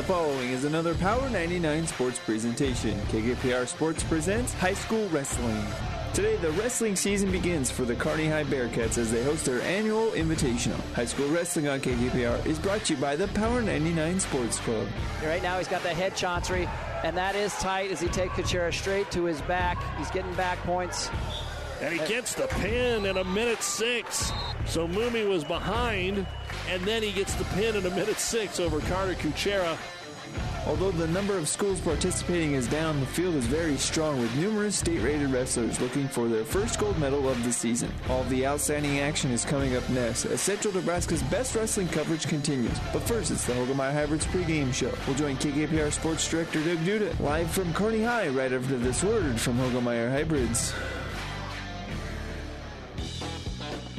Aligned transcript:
The 0.00 0.06
following 0.06 0.48
is 0.48 0.64
another 0.64 0.94
Power 0.94 1.28
99 1.28 1.86
sports 1.86 2.18
presentation. 2.18 2.98
KKPR 3.08 3.68
Sports 3.68 4.02
presents 4.02 4.54
High 4.54 4.72
School 4.72 5.06
Wrestling. 5.10 5.62
Today, 6.14 6.36
the 6.36 6.52
wrestling 6.52 6.96
season 6.96 7.30
begins 7.30 7.70
for 7.70 7.84
the 7.84 7.94
Kearney 7.94 8.26
High 8.26 8.44
Bearcats 8.44 8.96
as 8.96 9.12
they 9.12 9.22
host 9.22 9.44
their 9.44 9.60
annual 9.60 10.12
Invitational. 10.12 10.80
High 10.94 11.04
School 11.04 11.28
Wrestling 11.28 11.68
on 11.68 11.80
KKPR 11.80 12.46
is 12.46 12.58
brought 12.58 12.82
to 12.86 12.94
you 12.94 12.98
by 12.98 13.14
the 13.14 13.28
Power 13.28 13.60
99 13.60 14.20
Sports 14.20 14.58
Club. 14.60 14.88
Right 15.22 15.42
now, 15.42 15.58
he's 15.58 15.68
got 15.68 15.82
the 15.82 15.90
head 15.90 16.16
chancery, 16.16 16.66
and 17.04 17.14
that 17.18 17.34
is 17.36 17.52
tight 17.56 17.90
as 17.90 18.00
he 18.00 18.08
takes 18.08 18.32
Kuchera 18.32 18.72
straight 18.72 19.10
to 19.10 19.24
his 19.24 19.42
back. 19.42 19.76
He's 19.98 20.10
getting 20.10 20.32
back 20.32 20.56
points. 20.60 21.10
And 21.82 21.92
he 21.92 22.06
gets 22.08 22.32
the 22.32 22.46
pin 22.46 23.04
in 23.04 23.18
a 23.18 23.24
minute 23.24 23.62
six. 23.62 24.32
So 24.66 24.88
Mumi 24.88 25.28
was 25.28 25.44
behind, 25.44 26.26
and 26.68 26.82
then 26.84 27.02
he 27.02 27.12
gets 27.12 27.34
the 27.34 27.44
pin 27.44 27.76
in 27.76 27.84
a 27.84 27.90
minute 27.90 28.18
six 28.18 28.60
over 28.60 28.80
Carter 28.80 29.14
Kuchera. 29.14 29.76
Although 30.70 30.92
the 30.92 31.08
number 31.08 31.36
of 31.36 31.48
schools 31.48 31.80
participating 31.80 32.52
is 32.52 32.68
down, 32.68 33.00
the 33.00 33.06
field 33.06 33.34
is 33.34 33.44
very 33.44 33.76
strong 33.76 34.20
with 34.20 34.32
numerous 34.36 34.76
state-rated 34.76 35.28
wrestlers 35.28 35.80
looking 35.80 36.06
for 36.06 36.28
their 36.28 36.44
first 36.44 36.78
gold 36.78 36.96
medal 36.96 37.28
of 37.28 37.42
the 37.42 37.52
season. 37.52 37.92
All 38.08 38.22
the 38.24 38.46
outstanding 38.46 39.00
action 39.00 39.32
is 39.32 39.44
coming 39.44 39.74
up 39.74 39.88
next 39.88 40.26
as 40.26 40.40
Central 40.40 40.72
Nebraska's 40.72 41.24
best 41.24 41.56
wrestling 41.56 41.88
coverage 41.88 42.28
continues. 42.28 42.78
But 42.92 43.02
first, 43.02 43.32
it's 43.32 43.44
the 43.46 43.52
Hoegemeyer 43.52 43.92
Hybrids 43.92 44.26
pregame 44.26 44.72
show. 44.72 44.92
We'll 45.08 45.16
join 45.16 45.36
KKPR 45.38 45.90
Sports 45.90 46.30
Director 46.30 46.62
Doug 46.62 46.78
Duda 46.78 47.18
live 47.18 47.50
from 47.50 47.74
Kearney 47.74 48.04
High 48.04 48.28
right 48.28 48.52
after 48.52 48.78
this 48.78 49.02
word 49.02 49.40
from 49.40 49.58
Hoegemeyer 49.58 50.08
Hybrids. 50.08 50.72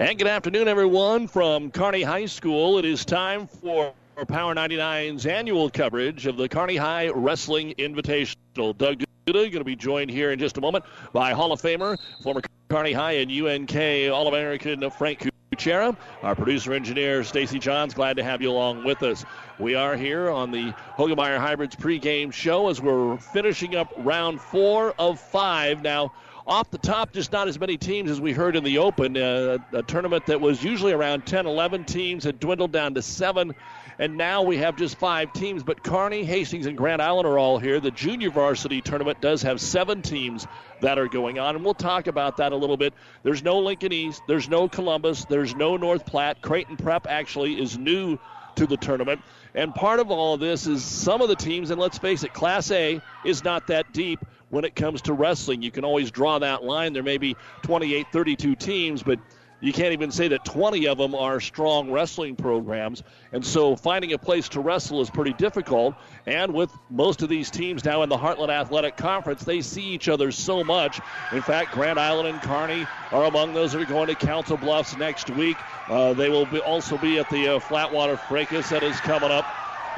And 0.00 0.16
good 0.16 0.28
afternoon, 0.28 0.66
everyone, 0.66 1.28
from 1.28 1.70
Kearney 1.70 2.00
High 2.00 2.24
School. 2.24 2.78
It 2.78 2.86
is 2.86 3.04
time 3.04 3.46
for 3.46 3.92
Power 4.28 4.54
99's 4.54 5.26
annual 5.26 5.68
coverage 5.68 6.26
of 6.26 6.38
the 6.38 6.48
Kearney 6.48 6.76
High 6.76 7.10
Wrestling 7.10 7.74
Invitational. 7.78 8.78
Doug 8.78 9.04
Duda 9.26 9.34
going 9.34 9.50
to 9.52 9.64
be 9.64 9.76
joined 9.76 10.10
here 10.10 10.32
in 10.32 10.38
just 10.38 10.56
a 10.56 10.60
moment 10.62 10.86
by 11.12 11.32
Hall 11.32 11.52
of 11.52 11.60
Famer, 11.60 11.98
former 12.22 12.40
Kearney 12.70 12.94
High 12.94 13.16
and 13.16 13.30
UNK 13.30 13.76
All 14.10 14.26
American 14.26 14.88
Frank 14.88 15.28
Kuchera. 15.52 15.94
Our 16.22 16.34
producer 16.34 16.72
engineer 16.72 17.22
Stacy 17.22 17.58
Johns, 17.58 17.92
glad 17.92 18.16
to 18.16 18.24
have 18.24 18.40
you 18.40 18.50
along 18.50 18.84
with 18.84 19.02
us. 19.02 19.26
We 19.58 19.74
are 19.74 19.98
here 19.98 20.30
on 20.30 20.50
the 20.50 20.72
Hoegemeyer 20.96 21.36
Hybrids 21.36 21.76
pregame 21.76 22.32
show 22.32 22.70
as 22.70 22.80
we're 22.80 23.18
finishing 23.18 23.76
up 23.76 23.92
round 23.98 24.40
four 24.40 24.94
of 24.98 25.20
five. 25.20 25.82
Now, 25.82 26.12
off 26.46 26.70
the 26.70 26.78
top, 26.78 27.12
just 27.12 27.32
not 27.32 27.48
as 27.48 27.58
many 27.58 27.76
teams 27.76 28.10
as 28.10 28.20
we 28.20 28.32
heard 28.32 28.56
in 28.56 28.64
the 28.64 28.78
Open. 28.78 29.16
Uh, 29.16 29.58
a 29.72 29.82
tournament 29.82 30.26
that 30.26 30.40
was 30.40 30.62
usually 30.62 30.92
around 30.92 31.26
10, 31.26 31.46
11 31.46 31.84
teams 31.84 32.24
had 32.24 32.40
dwindled 32.40 32.72
down 32.72 32.94
to 32.94 33.02
seven, 33.02 33.54
and 33.98 34.16
now 34.16 34.42
we 34.42 34.56
have 34.58 34.76
just 34.76 34.98
five 34.98 35.32
teams. 35.32 35.62
But 35.62 35.82
Kearney, 35.82 36.24
Hastings, 36.24 36.66
and 36.66 36.76
Grand 36.76 37.02
Island 37.02 37.26
are 37.26 37.38
all 37.38 37.58
here. 37.58 37.80
The 37.80 37.90
junior 37.90 38.30
varsity 38.30 38.80
tournament 38.80 39.20
does 39.20 39.42
have 39.42 39.60
seven 39.60 40.02
teams 40.02 40.46
that 40.80 40.98
are 40.98 41.08
going 41.08 41.38
on, 41.38 41.56
and 41.56 41.64
we'll 41.64 41.74
talk 41.74 42.06
about 42.06 42.38
that 42.38 42.52
a 42.52 42.56
little 42.56 42.76
bit. 42.76 42.94
There's 43.22 43.42
no 43.42 43.58
Lincoln 43.58 43.92
East, 43.92 44.22
there's 44.26 44.48
no 44.48 44.68
Columbus, 44.68 45.26
there's 45.26 45.54
no 45.54 45.76
North 45.76 46.06
Platte. 46.06 46.40
Creighton 46.40 46.76
Prep 46.76 47.06
actually 47.08 47.60
is 47.60 47.76
new 47.76 48.18
to 48.56 48.66
the 48.66 48.76
tournament. 48.76 49.20
And 49.54 49.74
part 49.74 50.00
of 50.00 50.10
all 50.10 50.34
of 50.34 50.40
this 50.40 50.66
is 50.66 50.84
some 50.84 51.20
of 51.20 51.28
the 51.28 51.36
teams, 51.36 51.70
and 51.70 51.80
let's 51.80 51.98
face 51.98 52.22
it, 52.22 52.32
Class 52.32 52.70
A 52.70 53.00
is 53.24 53.42
not 53.42 53.66
that 53.66 53.92
deep 53.92 54.20
when 54.50 54.64
it 54.64 54.74
comes 54.74 55.02
to 55.02 55.12
wrestling. 55.12 55.62
You 55.62 55.70
can 55.70 55.84
always 55.84 56.10
draw 56.10 56.38
that 56.38 56.62
line. 56.62 56.92
There 56.92 57.02
may 57.02 57.18
be 57.18 57.36
28, 57.62 58.06
32 58.12 58.54
teams, 58.56 59.02
but 59.02 59.18
you 59.62 59.74
can't 59.74 59.92
even 59.92 60.10
say 60.10 60.28
that 60.28 60.44
20 60.44 60.88
of 60.88 60.96
them 60.96 61.14
are 61.14 61.38
strong 61.38 61.90
wrestling 61.90 62.34
programs. 62.34 63.02
And 63.32 63.44
so 63.44 63.76
finding 63.76 64.12
a 64.14 64.18
place 64.18 64.48
to 64.50 64.60
wrestle 64.60 65.02
is 65.02 65.10
pretty 65.10 65.34
difficult. 65.34 65.94
And 66.26 66.54
with 66.54 66.70
most 66.88 67.20
of 67.22 67.28
these 67.28 67.50
teams 67.50 67.84
now 67.84 68.02
in 68.02 68.08
the 68.08 68.16
Heartland 68.16 68.48
Athletic 68.48 68.96
Conference, 68.96 69.44
they 69.44 69.60
see 69.60 69.82
each 69.82 70.08
other 70.08 70.32
so 70.32 70.64
much. 70.64 71.00
In 71.32 71.42
fact, 71.42 71.72
Grand 71.72 72.00
Island 72.00 72.28
and 72.28 72.40
Kearney 72.40 72.86
are 73.12 73.24
among 73.24 73.52
those 73.52 73.72
that 73.72 73.82
are 73.82 73.86
going 73.86 74.08
to 74.08 74.14
Council 74.14 74.56
Bluffs 74.56 74.96
next 74.96 75.28
week. 75.28 75.58
Uh, 75.88 76.14
they 76.14 76.30
will 76.30 76.46
be 76.46 76.60
also 76.60 76.96
be 76.96 77.18
at 77.18 77.28
the 77.28 77.56
uh, 77.56 77.58
Flatwater 77.58 78.18
Fracas 78.18 78.70
that 78.70 78.82
is 78.82 78.98
coming 79.00 79.30
up. 79.30 79.44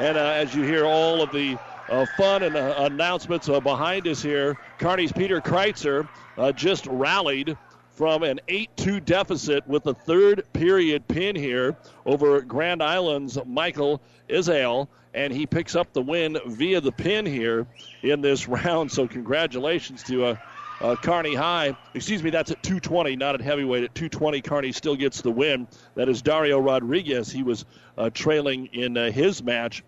And 0.01 0.17
uh, 0.17 0.23
as 0.23 0.55
you 0.55 0.63
hear 0.63 0.87
all 0.87 1.23
of 1.23 1.31
the 1.31 1.57
uh, 1.89 2.07
fun 2.17 2.43
and 2.43 2.57
uh, 2.57 2.75
announcements 2.79 3.49
uh, 3.49 3.61
behind 3.61 4.07
us 4.07 4.23
here. 4.23 4.57
Kearney's 4.79 5.13
Peter 5.13 5.41
Kreitzer 5.41 6.09
uh, 6.37 6.53
just 6.53 6.87
rallied 6.87 7.57
from 7.95 8.23
an 8.23 8.41
8-2 8.49 9.05
deficit 9.05 9.67
with 9.67 9.85
the 9.85 9.95
third 9.95 10.45
period 10.53 11.07
pin 11.09 11.37
here 11.37 11.77
over 12.07 12.41
Grand 12.41 12.83
Island's 12.83 13.39
Michael 13.45 14.01
Israel, 14.29 14.89
and 15.15 15.33
he 15.33 15.47
picks 15.47 15.77
up 15.77 15.93
the 15.93 16.03
win 16.03 16.39
via 16.47 16.81
the 16.81 16.93
pin 16.93 17.27
here 17.27 17.67
in 18.03 18.23
this 18.23 18.49
round. 18.49 18.91
So 18.91 19.07
congratulations 19.07 20.03
to 20.05 20.25
uh, 20.25 20.37
uh, 20.81 20.97
Kearney 20.97 21.35
High. 21.35 21.77
Excuse 21.95 22.23
me, 22.23 22.31
that's 22.31 22.51
at 22.51 22.63
220, 22.63 23.17
not 23.17 23.35
at 23.35 23.41
heavyweight. 23.41 23.85
At 23.85 23.95
220, 23.95 24.41
Kearney 24.41 24.73
still 24.73 24.97
gets 24.97 25.21
the 25.21 25.31
win. 25.31 25.69
That 25.95 26.09
is 26.09 26.23
Dario 26.23 26.59
Rodriguez. 26.59 27.31
He 27.31 27.43
was 27.43 27.65
uh, 27.97 28.11
trailing 28.11 28.67
in 28.73 28.97
uh, 28.97 29.11
his 29.11 29.43
match 29.43 29.85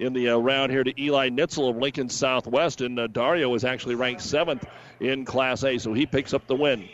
in 0.00 0.14
the 0.14 0.30
uh, 0.30 0.36
round 0.38 0.72
here 0.72 0.82
to 0.82 1.00
Eli 1.00 1.28
Nitzel 1.28 1.68
of 1.68 1.76
Lincoln 1.76 2.08
Southwest, 2.08 2.80
and 2.80 2.98
uh, 2.98 3.06
Dario 3.06 3.54
is 3.54 3.64
actually 3.64 3.94
ranked 3.94 4.22
seventh 4.22 4.66
in 4.98 5.26
Class 5.26 5.62
A, 5.62 5.76
so 5.76 5.92
he 5.92 6.06
picks 6.06 6.32
up 6.32 6.46
the 6.46 6.56
win. 6.56 6.88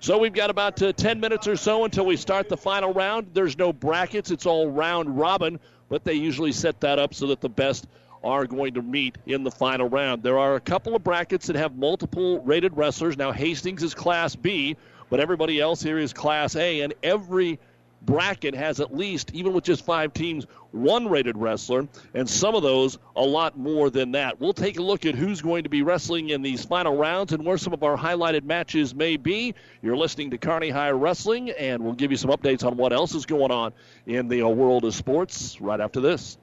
So 0.00 0.18
we've 0.18 0.34
got 0.34 0.50
about 0.50 0.80
uh, 0.82 0.92
10 0.92 1.18
minutes 1.18 1.48
or 1.48 1.56
so 1.56 1.84
until 1.84 2.04
we 2.04 2.16
start 2.16 2.50
the 2.50 2.56
final 2.58 2.92
round. 2.92 3.28
There's 3.32 3.56
no 3.56 3.72
brackets, 3.72 4.30
it's 4.30 4.44
all 4.44 4.70
round 4.70 5.18
robin, 5.18 5.60
but 5.88 6.04
they 6.04 6.12
usually 6.12 6.52
set 6.52 6.80
that 6.80 6.98
up 6.98 7.14
so 7.14 7.28
that 7.28 7.40
the 7.40 7.48
best 7.48 7.86
are 8.22 8.46
going 8.46 8.74
to 8.74 8.82
meet 8.82 9.16
in 9.26 9.44
the 9.44 9.50
final 9.50 9.88
round. 9.88 10.22
There 10.22 10.38
are 10.38 10.54
a 10.54 10.60
couple 10.60 10.94
of 10.94 11.02
brackets 11.02 11.46
that 11.46 11.56
have 11.56 11.74
multiple 11.74 12.40
rated 12.40 12.76
wrestlers. 12.76 13.16
Now, 13.16 13.32
Hastings 13.32 13.82
is 13.82 13.94
Class 13.94 14.36
B, 14.36 14.76
but 15.08 15.20
everybody 15.20 15.58
else 15.58 15.82
here 15.82 15.98
is 15.98 16.12
Class 16.12 16.54
A, 16.54 16.82
and 16.82 16.92
every 17.02 17.58
bracket 18.04 18.54
has 18.54 18.80
at 18.80 18.94
least, 18.94 19.30
even 19.32 19.52
with 19.52 19.64
just 19.64 19.84
five 19.84 20.12
teams, 20.12 20.46
one 20.72 21.08
rated 21.08 21.36
wrestler, 21.36 21.86
and 22.14 22.28
some 22.28 22.54
of 22.54 22.62
those 22.62 22.98
a 23.16 23.22
lot 23.22 23.58
more 23.58 23.90
than 23.90 24.12
that. 24.12 24.40
We'll 24.40 24.52
take 24.52 24.78
a 24.78 24.82
look 24.82 25.06
at 25.06 25.14
who's 25.14 25.40
going 25.40 25.64
to 25.64 25.68
be 25.68 25.82
wrestling 25.82 26.30
in 26.30 26.42
these 26.42 26.64
final 26.64 26.96
rounds 26.96 27.32
and 27.32 27.44
where 27.44 27.58
some 27.58 27.72
of 27.72 27.82
our 27.82 27.96
highlighted 27.96 28.44
matches 28.44 28.94
may 28.94 29.16
be. 29.16 29.54
You're 29.82 29.96
listening 29.96 30.30
to 30.30 30.38
Kearney 30.38 30.70
High 30.70 30.90
Wrestling, 30.90 31.50
and 31.50 31.82
we'll 31.82 31.94
give 31.94 32.10
you 32.10 32.16
some 32.16 32.30
updates 32.30 32.64
on 32.64 32.76
what 32.76 32.92
else 32.92 33.14
is 33.14 33.26
going 33.26 33.50
on 33.50 33.72
in 34.06 34.28
the 34.28 34.42
uh, 34.42 34.48
world 34.48 34.84
of 34.84 34.94
sports 34.94 35.60
right 35.60 35.80
after 35.80 36.00
this. 36.00 36.38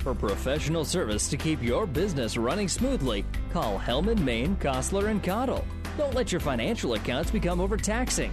For 0.00 0.14
professional 0.14 0.84
service 0.84 1.28
to 1.30 1.36
keep 1.36 1.62
your 1.62 1.86
business 1.86 2.36
running 2.36 2.68
smoothly, 2.68 3.24
call 3.52 3.78
Hellman, 3.78 4.18
Maine, 4.18 4.56
Kostler, 4.56 5.08
and 5.08 5.22
Cottle. 5.22 5.64
Don't 5.96 6.14
let 6.14 6.32
your 6.32 6.40
financial 6.40 6.94
accounts 6.94 7.30
become 7.30 7.60
overtaxing. 7.60 8.32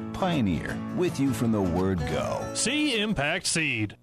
Pioneer, 0.21 0.77
with 0.97 1.19
you 1.19 1.33
from 1.33 1.51
the 1.51 1.59
word 1.59 1.97
go. 1.97 2.45
See 2.53 3.01
Impact 3.01 3.47
Seed. 3.47 3.97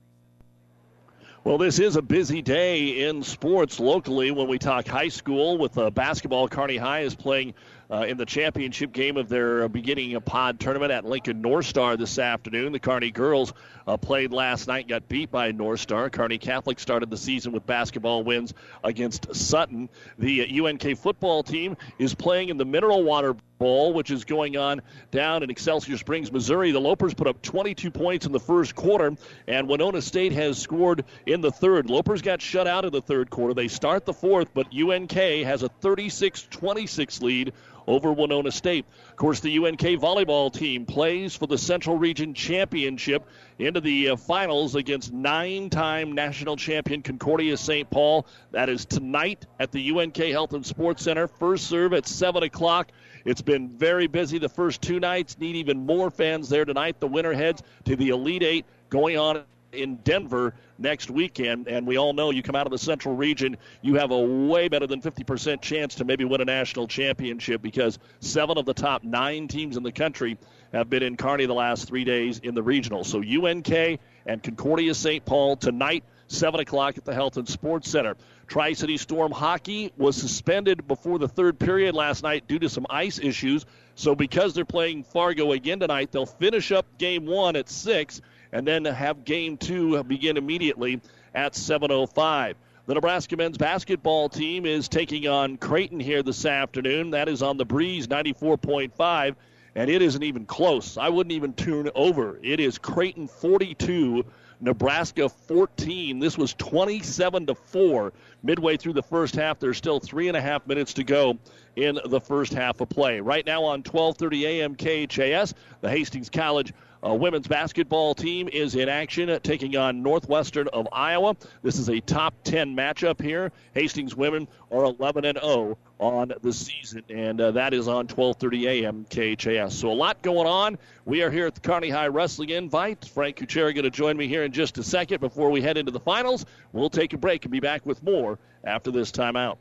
Well, 1.44 1.58
this 1.58 1.78
is 1.78 1.94
a 1.94 2.02
busy 2.02 2.42
day 2.42 3.06
in 3.08 3.22
sports 3.22 3.78
locally 3.78 4.32
when 4.32 4.48
we 4.48 4.58
talk 4.58 4.88
high 4.88 5.10
school 5.10 5.58
with 5.58 5.78
uh, 5.78 5.90
basketball. 5.90 6.48
Kearney 6.48 6.76
High 6.76 7.02
is 7.02 7.14
playing 7.14 7.54
uh, 7.88 8.04
in 8.08 8.16
the 8.16 8.26
championship 8.26 8.90
game 8.90 9.16
of 9.16 9.28
their 9.28 9.62
uh, 9.62 9.68
beginning 9.68 10.16
of 10.16 10.24
pod 10.24 10.58
tournament 10.58 10.90
at 10.90 11.04
Lincoln 11.04 11.40
North 11.40 11.66
Star 11.66 11.96
this 11.96 12.18
afternoon. 12.18 12.72
The 12.72 12.80
Kearney 12.80 13.12
girls 13.12 13.52
uh, 13.86 13.96
played 13.96 14.32
last 14.32 14.66
night, 14.66 14.88
got 14.88 15.08
beat 15.08 15.30
by 15.30 15.52
North 15.52 15.78
Star. 15.78 16.10
Kearney 16.10 16.38
Catholic 16.38 16.80
started 16.80 17.10
the 17.10 17.16
season 17.16 17.52
with 17.52 17.64
basketball 17.64 18.24
wins 18.24 18.54
against 18.82 19.32
Sutton. 19.36 19.88
The 20.18 20.66
UNK 20.66 20.98
football 20.98 21.44
team 21.44 21.76
is 22.00 22.12
playing 22.12 22.48
in 22.48 22.56
the 22.56 22.64
Mineral 22.64 23.04
Water 23.04 23.36
Bowl, 23.58 23.92
which 23.92 24.10
is 24.10 24.24
going 24.24 24.56
on 24.56 24.82
down 25.10 25.42
in 25.42 25.50
Excelsior 25.50 25.96
Springs, 25.96 26.32
Missouri. 26.32 26.70
The 26.72 26.80
Lopers 26.80 27.16
put 27.16 27.26
up 27.26 27.42
22 27.42 27.90
points 27.90 28.26
in 28.26 28.32
the 28.32 28.40
first 28.40 28.74
quarter, 28.74 29.16
and 29.46 29.68
Winona 29.68 30.02
State 30.02 30.32
has 30.32 30.58
scored 30.58 31.04
in 31.26 31.40
the 31.40 31.50
third. 31.50 31.86
Lopers 31.86 32.22
got 32.22 32.40
shut 32.40 32.66
out 32.66 32.84
in 32.84 32.92
the 32.92 33.02
third 33.02 33.30
quarter. 33.30 33.54
They 33.54 33.68
start 33.68 34.04
the 34.04 34.14
fourth, 34.14 34.48
but 34.54 34.68
UNK 34.74 35.12
has 35.12 35.62
a 35.62 35.68
36 35.68 36.48
26 36.50 37.22
lead 37.22 37.52
over 37.88 38.12
Winona 38.12 38.52
State. 38.52 38.84
Of 39.08 39.16
course, 39.16 39.40
the 39.40 39.56
UNK 39.56 39.80
volleyball 39.80 40.52
team 40.52 40.84
plays 40.84 41.34
for 41.34 41.46
the 41.46 41.56
Central 41.56 41.96
Region 41.96 42.34
Championship 42.34 43.26
into 43.58 43.80
the 43.80 44.10
uh, 44.10 44.16
finals 44.16 44.74
against 44.74 45.12
nine 45.12 45.70
time 45.70 46.12
national 46.12 46.56
champion 46.56 47.02
Concordia 47.02 47.56
St. 47.56 47.88
Paul. 47.90 48.26
That 48.52 48.68
is 48.68 48.84
tonight 48.84 49.46
at 49.58 49.72
the 49.72 49.90
UNK 49.90 50.16
Health 50.16 50.52
and 50.52 50.64
Sports 50.64 51.02
Center. 51.02 51.26
First 51.26 51.66
serve 51.66 51.94
at 51.94 52.06
7 52.06 52.42
o'clock. 52.42 52.92
It's 53.24 53.42
been 53.42 53.68
very 53.68 54.06
busy 54.06 54.38
the 54.38 54.48
first 54.48 54.82
two 54.82 55.00
nights. 55.00 55.38
Need 55.38 55.56
even 55.56 55.84
more 55.84 56.10
fans 56.10 56.48
there 56.48 56.64
tonight. 56.64 57.00
The 57.00 57.08
winner 57.08 57.32
heads 57.32 57.62
to 57.84 57.96
the 57.96 58.10
Elite 58.10 58.42
Eight 58.42 58.66
going 58.90 59.18
on 59.18 59.44
in 59.72 59.96
Denver 59.96 60.54
next 60.78 61.10
weekend. 61.10 61.68
And 61.68 61.86
we 61.86 61.96
all 61.96 62.12
know 62.12 62.30
you 62.30 62.42
come 62.42 62.54
out 62.54 62.66
of 62.66 62.70
the 62.70 62.78
Central 62.78 63.14
region, 63.14 63.56
you 63.82 63.96
have 63.96 64.10
a 64.10 64.18
way 64.18 64.68
better 64.68 64.86
than 64.86 65.00
50% 65.00 65.60
chance 65.60 65.94
to 65.96 66.04
maybe 66.04 66.24
win 66.24 66.40
a 66.40 66.44
national 66.44 66.88
championship 66.88 67.60
because 67.62 67.98
seven 68.20 68.58
of 68.58 68.64
the 68.64 68.74
top 68.74 69.04
nine 69.04 69.48
teams 69.48 69.76
in 69.76 69.82
the 69.82 69.92
country 69.92 70.38
have 70.72 70.88
been 70.90 71.02
in 71.02 71.16
Kearney 71.16 71.46
the 71.46 71.54
last 71.54 71.88
three 71.88 72.04
days 72.04 72.38
in 72.40 72.54
the 72.54 72.62
regional. 72.62 73.04
So 73.04 73.22
UNK 73.22 74.00
and 74.26 74.42
Concordia 74.42 74.94
St. 74.94 75.24
Paul 75.24 75.56
tonight, 75.56 76.04
7 76.28 76.60
o'clock 76.60 76.98
at 76.98 77.04
the 77.04 77.14
Health 77.14 77.38
and 77.38 77.48
Sports 77.48 77.90
Center. 77.90 78.16
Tri 78.48 78.72
City 78.72 78.96
Storm 78.96 79.30
hockey 79.30 79.92
was 79.98 80.16
suspended 80.16 80.88
before 80.88 81.18
the 81.18 81.28
third 81.28 81.58
period 81.58 81.94
last 81.94 82.22
night 82.22 82.48
due 82.48 82.58
to 82.58 82.68
some 82.70 82.86
ice 82.88 83.18
issues. 83.18 83.66
So, 83.94 84.14
because 84.14 84.54
they're 84.54 84.64
playing 84.64 85.04
Fargo 85.04 85.52
again 85.52 85.80
tonight, 85.80 86.12
they'll 86.12 86.24
finish 86.24 86.72
up 86.72 86.86
game 86.96 87.26
one 87.26 87.56
at 87.56 87.68
6 87.68 88.22
and 88.52 88.66
then 88.66 88.86
have 88.86 89.24
game 89.24 89.58
two 89.58 90.02
begin 90.04 90.38
immediately 90.38 91.00
at 91.34 91.52
7.05. 91.52 92.54
The 92.86 92.94
Nebraska 92.94 93.36
men's 93.36 93.58
basketball 93.58 94.30
team 94.30 94.64
is 94.64 94.88
taking 94.88 95.28
on 95.28 95.58
Creighton 95.58 96.00
here 96.00 96.22
this 96.22 96.46
afternoon. 96.46 97.10
That 97.10 97.28
is 97.28 97.42
on 97.42 97.58
the 97.58 97.66
breeze 97.66 98.06
94.5, 98.06 99.34
and 99.74 99.90
it 99.90 100.00
isn't 100.00 100.22
even 100.22 100.46
close. 100.46 100.96
I 100.96 101.10
wouldn't 101.10 101.34
even 101.34 101.52
tune 101.52 101.90
over. 101.94 102.38
It 102.42 102.60
is 102.60 102.78
Creighton 102.78 103.28
42, 103.28 104.24
Nebraska 104.60 105.28
14. 105.28 106.18
This 106.18 106.36
was 106.36 106.54
27 106.54 107.46
to 107.46 107.54
4 107.54 108.12
midway 108.42 108.76
through 108.76 108.94
the 108.94 109.02
first 109.02 109.34
half. 109.34 109.58
There's 109.58 109.76
still 109.76 110.00
three 110.00 110.28
and 110.28 110.36
a 110.36 110.40
half 110.40 110.66
minutes 110.66 110.94
to 110.94 111.04
go 111.04 111.38
in 111.76 111.98
the 112.04 112.20
first 112.20 112.52
half 112.52 112.80
of 112.80 112.88
play. 112.88 113.20
Right 113.20 113.46
now 113.46 113.64
on 113.64 113.82
12:30 113.82 114.42
a.m. 114.44 114.74
KHAS, 114.74 115.54
the 115.80 115.90
Hastings 115.90 116.30
College 116.30 116.72
uh, 117.04 117.14
women's 117.14 117.46
basketball 117.46 118.14
team 118.14 118.48
is 118.48 118.74
in 118.74 118.88
action, 118.88 119.30
uh, 119.30 119.38
taking 119.38 119.76
on 119.76 120.02
Northwestern 120.02 120.68
of 120.68 120.88
Iowa. 120.92 121.36
This 121.62 121.78
is 121.78 121.88
a 121.88 122.00
top 122.00 122.34
10 122.44 122.74
matchup 122.74 123.20
here. 123.20 123.52
Hastings 123.74 124.14
women 124.14 124.48
are 124.70 124.84
11 124.84 125.24
and 125.24 125.38
0 125.38 125.78
on 125.98 126.32
the 126.42 126.52
season, 126.52 127.02
and 127.08 127.40
uh, 127.40 127.50
that 127.52 127.74
is 127.74 127.88
on 127.88 128.06
12:30 128.06 128.82
a.m. 128.82 129.06
KHAS. 129.10 129.76
So 129.76 129.90
a 129.90 129.92
lot 129.92 130.22
going 130.22 130.46
on. 130.46 130.78
We 131.04 131.22
are 131.22 131.30
here 131.30 131.46
at 131.46 131.54
the 131.54 131.60
Kearney 131.60 131.90
High 131.90 132.08
Wrestling 132.08 132.50
Invite. 132.50 133.04
Frank 133.04 133.36
Kuchera 133.36 133.74
going 133.74 133.84
to 133.84 133.90
join 133.90 134.16
me 134.16 134.28
here 134.28 134.44
in 134.44 134.52
just 134.52 134.78
a 134.78 134.82
second 134.82 135.20
before 135.20 135.50
we 135.50 135.60
head 135.60 135.76
into 135.76 135.90
the 135.90 136.00
finals. 136.00 136.46
We'll 136.72 136.90
take 136.90 137.12
a 137.12 137.18
break 137.18 137.44
and 137.44 137.52
be 137.52 137.60
back 137.60 137.84
with 137.84 138.02
more 138.02 138.38
after 138.64 138.90
this 138.90 139.10
timeout. 139.10 139.56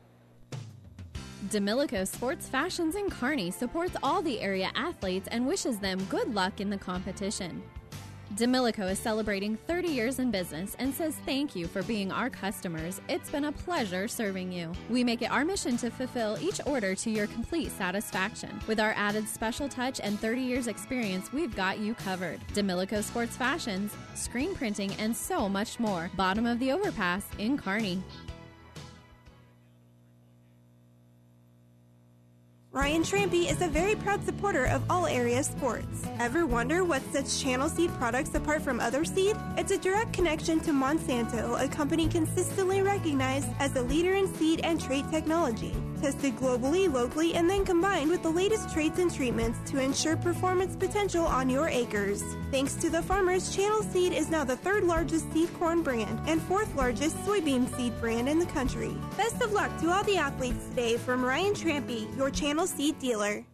Demilico 1.48 2.06
Sports 2.06 2.46
Fashions 2.46 2.94
in 2.94 3.08
Kearney 3.08 3.50
supports 3.50 3.96
all 4.02 4.20
the 4.20 4.38
area 4.38 4.70
athletes 4.74 5.28
and 5.30 5.46
wishes 5.46 5.78
them 5.78 5.98
good 6.10 6.34
luck 6.34 6.60
in 6.60 6.68
the 6.68 6.76
competition. 6.76 7.62
Demilico 8.34 8.90
is 8.90 8.98
celebrating 8.98 9.56
30 9.56 9.88
years 9.88 10.18
in 10.18 10.30
business 10.30 10.76
and 10.78 10.92
says 10.92 11.16
thank 11.24 11.56
you 11.56 11.66
for 11.66 11.82
being 11.84 12.12
our 12.12 12.28
customers. 12.28 13.00
It's 13.08 13.30
been 13.30 13.46
a 13.46 13.52
pleasure 13.52 14.06
serving 14.08 14.52
you. 14.52 14.72
We 14.90 15.02
make 15.02 15.22
it 15.22 15.30
our 15.30 15.42
mission 15.42 15.78
to 15.78 15.90
fulfill 15.90 16.36
each 16.38 16.60
order 16.66 16.94
to 16.96 17.10
your 17.10 17.26
complete 17.28 17.70
satisfaction. 17.70 18.60
With 18.66 18.78
our 18.78 18.92
added 18.94 19.26
special 19.26 19.70
touch 19.70 20.00
and 20.00 20.20
30 20.20 20.42
years 20.42 20.66
experience, 20.66 21.32
we've 21.32 21.56
got 21.56 21.78
you 21.78 21.94
covered. 21.94 22.40
Demilico 22.52 23.02
Sports 23.02 23.38
Fashions, 23.38 23.94
screen 24.14 24.54
printing, 24.54 24.92
and 24.98 25.16
so 25.16 25.48
much 25.48 25.80
more. 25.80 26.10
Bottom 26.14 26.44
of 26.44 26.58
the 26.58 26.72
overpass 26.72 27.24
in 27.38 27.56
Kearney. 27.56 28.02
Ryan 32.78 33.02
Trampy 33.02 33.50
is 33.50 33.60
a 33.60 33.66
very 33.66 33.96
proud 33.96 34.24
supporter 34.24 34.66
of 34.66 34.84
all 34.88 35.06
area 35.06 35.42
sports. 35.42 36.04
Ever 36.20 36.46
wonder 36.46 36.84
what 36.84 37.02
sets 37.12 37.42
Channel 37.42 37.68
Seed 37.68 37.90
products 37.94 38.32
apart 38.36 38.62
from 38.62 38.78
other 38.78 39.04
seed? 39.04 39.34
It's 39.56 39.72
a 39.72 39.78
direct 39.78 40.12
connection 40.12 40.60
to 40.60 40.70
Monsanto, 40.70 41.60
a 41.60 41.66
company 41.66 42.06
consistently 42.06 42.80
recognized 42.80 43.48
as 43.58 43.74
a 43.74 43.82
leader 43.82 44.14
in 44.14 44.32
seed 44.36 44.60
and 44.62 44.80
trait 44.80 45.10
technology. 45.10 45.74
Tested 46.00 46.36
globally, 46.36 46.92
locally, 46.92 47.34
and 47.34 47.50
then 47.50 47.64
combined 47.64 48.08
with 48.08 48.22
the 48.22 48.30
latest 48.30 48.72
traits 48.72 49.00
and 49.00 49.12
treatments 49.12 49.58
to 49.70 49.80
ensure 49.80 50.16
performance 50.16 50.76
potential 50.76 51.26
on 51.26 51.50
your 51.50 51.68
acres. 51.68 52.22
Thanks 52.52 52.74
to 52.74 52.88
the 52.88 53.02
farmers, 53.02 53.54
Channel 53.54 53.82
Seed 53.82 54.12
is 54.12 54.30
now 54.30 54.44
the 54.44 54.56
third 54.56 54.84
largest 54.84 55.32
seed 55.32 55.52
corn 55.58 55.82
brand 55.82 56.20
and 56.28 56.40
fourth 56.42 56.72
largest 56.76 57.16
soybean 57.18 57.68
seed 57.76 57.98
brand 58.00 58.28
in 58.28 58.38
the 58.38 58.46
country. 58.46 58.96
Best 59.16 59.42
of 59.42 59.52
luck 59.52 59.76
to 59.80 59.90
all 59.90 60.04
the 60.04 60.16
athletes 60.16 60.68
today 60.68 60.96
from 60.96 61.24
Ryan 61.24 61.54
Trampy, 61.54 62.16
your 62.16 62.30
Channel 62.30 62.66
Seed 62.68 62.98
dealer. 63.00 63.44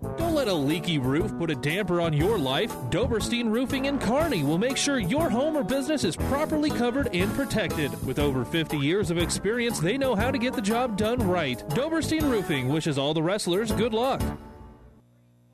Don't 0.00 0.34
let 0.34 0.46
a 0.46 0.52
leaky 0.54 0.98
roof 0.98 1.36
put 1.38 1.50
a 1.50 1.56
damper 1.56 2.00
on 2.00 2.12
your 2.12 2.38
life. 2.38 2.72
Doberstein 2.90 3.50
Roofing 3.50 3.86
in 3.86 3.98
Kearney 3.98 4.44
will 4.44 4.58
make 4.58 4.76
sure 4.76 4.98
your 4.98 5.28
home 5.28 5.56
or 5.56 5.64
business 5.64 6.04
is 6.04 6.14
properly 6.14 6.70
covered 6.70 7.12
and 7.12 7.32
protected. 7.34 7.90
With 8.06 8.20
over 8.20 8.44
50 8.44 8.76
years 8.78 9.10
of 9.10 9.18
experience, 9.18 9.80
they 9.80 9.98
know 9.98 10.14
how 10.14 10.30
to 10.30 10.38
get 10.38 10.54
the 10.54 10.62
job 10.62 10.96
done 10.96 11.18
right. 11.18 11.58
Doberstein 11.70 12.30
Roofing 12.30 12.68
wishes 12.68 12.96
all 12.96 13.12
the 13.12 13.22
wrestlers 13.22 13.72
good 13.72 13.92
luck. 13.92 14.22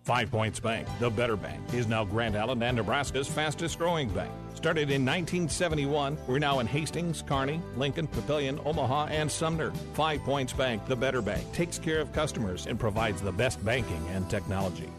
Five 0.05 0.31
Points 0.31 0.61
Bank, 0.61 0.87
the 1.01 1.09
better 1.09 1.35
bank, 1.35 1.63
is 1.73 1.87
now 1.87 2.05
Grand 2.05 2.37
Island 2.37 2.63
and 2.63 2.77
Nebraska's 2.77 3.27
fastest 3.27 3.79
growing 3.79 4.11
bank. 4.11 4.31
Started 4.55 4.91
in 4.91 5.03
1971, 5.03 6.19
we're 6.27 6.39
now 6.39 6.59
in 6.59 6.67
Hastings, 6.67 7.23
Kearney, 7.27 7.59
Lincoln, 7.79 8.07
Papillion, 8.09 8.65
Omaha, 8.67 9.07
and 9.07 9.31
Sumner. 9.31 9.73
Five 9.95 10.21
Points 10.21 10.53
Bank, 10.53 10.85
the 10.87 10.97
better 10.97 11.23
bank, 11.23 11.51
takes 11.55 11.79
care 11.79 12.01
of 12.01 12.13
customers 12.13 12.67
and 12.67 12.79
provides 12.79 13.23
the 13.23 13.33
best 13.33 13.65
banking 13.65 14.07
and 14.09 14.29
technology. 14.29 14.91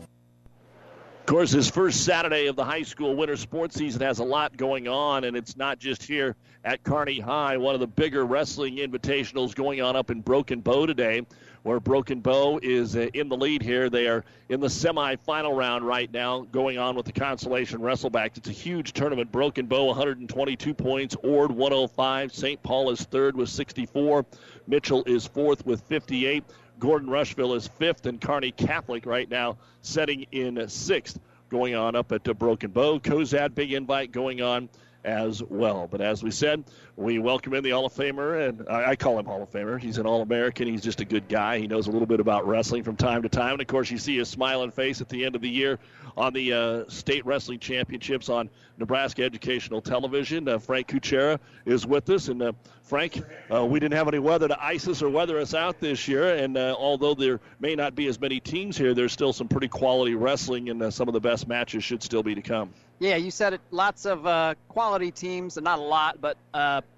Of 1.20 1.26
course, 1.28 1.52
this 1.52 1.70
first 1.70 2.04
Saturday 2.04 2.48
of 2.48 2.56
the 2.56 2.64
high 2.66 2.84
school 2.84 3.16
winter 3.16 3.38
sports 3.38 3.76
season 3.76 4.02
has 4.02 4.18
a 4.18 4.24
lot 4.24 4.58
going 4.58 4.88
on, 4.88 5.24
and 5.24 5.38
it's 5.38 5.56
not 5.56 5.78
just 5.78 6.02
here 6.02 6.36
at 6.64 6.84
Kearney 6.84 7.20
High. 7.20 7.58
One 7.58 7.76
of 7.76 7.80
the 7.80 7.88
bigger 7.88 8.26
wrestling 8.26 8.78
invitationals 8.78 9.54
going 9.54 9.82
on 9.82 9.96
up 9.96 10.10
in 10.10 10.22
Broken 10.22 10.62
Bow 10.62 10.88
today 10.88 11.22
where 11.66 11.80
Broken 11.80 12.20
Bow 12.20 12.60
is 12.62 12.96
uh, 12.96 13.08
in 13.16 13.28
the 13.28 13.36
lead 13.36 13.64
here. 13.64 13.90
They 13.90 14.06
are 14.06 14.24
in 14.50 14.60
the 14.60 14.68
semifinal 14.68 15.58
round 15.58 15.84
right 15.84 16.14
now, 16.14 16.42
going 16.52 16.78
on 16.78 16.96
with 16.96 17.08
the 17.08 17.12
Consolation 17.12 17.80
Wrestleback. 17.80 18.38
It's 18.38 18.48
a 18.48 18.52
huge 18.52 18.94
tournament. 18.94 19.32
Broken 19.32 19.66
Bow 19.66 19.86
122 19.86 20.76
points, 20.76 21.16
Ord 21.24 21.52
105. 21.52 22.32
St. 22.32 22.62
Paul 22.62 22.92
is 22.92 23.02
third 23.06 23.36
with 23.36 23.50
64. 23.50 24.28
Mitchell 24.68 25.04
is 25.08 25.26
fourth 25.26 25.66
with 25.66 25.82
58. 25.82 26.44
Gordon 26.78 27.10
Rushville 27.10 27.56
is 27.56 27.68
fifth, 27.68 28.06
and 28.06 28.22
Kearney 28.22 28.52
Catholic 28.52 29.08
right 29.08 29.28
now 29.28 29.58
setting 29.82 30.28
in 30.32 30.70
sixth, 30.70 31.20
going 31.50 31.74
on 31.74 31.96
up 31.96 32.12
at 32.12 32.30
uh, 32.30 32.36
Broken 32.36 32.70
Bow. 32.70 33.00
Cozad, 33.00 33.56
big 33.56 33.74
invite 33.74 34.12
going 34.12 34.40
on 34.40 34.70
as 35.04 35.42
well. 35.42 35.88
But 35.90 36.02
as 36.02 36.24
we 36.24 36.32
said, 36.32 36.64
we 36.98 37.20
welcome 37.20 37.54
in 37.54 37.64
the 37.64 37.72
Hall 37.72 37.86
of 37.86 37.94
Famer, 37.94 38.48
and 38.48 38.70
I, 38.70 38.96
call 38.96 39.20
him 39.20 39.25
Hall 39.25 39.44
of 39.44 39.52
Famer. 39.52 39.80
He's 39.80 39.98
an 39.98 40.06
All 40.06 40.22
American. 40.22 40.68
He's 40.68 40.82
just 40.82 41.02
a 41.02 41.06
good 41.06 41.28
guy. 41.28 41.60
He 41.60 41.68
knows 41.68 41.88
a 41.88 41.92
little 41.92 42.06
bit 42.06 42.22
about 42.22 42.48
wrestling 42.48 42.84
from 42.84 42.96
time 42.96 43.22
to 43.24 43.30
time. 43.30 43.54
And 43.54 43.62
of 43.62 43.68
course, 43.68 43.92
you 43.92 43.98
see 43.98 44.18
his 44.18 44.30
smiling 44.30 44.72
face 44.72 45.02
at 45.02 45.10
the 45.10 45.25
end 45.25 45.36
of 45.36 45.42
the 45.42 45.50
year 45.50 45.78
on 46.16 46.32
the 46.32 46.54
uh, 46.54 46.84
state 46.88 47.25
wrestling 47.25 47.60
championships 47.60 48.30
on 48.30 48.50
Nebraska 48.77 49.24
Educational 49.24 49.82
Television. 49.82 50.48
Uh, 50.48 50.60
Frank 50.60 50.88
Kuchera 50.88 51.39
is 51.65 51.86
with 51.86 52.10
us, 52.10 52.27
and 52.27 52.41
uh, 52.41 52.51
Frank, 52.84 53.22
uh, 53.53 53.65
we 53.65 53.79
didn't 53.79 53.98
have 53.98 54.08
any 54.08 54.20
weather 54.20 54.48
to 54.48 54.63
ice 54.63 54.88
us 54.88 55.01
or 55.01 55.10
weather 55.10 55.39
us 55.39 55.53
out 55.53 55.79
this 55.79 56.08
year, 56.08 56.36
and 56.36 56.58
uh, 56.58 56.75
although 56.77 57.13
there 57.13 57.39
may 57.60 57.75
not 57.75 57.96
be 57.96 58.08
as 58.08 58.20
many 58.20 58.39
teams 58.39 58.77
here, 58.77 58.94
there's 58.94 59.13
still 59.13 59.34
some 59.34 59.48
pretty 59.48 59.67
quality 59.67 60.15
wrestling, 60.15 60.70
and 60.70 60.82
uh, 60.82 60.91
some 60.91 61.08
of 61.08 61.13
the 61.13 61.20
best 61.20 61.48
matches 61.48 61.84
should 61.84 62.03
still 62.03 62.24
be 62.24 62.36
to 62.36 62.41
come. 62.41 62.74
Yeah, 63.00 63.15
you 63.15 63.32
said 63.32 63.53
it. 63.53 63.62
Lots 63.72 64.05
of 64.05 64.55
quality 64.67 65.12
teams, 65.12 65.58
and 65.58 65.63
not 65.63 65.79
a 65.79 65.84
lot, 65.84 66.20
but 66.22 66.38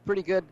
pretty 0.06 0.24
good 0.24 0.44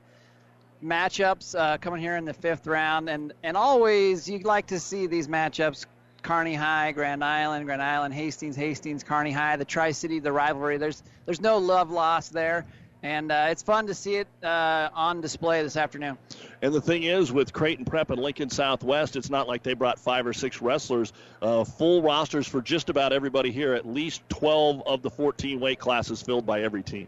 matchups 0.83 1.79
coming 1.81 2.01
here 2.01 2.15
in 2.15 2.25
the 2.25 2.33
fifth 2.33 2.67
round. 2.67 3.09
And 3.09 3.33
and 3.43 3.57
always 3.57 4.29
you 4.29 4.39
like 4.39 4.67
to 4.67 4.79
see 4.79 5.07
these 5.07 5.27
matchups: 5.27 5.85
Kearney 6.25 6.55
High, 6.55 6.91
Grand 6.91 7.23
Island, 7.23 7.65
Grand 7.65 7.81
Island, 7.81 8.13
Hastings, 8.13 8.55
Hastings, 8.55 9.03
Kearney 9.03 9.31
High, 9.31 9.57
the 9.57 9.65
Tri 9.65 9.91
City, 9.91 10.19
the 10.19 10.31
rivalry. 10.31 10.77
There's 10.77 11.03
there's 11.25 11.39
no 11.39 11.59
love 11.59 11.91
lost 11.91 12.33
there 12.33 12.65
and 13.05 13.31
uh, 13.31 13.45
it's 13.49 13.61
fun 13.61 13.85
to 13.85 13.93
see 13.93 14.15
it 14.15 14.27
uh, 14.41 14.89
on 14.91 15.21
display 15.21 15.61
this 15.61 15.77
afternoon. 15.77 16.17
And 16.63 16.73
the 16.73 16.81
thing 16.81 17.03
is, 17.03 17.31
with 17.31 17.53
Creighton 17.53 17.85
Prep 17.85 18.09
and 18.09 18.19
Lincoln 18.19 18.49
Southwest, 18.49 19.15
it's 19.15 19.29
not 19.29 19.47
like 19.47 19.61
they 19.61 19.75
brought 19.75 19.99
five 19.99 20.25
or 20.25 20.33
six 20.33 20.59
wrestlers. 20.59 21.13
Uh, 21.39 21.63
full 21.63 22.01
rosters 22.01 22.47
for 22.47 22.63
just 22.63 22.89
about 22.89 23.13
everybody 23.13 23.51
here. 23.51 23.75
At 23.75 23.85
least 23.85 24.23
12 24.29 24.81
of 24.87 25.03
the 25.03 25.11
14 25.11 25.59
weight 25.59 25.77
classes 25.77 26.23
filled 26.23 26.47
by 26.47 26.63
every 26.63 26.81
team. 26.81 27.07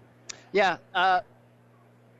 Yeah, 0.51 0.77
uh, 0.93 1.21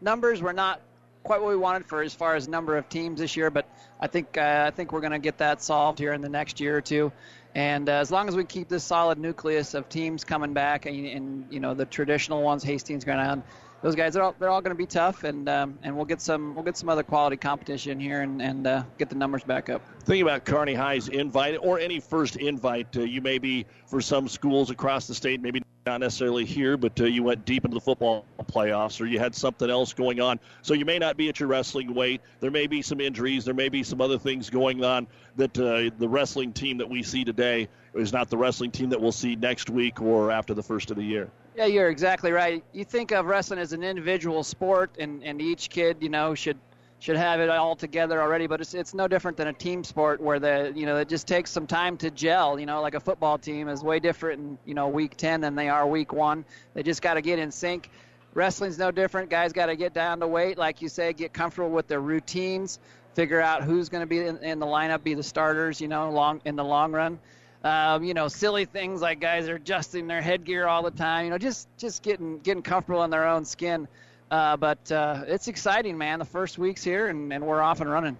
numbers 0.01 0.41
were 0.41 0.53
not 0.53 0.81
quite 1.27 1.41
what 1.41 1.49
we 1.49 1.57
wanted 1.57 1.85
for 1.85 2.01
as 2.01 2.13
far 2.13 2.35
as 2.35 2.47
number 2.47 2.77
of 2.77 2.87
teams 2.87 3.19
this 3.19 3.35
year, 3.35 3.51
but 3.51 3.67
I 3.99 4.07
think 4.07 4.37
uh, 4.37 4.63
I 4.65 4.71
think 4.71 4.93
we're 4.93 5.01
going 5.01 5.11
to 5.11 5.19
get 5.19 5.39
that 5.39 5.61
solved 5.61 5.99
here 5.99 6.13
in 6.13 6.21
the 6.21 6.29
next 6.29 6.61
year 6.61 6.77
or 6.77 6.81
two. 6.81 7.11
And 7.53 7.89
uh, 7.89 7.93
as 7.93 8.11
long 8.11 8.29
as 8.29 8.35
we 8.37 8.45
keep 8.45 8.69
this 8.69 8.85
solid 8.85 9.17
nucleus 9.19 9.73
of 9.73 9.89
teams 9.89 10.23
coming 10.23 10.53
back, 10.53 10.85
and, 10.85 11.05
and 11.05 11.45
you 11.51 11.59
know 11.59 11.73
the 11.73 11.85
traditional 11.85 12.43
ones, 12.43 12.63
Hastings, 12.63 13.03
Grand 13.03 13.19
Island, 13.19 13.43
those 13.81 13.95
guys 13.95 14.15
are 14.15 14.23
all, 14.23 14.35
they're 14.39 14.49
all 14.49 14.61
going 14.61 14.75
to 14.75 14.77
be 14.77 14.85
tough, 14.85 15.23
and 15.23 15.47
um, 15.47 15.77
and 15.83 15.95
we'll 15.95 16.05
get 16.05 16.21
some 16.21 16.55
we'll 16.55 16.63
get 16.63 16.77
some 16.77 16.89
other 16.89 17.03
quality 17.03 17.37
competition 17.37 17.99
here 17.99 18.21
and 18.21 18.41
and 18.41 18.67
uh, 18.67 18.83
get 18.97 19.09
the 19.09 19.15
numbers 19.15 19.43
back 19.43 19.69
up. 19.69 19.81
Think 20.03 20.21
about 20.21 20.45
Kearney 20.45 20.73
High's 20.73 21.07
invite 21.07 21.57
or 21.61 21.79
any 21.79 21.99
first 21.99 22.37
invite. 22.37 22.95
Uh, 22.95 23.01
you 23.01 23.21
may 23.21 23.37
be 23.37 23.65
for 23.85 24.01
some 24.01 24.27
schools 24.27 24.71
across 24.71 25.07
the 25.07 25.15
state, 25.15 25.41
maybe 25.41 25.61
not 25.85 26.01
necessarily 26.01 26.45
here, 26.45 26.75
but 26.75 26.99
uh, 26.99 27.05
you 27.05 27.23
went 27.23 27.45
deep 27.45 27.63
into 27.63 27.75
the 27.75 27.81
football 27.81 28.25
playoffs 28.51 28.99
or 28.99 29.05
you 29.05 29.19
had 29.19 29.33
something 29.33 29.69
else 29.69 29.93
going 29.93 30.19
on. 30.19 30.39
So 30.61 30.73
you 30.73 30.85
may 30.85 30.99
not 30.99 31.15
be 31.15 31.29
at 31.29 31.39
your 31.39 31.47
wrestling 31.47 31.93
weight. 31.93 32.21
There 32.39 32.51
may 32.51 32.67
be 32.67 32.81
some 32.81 32.99
injuries. 32.99 33.45
There 33.45 33.53
may 33.53 33.69
be 33.69 33.83
some 33.83 34.01
other 34.01 34.17
things 34.17 34.49
going 34.49 34.83
on 34.83 35.07
that 35.37 35.57
uh, 35.57 35.95
the 35.97 36.09
wrestling 36.09 36.51
team 36.53 36.77
that 36.79 36.89
we 36.89 37.03
see 37.03 37.23
today 37.23 37.69
is 37.93 38.11
not 38.11 38.29
the 38.29 38.37
wrestling 38.37 38.71
team 38.71 38.89
that 38.89 39.01
we'll 39.01 39.11
see 39.11 39.35
next 39.35 39.69
week 39.69 40.01
or 40.01 40.31
after 40.31 40.53
the 40.53 40.63
first 40.63 40.91
of 40.91 40.97
the 40.97 41.03
year. 41.03 41.29
Yeah, 41.57 41.65
you're 41.65 41.89
exactly 41.89 42.31
right. 42.31 42.63
You 42.71 42.85
think 42.85 43.11
of 43.11 43.25
wrestling 43.25 43.59
as 43.59 43.73
an 43.73 43.83
individual 43.83 44.43
sport, 44.43 44.91
and, 44.99 45.23
and 45.23 45.41
each 45.41 45.71
kid, 45.71 45.97
you 46.01 46.09
know, 46.09 46.35
should 46.35 46.57
should 46.99 47.15
have 47.15 47.39
it 47.39 47.49
all 47.49 47.75
together 47.75 48.21
already. 48.21 48.45
But 48.45 48.61
it's 48.61 48.75
it's 48.75 48.93
no 48.93 49.07
different 49.07 49.37
than 49.37 49.47
a 49.47 49.53
team 49.53 49.83
sport 49.83 50.21
where 50.21 50.37
the 50.39 50.71
you 50.75 50.85
know 50.85 50.97
it 50.97 51.09
just 51.09 51.25
takes 51.25 51.49
some 51.49 51.65
time 51.65 51.97
to 51.97 52.11
gel. 52.11 52.59
You 52.59 52.67
know, 52.67 52.79
like 52.79 52.93
a 52.93 52.99
football 52.99 53.39
team 53.39 53.69
is 53.69 53.81
way 53.81 53.99
different 53.99 54.39
in 54.39 54.57
you 54.65 54.75
know 54.75 54.87
week 54.87 55.17
ten 55.17 55.41
than 55.41 55.55
they 55.55 55.67
are 55.67 55.87
week 55.87 56.13
one. 56.13 56.45
They 56.75 56.83
just 56.83 57.01
got 57.01 57.15
to 57.15 57.21
get 57.21 57.39
in 57.39 57.49
sync. 57.49 57.89
Wrestling's 58.35 58.77
no 58.77 58.91
different. 58.91 59.31
Guys 59.31 59.51
got 59.51 59.65
to 59.65 59.75
get 59.75 59.95
down 59.95 60.19
to 60.19 60.27
weight, 60.27 60.59
like 60.59 60.83
you 60.83 60.89
say, 60.89 61.11
get 61.11 61.33
comfortable 61.33 61.71
with 61.71 61.87
their 61.87 62.01
routines, 62.01 62.77
figure 63.15 63.41
out 63.41 63.63
who's 63.63 63.89
going 63.89 64.01
to 64.01 64.07
be 64.07 64.19
in, 64.19 64.37
in 64.43 64.59
the 64.59 64.67
lineup, 64.67 65.01
be 65.01 65.15
the 65.15 65.23
starters. 65.23 65.81
You 65.81 65.87
know, 65.87 66.11
long 66.11 66.39
in 66.45 66.55
the 66.55 66.63
long 66.63 66.91
run. 66.91 67.17
Um, 67.63 68.03
you 68.03 68.13
know, 68.13 68.27
silly 68.27 68.65
things 68.65 69.01
like 69.01 69.19
guys 69.19 69.49
are 69.49 69.55
adjusting 69.55 70.07
their 70.07 70.21
headgear 70.21 70.67
all 70.67 70.83
the 70.83 70.91
time. 70.91 71.25
You 71.25 71.31
know, 71.31 71.37
just 71.37 71.67
just 71.77 72.03
getting 72.03 72.39
getting 72.39 72.63
comfortable 72.63 73.03
in 73.03 73.09
their 73.09 73.27
own 73.27 73.45
skin. 73.45 73.87
Uh, 74.29 74.57
but 74.57 74.91
uh, 74.91 75.23
it's 75.27 75.47
exciting, 75.47 75.97
man. 75.97 76.19
The 76.19 76.25
first 76.25 76.57
week's 76.57 76.83
here, 76.83 77.07
and, 77.07 77.31
and 77.31 77.45
we're 77.45 77.61
off 77.61 77.81
and 77.81 77.89
running. 77.89 78.17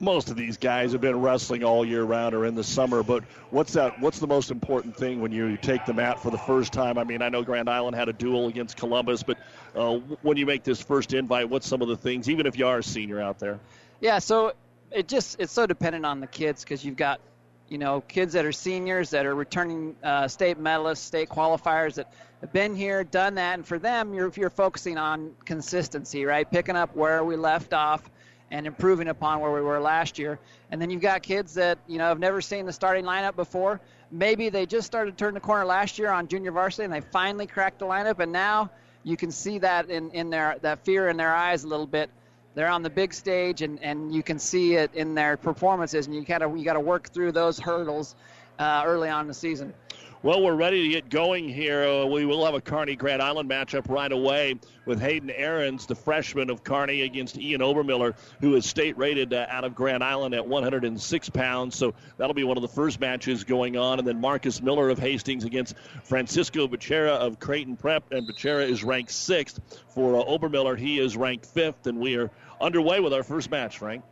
Most 0.00 0.30
of 0.30 0.36
these 0.36 0.56
guys 0.56 0.92
have 0.92 1.00
been 1.00 1.20
wrestling 1.20 1.64
all 1.64 1.84
year 1.84 2.04
round 2.04 2.32
or 2.32 2.46
in 2.46 2.54
the 2.54 2.62
summer. 2.62 3.02
But 3.02 3.24
what's 3.50 3.72
that? 3.72 4.00
What's 4.00 4.20
the 4.20 4.28
most 4.28 4.52
important 4.52 4.96
thing 4.96 5.20
when 5.20 5.32
you 5.32 5.56
take 5.56 5.84
the 5.86 5.92
mat 5.92 6.22
for 6.22 6.30
the 6.30 6.38
first 6.38 6.72
time? 6.72 6.98
I 6.98 7.04
mean, 7.04 7.20
I 7.20 7.28
know 7.28 7.42
Grand 7.42 7.68
Island 7.68 7.96
had 7.96 8.08
a 8.08 8.12
duel 8.12 8.46
against 8.46 8.76
Columbus, 8.76 9.24
but 9.24 9.38
uh, 9.74 9.96
when 10.22 10.36
you 10.36 10.46
make 10.46 10.62
this 10.62 10.80
first 10.80 11.14
invite, 11.14 11.48
what's 11.50 11.66
some 11.66 11.82
of 11.82 11.88
the 11.88 11.96
things? 11.96 12.30
Even 12.30 12.46
if 12.46 12.56
you 12.56 12.66
are 12.68 12.78
a 12.78 12.82
senior 12.82 13.20
out 13.20 13.40
there. 13.40 13.58
Yeah. 14.00 14.20
So 14.20 14.52
it 14.92 15.08
just 15.08 15.40
it's 15.40 15.52
so 15.52 15.66
dependent 15.66 16.06
on 16.06 16.20
the 16.20 16.28
kids 16.28 16.62
because 16.62 16.84
you've 16.84 16.96
got 16.96 17.20
you 17.68 17.78
know, 17.78 18.00
kids 18.02 18.32
that 18.32 18.44
are 18.44 18.52
seniors 18.52 19.10
that 19.10 19.26
are 19.26 19.34
returning 19.34 19.94
uh, 20.02 20.26
state 20.26 20.58
medalists, 20.58 20.98
state 20.98 21.28
qualifiers 21.28 21.94
that 21.94 22.12
have 22.40 22.52
been 22.52 22.74
here, 22.74 23.04
done 23.04 23.34
that, 23.34 23.54
and 23.54 23.66
for 23.66 23.78
them, 23.78 24.14
you're 24.14 24.32
you're 24.36 24.50
focusing 24.50 24.96
on 24.96 25.34
consistency, 25.44 26.24
right? 26.24 26.50
Picking 26.50 26.76
up 26.76 26.94
where 26.96 27.24
we 27.24 27.36
left 27.36 27.72
off 27.72 28.08
and 28.50 28.66
improving 28.66 29.08
upon 29.08 29.40
where 29.40 29.52
we 29.52 29.60
were 29.60 29.78
last 29.78 30.18
year. 30.18 30.38
And 30.70 30.80
then 30.80 30.88
you've 30.88 31.02
got 31.02 31.22
kids 31.22 31.52
that 31.54 31.78
you 31.86 31.98
know 31.98 32.08
have 32.08 32.18
never 32.18 32.40
seen 32.40 32.64
the 32.64 32.72
starting 32.72 33.04
lineup 33.04 33.36
before. 33.36 33.80
Maybe 34.10 34.48
they 34.48 34.64
just 34.64 34.86
started 34.86 35.18
to 35.18 35.24
turn 35.24 35.34
the 35.34 35.40
corner 35.40 35.66
last 35.66 35.98
year 35.98 36.10
on 36.10 36.28
junior 36.28 36.52
varsity, 36.52 36.84
and 36.84 36.92
they 36.92 37.02
finally 37.02 37.46
cracked 37.46 37.80
the 37.80 37.86
lineup, 37.86 38.20
and 38.20 38.32
now 38.32 38.70
you 39.02 39.16
can 39.16 39.30
see 39.30 39.58
that 39.58 39.90
in 39.90 40.10
in 40.12 40.30
their 40.30 40.56
that 40.62 40.84
fear 40.84 41.08
in 41.08 41.16
their 41.16 41.34
eyes 41.34 41.64
a 41.64 41.68
little 41.68 41.86
bit 41.86 42.10
they're 42.58 42.68
on 42.68 42.82
the 42.82 42.90
big 42.90 43.14
stage 43.14 43.62
and, 43.62 43.80
and 43.84 44.12
you 44.12 44.20
can 44.20 44.36
see 44.36 44.74
it 44.74 44.90
in 44.92 45.14
their 45.14 45.36
performances 45.36 46.08
and 46.08 46.16
you 46.16 46.22
gotta 46.22 46.52
you 46.56 46.64
gotta 46.64 46.80
work 46.80 47.08
through 47.10 47.30
those 47.30 47.56
hurdles 47.56 48.16
uh, 48.58 48.82
early 48.84 49.08
on 49.08 49.20
in 49.20 49.28
the 49.28 49.34
season. 49.34 49.72
Well, 50.20 50.42
we're 50.42 50.56
ready 50.56 50.82
to 50.82 50.88
get 50.88 51.10
going 51.10 51.48
here. 51.48 51.84
Uh, 51.84 52.04
we 52.04 52.26
will 52.26 52.44
have 52.44 52.54
a 52.56 52.60
Kearney 52.60 52.96
Grand 52.96 53.22
Island 53.22 53.48
matchup 53.48 53.88
right 53.88 54.10
away 54.10 54.56
with 54.84 55.00
Hayden 55.00 55.30
Aarons, 55.30 55.86
the 55.86 55.94
freshman 55.94 56.50
of 56.50 56.64
Kearney, 56.64 57.02
against 57.02 57.38
Ian 57.38 57.60
Obermiller, 57.60 58.16
who 58.40 58.56
is 58.56 58.66
state 58.66 58.98
rated 58.98 59.32
uh, 59.32 59.46
out 59.48 59.62
of 59.62 59.76
Grand 59.76 60.02
Island 60.02 60.34
at 60.34 60.44
106 60.44 61.30
pounds. 61.30 61.76
So 61.76 61.94
that'll 62.16 62.34
be 62.34 62.42
one 62.42 62.56
of 62.56 62.62
the 62.62 62.68
first 62.68 62.98
matches 62.98 63.44
going 63.44 63.76
on. 63.76 64.00
And 64.00 64.08
then 64.08 64.20
Marcus 64.20 64.60
Miller 64.60 64.90
of 64.90 64.98
Hastings 64.98 65.44
against 65.44 65.76
Francisco 66.02 66.66
Becerra 66.66 67.10
of 67.10 67.38
Creighton 67.38 67.76
Prep. 67.76 68.10
And 68.10 68.28
Becerra 68.28 68.68
is 68.68 68.82
ranked 68.82 69.12
sixth. 69.12 69.60
For 69.94 70.18
uh, 70.18 70.24
Obermiller, 70.24 70.76
he 70.76 70.98
is 70.98 71.16
ranked 71.16 71.46
fifth. 71.46 71.86
And 71.86 72.00
we 72.00 72.16
are 72.16 72.28
underway 72.60 72.98
with 72.98 73.14
our 73.14 73.22
first 73.22 73.52
match, 73.52 73.78
Frank. 73.78 74.02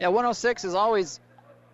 Yeah, 0.00 0.08
106 0.08 0.64
is 0.64 0.74
always 0.74 1.20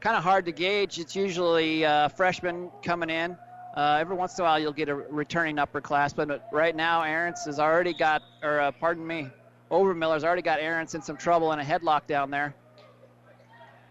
kind 0.00 0.16
of 0.16 0.25
hard 0.25 0.47
to 0.47 0.52
gauge. 0.52 0.99
It's 0.99 1.14
usually 1.14 1.85
uh, 1.85 2.09
freshmen 2.09 2.69
coming 2.83 3.09
in. 3.09 3.37
Uh, 3.75 3.97
every 3.99 4.14
once 4.14 4.38
in 4.38 4.43
a 4.43 4.47
while, 4.47 4.59
you'll 4.59 4.73
get 4.73 4.91
a 4.91 4.95
returning 4.95 5.57
upperclassman, 5.57 6.29
but 6.29 6.47
right 6.52 6.76
now, 6.76 7.02
Aarons 7.02 7.45
has 7.47 7.59
already 7.59 7.95
got, 7.95 8.23
or 8.43 8.61
uh, 8.61 8.71
pardon 8.73 9.07
me, 9.07 9.29
Obermiller's 9.71 10.25
already 10.25 10.43
got 10.43 10.61
Aarons 10.61 10.95
in 10.95 11.00
some 11.00 11.17
trouble 11.17 11.52
in 11.52 11.59
a 11.59 11.64
headlock 11.64 12.07
down 12.07 12.31
there. 12.31 12.55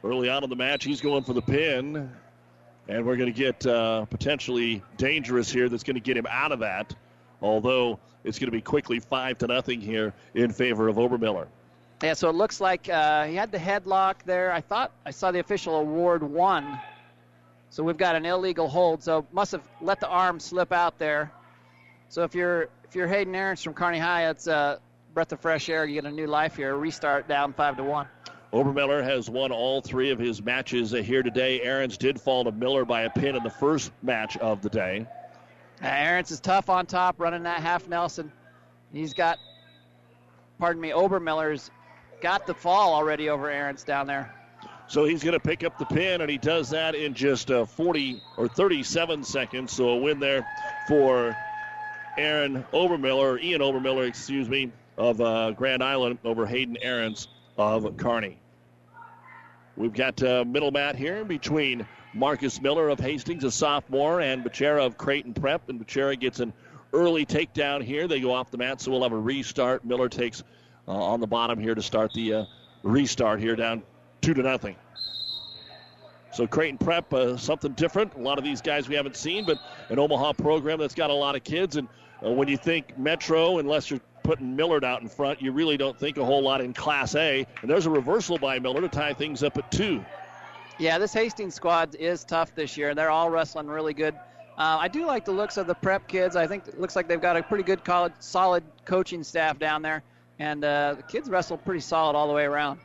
Early 0.04 0.30
on 0.30 0.44
in 0.44 0.50
the 0.52 0.56
match, 0.56 0.84
he's 0.84 1.02
going 1.02 1.24
for 1.24 1.34
the 1.34 1.42
pin, 1.42 2.12
and 2.88 3.06
we're 3.06 3.16
going 3.16 3.34
to 3.34 3.38
get 3.38 3.66
uh, 3.66 4.06
potentially 4.06 4.84
dangerous 4.98 5.52
here. 5.52 5.68
That's 5.68 5.84
going 5.84 5.96
to 5.96 6.02
get 6.02 6.16
him 6.16 6.28
out 6.30 6.52
of 6.52 6.60
that. 6.60 6.96
Although 7.42 8.00
it's 8.24 8.38
going 8.38 8.48
to 8.48 8.52
be 8.52 8.62
quickly 8.62 9.00
five 9.00 9.40
to 9.40 9.48
nothing 9.48 9.82
here 9.82 10.14
in 10.36 10.52
favor 10.52 10.88
of 10.88 10.98
Obermiller. 10.98 11.48
Yeah, 12.04 12.14
so 12.14 12.30
it 12.30 12.36
looks 12.36 12.62
like 12.62 12.88
uh, 12.90 13.26
he 13.26 13.36
had 13.36 13.52
the 13.52 13.58
headlock 13.58 14.24
there. 14.26 14.52
I 14.52 14.62
thought 14.62 14.92
I 15.06 15.12
saw 15.12 15.32
the 15.32 15.40
official 15.40 15.76
award 15.76 16.22
one. 16.22 16.80
So 17.72 17.84
we've 17.84 17.98
got 17.98 18.18
an 18.18 18.25
illegal 18.25 18.68
hold. 18.68 19.01
So 19.01 19.25
must 19.32 19.54
have 19.54 19.68
let 19.80 20.01
the 20.01 20.08
arm 20.10 20.40
slip 20.42 20.74
out 20.74 21.00
there. 21.00 21.32
So 22.10 22.24
if 22.24 22.36
you're 22.36 22.68
if 22.84 22.96
you're 22.96 23.08
Hayden 23.08 23.34
Aarons 23.34 23.63
from 23.63 23.74
Kearney 23.74 23.98
High, 23.98 24.30
it's 24.30 24.48
a 24.48 24.80
breath 25.13 25.32
of 25.32 25.40
fresh 25.40 25.70
air. 25.70 25.86
You 25.86 26.01
get 26.01 26.06
a 26.06 26.13
new 26.13 26.28
life 26.28 26.58
here. 26.58 26.75
Restart 26.75 27.30
down 27.30 27.54
five 27.54 27.78
to 27.78 27.84
one. 27.84 28.08
Obermiller 28.51 29.01
has 29.01 29.30
won 29.30 29.54
all 29.54 29.80
three 29.80 30.12
of 30.12 30.20
his 30.20 30.44
matches 30.44 30.92
here 30.92 31.24
today. 31.24 31.62
Aarons 31.62 31.98
did 31.98 32.20
fall 32.20 32.44
to 32.44 32.51
Miller 32.51 32.84
by 32.84 33.04
a 33.04 33.10
pin 33.10 33.38
in 33.38 33.44
the 33.44 33.50
first 33.50 33.94
match 34.04 34.36
of 34.38 34.62
the 34.62 34.70
day. 34.70 35.08
Now, 35.82 35.96
Aarons 35.96 36.32
is 36.32 36.42
tough 36.42 36.70
on 36.70 36.86
top, 36.86 37.22
running 37.22 37.44
that 37.44 37.62
half 37.62 37.88
Nelson. 37.88 38.30
He's 38.92 39.13
got, 39.13 39.38
pardon 40.60 40.82
me, 40.82 40.90
Obermiller's 40.90 41.72
got 42.20 42.46
the 42.46 42.54
fall 42.54 42.94
already 42.94 43.30
over 43.30 43.50
Aarons 43.50 43.86
down 43.86 44.08
there. 44.08 44.36
So 44.91 45.05
he's 45.05 45.24
going 45.24 45.31
to 45.31 45.39
pick 45.39 45.63
up 45.63 45.77
the 45.77 45.86
pin, 45.86 46.19
and 46.19 46.29
he 46.29 46.38
does 46.38 46.71
that 46.71 46.95
in 46.95 47.13
just 47.13 47.50
uh, 47.50 47.63
40 47.63 48.21
or 48.36 48.50
37 48.50 49.24
seconds. 49.24 49.71
So 49.71 49.91
a 49.91 49.95
win 49.95 50.19
there 50.19 50.45
for 50.86 51.33
Aaron 52.17 52.65
Obermiller, 52.74 53.41
Ian 53.41 53.62
Obermiller, 53.62 54.05
excuse 54.05 54.50
me, 54.50 54.69
of 54.98 55.21
uh, 55.21 55.51
Grand 55.51 55.81
Island 55.81 56.19
over 56.25 56.45
Hayden 56.45 56.75
Aarons 56.81 57.29
of 57.57 57.95
Kearney. 57.95 58.38
We've 59.77 59.93
got 59.93 60.21
uh, 60.21 60.43
middle 60.43 60.71
mat 60.71 60.98
here 60.98 61.24
between 61.24 61.88
Marcus 62.13 62.62
Miller 62.62 62.89
of 62.89 63.00
Hastings, 63.00 63.45
a 63.45 63.51
sophomore, 63.51 64.19
and 64.19 64.43
Becerra 64.43 64.86
of 64.86 64.98
Creighton 64.98 65.33
Prep. 65.33 65.69
And 65.69 65.79
Becerra 65.79 66.19
gets 66.19 66.41
an 66.41 66.51
early 66.91 67.25
takedown 67.25 67.81
here. 67.81 68.10
They 68.10 68.19
go 68.19 68.33
off 68.33 68.51
the 68.51 68.57
mat, 68.57 68.81
so 68.81 68.91
we'll 68.91 69.03
have 69.03 69.13
a 69.13 69.17
restart. 69.17 69.86
Miller 69.86 70.10
takes 70.10 70.43
uh, 70.86 70.91
on 70.91 71.21
the 71.21 71.27
bottom 71.27 71.62
here 71.62 71.75
to 71.75 71.81
start 71.81 72.12
the 72.13 72.33
uh, 72.33 72.45
restart 72.83 73.39
here, 73.39 73.55
down 73.55 73.83
two 74.22 74.34
to 74.34 74.42
nothing. 74.42 74.75
So 76.34 76.48
Creighton 76.48 76.78
Prep, 76.78 77.12
uh, 77.13 77.36
something 77.36 77.74
different. 77.74 78.16
A 78.16 78.20
lot 78.20 78.38
of 78.38 78.44
these 78.44 78.62
guys 78.62 78.88
we 78.88 78.96
haven't 78.96 79.18
seen, 79.18 79.46
but 79.46 79.58
an 79.90 80.00
Omaha 80.00 80.34
program 80.34 80.80
that's 80.80 80.96
got 80.96 81.10
a 81.10 81.13
lot 81.13 81.36
of 81.36 81.44
kids. 81.44 81.75
And 81.75 81.90
uh, 82.25 82.32
when 82.32 82.48
you 82.48 82.56
think 82.56 82.98
Metro, 82.98 83.58
unless 83.60 83.90
you're 83.90 84.00
putting 84.24 84.56
Millard 84.56 84.86
out 84.86 85.01
in 85.01 85.10
front, 85.10 85.42
you 85.42 85.51
really 85.51 85.75
don't 85.75 85.98
think 86.00 86.18
a 86.18 86.24
whole 86.24 86.42
lot 86.42 86.62
in 86.62 86.74
Class 86.74 87.16
A. 87.16 87.46
And 87.62 87.70
there's 87.70 87.86
a 87.86 87.90
reversal 87.90 88.38
by 88.38 88.60
Miller 88.60 88.80
to 88.80 88.88
tie 88.88 89.13
things 89.13 89.44
up 89.44 89.58
at 89.58 89.70
two. 89.72 90.06
Yeah, 90.80 90.98
this 90.98 91.12
Hastings 91.13 91.54
squad 91.54 91.96
is 91.96 92.24
tough 92.24 92.56
this 92.56 92.78
year. 92.78 92.90
And 92.90 92.98
they're 92.98 93.12
all 93.12 93.30
wrestling 93.30 93.68
really 93.68 93.94
good. 93.94 94.16
Uh, 94.58 94.78
I 94.80 94.88
do 94.88 95.06
like 95.06 95.25
the 95.25 95.32
looks 95.32 95.58
of 95.58 95.68
the 95.68 95.74
prep 95.74 96.08
kids. 96.08 96.36
I 96.36 96.46
think 96.46 96.68
it 96.68 96.80
looks 96.80 96.96
like 96.96 97.08
they've 97.08 97.22
got 97.22 97.36
a 97.36 97.44
pretty 97.44 97.63
good, 97.63 97.84
college, 97.84 98.13
solid 98.20 98.63
coaching 98.86 99.24
staff 99.24 99.58
down 99.58 99.82
there, 99.82 100.04
and 100.40 100.63
uh, 100.63 100.96
the 100.98 101.04
kids 101.04 101.30
wrestle 101.30 101.58
pretty 101.58 101.80
solid 101.80 102.16
all 102.16 102.28
the 102.28 102.34
way 102.34 102.44
around. 102.44 102.80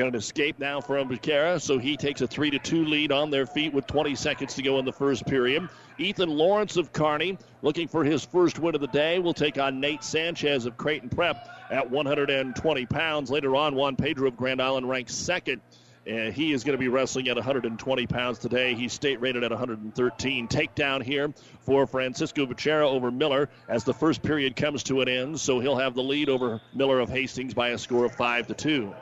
Got 0.00 0.08
an 0.08 0.14
escape 0.14 0.58
now 0.58 0.80
from 0.80 1.10
Becerra, 1.10 1.60
so 1.60 1.76
he 1.76 1.94
takes 1.94 2.22
a 2.22 2.26
3 2.26 2.52
to 2.52 2.58
2 2.58 2.86
lead 2.86 3.12
on 3.12 3.28
their 3.28 3.44
feet 3.44 3.74
with 3.74 3.86
20 3.86 4.14
seconds 4.14 4.54
to 4.54 4.62
go 4.62 4.78
in 4.78 4.86
the 4.86 4.92
first 4.94 5.26
period. 5.26 5.68
Ethan 5.98 6.30
Lawrence 6.30 6.78
of 6.78 6.90
Kearney, 6.90 7.36
looking 7.60 7.86
for 7.86 8.02
his 8.02 8.24
first 8.24 8.58
win 8.58 8.74
of 8.74 8.80
the 8.80 8.86
day, 8.86 9.18
will 9.18 9.34
take 9.34 9.58
on 9.58 9.78
Nate 9.78 10.02
Sanchez 10.02 10.64
of 10.64 10.78
Creighton 10.78 11.10
Prep 11.10 11.46
at 11.70 11.90
120 11.90 12.86
pounds. 12.86 13.30
Later 13.30 13.54
on, 13.54 13.74
Juan 13.74 13.94
Pedro 13.96 14.28
of 14.28 14.38
Grand 14.38 14.62
Island 14.62 14.88
ranks 14.88 15.14
second. 15.14 15.60
And 16.06 16.32
he 16.32 16.54
is 16.54 16.64
going 16.64 16.72
to 16.72 16.80
be 16.80 16.88
wrestling 16.88 17.28
at 17.28 17.36
120 17.36 18.06
pounds 18.06 18.38
today. 18.38 18.74
He's 18.74 18.94
state 18.94 19.20
rated 19.20 19.44
at 19.44 19.50
113. 19.50 20.48
Takedown 20.48 21.02
here 21.02 21.30
for 21.66 21.86
Francisco 21.86 22.46
Becerra 22.46 22.86
over 22.86 23.10
Miller 23.10 23.50
as 23.68 23.84
the 23.84 23.92
first 23.92 24.22
period 24.22 24.56
comes 24.56 24.82
to 24.84 25.02
an 25.02 25.10
end. 25.10 25.38
So 25.38 25.60
he'll 25.60 25.76
have 25.76 25.94
the 25.94 26.02
lead 26.02 26.30
over 26.30 26.62
Miller 26.72 27.00
of 27.00 27.10
Hastings 27.10 27.52
by 27.52 27.68
a 27.68 27.78
score 27.78 28.06
of 28.06 28.14
5 28.14 28.46
to 28.46 28.54
2 28.54 28.94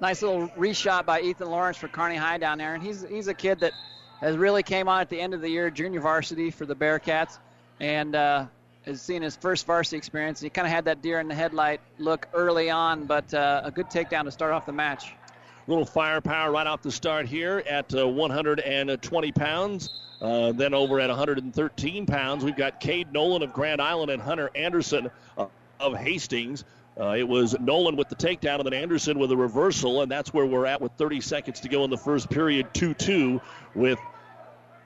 nice 0.00 0.22
little 0.22 0.48
reshot 0.48 1.04
by 1.04 1.20
Ethan 1.20 1.50
Lawrence 1.50 1.76
for 1.76 1.88
Kearney 1.88 2.16
High 2.16 2.38
down 2.38 2.58
there, 2.58 2.74
and 2.74 2.82
he's 2.82 3.06
he's 3.08 3.28
a 3.28 3.34
kid 3.34 3.60
that 3.60 3.72
has 4.20 4.36
really 4.36 4.62
came 4.62 4.88
on 4.88 5.00
at 5.00 5.08
the 5.08 5.20
end 5.20 5.34
of 5.34 5.40
the 5.40 5.48
year, 5.48 5.70
junior 5.70 6.00
varsity 6.00 6.50
for 6.50 6.66
the 6.66 6.74
Bearcats, 6.74 7.38
and 7.80 8.14
uh, 8.14 8.46
has 8.84 9.00
seen 9.00 9.22
his 9.22 9.36
first 9.36 9.66
varsity 9.66 9.96
experience. 9.96 10.40
He 10.40 10.50
kind 10.50 10.66
of 10.66 10.72
had 10.72 10.84
that 10.86 11.02
deer 11.02 11.20
in 11.20 11.28
the 11.28 11.34
headlight 11.34 11.80
look 11.98 12.28
early 12.32 12.70
on, 12.70 13.04
but 13.04 13.32
uh, 13.32 13.62
a 13.64 13.70
good 13.70 13.86
takedown 13.86 14.24
to 14.24 14.30
start 14.30 14.52
off 14.52 14.66
the 14.66 14.72
match. 14.72 15.14
Little 15.66 15.84
firepower 15.84 16.50
right 16.50 16.66
off 16.66 16.82
the 16.82 16.90
start 16.90 17.26
here 17.26 17.62
at 17.68 17.94
uh, 17.94 18.08
120 18.08 19.32
pounds. 19.32 19.90
Uh, 20.20 20.52
then 20.52 20.74
over 20.74 21.00
at 21.00 21.08
113 21.08 22.06
pounds, 22.06 22.44
we've 22.44 22.56
got 22.56 22.80
Cade 22.80 23.12
Nolan 23.12 23.42
of 23.42 23.52
Grand 23.52 23.80
Island 23.80 24.10
and 24.10 24.20
Hunter 24.20 24.50
Anderson 24.54 25.10
uh, 25.38 25.46
of 25.78 25.96
Hastings. 25.96 26.64
Uh, 27.00 27.16
it 27.16 27.26
was 27.26 27.58
Nolan 27.58 27.96
with 27.96 28.10
the 28.10 28.14
takedown 28.14 28.56
and 28.56 28.66
then 28.66 28.74
Anderson 28.74 29.18
with 29.18 29.32
a 29.32 29.36
reversal, 29.36 30.02
and 30.02 30.12
that's 30.12 30.34
where 30.34 30.44
we're 30.44 30.66
at 30.66 30.82
with 30.82 30.92
30 30.98 31.22
seconds 31.22 31.60
to 31.60 31.68
go 31.70 31.82
in 31.84 31.90
the 31.90 31.96
first 31.96 32.28
period 32.28 32.74
2 32.74 32.92
2 32.92 33.40
with 33.74 33.98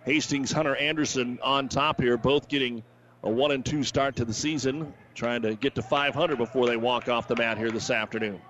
Hastings 0.05 0.53
Hunter 0.53 0.77
Anderson 0.77 1.41
on 1.43 1.69
top 1.69 2.01
here, 2.01 2.17
both 2.17 2.47
getting 2.47 2.85
a 3.25 3.31
1 3.31 3.51
and 3.51 3.67
2 3.67 3.83
start 3.83 4.15
to 4.17 4.25
the 4.25 4.33
season, 4.33 4.95
trying 5.15 5.43
to 5.43 5.57
get 5.57 5.75
to 5.75 5.83
500 5.83 6.39
before 6.39 6.67
they 6.67 6.77
walk 6.77 7.09
off 7.09 7.27
the 7.27 7.35
mat 7.35 7.59
here 7.59 7.73
this 7.73 7.91
afternoon. 7.91 8.41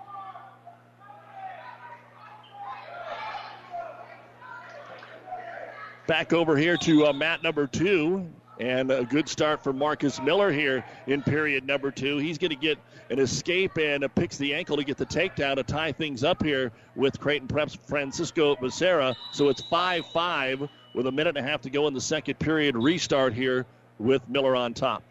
Back 6.05 6.33
over 6.33 6.55
here 6.55 6.77
to 6.77 7.07
uh, 7.07 7.13
mat 7.13 7.41
number 7.41 7.65
two. 7.65 8.29
And 8.59 8.89
a 8.89 9.03
good 9.03 9.27
start 9.27 9.63
for 9.63 9.73
Marcus 9.73 10.21
Miller 10.21 10.51
here 10.51 10.85
in 11.07 11.21
period 11.21 11.65
number 11.65 11.91
two. 11.91 12.17
He's 12.17 12.37
going 12.37 12.51
to 12.51 12.55
get 12.55 12.77
an 13.09 13.19
escape 13.19 13.77
and 13.77 14.03
picks 14.15 14.37
the 14.37 14.53
ankle 14.53 14.77
to 14.77 14.83
get 14.83 14.97
the 14.97 15.05
takedown 15.05 15.55
to 15.55 15.63
tie 15.63 15.91
things 15.91 16.23
up 16.23 16.41
here 16.41 16.71
with 16.95 17.19
Creighton 17.19 17.49
Prep's 17.49 17.75
Francisco 17.75 18.55
Becerra. 18.55 19.15
So 19.33 19.49
it's 19.49 19.61
5 19.63 20.05
5 20.07 20.69
with 20.93 21.07
a 21.07 21.11
minute 21.11 21.35
and 21.35 21.45
a 21.45 21.49
half 21.49 21.61
to 21.61 21.69
go 21.69 21.87
in 21.87 21.93
the 21.93 22.01
second 22.01 22.39
period. 22.39 22.77
Restart 22.77 23.33
here 23.33 23.65
with 23.99 24.27
Miller 24.29 24.55
on 24.55 24.73
top. 24.73 25.03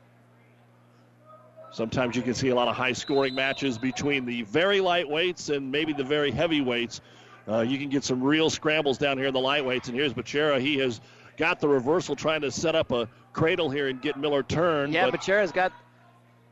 Sometimes 1.70 2.16
you 2.16 2.22
can 2.22 2.34
see 2.34 2.48
a 2.48 2.54
lot 2.54 2.68
of 2.68 2.76
high 2.76 2.92
scoring 2.92 3.34
matches 3.34 3.76
between 3.78 4.24
the 4.24 4.42
very 4.42 4.78
lightweights 4.78 5.54
and 5.54 5.70
maybe 5.70 5.92
the 5.92 6.04
very 6.04 6.30
heavyweights. 6.30 7.00
Uh, 7.48 7.60
you 7.60 7.78
can 7.78 7.90
get 7.90 8.04
some 8.04 8.22
real 8.22 8.48
scrambles 8.48 8.96
down 8.96 9.18
here 9.18 9.26
in 9.26 9.34
the 9.34 9.40
lightweights. 9.40 9.88
And 9.88 9.94
here's 9.96 10.14
Becerra. 10.14 10.60
He 10.60 10.78
has 10.78 11.00
got 11.36 11.60
the 11.60 11.68
reversal 11.68 12.14
trying 12.14 12.42
to 12.42 12.50
set 12.50 12.74
up 12.74 12.92
a 12.92 13.08
cradle 13.34 13.68
here 13.68 13.88
and 13.88 14.00
get 14.00 14.16
Miller 14.16 14.42
turned. 14.42 14.94
Yeah, 14.94 15.10
but 15.10 15.20
Becerra's 15.20 15.52
got 15.52 15.72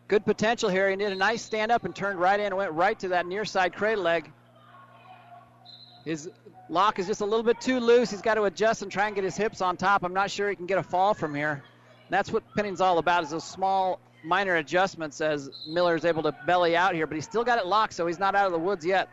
good 0.09 0.25
potential 0.27 0.69
here. 0.69 0.91
He 0.91 0.97
did 0.97 1.13
a 1.13 1.17
nice 1.17 1.43
stand 1.43 1.73
up 1.73 1.85
and 1.85 1.97
turned 1.97 2.21
right 2.21 2.39
in 2.39 2.47
and 2.47 2.57
went 2.57 2.73
right 2.73 2.99
to 2.99 3.09
that 3.09 3.25
near 3.25 3.47
side 3.47 3.73
cradle 3.73 4.05
leg. 4.05 4.31
His 6.05 6.29
lock 6.69 6.99
is 6.99 7.07
just 7.07 7.21
a 7.21 7.25
little 7.25 7.45
bit 7.45 7.61
too 7.61 7.81
loose. 7.81 8.11
He's 8.11 8.21
got 8.21 8.35
to 8.35 8.43
adjust 8.43 8.83
and 8.83 8.91
try 8.91 9.07
and 9.07 9.15
get 9.15 9.25
his 9.25 9.37
hips 9.37 9.63
on 9.63 9.77
top. 9.77 10.05
I'm 10.05 10.13
not 10.13 10.31
sure 10.31 10.51
he 10.51 10.57
can 10.57 10.67
get 10.67 10.79
a 10.79 10.83
fall 10.83 11.15
from 11.15 11.35
here. 11.35 11.53
And 11.53 12.11
that's 12.11 12.31
what 12.31 12.43
pinning's 12.55 12.81
all 12.81 12.99
about 12.99 13.23
is 13.23 13.31
those 13.31 13.45
small 13.45 14.01
minor 14.25 14.57
adjustments 14.57 15.21
as 15.21 15.51
Miller 15.67 15.95
is 15.95 16.05
able 16.05 16.23
to 16.25 16.33
belly 16.47 16.77
out 16.77 16.95
here, 16.95 17.07
but 17.07 17.15
he's 17.15 17.25
still 17.25 17.45
got 17.45 17.59
it 17.59 17.67
locked, 17.67 17.93
so 17.93 18.07
he's 18.07 18.19
not 18.19 18.35
out 18.35 18.47
of 18.47 18.53
the 18.53 18.59
woods 18.59 18.85
yet. 18.85 19.09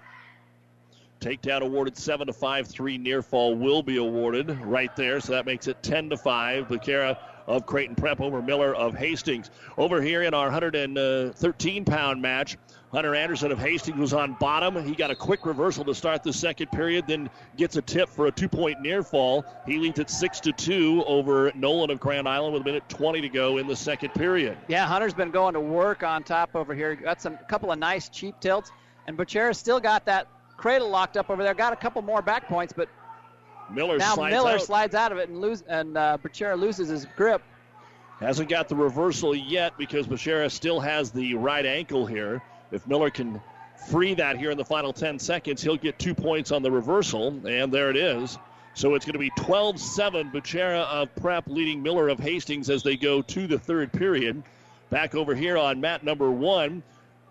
Takedown 1.20 1.62
awarded 1.62 1.98
7 1.98 2.28
to 2.28 2.34
5. 2.34 2.68
3 2.68 2.98
near 2.98 3.22
fall 3.22 3.56
will 3.56 3.84
be 3.84 3.98
awarded 3.98 4.50
right 4.62 4.96
there, 4.96 5.20
so 5.20 5.34
that 5.34 5.46
makes 5.46 5.68
it 5.68 5.82
10 5.84 6.12
to 6.12 6.18
5. 6.18 6.68
Becerra 6.68 7.18
of 7.50 7.66
Creighton 7.66 7.96
Prep 7.96 8.22
over 8.22 8.42
Miller 8.42 8.76
of 8.76 8.96
Hastings. 8.96 9.50
Over 9.78 10.02
here 10.02 10.22
in 10.22 10.36
our 10.36 10.46
113 10.46 11.82
uh, 11.82 11.92
pound 11.92 12.22
match, 12.22 12.58
Hunter 12.92 13.16
Anderson 13.16 13.52
of 13.52 13.58
Hastings 13.58 13.98
was 13.98 14.14
on 14.14 14.34
bottom. 14.40 14.82
He 14.86 14.94
got 14.94 15.10
a 15.10 15.16
quick 15.16 15.46
reversal 15.48 15.84
to 15.86 15.96
start 15.96 16.24
the 16.24 16.32
second 16.32 16.72
period, 16.72 17.06
then 17.08 17.28
gets 17.58 17.76
a 17.76 17.82
tip 17.82 18.08
for 18.08 18.28
a 18.28 18.32
two 18.32 18.48
point 18.48 18.82
near 18.82 19.02
fall. 19.02 19.44
He 19.66 19.80
leads 19.80 20.00
at 20.00 20.12
6 20.12 20.40
to 20.42 20.52
2 20.52 21.04
over 21.08 21.52
Nolan 21.56 21.90
of 21.90 22.00
Grand 22.00 22.30
Island 22.30 22.54
with 22.54 22.62
a 22.62 22.66
minute 22.66 22.88
20 22.88 23.22
to 23.22 23.30
go 23.30 23.58
in 23.58 23.68
the 23.68 23.76
second 23.76 24.14
period. 24.14 24.56
Yeah, 24.68 24.86
Hunter's 24.86 25.16
been 25.16 25.32
going 25.32 25.56
to 25.56 25.60
work 25.60 26.04
on 26.04 26.24
top 26.24 26.56
over 26.56 26.76
here. 26.76 26.96
Got 26.96 27.20
some 27.20 27.38
couple 27.50 27.72
of 27.72 27.80
nice 27.80 28.10
cheap 28.10 28.40
tilts, 28.40 28.72
and 29.08 29.18
Becerra 29.18 29.56
still 29.56 29.80
got 29.80 30.06
that 30.06 30.28
cradle 30.56 30.90
locked 30.90 31.18
up 31.18 31.32
over 31.32 31.42
there. 31.42 31.56
Got 31.56 31.74
a 31.74 31.78
couple 31.78 32.02
more 32.04 32.22
back 32.22 32.48
points, 32.48 32.74
but 32.76 32.90
Miller 33.72 33.98
now 33.98 34.16
slides 34.16 34.34
Miller 34.34 34.52
out. 34.52 34.62
slides 34.62 34.96
out 34.96 35.12
of 35.12 35.18
it 35.18 35.30
and 35.30 35.40
lose, 35.42 35.64
and 35.68 35.98
uh, 35.98 36.18
Becerra 36.22 36.60
loses 36.60 36.90
his 36.90 37.06
grip. 37.16 37.42
Hasn't 38.20 38.50
got 38.50 38.68
the 38.68 38.76
reversal 38.76 39.34
yet 39.34 39.78
because 39.78 40.08
Becerra 40.08 40.52
still 40.52 40.80
has 40.80 41.12
the 41.12 41.36
right 41.36 41.66
ankle 41.66 42.06
here. 42.06 42.42
If 42.72 42.86
Miller 42.86 43.10
can 43.10 43.42
free 43.88 44.14
that 44.16 44.38
here 44.38 44.52
in 44.52 44.58
the 44.58 44.66
final 44.66 44.92
10 44.92 45.20
seconds, 45.20 45.62
he'll 45.62 45.78
get 45.78 45.98
two 45.98 46.14
points 46.14 46.52
on 46.52 46.62
the 46.62 46.72
reversal, 46.72 47.28
and 47.48 47.72
there 47.72 47.90
it 47.90 47.96
is. 47.96 48.38
So 48.74 48.96
it's 48.96 49.06
going 49.06 49.14
to 49.14 49.20
be 49.20 49.32
12 49.38 49.80
7 49.80 50.32
Becerra 50.32 50.86
of 50.86 51.14
Prep 51.16 51.48
leading 51.48 51.82
Miller 51.82 52.10
of 52.10 52.20
Hastings 52.20 52.70
as 52.70 52.84
they 52.84 52.98
go 52.98 53.22
to 53.22 53.48
the 53.48 53.58
third 53.58 53.92
period. 53.92 54.44
Back 54.90 55.16
over 55.16 55.36
here 55.36 55.58
on 55.58 55.82
mat 55.82 56.04
number 56.04 56.30
one. 56.32 56.84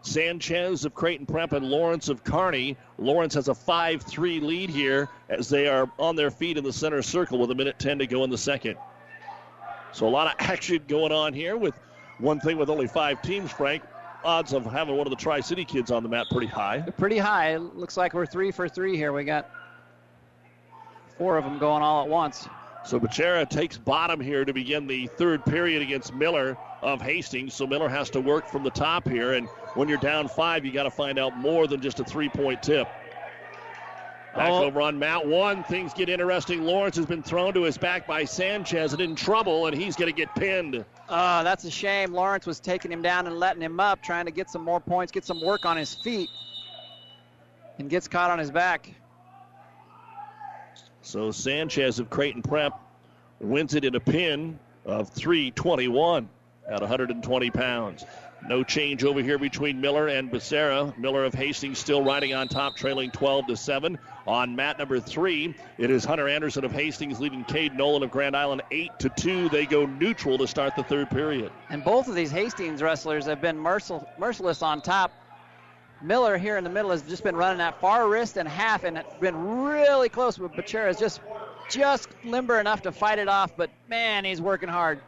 Sanchez 0.09 0.85
of 0.85 0.95
Creighton 0.95 1.27
Prep 1.27 1.53
and 1.53 1.67
Lawrence 1.67 2.09
of 2.09 2.25
Kearney. 2.25 2.77
Lawrence 2.97 3.35
has 3.35 3.49
a 3.49 3.55
5 3.55 4.03
3 4.03 4.41
lead 4.41 4.71
here 4.71 5.09
as 5.29 5.49
they 5.49 5.69
are 5.69 5.91
on 5.99 6.17
their 6.17 6.31
feet 6.31 6.57
in 6.57 6.65
the 6.65 6.73
center 6.73 7.03
circle 7.03 7.39
with 7.39 7.51
a 7.51 7.55
minute 7.55 7.79
10 7.79 7.99
to 7.99 8.07
go 8.07 8.25
in 8.25 8.31
the 8.31 8.39
second. 8.39 8.77
So 9.93 10.09
a 10.09 10.11
lot 10.11 10.27
of 10.27 10.35
action 10.39 10.83
going 10.89 11.13
on 11.13 11.35
here 11.35 11.57
with 11.57 11.75
one 12.19 12.41
thing 12.41 12.57
with 12.57 12.71
only 12.71 12.87
five 12.87 13.23
teams, 13.23 13.53
Frank. 13.53 13.83
Odds 14.25 14.53
of 14.53 14.65
having 14.65 14.97
one 14.97 15.07
of 15.07 15.11
the 15.11 15.17
Tri 15.17 15.41
City 15.41 15.65
kids 15.65 15.93
on 15.93 16.03
the 16.03 16.09
mat 16.09 16.27
pretty 16.31 16.49
high. 16.49 16.81
Pretty 16.81 17.19
high. 17.19 17.57
Looks 17.57 17.97
like 17.97 18.15
we're 18.15 18.27
three 18.27 18.51
for 18.51 18.69
three 18.69 18.97
here. 18.97 19.13
We 19.13 19.23
got 19.23 19.49
four 21.17 21.37
of 21.37 21.45
them 21.45 21.59
going 21.59 21.83
all 21.83 22.03
at 22.03 22.09
once. 22.09 22.49
So 22.85 22.99
Becerra 22.99 23.49
takes 23.49 23.77
bottom 23.77 24.19
here 24.21 24.45
to 24.45 24.53
begin 24.53 24.87
the 24.87 25.09
third 25.09 25.45
period 25.45 25.83
against 25.83 26.15
Miller 26.15 26.57
of 26.81 27.01
Hastings. 27.03 27.55
So 27.55 27.67
Miller 27.67 27.89
has 27.89 28.09
to 28.11 28.21
work 28.21 28.47
from 28.47 28.65
the 28.65 28.71
top 28.71 29.07
here. 29.07 29.35
And 29.35 29.49
when 29.79 29.89
you're 29.89 29.97
down 29.99 30.27
five, 30.27 30.65
you 30.65 30.73
got 30.73 30.83
to 30.83 30.91
find 30.91 31.21
out 31.21 31.39
more 31.39 31.69
than 31.69 31.81
just 31.81 32.01
a 32.01 32.05
three 32.05 32.29
point 32.29 32.61
tip. 32.65 32.89
Back 34.35 34.51
Oh. 34.51 34.65
over 34.65 34.81
on 34.81 34.99
Mount 34.99 35.27
One, 35.29 35.63
things 35.63 35.95
get 35.95 36.09
interesting. 36.09 36.65
Lawrence 36.65 36.97
has 36.97 37.07
been 37.07 37.23
thrown 37.23 37.55
to 37.55 37.63
his 37.63 37.79
back 37.79 38.05
by 38.05 38.25
Sanchez 38.25 38.93
and 38.93 39.01
in 39.01 39.15
trouble, 39.15 39.67
and 39.67 39.77
he's 39.77 39.95
going 39.95 40.13
to 40.13 40.17
get 40.17 40.35
pinned. 40.35 40.85
Uh, 41.09 41.45
that's 41.45 41.65
a 41.65 41.71
shame. 41.71 42.13
Lawrence 42.13 42.45
was 42.45 42.59
taking 42.59 42.91
him 42.91 43.03
down 43.03 43.29
and 43.29 43.39
letting 43.39 43.63
him 43.63 43.79
up, 43.79 44.03
trying 44.03 44.25
to 44.25 44.33
get 44.33 44.51
some 44.51 44.65
more 44.65 44.81
points, 44.81 45.13
get 45.13 45.25
some 45.25 45.41
work 45.41 45.65
on 45.65 45.77
his 45.77 45.95
feet, 45.95 46.29
and 47.79 47.89
gets 47.89 48.09
caught 48.09 48.33
on 48.33 48.41
his 48.41 48.51
back. 48.51 48.93
So 51.03 51.31
Sanchez 51.31 52.01
of 52.01 52.11
Creighton 52.11 52.43
Prep 52.43 52.73
wins 53.39 53.75
it 53.77 53.85
in 53.85 53.95
a 53.95 54.01
pin 54.01 54.59
of 54.85 55.09
321 55.11 56.29
at 56.69 56.81
120 56.81 57.51
pounds. 57.51 58.05
No 58.47 58.63
change 58.63 59.05
over 59.05 59.21
here 59.21 59.39
between 59.39 59.81
Miller 59.81 60.09
and 60.09 60.31
Becerra. 60.31 60.97
Miller 60.97 61.25
of 61.25 61.35
Hastings 61.35 61.79
still 61.79 62.03
riding 62.03 62.35
on 62.35 62.49
top, 62.49 62.77
trailing 62.77 63.11
12 63.11 63.49
to 63.49 63.57
7. 63.57 63.99
On 64.27 64.55
mat 64.55 64.79
number 64.79 65.01
three, 65.01 65.55
it 65.77 65.91
is 65.91 66.05
Hunter 66.05 66.29
Anderson 66.29 66.65
of 66.65 66.73
Hastings 66.73 67.21
leading 67.21 67.45
Cade 67.45 67.75
Nolan 67.75 68.03
of 68.03 68.11
Grand 68.11 68.37
Island 68.37 68.63
8 68.71 68.91
to 69.01 69.09
2. 69.09 69.49
They 69.49 69.67
go 69.67 69.87
neutral 69.87 70.39
to 70.39 70.47
start 70.47 70.77
the 70.77 70.85
third 70.85 71.11
period. 71.11 71.51
And 71.71 71.85
both 71.85 72.09
of 72.09 72.15
these 72.15 72.31
Hastings 72.31 72.81
wrestlers 72.83 73.27
have 73.27 73.41
been 73.41 73.57
mercil- 73.57 74.07
merciless 74.19 74.63
on 74.63 74.81
top. 74.81 75.13
Miller 76.01 76.39
here 76.39 76.57
in 76.57 76.65
the 76.65 76.71
middle 76.71 76.93
has 76.93 77.03
just 77.03 77.25
been 77.25 77.35
running 77.35 77.59
that 77.59 77.81
far 77.81 78.09
wrist 78.09 78.37
and 78.37 78.49
half 78.49 78.85
and 78.85 79.03
been 79.21 79.37
really 79.37 80.09
close, 80.09 80.39
but 80.39 80.53
Becerra 80.55 80.91
is 80.91 80.99
just 80.99 81.21
just 81.69 82.09
limber 82.25 82.61
enough 82.61 82.83
to 82.83 82.93
fight 82.93 83.19
it 83.19 83.29
off. 83.29 83.57
But 83.57 83.71
man, 83.89 84.25
he's 84.25 84.41
working 84.41 84.69
hard. 84.69 85.01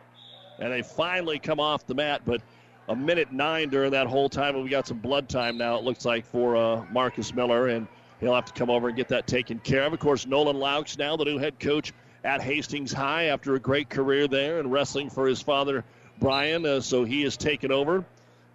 And 0.59 0.73
they 0.73 0.83
finally 0.83 1.38
come 1.38 1.61
off 1.61 1.87
the 1.87 1.95
mat, 1.95 2.23
but 2.25 2.43
a 2.90 2.96
minute 2.96 3.31
nine 3.31 3.68
during 3.68 3.92
that 3.92 4.09
whole 4.09 4.29
time, 4.29 4.57
and 4.57 4.64
we 4.64 4.68
got 4.68 4.85
some 4.85 4.98
blood 4.98 5.29
time 5.29 5.57
now. 5.57 5.79
It 5.79 5.85
looks 5.85 6.05
like 6.05 6.26
for 6.26 6.57
uh, 6.57 6.85
Marcus 6.90 7.33
Miller, 7.33 7.68
and 7.68 7.87
he'll 8.18 8.35
have 8.35 8.46
to 8.46 8.53
come 8.53 8.68
over 8.68 8.88
and 8.88 8.96
get 8.96 9.07
that 9.09 9.29
taken 9.29 9.61
care 9.61 9.85
of. 9.85 9.92
Of 9.92 10.00
course, 10.00 10.26
Nolan 10.26 10.57
Laux 10.57 10.98
now 10.98 11.16
the 11.16 11.24
new 11.24 11.38
head 11.38 11.61
coach 11.61 11.92
at 12.24 12.42
Hastings 12.42 12.92
High 12.92 13.26
after 13.26 13.55
a 13.55 13.61
great 13.61 13.88
career 13.88 14.26
there 14.26 14.59
and 14.59 14.72
wrestling 14.72 15.09
for 15.09 15.29
his 15.29 15.40
father 15.40 15.85
Brian. 16.18 16.66
Uh, 16.66 16.81
so 16.81 17.05
he 17.05 17.22
has 17.22 17.37
taken 17.37 17.70
over 17.70 18.05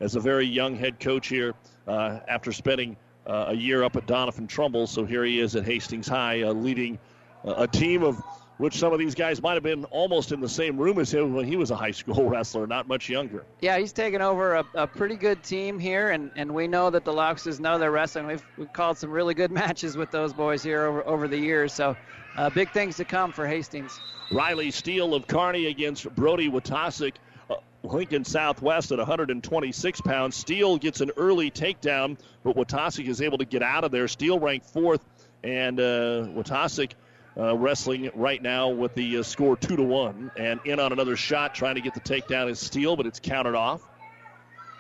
as 0.02 0.18
a 0.18 0.20
very 0.20 0.46
young 0.46 0.76
head 0.76 1.00
coach 1.00 1.30
here 1.30 1.54
uh, 1.88 2.20
after 2.28 2.52
spending 2.52 2.98
uh, 3.26 3.46
a 3.48 3.56
year 3.56 3.84
up 3.84 3.96
at 3.96 4.06
Doniphan 4.06 4.50
Trumbull. 4.50 4.86
So 4.86 5.06
here 5.06 5.24
he 5.24 5.40
is 5.40 5.56
at 5.56 5.64
Hastings 5.64 6.10
High, 6.10 6.42
uh, 6.42 6.52
leading 6.52 7.00
uh, 7.46 7.54
a 7.60 7.68
team 7.68 8.04
of 8.04 8.22
which 8.58 8.78
some 8.78 8.94
of 8.94 9.00
these 9.00 9.16
guys 9.16 9.42
might 9.42 9.54
have 9.54 9.64
been 9.64 9.86
almost 9.86 10.32
in 10.32 10.40
the 10.40 10.50
same 10.50 10.78
room 10.78 11.00
as 11.00 11.14
him 11.14 11.34
when 11.34 11.46
he 11.46 11.56
was 11.56 11.72
a 11.72 11.76
high 11.76 11.92
school 11.92 12.30
wrestler, 12.30 12.66
not 12.68 12.88
much 12.88 13.10
younger. 13.10 13.46
Yeah, 13.62 13.78
he's 13.78 13.92
taken 13.92 14.22
over 14.22 14.56
a, 14.56 14.66
a 14.76 14.88
pretty 14.88 15.16
good 15.16 15.44
team 15.44 15.78
here, 15.80 16.10
and, 16.12 16.32
and 16.36 16.54
we 16.54 16.68
know 16.68 16.90
that 16.90 17.04
the 17.04 17.12
Lauxes 17.12 17.60
know 17.60 17.78
their 17.78 17.92
wrestling. 17.92 18.28
We've, 18.28 18.46
we've 18.58 18.72
called 18.72 18.98
some 18.98 19.12
really 19.12 19.34
good 19.34 19.52
matches 19.66 19.98
with 19.98 20.12
those 20.12 20.34
boys 20.34 20.64
here 20.64 20.86
over, 20.86 21.06
over 21.06 21.28
the 21.28 21.38
years, 21.38 21.74
so 21.74 21.96
uh, 22.38 22.50
big 22.50 22.72
things 22.72 22.98
to 22.98 23.06
come 23.06 23.32
for 23.32 23.48
Hastings. 23.48 24.00
Riley 24.32 24.72
Steele 24.72 25.14
of 25.14 25.28
Kearney 25.28 25.68
against 25.68 26.14
Brody 26.16 26.50
Watasic. 26.50 27.14
Uh, 27.50 27.56
Lincoln 27.84 28.26
Southwest 28.26 28.92
at 28.92 28.98
126 28.98 30.02
pounds. 30.02 30.36
Steele 30.36 30.78
gets 30.78 31.02
an 31.02 31.12
early 31.18 31.52
takedown, 31.52 32.18
but 32.44 32.56
Watasic 32.56 33.08
is 33.08 33.22
able 33.22 33.38
to 33.38 33.46
get 33.46 33.62
out 33.62 33.84
of 33.84 33.92
there. 33.92 34.08
Steele 34.08 34.40
ranked 34.40 34.66
fourth, 34.66 35.06
and 35.44 35.80
uh, 35.80 36.28
Watasic 36.34 36.94
uh, 37.38 37.56
wrestling 37.56 38.10
right 38.16 38.42
now 38.42 38.70
with 38.70 38.94
the 38.96 39.18
uh, 39.18 39.24
score 39.24 39.58
two 39.58 39.76
to 39.76 39.84
one, 39.84 40.32
and 40.38 40.60
in 40.66 40.80
on 40.80 40.92
another 40.92 41.16
shot, 41.16 41.54
trying 41.54 41.76
to 41.76 41.82
get 41.82 41.94
the 41.94 42.00
takedown 42.00 42.50
is 42.50 42.60
Steele, 42.60 42.96
but 42.96 43.06
it's 43.06 43.20
counted 43.20 43.56
off. 43.56 43.82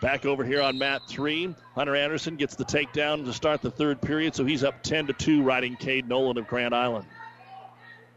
Back 0.02 0.26
over 0.26 0.44
here 0.44 0.62
on 0.62 0.78
mat 0.78 1.02
three, 1.08 1.54
Hunter 1.74 1.96
Anderson 1.96 2.36
gets 2.36 2.56
the 2.56 2.66
takedown 2.66 3.26
to 3.26 3.34
start 3.34 3.62
the 3.62 3.72
third 3.72 4.02
period, 4.02 4.36
so 4.36 4.46
he's 4.46 4.64
up 4.64 4.84
10 4.84 5.08
to 5.08 5.14
two, 5.14 5.42
riding 5.42 5.76
Cade 5.76 6.08
Nolan 6.08 6.38
of 6.38 6.48
Grand 6.48 6.76
Island. 6.76 7.06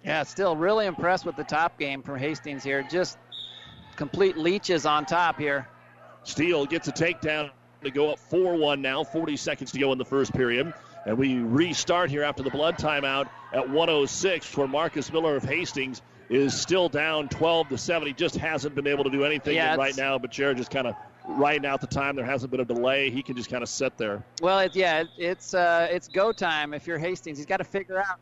Yeah, 0.05 0.23
still 0.25 0.57
really 0.57 0.87
impressed 0.87 1.25
with 1.25 1.37
the 1.37 1.45
top 1.45 1.79
game 1.79 2.03
from 2.03 2.19
Hastings 2.19 2.63
here. 2.63 2.87
Just 2.89 3.19
complete 3.97 4.37
leeches 4.37 4.87
on 4.87 5.07
top 5.07 5.39
here. 5.39 5.69
Steele 6.25 6.67
gets 6.67 6.89
a 6.89 6.93
takedown 6.93 7.51
to 7.83 7.91
go 7.91 8.11
up 8.13 8.19
4 8.19 8.57
1 8.57 8.83
now, 8.83 9.05
40 9.05 9.37
seconds 9.37 9.73
to 9.73 9.79
go 9.79 9.93
in 9.93 9.99
the 9.99 10.05
first 10.05 10.33
period. 10.33 10.73
And 11.07 11.17
we 11.17 11.39
restart 11.39 12.11
here 12.11 12.23
after 12.23 12.43
the 12.43 12.51
blood 12.51 12.77
timeout 12.77 13.29
at 13.53 13.69
106, 13.69 14.57
where 14.57 14.69
Marcus 14.69 15.13
Miller 15.13 15.37
of 15.37 15.45
Hastings 15.45 16.03
is 16.29 16.59
still 16.59 16.89
down 16.89 17.29
12 17.29 17.71
to 17.71 17.79
7. 17.79 18.07
He 18.07 18.13
just 18.13 18.37
hasn't 18.37 18.75
been 18.75 18.87
able 18.87 19.05
to 19.05 19.11
do 19.11 19.25
anything 19.25 19.57
Yeah, 19.57 19.77
right 19.77 19.97
now. 19.97 20.19
But 20.19 20.31
Jared 20.31 20.59
just 20.59 20.71
kind 20.71 20.87
of 20.87 20.95
riding 21.27 21.67
out 21.67 21.81
the 21.81 21.87
time. 21.87 22.17
There 22.17 22.25
hasn't 22.25 22.51
been 22.51 22.61
a 22.61 22.65
delay. 22.65 23.11
He 23.11 23.23
can 23.23 23.37
just 23.37 23.51
kind 23.51 23.63
of 23.63 23.69
sit 23.69 23.97
there. 23.97 24.23
Well, 24.43 24.59
it, 24.61 24.77
yeah, 24.77 25.01
it, 25.01 25.09
it's 25.17 25.55
uh, 25.55 25.89
it's 25.91 26.09
go 26.09 26.33
time 26.33 26.75
if 26.75 26.87
you're 26.87 26.99
Hastings. 26.99 27.39
He's 27.39 27.47
got 27.47 27.59
to 27.59 27.65
figure 27.65 27.99
out. 27.99 28.19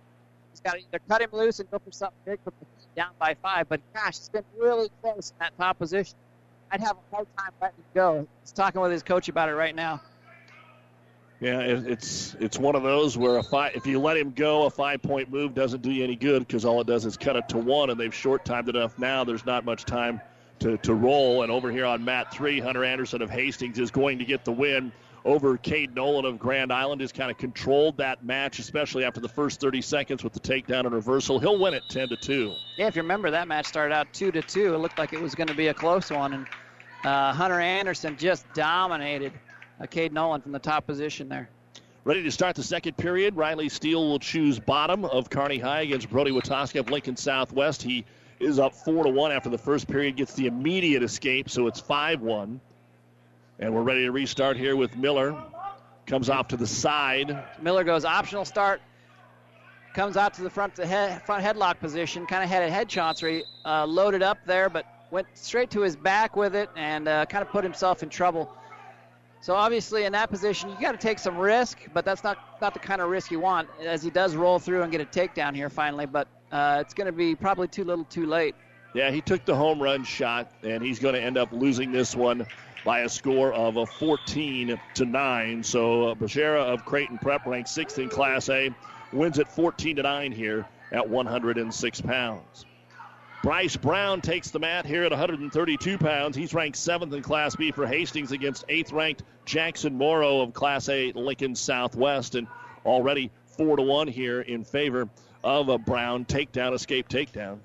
He's 0.53 0.61
got 0.61 0.73
to 0.73 0.79
either 0.79 1.01
cut 1.09 1.21
him 1.21 1.31
loose 1.33 1.59
and 1.59 1.71
go 1.71 1.79
for 1.79 1.93
something 1.93 2.17
big, 2.25 2.39
but 2.45 2.55
down 2.97 3.11
by 3.19 3.37
five. 3.43 3.69
But 3.69 3.81
gosh, 3.95 4.17
it's 4.17 4.29
been 4.29 4.45
really 4.59 4.91
close 5.03 5.31
in 5.31 5.37
that 5.41 5.57
top 5.59 5.79
position. 5.79 6.15
I'd 6.73 6.81
have 6.81 6.97
a 6.97 7.15
hard 7.15 7.29
time 7.39 7.51
letting 7.61 7.77
him 7.77 7.85
go. 7.95 8.27
He's 8.43 8.53
talking 8.53 8.81
with 8.81 8.91
his 8.91 9.03
coach 9.03 9.29
about 9.29 9.49
it 9.49 9.55
right 9.55 9.75
now. 9.75 10.01
Yeah, 11.40 11.61
it's 11.61 12.35
it's 12.40 12.59
one 12.59 12.77
of 12.77 12.83
those 12.83 13.18
where 13.18 13.37
a 13.37 13.42
five, 13.42 13.72
if 13.75 13.87
you 13.87 14.01
let 14.01 14.16
him 14.16 14.33
go, 14.33 14.64
a 14.64 14.70
five 14.70 15.03
point 15.03 15.31
move 15.31 15.55
doesn't 15.55 15.83
do 15.83 15.90
you 15.90 16.03
any 16.03 16.16
good 16.16 16.46
because 16.46 16.64
all 16.64 16.81
it 16.81 16.87
does 16.87 17.05
is 17.05 17.16
cut 17.16 17.37
it 17.37 17.49
to 17.51 17.59
one, 17.59 17.90
and 17.90 18.01
they've 18.01 18.14
short 18.14 18.44
timed 18.44 18.70
enough 18.70 18.99
now. 18.99 19.22
There's 19.22 19.44
not 19.44 19.64
much 19.64 19.85
time 19.85 20.20
to, 20.61 20.79
to 20.79 20.94
roll. 20.94 21.42
And 21.42 21.53
over 21.53 21.70
here 21.70 21.85
on 21.85 22.05
mat 22.05 22.33
three, 22.33 22.59
Hunter 22.59 22.85
Anderson 22.85 23.20
of 23.20 23.29
Hastings 23.29 23.79
is 23.79 23.90
going 23.90 24.18
to 24.18 24.25
get 24.25 24.46
the 24.46 24.53
win 24.53 24.92
over 25.27 25.59
Cade 25.59 25.94
Nolan 25.94 26.25
of 26.25 26.38
Grand 26.38 26.72
Island. 26.72 27.03
Has 27.03 27.12
kind 27.12 27.31
of 27.31 27.37
controlled 27.37 27.99
that 27.99 28.25
match, 28.25 28.59
especially 28.59 29.05
after 29.05 29.20
the 29.20 29.29
first 29.29 29.61
30 29.61 29.83
seconds 29.83 30.25
with 30.25 30.33
the 30.33 30.40
takedown 30.40 30.87
and 30.87 30.94
reversal. 30.94 31.38
He'll 31.38 31.59
win 31.59 31.75
it 31.75 31.83
10 31.90 32.09
to 32.09 32.16
two. 32.16 32.55
Yeah, 32.79 32.87
if 32.87 32.96
you 32.96 33.03
remember, 33.03 33.31
that 33.31 33.46
match 33.46 33.66
started 33.66 33.94
out 33.94 34.11
two 34.14 34.31
to 34.33 34.40
two. 34.40 34.75
It 34.75 34.79
looked 34.79 34.99
like 34.99 35.12
it 35.12 35.20
was 35.20 35.35
going 35.35 35.49
to 35.49 35.55
be 35.55 35.68
a 35.68 35.75
close 35.75 36.11
one, 36.11 36.33
and 36.33 36.46
uh, 37.05 37.35
Hunter 37.35 37.61
Anderson 37.61 38.16
just 38.16 38.46
dominated 38.55 39.33
Cade 39.85 40.12
Nolan 40.12 40.41
from 40.41 40.53
the 40.53 40.59
top 40.59 40.87
position 40.87 41.29
there. 41.29 41.49
Ready 42.05 42.23
to 42.23 42.31
start 42.31 42.55
the 42.55 42.62
second 42.62 42.97
period. 42.97 43.37
Riley 43.37 43.69
Steele 43.69 44.09
will 44.09 44.21
choose 44.21 44.59
bottom 44.61 45.05
of 45.05 45.29
Kearney 45.29 45.59
High 45.59 45.81
against 45.81 46.09
Brody 46.09 46.31
Wataska 46.31 46.81
of 46.81 46.91
Lincoln 46.91 47.17
Southwest. 47.17 47.83
He 47.83 48.05
is 48.39 48.59
up 48.59 48.75
four 48.75 49.05
to 49.05 49.11
one 49.11 49.33
after 49.33 49.51
the 49.51 49.59
first 49.59 49.89
period, 49.89 50.17
gets 50.17 50.35
the 50.35 50.47
immediate 50.47 51.03
escape, 51.03 51.51
so 51.51 51.67
it's 51.67 51.81
five 51.81 52.21
one. 52.21 52.61
And 53.59 53.75
we're 53.75 53.83
ready 53.83 54.03
to 54.03 54.12
restart 54.12 54.57
here 54.57 54.77
with 54.77 54.97
Miller. 54.97 55.37
Comes 56.07 56.31
off 56.31 56.49
to 56.49 56.57
the 56.57 56.67
side. 56.67 57.37
Miller 57.61 57.83
goes 57.83 58.05
optional 58.05 58.45
start, 58.45 58.81
comes 59.95 60.17
out 60.17 60.35
to 60.35 60.43
the 60.43 60.51
front 60.51 60.77
head, 60.77 61.23
front 61.23 61.43
headlock 61.43 61.81
position, 61.81 62.27
kind 62.27 62.45
of 62.45 62.49
had 62.49 62.62
a 62.62 62.71
head 62.71 62.89
chancery, 62.89 63.43
uh, 63.65 63.85
loaded 63.85 64.23
up 64.23 64.39
there, 64.47 64.69
but 64.69 64.87
went 65.11 65.27
straight 65.35 65.71
to 65.71 65.81
his 65.81 65.97
back 65.97 66.37
with 66.37 66.55
it 66.55 66.71
and 66.77 67.09
uh, 67.09 67.27
kind 67.27 67.43
of 67.43 67.51
put 67.51 67.65
himself 67.65 68.05
in 68.05 68.09
trouble. 68.09 68.55
So 69.46 69.54
obviously 69.54 70.02
in 70.02 70.11
that 70.11 70.28
position, 70.28 70.70
you 70.70 70.76
got 70.80 70.90
to 70.90 70.98
take 70.98 71.20
some 71.20 71.38
risk, 71.38 71.78
but 71.94 72.04
that's 72.04 72.24
not 72.24 72.37
not 72.61 72.74
the 72.74 72.80
kind 72.80 73.00
of 73.00 73.09
risk 73.09 73.30
you 73.30 73.38
want, 73.38 73.68
as 73.80 74.02
he 74.02 74.11
does 74.11 74.35
roll 74.35 74.59
through 74.59 74.82
and 74.82 74.90
get 74.90 75.00
a 75.00 75.04
takedown 75.04 75.54
here 75.54 75.70
finally. 75.70 76.04
But 76.04 76.26
uh, 76.50 76.78
it's 76.80 76.94
going 76.94 77.06
to 77.06 77.12
be 77.12 77.37
probably 77.37 77.68
too 77.68 77.85
little, 77.85 78.04
too 78.06 78.26
late. 78.26 78.56
Yeah, 78.92 79.12
he 79.12 79.20
took 79.20 79.44
the 79.44 79.54
home 79.54 79.80
run 79.80 80.02
shot, 80.02 80.50
and 80.64 80.82
he's 80.82 80.98
going 80.98 81.14
to 81.14 81.22
end 81.22 81.38
up 81.38 81.52
losing 81.52 81.92
this 81.92 82.16
one 82.16 82.44
by 82.85 83.02
a 83.02 83.09
score 83.09 83.52
of 83.52 83.76
a 83.76 83.87
14 83.87 84.80
to 84.94 85.04
9. 85.04 85.62
So 85.62 86.09
uh, 86.09 86.14
Becerra 86.16 86.62
of 86.62 86.85
Creighton 86.85 87.18
Prep, 87.18 87.46
ranked 87.46 87.68
sixth 87.68 88.00
in 88.00 88.09
Class 88.09 88.48
A, 88.48 88.74
wins 89.12 89.38
at 89.38 89.46
14 89.46 89.94
to 89.94 90.02
9 90.02 90.32
here 90.32 90.66
at 90.90 91.09
106 91.09 92.00
pounds. 92.00 92.66
Bryce 93.46 93.76
Brown 93.76 94.22
takes 94.22 94.50
the 94.50 94.59
mat 94.59 94.87
here 94.87 95.04
at 95.04 95.12
132 95.12 95.98
pounds. 95.98 96.37
He's 96.37 96.52
ranked 96.52 96.76
seventh 96.76 97.12
in 97.12 97.22
Class 97.22 97.54
B 97.54 97.70
for 97.70 97.87
Hastings 97.87 98.32
against 98.32 98.64
eighth 98.68 98.90
ranked 98.90 99.22
Jackson 99.44 99.96
Morrow 99.96 100.40
of 100.40 100.52
Class 100.52 100.88
A 100.88 101.12
Lincoln 101.12 101.54
Southwest, 101.54 102.35
and 102.35 102.48
already 102.85 103.30
four 103.56 103.76
to 103.76 103.85
one 103.85 104.09
here 104.09 104.40
in 104.40 104.64
favor 104.64 105.09
of 105.44 105.68
a 105.68 105.78
Brown 105.78 106.24
takedown, 106.24 106.74
escape 106.74 107.09
takedown. 107.09 107.59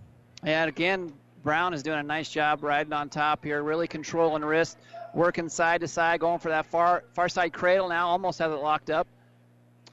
And 0.44 0.70
again, 0.70 1.12
Brown 1.42 1.74
is 1.74 1.82
doing 1.82 1.98
a 1.98 2.04
nice 2.04 2.30
job 2.30 2.64
riding 2.64 2.94
on 2.94 3.10
top 3.10 3.44
here, 3.44 3.64
really 3.64 3.88
controlling 3.88 4.46
wrist, 4.46 4.78
working 5.16 5.50
side 5.50 5.82
to 5.82 5.88
side, 5.88 6.20
going 6.20 6.38
for 6.38 6.50
that 6.50 6.68
far 6.68 7.06
far 7.14 7.28
side 7.28 7.54
cradle 7.54 7.90
now, 7.90 8.08
almost 8.08 8.38
has 8.38 8.52
it 8.52 8.62
locked 8.62 8.92
up. 8.92 9.08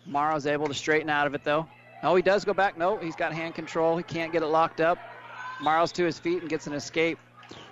Morrow's 0.04 0.46
able 0.46 0.66
to 0.66 0.74
straighten 0.74 1.08
out 1.08 1.26
of 1.26 1.34
it 1.34 1.44
though. 1.44 1.66
Oh, 2.02 2.14
he 2.14 2.20
does 2.20 2.44
go 2.44 2.52
back. 2.52 2.76
No, 2.76 2.98
he's 2.98 3.16
got 3.16 3.32
hand 3.32 3.54
control. 3.54 3.96
He 3.96 4.02
can't 4.02 4.32
get 4.32 4.42
it 4.42 4.48
locked 4.48 4.82
up. 4.82 4.98
Morrow's 5.60 5.92
to 5.92 6.04
his 6.04 6.18
feet 6.18 6.40
and 6.40 6.48
gets 6.48 6.66
an 6.66 6.72
escape. 6.72 7.18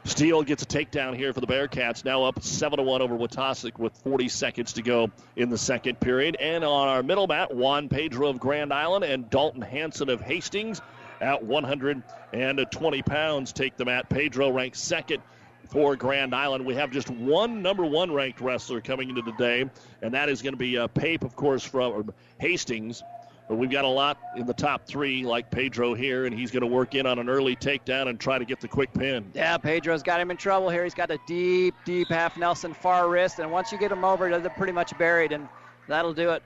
Steele 0.05 0.42
gets 0.42 0.62
a 0.62 0.66
takedown 0.66 1.16
here 1.16 1.33
for 1.33 1.40
the 1.40 1.46
Bearcats. 1.46 2.05
Now 2.05 2.25
up 2.25 2.42
7 2.42 2.79
to 2.79 2.83
1 2.83 3.03
over 3.03 3.16
Watasic 3.16 3.79
with 3.79 3.96
40 3.99 4.29
seconds 4.29 4.72
to 4.75 4.83
go 4.83 5.11
in 5.35 5.51
the 5.51 5.59
second 5.59 6.01
period. 6.01 6.37
And 6.40 6.64
on 6.64 6.88
our 6.88 7.03
middle 7.03 7.27
mat, 7.27 7.55
Juan 7.55 7.88
Pedro 7.88 8.29
of 8.29 8.38
Grand 8.38 8.72
Island 8.72 9.05
and 9.05 9.29
Dalton 9.29 9.62
Hanson 9.62 10.09
of 10.09 10.20
Hastings 10.20 10.81
at 11.20 11.42
120 11.42 13.03
pounds 13.03 13.53
take 13.53 13.77
the 13.77 13.85
mat. 13.85 14.09
Pedro 14.09 14.51
ranked 14.51 14.77
second 14.77 15.22
for 15.70 15.96
Grand 15.96 16.35
Island. 16.35 16.64
We 16.64 16.75
have 16.77 16.90
just 16.90 17.11
one 17.11 17.62
number 17.62 17.85
one 17.85 18.12
ranked 18.12 18.40
wrestler 18.40 18.81
coming 18.81 19.09
into 19.09 19.22
the 19.22 19.33
day, 19.33 19.68
and 20.03 20.14
that 20.14 20.29
is 20.29 20.42
going 20.42 20.53
to 20.53 20.59
be 20.59 20.79
uh, 20.79 20.87
Pape, 20.88 21.25
of 21.25 21.35
course, 21.35 21.64
from 21.64 22.12
Hastings. 22.38 23.03
But 23.49 23.57
we've 23.57 23.71
got 23.71 23.85
a 23.85 23.89
lot 23.89 24.19
in 24.37 24.45
the 24.45 24.55
top 24.55 24.87
three, 24.87 25.23
like 25.25 25.51
Pedro 25.51 25.95
here, 25.95 26.27
and 26.27 26.37
he's 26.37 26.51
going 26.51 26.63
to 26.63 26.67
work 26.67 26.95
in 26.95 27.07
on 27.07 27.19
an 27.19 27.29
early 27.29 27.55
takedown 27.55 28.09
and 28.09 28.19
try 28.19 28.39
to 28.39 28.45
get 28.45 28.61
the 28.61 28.67
quick 28.67 28.93
pin. 28.93 29.31
Yeah, 29.35 29.57
Pedro's 29.57 30.03
got 30.03 30.21
him 30.21 30.31
in 30.31 30.37
trouble 30.37 30.69
here. 30.69 30.83
He's 30.83 30.95
got 30.95 31.11
a 31.13 31.19
deep, 31.27 31.75
deep 31.85 32.09
half 32.09 32.37
Nelson 32.37 32.75
far 32.75 33.09
wrist, 33.09 33.39
and 33.39 33.51
once 33.53 33.71
you 33.71 33.79
get 33.79 33.93
him 33.93 34.05
over, 34.05 34.29
they're 34.39 34.51
pretty 34.51 34.73
much 34.73 34.97
buried, 34.99 35.31
and 35.31 35.49
that'll 35.87 36.15
do 36.15 36.31
it. 36.31 36.43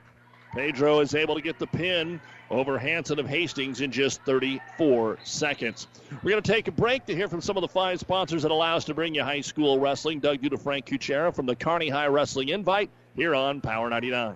Pedro 0.53 0.99
is 0.99 1.15
able 1.15 1.33
to 1.33 1.41
get 1.41 1.57
the 1.57 1.67
pin 1.67 2.19
over 2.51 2.77
Hanson 2.77 3.17
of 3.17 3.27
Hastings 3.27 3.81
in 3.81 3.91
just 3.91 4.21
34 4.23 5.17
seconds. 5.23 5.87
We're 6.21 6.31
going 6.31 6.43
to 6.43 6.51
take 6.51 6.67
a 6.67 6.71
break 6.71 7.05
to 7.05 7.15
hear 7.15 7.29
from 7.29 7.41
some 7.41 7.55
of 7.55 7.61
the 7.61 7.69
five 7.69 7.99
sponsors 7.99 8.43
that 8.43 8.51
allow 8.51 8.75
us 8.75 8.83
to 8.85 8.93
bring 8.93 9.15
you 9.15 9.23
high 9.23 9.41
school 9.41 9.79
wrestling. 9.79 10.19
Doug 10.19 10.41
Duda, 10.41 10.61
Frank 10.61 10.85
Kuchera 10.85 11.33
from 11.33 11.45
the 11.45 11.55
Kearney 11.55 11.87
High 11.87 12.07
Wrestling 12.07 12.49
Invite 12.49 12.89
here 13.15 13.33
on 13.33 13.61
Power 13.61 13.89
99. 13.89 14.35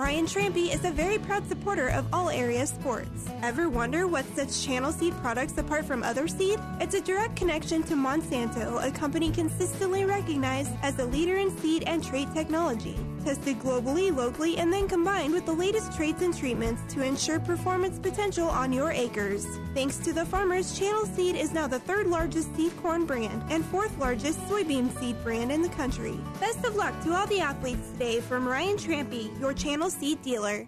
Ryan 0.00 0.24
Trampy 0.24 0.72
is 0.72 0.82
a 0.86 0.90
very 0.90 1.18
proud 1.18 1.46
supporter 1.46 1.88
of 1.88 2.06
all 2.10 2.30
area 2.30 2.66
sports. 2.66 3.28
Ever 3.42 3.68
wonder 3.68 4.06
what 4.06 4.24
sets 4.34 4.64
Channel 4.64 4.92
Seed 4.92 5.12
products 5.20 5.58
apart 5.58 5.84
from 5.84 6.02
other 6.02 6.26
seed? 6.26 6.58
It's 6.80 6.94
a 6.94 7.02
direct 7.02 7.36
connection 7.36 7.82
to 7.82 7.92
Monsanto, 7.92 8.82
a 8.82 8.90
company 8.90 9.30
consistently 9.30 10.06
recognized 10.06 10.70
as 10.80 10.98
a 10.98 11.04
leader 11.04 11.36
in 11.36 11.54
seed 11.58 11.84
and 11.86 12.02
trait 12.02 12.32
technology. 12.32 12.96
Tested 13.24 13.58
globally, 13.58 14.14
locally, 14.14 14.56
and 14.56 14.72
then 14.72 14.88
combined 14.88 15.34
with 15.34 15.44
the 15.44 15.52
latest 15.52 15.94
traits 15.94 16.22
and 16.22 16.36
treatments 16.36 16.82
to 16.94 17.02
ensure 17.02 17.38
performance 17.38 17.98
potential 17.98 18.48
on 18.48 18.72
your 18.72 18.90
acres. 18.90 19.46
Thanks 19.74 19.98
to 19.98 20.14
the 20.14 20.24
farmers, 20.24 20.78
Channel 20.78 21.04
Seed 21.04 21.36
is 21.36 21.52
now 21.52 21.66
the 21.66 21.80
third 21.80 22.06
largest 22.06 22.54
seed 22.56 22.74
corn 22.78 23.04
brand 23.04 23.42
and 23.50 23.62
fourth 23.66 23.96
largest 23.98 24.40
soybean 24.48 24.90
seed 24.98 25.22
brand 25.22 25.52
in 25.52 25.60
the 25.60 25.68
country. 25.68 26.18
Best 26.40 26.64
of 26.64 26.76
luck 26.76 26.98
to 27.04 27.12
all 27.12 27.26
the 27.26 27.40
athletes 27.40 27.90
today 27.92 28.20
from 28.20 28.48
Ryan 28.48 28.76
Trampy, 28.76 29.38
your 29.38 29.52
Channel 29.52 29.90
Seed 29.90 30.22
dealer. 30.22 30.66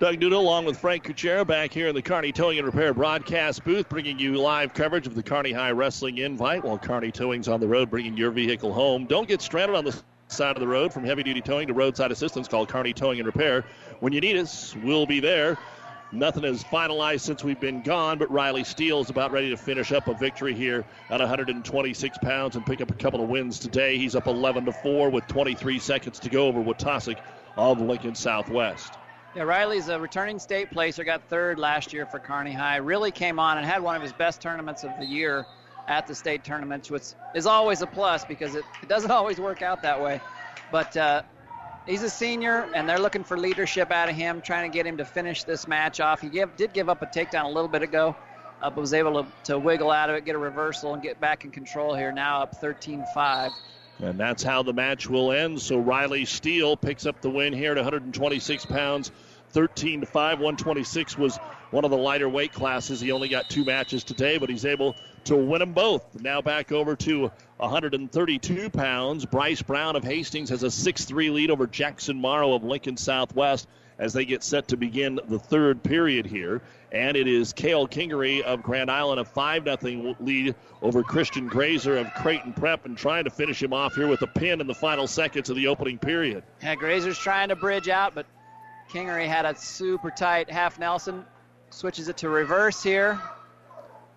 Doug 0.00 0.16
Duda 0.16 0.34
along 0.34 0.66
with 0.66 0.78
Frank 0.78 1.04
Kuchera 1.04 1.46
back 1.46 1.72
here 1.72 1.88
in 1.88 1.94
the 1.94 2.02
Kearney 2.02 2.32
Towing 2.32 2.58
and 2.58 2.66
Repair 2.66 2.92
broadcast 2.92 3.64
booth, 3.64 3.88
bringing 3.88 4.18
you 4.18 4.36
live 4.36 4.74
coverage 4.74 5.06
of 5.06 5.14
the 5.14 5.22
Kearney 5.22 5.52
High 5.52 5.70
Wrestling 5.70 6.18
Invite 6.18 6.62
while 6.62 6.78
Kearney 6.78 7.10
Towing's 7.10 7.48
on 7.48 7.60
the 7.60 7.68
road, 7.68 7.90
bringing 7.90 8.16
your 8.16 8.32
vehicle 8.32 8.72
home. 8.72 9.06
Don't 9.06 9.28
get 9.28 9.40
stranded 9.40 9.76
on 9.76 9.84
the 9.84 10.02
side 10.28 10.56
of 10.56 10.60
the 10.60 10.68
road 10.68 10.92
from 10.92 11.04
heavy 11.04 11.22
duty 11.22 11.40
towing 11.40 11.68
to 11.68 11.74
roadside 11.74 12.10
assistance. 12.12 12.48
called 12.48 12.68
Kearney 12.68 12.92
Towing 12.92 13.18
and 13.18 13.26
Repair. 13.26 13.64
When 14.00 14.12
you 14.12 14.20
need 14.20 14.36
us, 14.36 14.74
we'll 14.82 15.06
be 15.06 15.20
there. 15.20 15.58
Nothing 16.12 16.44
is 16.44 16.62
finalized 16.62 17.20
since 17.20 17.42
we've 17.42 17.58
been 17.58 17.82
gone, 17.82 18.18
but 18.18 18.30
Riley 18.30 18.62
Steele 18.62 19.00
is 19.00 19.10
about 19.10 19.32
ready 19.32 19.50
to 19.50 19.56
finish 19.56 19.90
up 19.90 20.06
a 20.06 20.14
victory 20.14 20.54
here 20.54 20.84
at 21.10 21.18
126 21.18 22.18
pounds 22.18 22.54
and 22.54 22.64
pick 22.64 22.80
up 22.80 22.90
a 22.90 22.94
couple 22.94 23.20
of 23.20 23.28
wins 23.28 23.58
today. 23.58 23.98
He's 23.98 24.14
up 24.14 24.28
11 24.28 24.66
to 24.66 24.72
4 24.72 25.10
with 25.10 25.26
23 25.26 25.78
seconds 25.80 26.20
to 26.20 26.30
go 26.30 26.46
over 26.46 26.62
Wautasek 26.62 27.18
of 27.56 27.80
Lincoln 27.80 28.14
Southwest. 28.14 28.92
Yeah, 29.34 29.42
Riley's 29.42 29.88
a 29.88 29.98
returning 29.98 30.38
state 30.38 30.70
placer, 30.70 31.02
got 31.02 31.28
third 31.28 31.58
last 31.58 31.92
year 31.92 32.06
for 32.06 32.20
Kearney 32.20 32.52
High. 32.52 32.76
Really 32.76 33.10
came 33.10 33.40
on 33.40 33.58
and 33.58 33.66
had 33.66 33.82
one 33.82 33.96
of 33.96 34.02
his 34.02 34.12
best 34.12 34.40
tournaments 34.40 34.84
of 34.84 34.92
the 35.00 35.06
year 35.06 35.44
at 35.88 36.06
the 36.06 36.14
state 36.14 36.44
tournaments, 36.44 36.90
which 36.90 37.04
is 37.34 37.46
always 37.46 37.82
a 37.82 37.86
plus 37.86 38.24
because 38.24 38.54
it, 38.54 38.64
it 38.82 38.88
doesn't 38.88 39.10
always 39.10 39.38
work 39.38 39.62
out 39.62 39.82
that 39.82 40.00
way. 40.00 40.20
But 40.70 40.96
uh, 40.96 41.22
he's 41.86 42.02
a 42.02 42.10
senior, 42.10 42.68
and 42.74 42.88
they're 42.88 42.98
looking 42.98 43.24
for 43.24 43.36
leadership 43.36 43.90
out 43.90 44.08
of 44.08 44.16
him, 44.16 44.40
trying 44.40 44.70
to 44.70 44.74
get 44.74 44.86
him 44.86 44.96
to 44.96 45.04
finish 45.04 45.44
this 45.44 45.68
match 45.68 46.00
off. 46.00 46.20
He 46.20 46.28
give, 46.28 46.56
did 46.56 46.72
give 46.72 46.88
up 46.88 47.02
a 47.02 47.06
takedown 47.06 47.44
a 47.44 47.48
little 47.48 47.68
bit 47.68 47.82
ago, 47.82 48.16
uh, 48.62 48.70
but 48.70 48.80
was 48.80 48.94
able 48.94 49.22
to, 49.22 49.28
to 49.44 49.58
wiggle 49.58 49.90
out 49.90 50.10
of 50.10 50.16
it, 50.16 50.24
get 50.24 50.34
a 50.34 50.38
reversal, 50.38 50.94
and 50.94 51.02
get 51.02 51.20
back 51.20 51.44
in 51.44 51.50
control 51.50 51.94
here. 51.94 52.12
Now 52.12 52.42
up 52.42 52.56
13 52.56 53.04
5. 53.14 53.52
And 54.00 54.18
that's 54.18 54.42
how 54.42 54.62
the 54.62 54.72
match 54.72 55.08
will 55.08 55.30
end. 55.30 55.60
So 55.60 55.78
Riley 55.78 56.24
Steele 56.24 56.76
picks 56.76 57.06
up 57.06 57.20
the 57.20 57.30
win 57.30 57.52
here 57.52 57.70
at 57.70 57.76
126 57.76 58.66
pounds, 58.66 59.12
13 59.50 60.00
to 60.00 60.06
5. 60.06 60.38
126 60.38 61.16
was 61.16 61.38
one 61.70 61.84
of 61.84 61.90
the 61.90 61.96
lighter 61.96 62.28
weight 62.28 62.52
classes. 62.52 63.00
He 63.00 63.12
only 63.12 63.28
got 63.28 63.48
two 63.48 63.64
matches 63.64 64.02
today, 64.02 64.38
but 64.38 64.48
he's 64.48 64.64
able 64.64 64.96
to 65.24 65.36
win 65.36 65.60
them 65.60 65.72
both. 65.72 66.20
Now 66.20 66.42
back 66.42 66.72
over 66.72 66.96
to 66.96 67.30
132 67.58 68.70
pounds. 68.70 69.26
Bryce 69.26 69.62
Brown 69.62 69.96
of 69.96 70.04
Hastings 70.04 70.50
has 70.50 70.62
a 70.62 70.70
6 70.70 71.04
3 71.04 71.30
lead 71.30 71.50
over 71.50 71.66
Jackson 71.66 72.20
Morrow 72.20 72.54
of 72.54 72.64
Lincoln 72.64 72.96
Southwest 72.96 73.68
as 73.98 74.12
they 74.12 74.24
get 74.24 74.42
set 74.42 74.68
to 74.68 74.76
begin 74.76 75.20
the 75.28 75.38
third 75.38 75.82
period 75.82 76.26
here. 76.26 76.62
And 76.92 77.16
it 77.16 77.26
is 77.26 77.52
Kale 77.52 77.88
Kingery 77.88 78.42
of 78.42 78.62
Grand 78.62 78.90
Island, 78.90 79.20
a 79.20 79.24
5 79.24 79.64
0 79.64 80.16
lead 80.20 80.54
over 80.82 81.02
Christian 81.02 81.48
Grazer 81.48 81.96
of 81.96 82.12
Creighton 82.14 82.52
Prep, 82.52 82.86
and 82.86 82.96
trying 82.96 83.24
to 83.24 83.30
finish 83.30 83.62
him 83.62 83.72
off 83.72 83.94
here 83.94 84.06
with 84.06 84.22
a 84.22 84.26
pin 84.26 84.60
in 84.60 84.66
the 84.66 84.74
final 84.74 85.06
seconds 85.06 85.50
of 85.50 85.56
the 85.56 85.66
opening 85.66 85.98
period. 85.98 86.44
Yeah, 86.62 86.74
Grazer's 86.76 87.18
trying 87.18 87.48
to 87.48 87.56
bridge 87.56 87.88
out, 87.88 88.14
but 88.14 88.26
Kingery 88.90 89.26
had 89.26 89.44
a 89.44 89.56
super 89.56 90.10
tight 90.10 90.50
half 90.50 90.78
Nelson. 90.78 91.24
Switches 91.70 92.08
it 92.08 92.18
to 92.18 92.28
reverse 92.28 92.82
here. 92.82 93.20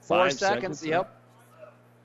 Four 0.07 0.19
Five 0.19 0.33
seconds, 0.33 0.79
seconds, 0.79 0.85
yep. 0.85 1.21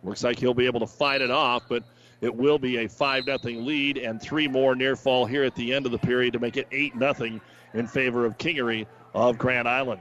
Looks 0.02 0.24
like 0.24 0.36
he'll 0.36 0.54
be 0.54 0.66
able 0.66 0.80
to 0.80 0.88
fight 0.88 1.20
it 1.20 1.30
off, 1.30 1.62
but 1.68 1.84
it 2.20 2.34
will 2.34 2.58
be 2.58 2.78
a 2.78 2.88
5 2.88 3.26
nothing 3.28 3.64
lead 3.64 3.96
and 3.96 4.20
three 4.20 4.48
more 4.48 4.74
near 4.74 4.96
fall 4.96 5.24
here 5.24 5.44
at 5.44 5.54
the 5.54 5.72
end 5.72 5.86
of 5.86 5.92
the 5.92 5.98
period 5.98 6.32
to 6.32 6.40
make 6.40 6.56
it 6.56 6.66
8 6.72 6.96
nothing 6.96 7.40
in 7.74 7.86
favor 7.86 8.26
of 8.26 8.38
Kingery 8.38 8.86
of 9.14 9.38
Grand 9.38 9.68
Island. 9.68 10.00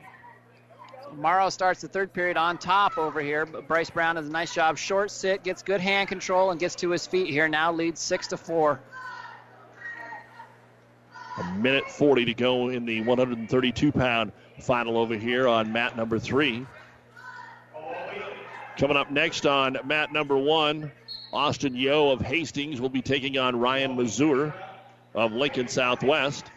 Morrow 1.16 1.50
starts 1.50 1.82
the 1.82 1.88
third 1.88 2.12
period 2.12 2.38
on 2.38 2.58
top 2.58 2.98
over 2.98 3.22
here. 3.22 3.46
Bryce 3.46 3.92
Brown 3.92 4.16
does 4.16 4.28
a 4.28 4.32
nice 4.32 4.54
job. 4.54 4.80
Short 4.80 5.12
sit, 5.12 5.44
gets 5.44 5.62
good 5.62 5.82
hand 5.82 6.10
control, 6.10 6.50
and 6.50 6.60
gets 6.60 6.74
to 6.76 6.90
his 6.90 7.06
feet 7.06 7.30
here. 7.30 7.48
Now 7.48 7.72
leads 7.72 8.00
six 8.00 8.28
to 8.28 8.38
four. 8.38 8.80
A 11.38 11.44
minute 11.56 11.90
40 11.90 12.26
to 12.26 12.34
go 12.34 12.70
in 12.70 12.86
the 12.86 13.02
132 13.02 13.92
pound 13.92 14.32
final 14.60 14.98
over 14.98 15.16
here 15.16 15.48
on 15.48 15.72
mat 15.72 15.96
number 15.96 16.18
three. 16.18 16.66
Coming 18.82 18.98
up 18.98 19.12
next 19.12 19.46
on 19.46 19.78
mat 19.86 20.12
number 20.12 20.36
one, 20.36 20.92
Austin 21.32 21.76
Yo 21.76 22.10
of 22.10 22.20
Hastings 22.20 22.82
will 22.82 22.90
be 22.90 23.04
taking 23.04 23.38
on 23.38 23.56
Ryan 23.56 23.96
Mazur 23.96 24.56
of 25.14 25.34
Lincoln 25.34 25.68
Southwest. 25.68 26.50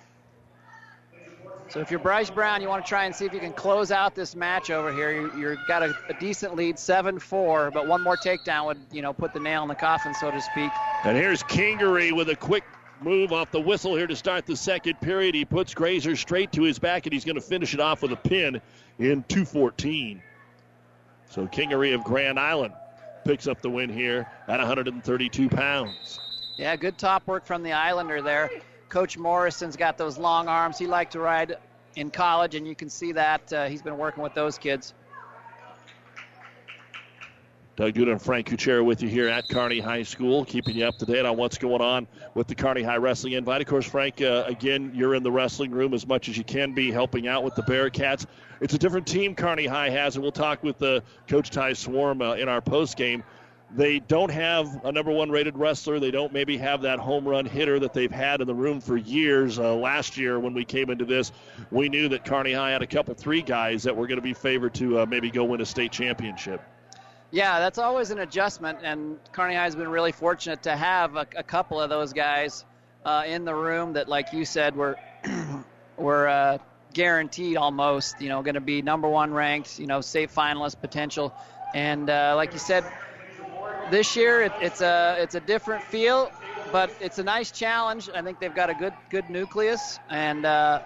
So 1.69 1.81
if 1.81 1.91
you're 1.91 2.01
Bryce 2.01 2.31
Brown, 2.31 2.63
you 2.63 2.69
want 2.69 2.83
to 2.83 2.89
try 2.89 3.05
and 3.05 3.15
see 3.15 3.27
if 3.27 3.35
you 3.35 3.41
can 3.41 3.53
close 3.53 3.91
out 3.91 4.15
this 4.15 4.35
match 4.35 4.71
over 4.71 4.91
here. 4.91 5.13
You, 5.13 5.39
you've 5.39 5.59
got 5.69 5.83
a, 5.83 5.95
a 6.09 6.15
decent 6.15 6.57
lead, 6.57 6.77
7-4, 6.77 7.75
but 7.75 7.87
one 7.87 8.01
more 8.01 8.17
takedown 8.17 8.65
would, 8.65 8.81
you 8.91 9.03
know, 9.03 9.13
put 9.13 9.35
the 9.35 9.41
nail 9.41 9.63
in 9.63 9.69
the 9.69 9.75
coffin, 9.75 10.15
so 10.15 10.31
to 10.31 10.41
speak. 10.41 10.71
And 11.05 11.19
here's 11.19 11.43
Kingery 11.43 12.11
with 12.11 12.31
a 12.31 12.37
quick 12.37 12.65
move 13.03 13.35
off 13.35 13.51
the 13.51 13.61
whistle 13.61 13.97
here 13.97 14.07
to 14.07 14.17
start 14.17 14.47
the 14.47 14.57
second 14.57 14.99
period. 15.03 15.35
He 15.35 15.45
puts 15.45 15.75
Grazer 15.75 16.17
straight 16.17 16.53
to 16.53 16.63
his 16.63 16.79
back, 16.79 17.05
and 17.05 17.13
he's 17.13 17.27
going 17.27 17.37
to 17.37 17.43
finish 17.43 17.75
it 17.75 17.81
off 17.81 18.01
with 18.01 18.13
a 18.13 18.17
pin 18.17 18.63
in 18.99 19.25
214. 19.25 20.23
So 21.31 21.47
Kingery 21.47 21.95
of 21.95 22.05
Grand 22.05 22.39
Island 22.39 22.75
picks 23.25 23.47
up 23.47 23.61
the 23.63 23.71
win 23.71 23.91
here 23.91 24.27
at 24.49 24.59
132 24.59 25.49
pounds. 25.49 26.21
Yeah, 26.57 26.77
good 26.77 26.99
top 26.99 27.27
work 27.27 27.45
from 27.45 27.63
the 27.63 27.73
Islander 27.73 28.23
there. 28.23 28.51
Coach 28.89 29.19
Morrison's 29.19 29.77
got 29.77 29.99
those 29.99 30.19
long 30.19 30.47
arms. 30.47 30.79
He 30.79 30.87
liked 30.87 31.13
to 31.13 31.21
ride 31.21 31.57
in 31.97 32.11
college, 32.11 32.55
and 32.55 32.67
you 32.67 32.75
can 32.75 32.89
see 32.89 33.13
that 33.13 33.53
uh, 33.53 33.67
he's 33.67 33.83
been 33.83 33.99
working 33.99 34.23
with 34.23 34.35
those 34.35 34.59
kids. 34.59 34.95
Doug 37.77 37.93
Duda 37.93 38.13
and 38.13 38.23
Frank 38.23 38.47
Kuchera 38.49 38.85
with 38.85 39.03
you 39.03 39.09
here 39.09 39.27
at 39.27 39.49
Kearney 39.49 39.81
High 39.81 40.05
School, 40.05 40.45
keeping 40.45 40.77
you 40.77 40.87
up 40.87 40.97
to 40.99 41.07
date 41.07 41.27
on 41.27 41.37
what's 41.37 41.59
going 41.59 41.81
on 41.81 42.07
with 42.35 42.47
the 42.47 42.55
Kearney 42.55 42.85
High 42.85 42.99
Wrestling 42.99 43.33
Invite. 43.33 43.61
Of 43.61 43.67
course, 43.67 43.85
Frank, 43.85 44.23
uh, 44.23 44.45
again, 44.47 44.93
you're 44.95 45.17
in 45.17 45.25
the 45.25 45.33
wrestling 45.33 45.73
room 45.73 45.93
as 45.93 46.07
much 46.07 46.29
as 46.29 46.39
you 46.39 46.45
can 46.45 46.73
be, 46.73 46.93
helping 46.93 47.27
out 47.27 47.43
with 47.43 47.57
the 47.57 47.63
Bearcats. 47.63 48.27
It's 48.61 48.75
a 48.75 48.79
different 48.79 49.09
team 49.09 49.35
Kearney 49.35 49.67
High 49.67 49.91
has, 49.91 50.15
and 50.15 50.23
we'll 50.23 50.31
talk 50.31 50.63
with 50.63 50.81
uh, 50.83 51.01
Coach 51.27 51.51
Ty 51.51 51.73
Swarm 51.73 52.23
uh, 52.23 52.35
in 52.35 52.49
our 52.49 52.61
post 52.61 52.97
game. 52.97 53.25
they 53.77 53.99
don't 53.99 54.31
have 54.31 54.85
a 54.85 54.93
number 54.93 55.11
one 55.11 55.31
rated 55.31 55.57
wrestler. 55.59 55.99
They 55.99 56.13
don't 56.13 56.33
maybe 56.33 56.57
have 56.57 56.81
that 56.83 57.01
home 57.01 57.27
run 57.27 57.45
hitter 57.45 57.81
that 57.81 57.93
they've 57.93 58.11
had 58.11 58.41
in 58.41 58.47
the 58.47 58.55
room 58.55 58.81
for 58.81 58.97
years. 58.97 59.59
Uh, 59.59 59.75
last 59.75 60.17
year, 60.17 60.39
when 60.39 60.55
we 60.55 60.65
came 60.65 60.91
into 60.91 61.05
this, 61.05 61.33
we 61.73 61.89
knew 61.89 62.09
that 62.11 62.25
Kearney 62.25 62.53
High 62.53 62.71
had 62.71 62.83
a 62.83 62.87
couple, 62.87 63.15
three 63.15 63.43
guys 63.43 63.83
that 63.83 63.97
were 63.97 64.07
going 64.07 64.19
to 64.19 64.23
be 64.23 64.35
favored 64.35 64.75
to 64.75 65.01
uh, 65.01 65.07
maybe 65.07 65.31
go 65.31 65.43
win 65.45 65.61
a 65.61 65.67
state 65.67 65.91
championship. 65.91 66.63
Yeah, 67.35 67.59
that's 67.59 67.79
always 67.79 68.13
an 68.13 68.21
adjustment, 68.21 68.79
and 68.85 69.19
Kearney 69.33 69.57
High 69.57 69.65
has 69.65 69.75
been 69.75 69.89
really 69.89 70.13
fortunate 70.13 70.63
to 70.63 70.77
have 70.77 71.17
a, 71.17 71.27
a 71.35 71.43
couple 71.43 71.81
of 71.81 71.91
those 71.91 72.13
guys 72.13 72.65
uh, 73.05 73.25
in 73.27 73.45
the 73.45 73.53
room 73.53 73.95
that, 73.95 74.09
like 74.09 74.33
you 74.33 74.45
said, 74.45 74.77
were 74.77 75.01
were 75.97 76.29
uh, 76.29 76.59
guaranteed 76.93 77.57
almost. 77.57 78.21
You 78.21 78.29
know, 78.29 78.41
going 78.45 78.55
to 78.55 78.61
be 78.61 78.83
number 78.83 79.09
one 79.09 79.35
ranked. 79.35 79.81
You 79.81 79.89
know, 79.89 80.01
state 80.01 80.31
finalist 80.31 80.81
potential, 80.81 81.35
and 81.73 82.09
uh, 82.09 82.35
like 82.37 82.53
you 82.53 82.61
said, 82.61 82.85
this 83.85 84.15
year 84.15 84.43
it, 84.43 84.55
it's 84.61 84.81
a 84.81 85.17
it's 85.19 85.35
a 85.35 85.41
different 85.41 85.83
feel, 85.83 86.33
but 86.71 86.95
it's 87.01 87.19
a 87.19 87.25
nice 87.25 87.51
challenge. 87.51 88.09
I 88.15 88.23
think 88.23 88.39
they've 88.39 88.55
got 88.55 88.71
a 88.71 88.77
good 88.77 88.95
good 89.11 89.29
nucleus, 89.29 89.99
and 90.09 90.47
uh, 90.47 90.83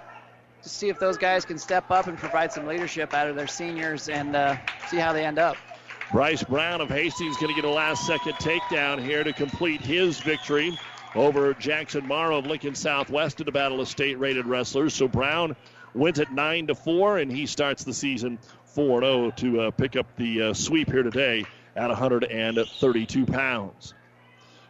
to 0.62 0.68
see 0.70 0.88
if 0.88 0.98
those 0.98 1.18
guys 1.18 1.44
can 1.44 1.58
step 1.58 1.90
up 1.90 2.06
and 2.06 2.18
provide 2.18 2.52
some 2.52 2.64
leadership 2.64 3.12
out 3.12 3.28
of 3.28 3.36
their 3.36 3.48
seniors, 3.48 4.08
and 4.08 4.34
uh, 4.34 4.56
see 4.86 4.96
how 4.96 5.12
they 5.12 5.26
end 5.26 5.38
up. 5.38 5.67
Bryce 6.10 6.42
Brown 6.42 6.80
of 6.80 6.88
Hastings 6.88 7.36
going 7.36 7.54
to 7.54 7.60
get 7.60 7.68
a 7.68 7.72
last 7.72 8.06
second 8.06 8.32
takedown 8.34 8.98
here 9.02 9.22
to 9.22 9.34
complete 9.34 9.82
his 9.82 10.18
victory 10.18 10.78
over 11.14 11.52
Jackson 11.52 12.06
Morrow 12.06 12.38
of 12.38 12.46
Lincoln 12.46 12.74
Southwest 12.74 13.40
in 13.40 13.46
the 13.46 13.52
Battle 13.52 13.82
of 13.82 13.88
State 13.88 14.18
rated 14.18 14.46
wrestlers. 14.46 14.94
So 14.94 15.06
Brown 15.06 15.54
went 15.92 16.18
at 16.18 16.32
9 16.32 16.68
to 16.68 16.74
4, 16.74 17.18
and 17.18 17.30
he 17.30 17.44
starts 17.44 17.84
the 17.84 17.92
season 17.92 18.38
4 18.64 19.02
0 19.02 19.30
to 19.32 19.60
uh, 19.60 19.70
pick 19.72 19.96
up 19.96 20.06
the 20.16 20.42
uh, 20.42 20.54
sweep 20.54 20.90
here 20.90 21.02
today 21.02 21.44
at 21.76 21.88
132 21.88 23.26
pounds. 23.26 23.92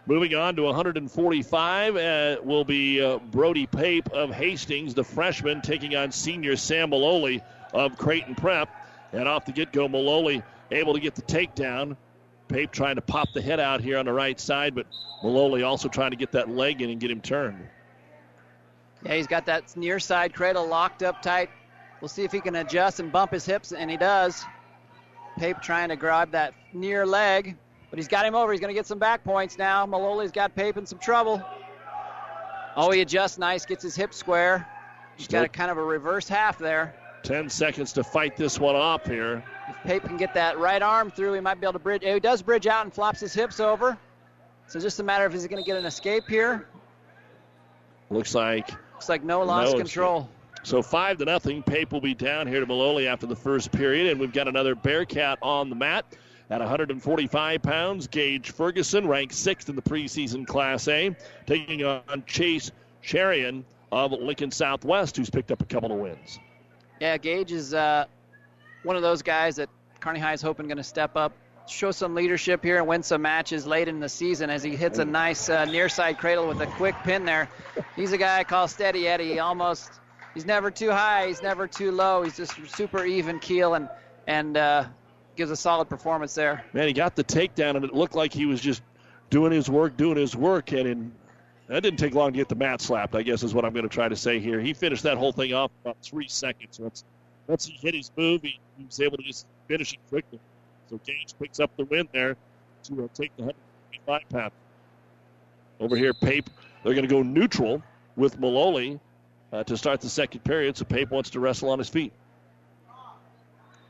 Moving 0.07 0.35
on 0.35 0.57
to 0.57 0.63
145 0.63 1.97
uh, 1.97 2.37
will 2.43 2.65
be 2.65 3.01
uh, 3.01 3.19
Brody 3.19 3.67
Pape 3.67 4.09
of 4.11 4.31
Hastings, 4.31 4.95
the 4.95 5.05
freshman, 5.05 5.63
taking 5.63 5.95
on 5.95 6.11
senior 6.11 6.57
Sam 6.57 6.91
Maloli 6.91 7.43
of 7.73 7.97
Creighton 7.97 8.35
Prep. 8.35 8.71
And 9.13 9.29
off 9.29 9.45
the 9.45 9.53
get 9.53 9.73
go, 9.73 9.89
Maloli 9.89 10.43
able 10.71 10.95
to 10.95 11.01
get 11.01 11.15
the 11.15 11.23
takedown. 11.23 11.97
Pape 12.49 12.71
trying 12.71 12.97
to 12.97 13.03
pop 13.03 13.29
the 13.35 13.43
head 13.43 13.61
out 13.61 13.81
here 13.81 13.99
on 13.99 14.07
the 14.07 14.13
right 14.13 14.41
side, 14.41 14.75
but 14.75 14.87
Maloli 15.23 15.67
also 15.67 15.89
trying 15.89 16.11
to 16.11 16.17
get 16.17 16.33
that 16.33 16.49
leg 16.49 16.81
in 16.81 16.91
and 16.91 17.01
get 17.01 17.11
him 17.11 17.21
turned. 17.21 17.69
Yeah, 19.05 19.15
he's 19.15 19.27
got 19.27 19.47
that 19.47 19.77
near 19.77 19.99
side 20.01 20.35
cradle 20.35 20.67
locked 20.67 21.03
up 21.03 21.23
tight. 21.23 21.51
We'll 22.01 22.09
see 22.09 22.25
if 22.25 22.33
he 22.33 22.41
can 22.41 22.57
adjust 22.57 23.01
and 23.01 23.13
bump 23.13 23.33
his 23.33 23.45
hips, 23.45 23.73
and 23.73 23.91
he 23.91 23.97
does. 23.97 24.45
Pape 25.39 25.61
trying 25.61 25.89
to 25.91 25.97
grab 25.97 26.31
that 26.33 26.55
near 26.73 27.05
leg, 27.07 27.57
but 27.91 27.99
he's 27.99 28.09
got 28.09 28.25
him 28.25 28.35
over. 28.35 28.53
He's 28.53 28.61
going 28.61 28.73
to 28.73 28.79
get 28.79 28.87
some 28.87 28.99
back 28.99 29.23
points 29.25 29.59
now. 29.59 29.87
Maloli's 29.87 30.33
got 30.33 30.55
Pape 30.55 30.77
in 30.77 30.87
some 30.87 30.99
trouble. 30.99 31.43
Oh, 32.77 32.91
he 32.91 33.01
adjusts 33.01 33.39
nice, 33.39 33.67
gets 33.67 33.83
his 33.83 33.97
hip 33.97 34.15
square. 34.15 34.67
He's 35.17 35.29
got 35.29 35.45
a 35.45 35.49
kind 35.49 35.71
of 35.71 35.79
a 35.79 35.83
reverse 35.83 36.29
half 36.29 36.59
there. 36.59 36.95
10 37.25 37.49
seconds 37.49 37.93
to 37.95 38.05
fight 38.05 38.37
this 38.37 38.61
one 38.61 38.77
off 38.77 39.05
here. 39.05 39.43
If 39.69 39.77
Pape 39.85 40.05
can 40.05 40.17
get 40.17 40.35
that 40.35 40.59
right 40.59 40.83
arm 40.83 41.11
through, 41.11 41.35
he 41.35 41.41
might 41.41 41.61
be 41.61 41.67
able 41.67 41.75
to 41.75 41.79
bridge. 41.79 42.03
He 42.05 42.21
does 42.21 42.43
bridge 42.43 42.67
out 42.67 42.85
and 42.85 42.93
flops 42.93 43.21
his 43.21 43.35
hips 43.35 43.61
over. 43.61 43.99
So 44.67 44.79
just 44.81 45.01
a 45.01 45.03
matter 45.03 45.25
of 45.25 45.35
is 45.35 45.43
he 45.43 45.49
going 45.49 45.63
to 45.63 45.67
get 45.67 45.79
an 45.79 45.87
escape 45.87 46.25
here? 46.29 46.69
Looks 48.11 48.35
like 48.35 48.71
looks 48.93 49.09
like 49.09 49.23
no 49.23 49.43
loss 49.43 49.73
no 49.73 49.79
control. 49.79 50.31
So 50.63 50.83
five 50.83 51.19
to 51.19 51.25
nothing. 51.25 51.63
Pape 51.63 51.93
will 51.93 52.01
be 52.01 52.15
down 52.15 52.47
here 52.47 52.61
to 52.61 52.67
Maloli 52.67 53.07
after 53.07 53.27
the 53.27 53.37
first 53.37 53.71
period, 53.73 54.11
and 54.11 54.21
we've 54.21 54.33
got 54.33 54.49
another 54.49 54.75
Bearcat 54.75 55.39
on 55.43 55.71
the 55.71 55.77
mat 55.77 56.05
at 56.51 56.61
145 56.61 57.63
pounds. 57.63 58.07
Gage 58.07 58.51
Ferguson, 58.51 59.07
ranked 59.07 59.35
sixth 59.35 59.69
in 59.69 59.77
the 59.77 59.83
preseason 59.83 60.47
Class 60.47 60.89
A, 60.89 61.15
taking 61.47 61.85
on 61.85 62.25
Chase 62.27 62.71
Charian 63.03 63.65
of 63.93 64.13
Lincoln 64.13 64.51
Southwest, 64.51 65.17
who's 65.17 65.31
picked 65.31 65.51
up 65.51 65.63
a 65.63 65.67
couple 65.67 65.93
of 65.93 65.99
wins. 65.99 66.39
Yeah, 67.01 67.17
Gage 67.17 67.53
is 67.53 67.75
uh, 67.75 68.07
one 68.89 68.97
of 68.97 69.03
those 69.03 69.21
guys 69.21 69.57
that 69.57 69.69
Kearney 70.01 70.19
High 70.19 70.33
is 70.33 70.41
hoping 70.41 70.67
going 70.67 70.79
to 70.79 70.83
step 70.83 71.15
up, 71.15 71.33
show 71.69 71.91
some 71.91 72.15
leadership 72.15 72.65
here, 72.65 72.79
and 72.79 72.87
win 72.87 73.03
some 73.03 73.21
matches 73.21 73.67
late 73.67 73.87
in 73.87 74.01
the 74.01 74.09
season 74.09 74.49
as 74.49 74.63
he 74.63 74.75
hits 74.75 74.99
a 74.99 75.05
nice 75.05 75.51
uh, 75.51 75.67
near 75.67 75.91
side 75.91 76.17
cradle 76.17 76.49
with 76.49 76.63
a 76.63 76.67
quick 76.67 76.95
pin 77.05 77.27
there. 77.27 77.51
He's 77.97 78.13
a 78.13 78.17
guy 78.17 78.39
I 78.39 78.45
call 78.45 78.67
Steady 78.67 79.07
Eddie. 79.07 79.35
He 79.35 79.41
almost 79.41 79.93
he's 80.33 80.47
never 80.47 80.71
too 80.71 80.91
high, 80.91 81.27
he's 81.27 81.43
never 81.43 81.69
too 81.69 81.93
low. 81.93 82.23
He's 82.23 82.35
just 82.35 82.55
super 82.75 83.05
even 83.05 83.39
keel 83.41 83.75
and 83.75 83.91
and 84.27 84.57
uh, 84.57 84.87
gives 85.37 85.51
a 85.51 85.57
solid 85.57 85.91
performance 85.91 86.35
there. 86.35 86.65
Man, 86.73 86.87
he 86.87 86.95
got 86.95 87.15
the 87.15 87.25
takedown, 87.25 87.77
and 87.77 87.85
it 87.85 87.93
looked 87.93 88.15
like 88.15 88.33
he 88.33 88.47
was 88.47 88.59
just 88.59 88.81
doing 89.29 89.53
his 89.53 89.69
work, 89.69 89.99
doing 89.99 90.17
his 90.17 90.35
work, 90.35 90.73
and 90.73 90.89
in 90.89 91.13
that 91.67 91.83
didn't 91.83 91.99
take 91.99 92.15
long 92.15 92.33
to 92.33 92.39
get 92.39 92.49
the 92.49 92.55
mat 92.55 92.81
slapped, 92.81 93.15
I 93.15 93.21
guess 93.21 93.43
is 93.43 93.53
what 93.53 93.67
I'm 93.67 93.75
going 93.75 93.87
to 93.87 93.95
try 93.95 94.09
to 94.09 94.17
say 94.17 94.41
here. 94.41 94.59
He 94.59 94.73
finished 94.73 95.03
that 95.03 95.19
whole 95.19 95.33
thing 95.33 95.53
off 95.53 95.71
about 95.85 95.99
three 96.01 96.29
seconds. 96.29 96.81
Once, 96.81 97.05
once 97.49 97.67
he 97.67 97.73
hit 97.73 97.95
his 97.95 98.13
move, 98.17 98.43
he, 98.43 98.61
he 98.77 98.85
was 98.85 99.01
able 99.01 99.17
to 99.17 99.23
just 99.25 99.47
finish 99.67 99.95
it 99.95 99.99
quickly. 100.09 100.39
So 100.89 101.01
Gage 101.05 101.35
picks 101.41 101.59
up 101.59 101.71
the 101.77 101.85
win 101.87 102.09
there 102.13 102.37
to 102.85 103.05
uh, 103.05 103.09
take 103.15 103.35
the 103.37 103.45
125 103.45 104.29
pound. 104.29 104.53
Over 105.81 105.97
here, 105.97 106.15
Pape, 106.15 106.49
they're 106.85 106.95
going 106.95 107.09
to 107.09 107.13
go 107.13 107.23
neutral 107.23 107.83
with 108.17 108.39
Maloli 108.39 109.01
uh, 109.53 109.65
to 109.65 109.77
start 109.77 110.01
the 110.01 110.09
second 110.09 110.45
period. 110.45 110.77
So 110.77 110.85
Pape 110.85 111.11
wants 111.11 111.31
to 111.31 111.41
wrestle 111.41 111.71
on 111.71 111.79
his 111.79 111.89
feet. 111.89 112.13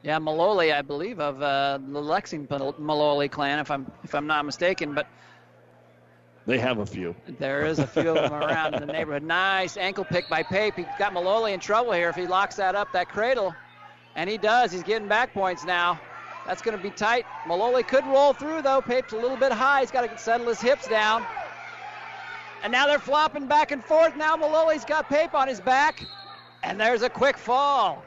Yeah, 0.02 0.18
Maloli, 0.18 0.72
I 0.72 0.82
believe, 0.82 1.18
of 1.18 1.42
uh, 1.42 1.78
the 1.78 2.00
Lexington 2.00 2.60
Maloli 2.80 3.30
clan, 3.30 3.58
if 3.58 3.70
I'm 3.70 3.90
if 4.04 4.14
I'm 4.14 4.28
not 4.28 4.44
mistaken. 4.44 4.94
But 4.94 5.08
they 6.48 6.58
have 6.58 6.78
a 6.78 6.86
few. 6.86 7.14
There 7.38 7.66
is 7.66 7.78
a 7.78 7.86
few 7.86 8.08
of 8.08 8.14
them 8.14 8.32
around 8.32 8.74
in 8.74 8.80
the 8.80 8.90
neighborhood. 8.90 9.22
Nice 9.22 9.76
ankle 9.76 10.04
pick 10.04 10.30
by 10.30 10.42
Pape. 10.42 10.76
He 10.76 10.86
got 10.98 11.12
Maloli 11.12 11.52
in 11.52 11.60
trouble 11.60 11.92
here 11.92 12.08
if 12.08 12.16
he 12.16 12.26
locks 12.26 12.56
that 12.56 12.74
up, 12.74 12.90
that 12.94 13.10
cradle. 13.10 13.54
And 14.16 14.30
he 14.30 14.38
does. 14.38 14.72
He's 14.72 14.82
getting 14.82 15.08
back 15.08 15.34
points 15.34 15.64
now. 15.64 16.00
That's 16.46 16.62
going 16.62 16.74
to 16.74 16.82
be 16.82 16.88
tight. 16.88 17.26
Maloli 17.44 17.86
could 17.86 18.06
roll 18.06 18.32
through, 18.32 18.62
though. 18.62 18.80
Pape's 18.80 19.12
a 19.12 19.16
little 19.16 19.36
bit 19.36 19.52
high. 19.52 19.80
He's 19.80 19.90
got 19.90 20.10
to 20.10 20.18
settle 20.18 20.48
his 20.48 20.58
hips 20.58 20.88
down. 20.88 21.22
And 22.62 22.72
now 22.72 22.86
they're 22.86 22.98
flopping 22.98 23.46
back 23.46 23.70
and 23.70 23.84
forth. 23.84 24.16
Now 24.16 24.34
Maloli's 24.34 24.86
got 24.86 25.06
Pape 25.10 25.34
on 25.34 25.48
his 25.48 25.60
back. 25.60 26.06
And 26.62 26.80
there's 26.80 27.02
a 27.02 27.10
quick 27.10 27.36
fall. 27.36 28.02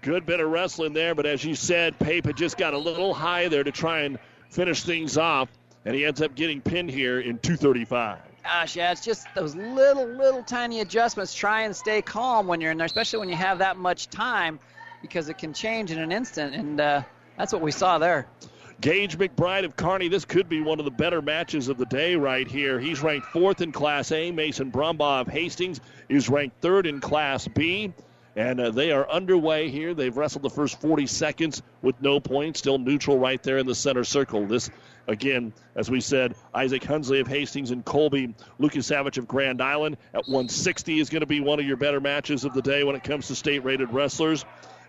Good 0.00 0.26
bit 0.26 0.38
of 0.38 0.48
wrestling 0.48 0.92
there, 0.92 1.16
but 1.16 1.26
as 1.26 1.44
you 1.44 1.56
said, 1.56 1.98
Pape 1.98 2.26
had 2.26 2.36
just 2.36 2.56
got 2.56 2.72
a 2.72 2.78
little 2.78 3.14
high 3.14 3.48
there 3.48 3.64
to 3.64 3.72
try 3.72 4.02
and 4.02 4.18
finish 4.48 4.84
things 4.84 5.18
off, 5.18 5.48
and 5.84 5.94
he 5.94 6.04
ends 6.04 6.22
up 6.22 6.34
getting 6.34 6.60
pinned 6.60 6.90
here 6.90 7.20
in 7.20 7.38
235. 7.38 8.18
Gosh, 8.42 8.76
yeah, 8.76 8.92
it's 8.92 9.04
just 9.04 9.26
those 9.34 9.54
little, 9.54 10.06
little 10.06 10.42
tiny 10.42 10.80
adjustments. 10.80 11.34
Try 11.34 11.62
and 11.62 11.74
stay 11.74 12.02
calm 12.02 12.46
when 12.46 12.60
you're 12.60 12.72
in 12.72 12.78
there, 12.78 12.86
especially 12.86 13.20
when 13.20 13.28
you 13.28 13.36
have 13.36 13.58
that 13.58 13.76
much 13.76 14.08
time, 14.08 14.58
because 15.00 15.28
it 15.28 15.38
can 15.38 15.54
change 15.54 15.90
in 15.90 15.98
an 15.98 16.12
instant, 16.12 16.54
and 16.54 16.80
uh, 16.80 17.02
that's 17.38 17.52
what 17.52 17.62
we 17.62 17.70
saw 17.70 17.98
there. 17.98 18.26
Gage 18.80 19.16
McBride 19.16 19.64
of 19.64 19.76
Kearney. 19.76 20.08
this 20.08 20.24
could 20.24 20.48
be 20.48 20.60
one 20.60 20.78
of 20.78 20.84
the 20.84 20.90
better 20.90 21.22
matches 21.22 21.68
of 21.68 21.78
the 21.78 21.86
day 21.86 22.16
right 22.16 22.46
here. 22.46 22.78
He's 22.78 23.02
ranked 23.02 23.28
fourth 23.28 23.60
in 23.60 23.72
Class 23.72 24.12
A. 24.12 24.30
Mason 24.30 24.70
Brumbaugh 24.70 25.22
of 25.22 25.28
Hastings 25.28 25.80
is 26.08 26.28
ranked 26.28 26.60
third 26.60 26.86
in 26.86 27.00
Class 27.00 27.48
B. 27.48 27.94
And 28.36 28.60
uh, 28.60 28.70
they 28.70 28.90
are 28.90 29.08
underway 29.08 29.70
here. 29.70 29.94
They've 29.94 30.14
wrestled 30.14 30.42
the 30.42 30.50
first 30.50 30.80
40 30.80 31.06
seconds 31.06 31.62
with 31.82 32.00
no 32.02 32.18
points, 32.18 32.58
still 32.58 32.78
neutral 32.78 33.16
right 33.16 33.40
there 33.42 33.58
in 33.58 33.66
the 33.66 33.76
center 33.76 34.02
circle. 34.02 34.44
This, 34.46 34.70
again, 35.06 35.52
as 35.74 35.90
we 35.90 36.00
said, 36.00 36.34
Isaac 36.54 36.82
Hunsley 36.82 37.20
of 37.20 37.26
Hastings 37.26 37.70
and 37.70 37.84
Colby 37.84 38.34
Lucas 38.58 38.86
Savage 38.86 39.18
of 39.18 39.28
Grand 39.28 39.60
Island 39.60 39.96
at 40.12 40.26
160 40.26 41.00
is 41.00 41.10
going 41.10 41.20
to 41.20 41.26
be 41.26 41.40
one 41.40 41.58
of 41.58 41.66
your 41.66 41.76
better 41.76 42.00
matches 42.00 42.44
of 42.44 42.54
the 42.54 42.62
day 42.62 42.84
when 42.84 42.96
it 42.96 43.04
comes 43.04 43.28
to 43.28 43.34
state 43.34 43.64
rated 43.64 43.92
wrestlers 43.92 44.44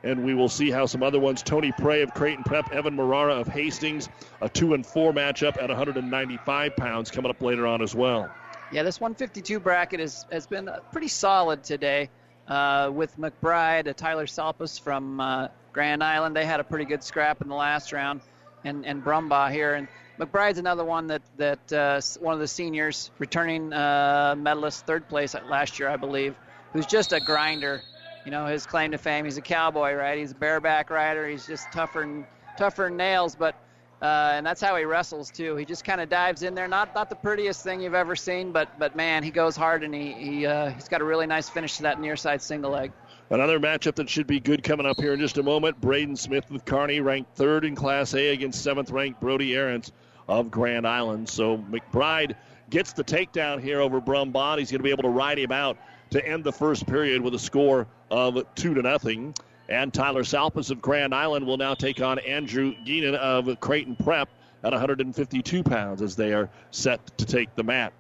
and 0.06 0.24
we 0.24 0.34
will 0.34 0.50
see 0.50 0.70
how 0.70 0.86
some 0.86 1.04
other 1.04 1.20
ones. 1.20 1.42
Tony 1.42 1.72
Prey 1.72 2.04
of 2.04 2.14
Creighton 2.14 2.44
Prep, 2.44 2.72
Evan 2.72 2.96
Marara 2.96 3.42
of 3.42 3.48
Hastings, 3.48 4.08
a 4.40 4.48
two 4.48 4.74
and 4.76 4.86
four 4.86 5.12
matchup 5.12 5.62
at 5.62 5.68
195 5.68 6.76
pounds 6.76 7.12
coming 7.12 7.32
up 7.32 7.42
later 7.42 7.66
on 7.66 7.82
as 7.82 7.96
well. 7.96 8.30
Yeah, 8.72 8.84
this 8.84 9.00
152 9.00 9.60
bracket 9.60 10.00
is, 10.00 10.26
has 10.32 10.48
been 10.48 10.70
pretty 10.92 11.08
solid 11.08 11.64
today. 11.64 12.10
Uh, 12.48 12.92
with 12.94 13.18
McBride, 13.18 13.88
uh, 13.88 13.94
Tyler 13.94 14.28
Salpus 14.28 14.80
from 14.80 15.20
uh, 15.20 15.48
Grand 15.74 16.04
Island, 16.04 16.36
they 16.36 16.46
had 16.46 16.60
a 16.60 16.64
pretty 16.64 16.86
good 16.86 17.04
scrap 17.04 17.42
in 17.42 17.48
the 17.48 17.56
last 17.56 17.92
round, 17.92 18.22
and 18.66 18.86
and 18.86 19.04
Brumbaugh 19.04 19.52
here. 19.52 19.76
And 19.76 19.88
McBride's 20.20 20.58
another 20.58 20.84
one 20.84 21.08
that 21.08 21.22
that 21.38 21.74
uh, 21.74 22.02
one 22.20 22.34
of 22.34 22.42
the 22.42 22.48
seniors, 22.48 23.12
returning 23.20 23.72
uh, 23.72 24.36
medalist, 24.38 24.86
third 24.86 25.08
place 25.08 25.36
last 25.50 25.80
year, 25.80 25.88
I 25.88 25.96
believe, 25.96 26.36
who's 26.74 26.86
just 26.86 27.14
a 27.14 27.22
grinder 27.22 27.82
you 28.26 28.32
know 28.32 28.48
his 28.48 28.66
claim 28.66 28.92
to 28.92 28.98
fame. 28.98 29.24
He's 29.24 29.38
a 29.38 29.42
cowboy, 29.42 29.94
right? 29.94 30.18
He's 30.18 30.32
a 30.32 30.36
bareback 30.36 30.90
rider. 30.90 31.28
He's 31.28 31.46
just 31.46 31.72
tougher 31.72 32.02
and 32.02 32.26
tougher 32.58 32.86
than 32.86 32.98
nails, 32.98 33.36
but 33.36 33.56
uh, 34.02 34.34
and 34.34 34.46
that's 34.46 34.60
how 34.60 34.76
he 34.76 34.84
wrestles 34.84 35.32
too. 35.32 35.56
He 35.56 35.64
just 35.64 35.86
kind 35.86 36.02
of 36.02 36.10
dives 36.10 36.44
in 36.44 36.56
there. 36.56 36.68
Not 36.68 36.94
not 36.96 37.10
the 37.10 37.16
prettiest 37.16 37.64
thing 37.64 37.82
you've 37.82 37.94
ever 37.94 38.16
seen, 38.16 38.52
but 38.52 38.78
but 38.80 38.96
man, 38.96 39.24
he 39.24 39.32
goes 39.32 39.56
hard 39.56 39.84
and 39.84 39.94
he 39.94 40.12
he 40.14 40.46
uh, 40.46 40.72
he's 40.72 40.90
got 40.90 41.02
a 41.02 41.06
really 41.06 41.28
nice 41.28 41.48
finish 41.48 41.78
to 41.78 41.84
that 41.84 42.02
near 42.02 42.16
side 42.16 42.42
single 42.42 42.72
leg. 42.72 42.92
Another 43.32 43.60
matchup 43.60 43.96
that 43.96 44.08
should 44.08 44.28
be 44.28 44.40
good 44.40 44.62
coming 44.64 44.86
up 44.86 45.00
here 45.00 45.14
in 45.14 45.20
just 45.20 45.40
a 45.40 45.44
moment. 45.44 45.82
Braden 45.82 46.16
Smith 46.16 46.50
with 46.52 46.64
Kearney 46.64 47.00
ranked 47.00 47.36
third 47.36 47.66
in 47.66 47.76
Class 47.76 48.14
A 48.14 48.30
against 48.30 48.62
seventh 48.62 48.92
ranked 48.92 49.20
Brody 49.20 49.56
Aarons 49.56 49.92
of 50.28 50.52
Grand 50.52 50.88
Island. 50.88 51.28
So 51.28 51.58
McBride 51.58 52.36
gets 52.70 52.94
the 52.94 53.04
takedown 53.04 53.60
here 53.60 53.82
over 53.82 54.00
Brumbaugh. 54.00 54.60
He's 54.60 54.70
going 54.70 54.80
to 54.80 54.84
be 54.84 54.92
able 54.92 55.04
to 55.04 55.10
ride 55.10 55.40
him 55.40 55.52
out 55.52 55.78
to 56.12 56.24
end 56.24 56.44
the 56.44 56.52
first 56.52 56.86
period 56.86 57.22
with 57.22 57.34
a 57.34 57.40
score 57.40 57.88
of 58.12 58.46
two 58.54 58.76
to 58.76 58.84
nothing. 58.84 59.34
And 59.70 59.92
Tyler 59.92 60.24
Salpas 60.24 60.70
of 60.70 60.80
Grand 60.80 61.16
Island 61.16 61.48
will 61.48 61.58
now 61.58 61.74
take 61.74 62.00
on 62.02 62.20
Andrew 62.20 62.76
Geenan 62.86 63.16
of 63.16 63.60
Creighton 63.60 63.96
Prep 63.96 64.30
at 64.64 64.72
152 64.72 65.64
pounds 65.64 66.04
as 66.04 66.16
they 66.16 66.32
are 66.32 66.48
set 66.70 67.18
to 67.18 67.26
take 67.26 67.56
the 67.56 67.64
mat. 67.64 67.92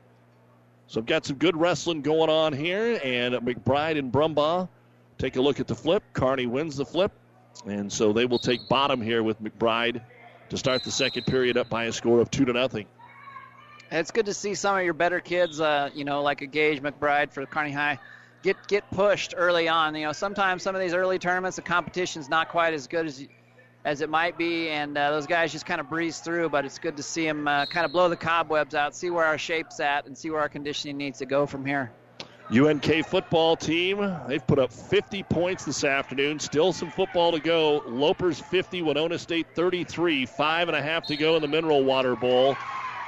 So 0.85 0.99
I've 0.99 1.07
got 1.07 1.25
some 1.25 1.37
good 1.37 1.57
wrestling 1.57 2.03
going 2.03 2.29
on 2.29 2.53
here, 2.53 2.99
and 3.03 3.33
McBride 3.35 3.97
and 3.97 4.11
Brumbaugh 4.11 4.67
take 5.17 5.35
a 5.35 5.41
look 5.41 5.59
at 5.59 5.67
the 5.67 5.75
flip. 5.75 6.03
Kearney 6.13 6.45
wins 6.45 6.77
the 6.77 6.85
flip, 6.85 7.11
and 7.65 7.91
so 7.91 8.13
they 8.13 8.25
will 8.25 8.39
take 8.39 8.67
bottom 8.67 9.01
here 9.01 9.23
with 9.23 9.41
McBride 9.41 10.01
to 10.49 10.57
start 10.57 10.83
the 10.83 10.91
second 10.91 11.25
period 11.25 11.57
up 11.57 11.69
by 11.69 11.85
a 11.85 11.91
score 11.91 12.19
of 12.19 12.29
two 12.29 12.45
to 12.45 12.53
nothing. 12.53 12.85
It's 13.91 14.11
good 14.11 14.25
to 14.25 14.33
see 14.33 14.55
some 14.55 14.77
of 14.77 14.83
your 14.83 14.93
better 14.93 15.19
kids, 15.19 15.61
uh, 15.61 15.89
you 15.93 16.05
know, 16.05 16.21
like 16.21 16.41
a 16.41 16.47
Gage 16.47 16.81
McBride 16.81 17.31
for 17.31 17.45
Kearney 17.45 17.71
High, 17.71 17.99
get 18.41 18.57
get 18.67 18.89
pushed 18.91 19.33
early 19.37 19.67
on. 19.67 19.95
You 19.95 20.05
know, 20.05 20.11
sometimes 20.11 20.63
some 20.63 20.75
of 20.75 20.81
these 20.81 20.93
early 20.93 21.19
tournaments, 21.19 21.55
the 21.55 21.61
competition's 21.61 22.29
not 22.29 22.49
quite 22.49 22.73
as 22.73 22.87
good 22.87 23.05
as 23.05 23.25
as 23.83 24.01
it 24.01 24.09
might 24.09 24.35
be, 24.37 24.69
and 24.69 24.97
uh, 24.97 25.11
those 25.11 25.27
guys 25.27 25.51
just 25.51 25.67
kind 25.67 25.79
of 25.79 25.89
breeze 25.89 26.19
through. 26.19 26.49
But 26.49 26.65
it's 26.65 26.79
good 26.79 26.97
to 26.97 27.03
see 27.03 27.25
them 27.25 27.47
uh, 27.47 27.65
kind 27.67 27.85
of 27.85 27.91
blow 27.91 28.09
the 28.09 28.15
cobwebs 28.15 28.73
out, 28.73 28.95
see 28.95 29.11
where 29.11 29.25
our 29.25 29.37
shape's 29.37 29.79
at, 29.79 30.07
and 30.07 30.17
see 30.17 30.29
where 30.31 30.41
our 30.41 30.49
conditioning 30.49 30.97
needs 30.97 31.19
to 31.19 31.25
go 31.25 31.45
from 31.45 31.65
here. 31.65 31.91
UNK 32.51 33.05
football 33.07 33.55
team, 33.55 34.15
they've 34.27 34.45
put 34.45 34.59
up 34.59 34.71
50 34.71 35.23
points 35.23 35.65
this 35.65 35.83
afternoon. 35.83 36.39
Still 36.39 36.73
some 36.73 36.91
football 36.91 37.31
to 37.31 37.39
go. 37.39 37.81
Lopers 37.87 38.41
50, 38.41 38.83
Winona 38.83 39.17
State 39.17 39.47
33. 39.55 40.25
Five 40.27 40.67
and 40.67 40.77
a 40.77 40.81
half 40.81 41.07
to 41.07 41.15
go 41.15 41.35
in 41.35 41.41
the 41.41 41.47
Mineral 41.47 41.83
Water 41.83 42.15
Bowl. 42.15 42.55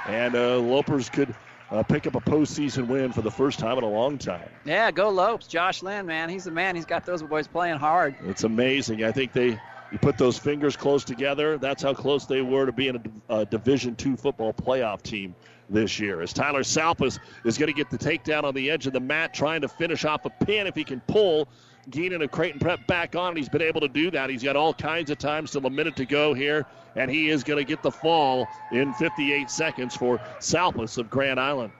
And 0.06 0.34
uh, 0.34 0.58
Lopers 0.60 1.10
could 1.10 1.34
uh, 1.70 1.82
pick 1.84 2.06
up 2.06 2.16
a 2.16 2.20
postseason 2.20 2.88
win 2.88 3.12
for 3.12 3.22
the 3.22 3.30
first 3.30 3.58
time 3.60 3.78
in 3.78 3.84
a 3.84 3.88
long 3.88 4.18
time. 4.18 4.48
Yeah, 4.64 4.90
go 4.90 5.08
Lopes. 5.10 5.46
Josh 5.46 5.82
Lynn, 5.82 6.06
man, 6.06 6.28
he's 6.28 6.44
the 6.44 6.50
man. 6.50 6.74
He's 6.74 6.86
got 6.86 7.06
those 7.06 7.22
boys 7.22 7.46
playing 7.46 7.78
hard. 7.78 8.16
It's 8.24 8.44
amazing. 8.44 9.04
I 9.04 9.12
think 9.12 9.32
they 9.32 9.60
you 9.90 9.98
put 9.98 10.18
those 10.18 10.36
fingers 10.36 10.76
close 10.76 11.04
together. 11.04 11.58
That's 11.58 11.82
how 11.82 11.94
close 11.94 12.26
they 12.26 12.42
were 12.42 12.66
to 12.66 12.72
being 12.72 13.12
a, 13.28 13.34
a 13.34 13.46
Division 13.46 13.94
two 13.96 14.16
football 14.16 14.52
playoff 14.52 15.02
team 15.02 15.34
this 15.70 16.00
year. 16.00 16.22
As 16.22 16.32
Tyler 16.32 16.62
Salpas 16.62 17.18
is 17.44 17.58
going 17.58 17.68
to 17.68 17.76
get 17.76 17.90
the 17.90 17.98
takedown 17.98 18.44
on 18.44 18.54
the 18.54 18.70
edge 18.70 18.86
of 18.86 18.92
the 18.92 19.00
mat, 19.00 19.34
trying 19.34 19.60
to 19.60 19.68
finish 19.68 20.04
off 20.04 20.24
a 20.24 20.30
pin 20.44 20.66
if 20.66 20.74
he 20.74 20.84
can 20.84 21.00
pull. 21.00 21.48
Geenan 21.90 22.22
of 22.22 22.30
Creighton 22.30 22.60
Prep 22.60 22.86
back 22.86 23.16
on. 23.16 23.28
and 23.28 23.38
He's 23.38 23.48
been 23.48 23.62
able 23.62 23.80
to 23.80 23.88
do 23.88 24.10
that. 24.10 24.28
He's 24.28 24.42
got 24.42 24.56
all 24.56 24.74
kinds 24.74 25.10
of 25.10 25.18
time, 25.18 25.46
still 25.46 25.64
a 25.66 25.70
minute 25.70 25.96
to 25.96 26.04
go 26.04 26.34
here, 26.34 26.66
and 26.96 27.10
he 27.10 27.30
is 27.30 27.42
going 27.42 27.58
to 27.58 27.64
get 27.64 27.82
the 27.82 27.90
fall 27.90 28.46
in 28.72 28.92
58 28.94 29.50
seconds 29.50 29.96
for 29.96 30.18
Salpas 30.38 30.98
of 30.98 31.08
Grand 31.08 31.40
Island. 31.40 31.72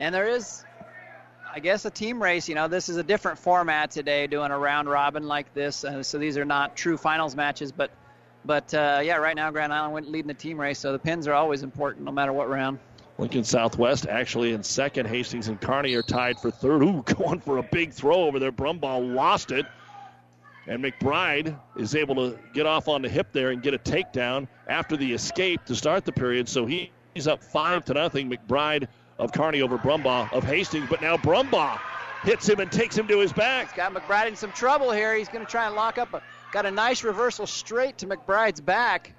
And 0.00 0.14
there 0.14 0.28
is, 0.28 0.64
I 1.50 1.60
guess, 1.60 1.84
a 1.84 1.90
team 1.90 2.22
race. 2.22 2.48
You 2.48 2.56
know, 2.56 2.68
this 2.68 2.88
is 2.88 2.96
a 2.96 3.02
different 3.02 3.38
format 3.38 3.90
today, 3.90 4.26
doing 4.26 4.50
a 4.50 4.58
round 4.58 4.88
robin 4.88 5.26
like 5.26 5.54
this. 5.54 5.84
Uh, 5.84 6.02
so 6.02 6.18
these 6.18 6.36
are 6.36 6.44
not 6.44 6.76
true 6.76 6.96
finals 6.96 7.34
matches, 7.36 7.72
but 7.72 7.90
but 8.44 8.72
uh, 8.74 9.00
yeah, 9.02 9.16
right 9.16 9.36
now 9.36 9.50
Grand 9.50 9.72
Island 9.72 9.94
went 9.94 10.10
leading 10.10 10.28
the 10.28 10.34
team 10.34 10.60
race, 10.60 10.78
so 10.78 10.92
the 10.92 10.98
pins 10.98 11.26
are 11.26 11.34
always 11.34 11.62
important 11.62 12.04
no 12.04 12.12
matter 12.12 12.32
what 12.32 12.48
round. 12.48 12.78
Lincoln 13.16 13.44
Southwest 13.44 14.06
actually 14.08 14.52
in 14.52 14.62
second. 14.62 15.06
Hastings 15.06 15.48
and 15.48 15.60
Kearney 15.60 15.94
are 15.94 16.02
tied 16.02 16.38
for 16.38 16.50
third. 16.50 16.82
Ooh, 16.82 17.02
going 17.16 17.40
for 17.40 17.58
a 17.58 17.62
big 17.62 17.92
throw 17.92 18.24
over 18.24 18.38
there. 18.38 18.52
Brumbaugh 18.52 19.14
lost 19.14 19.50
it. 19.50 19.66
And 20.66 20.82
McBride 20.82 21.58
is 21.76 21.94
able 21.94 22.14
to 22.14 22.38
get 22.54 22.64
off 22.64 22.88
on 22.88 23.02
the 23.02 23.08
hip 23.08 23.28
there 23.32 23.50
and 23.50 23.62
get 23.62 23.74
a 23.74 23.78
takedown 23.78 24.48
after 24.66 24.96
the 24.96 25.12
escape 25.12 25.62
to 25.66 25.74
start 25.74 26.06
the 26.06 26.12
period. 26.12 26.48
So 26.48 26.64
he, 26.64 26.90
he's 27.12 27.28
up 27.28 27.42
five 27.42 27.84
to 27.86 27.94
nothing. 27.94 28.30
McBride 28.30 28.88
of 29.18 29.32
Kearney 29.32 29.60
over 29.60 29.76
Brumbaugh 29.76 30.32
of 30.32 30.42
Hastings. 30.42 30.86
But 30.88 31.02
now 31.02 31.18
Brumbaugh 31.18 31.78
hits 32.22 32.48
him 32.48 32.60
and 32.60 32.72
takes 32.72 32.96
him 32.96 33.06
to 33.08 33.18
his 33.20 33.32
back. 33.32 33.68
He's 33.68 33.76
got 33.76 33.92
McBride 33.92 34.28
in 34.28 34.36
some 34.36 34.52
trouble 34.52 34.90
here. 34.90 35.14
He's 35.14 35.28
going 35.28 35.44
to 35.44 35.50
try 35.50 35.66
and 35.66 35.74
lock 35.74 35.98
up. 35.98 36.14
A, 36.14 36.22
got 36.54 36.66
a 36.66 36.70
nice 36.70 37.02
reversal 37.02 37.48
straight 37.48 37.98
to 37.98 38.06
McBride's 38.06 38.60
back. 38.60 39.12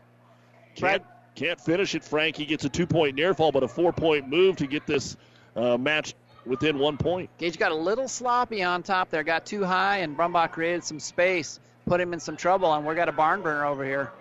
Can't, 0.74 1.04
can't 1.36 1.60
finish 1.60 1.94
it, 1.94 2.02
Frank. 2.02 2.38
He 2.38 2.46
gets 2.46 2.64
a 2.64 2.70
two 2.70 2.88
point 2.88 3.16
near 3.16 3.34
fall, 3.34 3.52
but 3.52 3.62
a 3.62 3.68
four 3.68 3.92
point 3.92 4.30
move 4.30 4.56
to 4.56 4.68
get 4.68 4.88
this 4.88 5.18
uh, 5.58 5.78
match 5.78 6.16
within 6.46 6.80
one 6.80 6.96
point. 6.96 7.30
Gage 7.38 7.58
got 7.58 7.74
a 7.74 7.76
little 7.76 8.08
sloppy 8.08 8.64
on 8.64 8.84
top 8.84 9.10
there, 9.10 9.22
got 9.22 9.46
too 9.46 9.66
high, 9.66 9.98
and 9.98 10.18
Brumbaugh 10.18 10.50
created 10.50 10.86
some 10.86 11.00
space, 11.00 11.60
put 11.86 12.00
him 12.00 12.14
in 12.14 12.22
some 12.22 12.38
trouble, 12.38 12.74
and 12.74 12.86
we 12.86 12.96
got 12.96 13.10
a 13.10 13.12
barn 13.12 13.42
burner 13.42 13.66
over 13.66 13.84
here. 13.84 14.14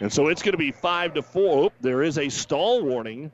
And 0.00 0.12
so 0.12 0.26
it's 0.26 0.42
going 0.42 0.52
to 0.52 0.58
be 0.58 0.72
five 0.72 1.14
to 1.14 1.22
four. 1.22 1.66
Oop, 1.66 1.74
there 1.80 2.02
is 2.02 2.18
a 2.18 2.28
stall 2.28 2.82
warning 2.82 3.30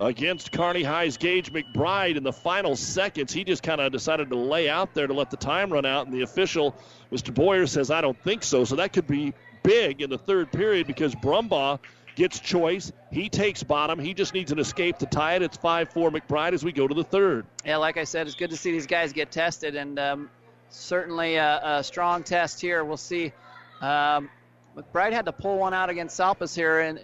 against 0.00 0.52
Kearney 0.52 0.82
High's 0.82 1.16
Gage 1.16 1.52
McBride 1.52 2.16
in 2.16 2.22
the 2.22 2.32
final 2.32 2.76
seconds. 2.76 3.32
He 3.32 3.44
just 3.44 3.62
kind 3.62 3.80
of 3.80 3.92
decided 3.92 4.30
to 4.30 4.36
lay 4.36 4.68
out 4.68 4.94
there 4.94 5.06
to 5.06 5.14
let 5.14 5.30
the 5.30 5.36
time 5.36 5.72
run 5.72 5.84
out, 5.84 6.06
and 6.06 6.14
the 6.14 6.22
official, 6.22 6.76
Mr. 7.12 7.34
Boyer, 7.34 7.66
says, 7.66 7.90
I 7.90 8.00
don't 8.00 8.20
think 8.22 8.42
so. 8.42 8.64
So 8.64 8.76
that 8.76 8.92
could 8.92 9.06
be 9.06 9.34
big 9.62 10.00
in 10.00 10.10
the 10.10 10.18
third 10.18 10.52
period 10.52 10.86
because 10.86 11.14
Brumbaugh 11.14 11.80
gets 12.14 12.38
choice. 12.40 12.92
He 13.12 13.28
takes 13.28 13.62
bottom. 13.62 13.98
He 13.98 14.14
just 14.14 14.34
needs 14.34 14.52
an 14.52 14.58
escape 14.58 14.98
to 14.98 15.06
tie 15.06 15.34
it. 15.34 15.42
It's 15.42 15.56
5 15.56 15.90
4 15.90 16.10
McBride 16.10 16.52
as 16.52 16.64
we 16.64 16.72
go 16.72 16.86
to 16.86 16.94
the 16.94 17.04
third. 17.04 17.46
Yeah, 17.64 17.76
like 17.76 17.96
I 17.96 18.04
said, 18.04 18.26
it's 18.26 18.36
good 18.36 18.50
to 18.50 18.56
see 18.56 18.72
these 18.72 18.86
guys 18.86 19.12
get 19.12 19.30
tested, 19.30 19.76
and 19.76 19.98
um, 19.98 20.30
certainly 20.70 21.36
a, 21.36 21.60
a, 21.62 21.84
strong 21.84 22.22
test 22.22 22.60
here. 22.60 22.84
We'll 22.84 22.96
see. 22.96 23.32
Um, 23.80 24.30
McBride 24.76 25.12
had 25.12 25.26
to 25.26 25.32
pull 25.32 25.58
one 25.58 25.74
out 25.74 25.90
against 25.90 26.18
Salpis 26.18 26.54
here 26.54 26.80
in, 26.80 27.00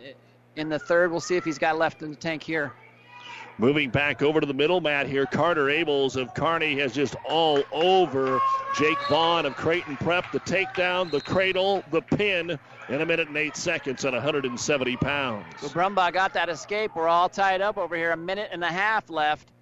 in 0.57 0.69
the 0.69 0.79
third. 0.79 1.11
We'll 1.11 1.21
see 1.21 1.37
if 1.37 1.45
he's 1.45 1.59
got 1.59 1.79
left 1.79 2.03
in 2.03 2.11
the 2.11 2.17
tank 2.17 2.43
here. 2.43 2.73
Moving 3.57 3.91
back 3.91 4.21
over 4.21 4.41
to 4.41 4.47
the 4.47 4.55
middle 4.55 4.81
mat 4.81 5.07
here, 5.07 5.27
Carter 5.27 5.67
Abels 5.67 6.17
of 6.17 6.35
Kearney 6.35 6.77
has 6.81 6.93
just 6.93 7.15
all 7.25 7.63
over 7.71 8.41
Jake 8.77 8.99
Vaughn 9.09 9.47
of 9.47 9.55
Creighton 9.55 9.97
Prep. 9.97 10.33
The 10.33 10.41
takedown, 10.41 11.11
the 11.11 11.21
cradle, 11.21 11.85
the 11.93 12.01
pin 12.01 12.59
in 12.89 13.01
a 13.01 13.07
minute 13.07 13.29
and 13.29 13.37
eight 13.37 13.57
seconds 13.57 14.05
at 14.05 14.13
170 14.13 14.97
pounds. 14.97 15.47
So 15.61 15.69
Brumbaugh 15.69 16.13
got 16.13 16.35
that 16.35 16.49
escape. 16.49 16.97
We're 16.97 17.07
all 17.07 17.29
tied 17.29 17.61
up 17.61 17.79
over 17.79 17.95
here. 17.95 18.11
A 18.11 18.17
minute 18.17 18.51
and 18.53 18.65
a 18.65 18.73
half 18.73 19.09
left. 19.09 19.53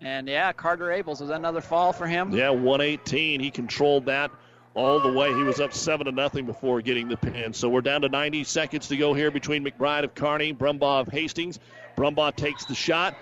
And 0.00 0.28
yeah, 0.28 0.52
Carter 0.52 0.86
Abels 0.86 1.20
was 1.20 1.30
another 1.30 1.60
fall 1.60 1.92
for 1.92 2.06
him. 2.06 2.32
Yeah, 2.32 2.50
118. 2.50 3.40
He 3.40 3.50
controlled 3.50 4.06
that 4.06 4.30
all 4.74 5.00
the 5.00 5.12
way. 5.12 5.34
He 5.34 5.42
was 5.42 5.58
up 5.58 5.72
seven 5.72 6.06
to 6.06 6.12
nothing 6.12 6.46
before 6.46 6.80
getting 6.80 7.08
the 7.08 7.16
pin. 7.16 7.52
So 7.54 7.68
we're 7.68 7.80
down 7.80 8.02
to 8.02 8.08
90 8.08 8.44
seconds 8.44 8.86
to 8.88 8.96
go 8.96 9.14
here 9.14 9.32
between 9.32 9.64
McBride 9.64 10.04
of 10.04 10.14
Kearney, 10.14 10.52
Brumbaugh 10.52 11.00
of 11.00 11.08
Hastings. 11.08 11.58
Brumbaugh 11.96 12.34
takes 12.36 12.64
the 12.64 12.74
shot. 12.74 13.16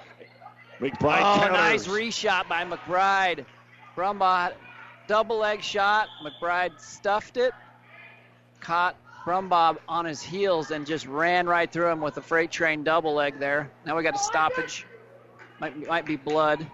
McBride 0.80 1.20
oh, 1.20 1.38
counters. 1.38 1.52
nice 1.52 1.86
reshot 1.86 2.48
by 2.48 2.64
McBride. 2.64 3.46
Brumbaugh 3.96 4.52
double 5.06 5.38
leg 5.38 5.62
shot. 5.62 6.08
McBride 6.22 6.78
stuffed 6.80 7.36
it, 7.36 7.52
caught 8.60 8.96
Brumbaugh 9.24 9.76
on 9.88 10.04
his 10.04 10.20
heels, 10.20 10.70
and 10.70 10.86
just 10.86 11.06
ran 11.06 11.46
right 11.46 11.70
through 11.70 11.88
him 11.88 12.00
with 12.00 12.16
a 12.16 12.22
freight 12.22 12.50
train 12.50 12.82
double 12.82 13.14
leg 13.14 13.38
there. 13.38 13.70
Now 13.86 13.96
we 13.96 14.02
got 14.02 14.14
a 14.14 14.18
stoppage. 14.18 14.84
Might, 15.60 15.86
might 15.86 16.04
be 16.04 16.16
blood. 16.16 16.66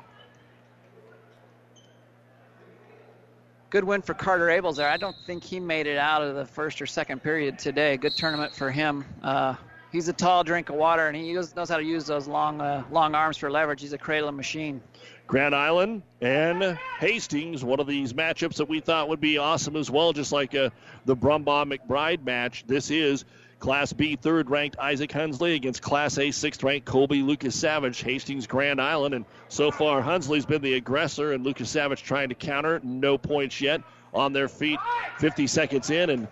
Good 3.69 3.85
win 3.85 4.03
for 4.03 4.15
Carter 4.15 4.47
Abels 4.47 4.77
there. 4.77 4.89
I 4.89 4.97
don't 4.97 5.15
think 5.27 5.45
he 5.45 5.61
made 5.61 5.87
it 5.87 5.97
out 5.97 6.23
of 6.23 6.35
the 6.35 6.45
first 6.45 6.83
or 6.83 6.87
second 6.87 7.23
period 7.23 7.57
today. 7.59 7.97
Good 7.97 8.17
tournament 8.17 8.53
for 8.53 8.69
him. 8.71 9.05
Uh, 9.23 9.55
he's 9.93 10.09
a 10.09 10.13
tall 10.13 10.45
drink 10.45 10.69
of 10.69 10.77
water, 10.77 11.07
and 11.09 11.17
he 11.17 11.33
knows 11.33 11.69
how 11.69 11.77
to 11.77 11.83
use 11.83 12.07
those 12.07 12.29
long, 12.29 12.61
uh, 12.61 12.85
long 12.91 13.15
arms 13.15 13.37
for 13.37 13.51
leverage. 13.51 13.81
He's 13.81 13.93
a 13.93 13.99
cradling 13.99 14.37
machine. 14.37 14.81
Grand 15.27 15.55
Island 15.55 16.03
and 16.21 16.77
Hastings, 16.99 17.63
one 17.65 17.79
of 17.79 17.87
these 17.87 18.13
matchups 18.13 18.57
that 18.57 18.69
we 18.69 18.81
thought 18.81 19.09
would 19.09 19.21
be 19.21 19.39
awesome 19.39 19.77
as 19.77 19.89
well, 19.89 20.13
just 20.13 20.33
like 20.33 20.57
uh, 20.57 20.71
the 21.05 21.17
Brumbaugh 21.17 21.73
McBride 21.73 22.25
match. 22.25 22.65
This 22.67 22.91
is 22.91 23.25
Class 23.61 23.93
B 23.93 24.17
third 24.17 24.51
ranked 24.51 24.77
Isaac 24.81 25.11
Hunsley 25.11 25.55
against 25.55 25.83
Class 25.83 26.19
A 26.19 26.33
sixth 26.33 26.65
ranked 26.65 26.87
Colby 26.87 27.23
Lucas 27.23 27.55
Savage, 27.55 28.03
Hastings 28.03 28.49
Grand 28.49 28.81
Island. 28.81 29.15
And 29.15 29.25
so 29.49 29.71
far, 29.71 30.03
Hunsley's 30.03 30.47
been 30.47 30.63
the 30.63 30.75
aggressor, 30.75 31.33
and 31.33 31.45
Lucas 31.45 31.71
Savage 31.71 32.03
trying 32.03 32.31
to 32.31 32.35
counter. 32.35 32.81
No 32.83 33.17
points 33.17 33.61
yet 33.61 33.83
on 34.13 34.33
their 34.33 34.49
feet. 34.49 34.81
50 35.19 35.47
seconds 35.47 35.91
in, 35.91 36.11
and 36.11 36.29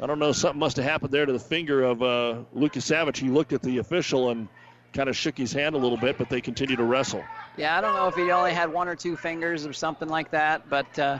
I 0.00 0.06
don't 0.06 0.18
know, 0.18 0.32
something 0.32 0.58
must 0.58 0.76
have 0.76 0.84
happened 0.84 1.12
there 1.12 1.24
to 1.24 1.32
the 1.32 1.38
finger 1.38 1.82
of 1.84 2.02
uh, 2.02 2.42
Lucas 2.52 2.84
Savage. 2.84 3.18
He 3.18 3.28
looked 3.28 3.52
at 3.52 3.62
the 3.62 3.78
official 3.78 4.30
and 4.30 4.48
kind 4.92 5.08
of 5.08 5.16
shook 5.16 5.38
his 5.38 5.52
hand 5.52 5.74
a 5.74 5.78
little 5.78 5.96
bit, 5.96 6.18
but 6.18 6.28
they 6.28 6.40
continue 6.40 6.76
to 6.76 6.84
wrestle. 6.84 7.22
Yeah, 7.56 7.78
I 7.78 7.80
don't 7.80 7.94
know 7.94 8.08
if 8.08 8.14
he 8.14 8.30
only 8.30 8.52
had 8.52 8.72
one 8.72 8.88
or 8.88 8.96
two 8.96 9.16
fingers 9.16 9.66
or 9.66 9.72
something 9.72 10.08
like 10.08 10.30
that, 10.32 10.68
but 10.68 10.98
uh, 10.98 11.18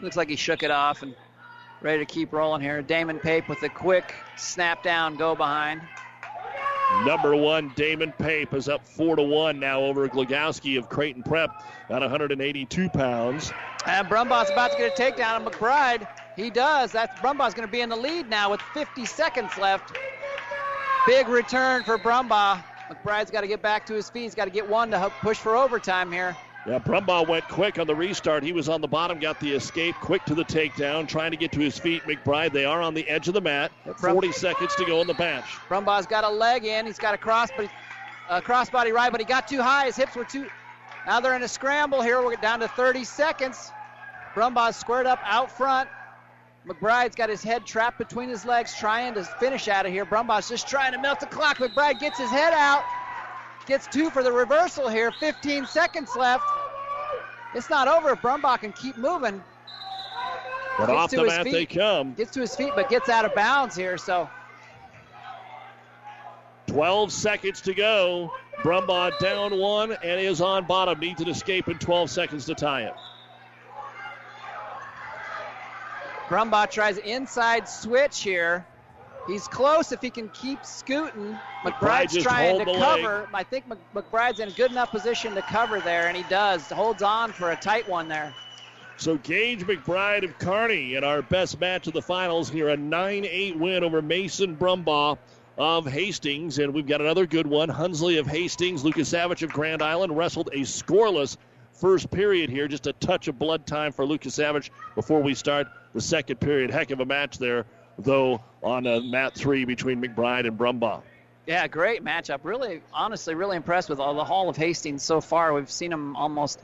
looks 0.00 0.16
like 0.16 0.28
he 0.28 0.36
shook 0.36 0.62
it 0.62 0.70
off 0.70 1.02
and 1.02 1.14
ready 1.80 2.04
to 2.04 2.12
keep 2.12 2.32
rolling 2.32 2.62
here. 2.62 2.82
Damon 2.82 3.18
Pape 3.18 3.48
with 3.48 3.62
a 3.62 3.68
quick 3.68 4.14
snap 4.36 4.82
down, 4.82 5.16
go 5.16 5.34
behind. 5.34 5.82
Number 7.04 7.34
one, 7.34 7.72
Damon 7.74 8.12
Pape 8.12 8.54
is 8.54 8.68
up 8.68 8.86
four 8.86 9.16
to 9.16 9.22
one 9.22 9.58
now 9.58 9.80
over 9.80 10.08
Glogowski 10.08 10.78
of 10.78 10.88
Creighton 10.88 11.22
Prep 11.22 11.50
at 11.90 12.00
182 12.00 12.88
pounds. 12.90 13.52
And 13.86 14.08
Brumbaugh's 14.08 14.50
about 14.50 14.72
to 14.72 14.78
get 14.78 14.98
a 14.98 15.02
takedown 15.02 15.36
on 15.36 15.44
McBride. 15.44 16.08
He 16.34 16.50
does. 16.50 16.92
That's 16.92 17.18
Brumbaugh's 17.20 17.54
going 17.54 17.66
to 17.66 17.72
be 17.72 17.80
in 17.80 17.88
the 17.88 17.96
lead 17.96 18.28
now 18.28 18.50
with 18.50 18.60
50 18.74 19.04
seconds 19.06 19.56
left. 19.58 19.96
Big 21.06 21.28
return 21.28 21.84
for 21.84 21.96
Brumbaugh. 21.96 22.62
McBride's 22.90 23.30
got 23.30 23.42
to 23.42 23.46
get 23.46 23.62
back 23.62 23.86
to 23.86 23.94
his 23.94 24.10
feet. 24.10 24.22
He's 24.22 24.34
got 24.34 24.46
to 24.46 24.50
get 24.50 24.68
one 24.68 24.90
to 24.90 25.12
push 25.20 25.38
for 25.38 25.56
overtime 25.56 26.10
here. 26.10 26.36
Yeah, 26.66 26.80
Brumbaugh 26.80 27.28
went 27.28 27.46
quick 27.48 27.78
on 27.78 27.86
the 27.86 27.94
restart. 27.94 28.42
He 28.42 28.50
was 28.50 28.68
on 28.68 28.80
the 28.80 28.88
bottom, 28.88 29.20
got 29.20 29.38
the 29.38 29.52
escape, 29.52 29.94
quick 30.00 30.24
to 30.24 30.34
the 30.34 30.44
takedown, 30.44 31.06
trying 31.06 31.30
to 31.30 31.36
get 31.36 31.52
to 31.52 31.60
his 31.60 31.78
feet. 31.78 32.02
McBride, 32.02 32.52
they 32.52 32.64
are 32.64 32.82
on 32.82 32.92
the 32.92 33.08
edge 33.08 33.28
of 33.28 33.34
the 33.34 33.40
mat. 33.40 33.70
40 33.98 34.32
seconds 34.32 34.74
to 34.74 34.84
go 34.84 35.00
in 35.00 35.06
the 35.06 35.14
match. 35.14 35.44
Brumbaugh's 35.68 36.06
got 36.06 36.24
a 36.24 36.28
leg 36.28 36.64
in. 36.64 36.86
He's 36.86 36.98
got 36.98 37.14
a 37.14 37.18
cross, 37.18 37.50
but 37.56 37.70
a 38.28 38.42
crossbody 38.42 38.92
right, 38.92 39.12
but 39.12 39.20
he 39.20 39.24
got 39.24 39.46
too 39.46 39.62
high. 39.62 39.86
His 39.86 39.94
hips 39.94 40.16
were 40.16 40.24
too. 40.24 40.48
Now 41.06 41.20
they're 41.20 41.36
in 41.36 41.44
a 41.44 41.48
scramble 41.48 42.02
here. 42.02 42.20
We're 42.20 42.34
down 42.34 42.58
to 42.58 42.68
30 42.68 43.04
seconds. 43.04 43.70
Brumbaugh's 44.36 44.76
squared 44.76 45.06
up 45.06 45.18
out 45.24 45.50
front. 45.50 45.88
McBride's 46.68 47.16
got 47.16 47.30
his 47.30 47.42
head 47.42 47.64
trapped 47.64 47.96
between 47.96 48.28
his 48.28 48.44
legs, 48.44 48.74
trying 48.78 49.14
to 49.14 49.24
finish 49.24 49.66
out 49.66 49.86
of 49.86 49.92
here. 49.92 50.04
Brumbaugh's 50.04 50.48
just 50.48 50.68
trying 50.68 50.92
to 50.92 50.98
melt 50.98 51.20
the 51.20 51.26
clock. 51.26 51.56
McBride 51.56 51.98
gets 52.00 52.18
his 52.18 52.30
head 52.30 52.52
out, 52.52 52.84
gets 53.66 53.86
two 53.86 54.10
for 54.10 54.22
the 54.22 54.30
reversal 54.30 54.88
here. 54.88 55.10
15 55.10 55.66
seconds 55.66 56.10
left. 56.16 56.44
It's 57.54 57.70
not 57.70 57.88
over 57.88 58.10
if 58.10 58.20
Brumbaugh 58.20 58.60
can 58.60 58.72
keep 58.72 58.98
moving. 58.98 59.42
But 60.78 60.90
off 60.90 61.10
the 61.10 61.24
mat 61.24 61.44
feet, 61.44 61.52
they 61.52 61.64
come. 61.64 62.12
Gets 62.12 62.32
to 62.32 62.40
his 62.40 62.54
feet, 62.54 62.72
but 62.74 62.90
gets 62.90 63.08
out 63.08 63.24
of 63.24 63.34
bounds 63.34 63.74
here. 63.74 63.96
So 63.96 64.28
12 66.66 67.10
seconds 67.10 67.62
to 67.62 67.72
go. 67.72 68.30
Brumbaugh 68.58 69.18
down 69.18 69.56
one 69.56 69.92
and 69.92 70.20
is 70.20 70.42
on 70.42 70.66
bottom. 70.66 71.00
Needs 71.00 71.22
an 71.22 71.28
escape 71.28 71.68
in 71.68 71.78
12 71.78 72.10
seconds 72.10 72.44
to 72.46 72.54
tie 72.54 72.82
it. 72.82 72.94
Brumbaugh 76.28 76.70
tries 76.70 76.98
inside 76.98 77.68
switch 77.68 78.22
here. 78.22 78.66
He's 79.26 79.48
close 79.48 79.90
if 79.90 80.00
he 80.00 80.10
can 80.10 80.28
keep 80.28 80.64
scooting. 80.64 81.36
McBride's 81.64 82.22
trying 82.22 82.58
to 82.60 82.64
cover. 82.64 83.18
Leg. 83.20 83.28
I 83.34 83.42
think 83.42 83.64
McBride's 83.94 84.38
in 84.38 84.48
a 84.48 84.52
good 84.52 84.70
enough 84.70 84.90
position 84.90 85.34
to 85.34 85.42
cover 85.42 85.80
there, 85.80 86.06
and 86.06 86.16
he 86.16 86.22
does. 86.24 86.62
Holds 86.70 87.02
on 87.02 87.32
for 87.32 87.50
a 87.50 87.56
tight 87.56 87.88
one 87.88 88.08
there. 88.08 88.32
So 88.98 89.16
Gage 89.18 89.66
McBride 89.66 90.24
of 90.24 90.38
Kearney 90.38 90.94
in 90.94 91.04
our 91.04 91.22
best 91.22 91.60
match 91.60 91.86
of 91.86 91.92
the 91.92 92.02
finals 92.02 92.48
here, 92.48 92.68
a 92.70 92.76
9-8 92.76 93.58
win 93.58 93.84
over 93.84 94.00
Mason 94.00 94.56
Brumbaugh 94.56 95.18
of 95.58 95.86
Hastings, 95.86 96.58
and 96.58 96.72
we've 96.72 96.86
got 96.86 97.00
another 97.00 97.26
good 97.26 97.46
one. 97.46 97.68
Hunsley 97.68 98.18
of 98.18 98.26
Hastings, 98.26 98.84
Lucas 98.84 99.08
Savage 99.08 99.42
of 99.42 99.52
Grand 99.52 99.82
Island 99.82 100.16
wrestled 100.16 100.50
a 100.52 100.60
scoreless 100.60 101.36
first 101.72 102.10
period 102.10 102.48
here. 102.48 102.68
Just 102.68 102.86
a 102.86 102.92
touch 102.94 103.28
of 103.28 103.38
blood 103.38 103.66
time 103.66 103.92
for 103.92 104.06
Lucas 104.06 104.34
Savage 104.34 104.70
before 104.94 105.20
we 105.20 105.34
start 105.34 105.66
the 105.96 106.02
second 106.02 106.38
period. 106.38 106.70
Heck 106.70 106.90
of 106.90 107.00
a 107.00 107.06
match 107.06 107.38
there 107.38 107.64
though, 107.98 108.42
on 108.62 108.86
uh, 108.86 109.00
mat 109.00 109.34
three 109.34 109.64
between 109.64 110.00
McBride 110.00 110.46
and 110.46 110.58
Brumbaugh. 110.58 111.00
Yeah, 111.46 111.66
great 111.68 112.04
matchup. 112.04 112.40
Really, 112.42 112.82
honestly, 112.92 113.34
really 113.34 113.56
impressed 113.56 113.88
with 113.88 113.98
all 113.98 114.14
the 114.14 114.24
Hall 114.24 114.50
of 114.50 114.56
Hastings 114.56 115.02
so 115.02 115.22
far. 115.22 115.54
We've 115.54 115.70
seen 115.70 115.90
them 115.90 116.14
almost 116.14 116.60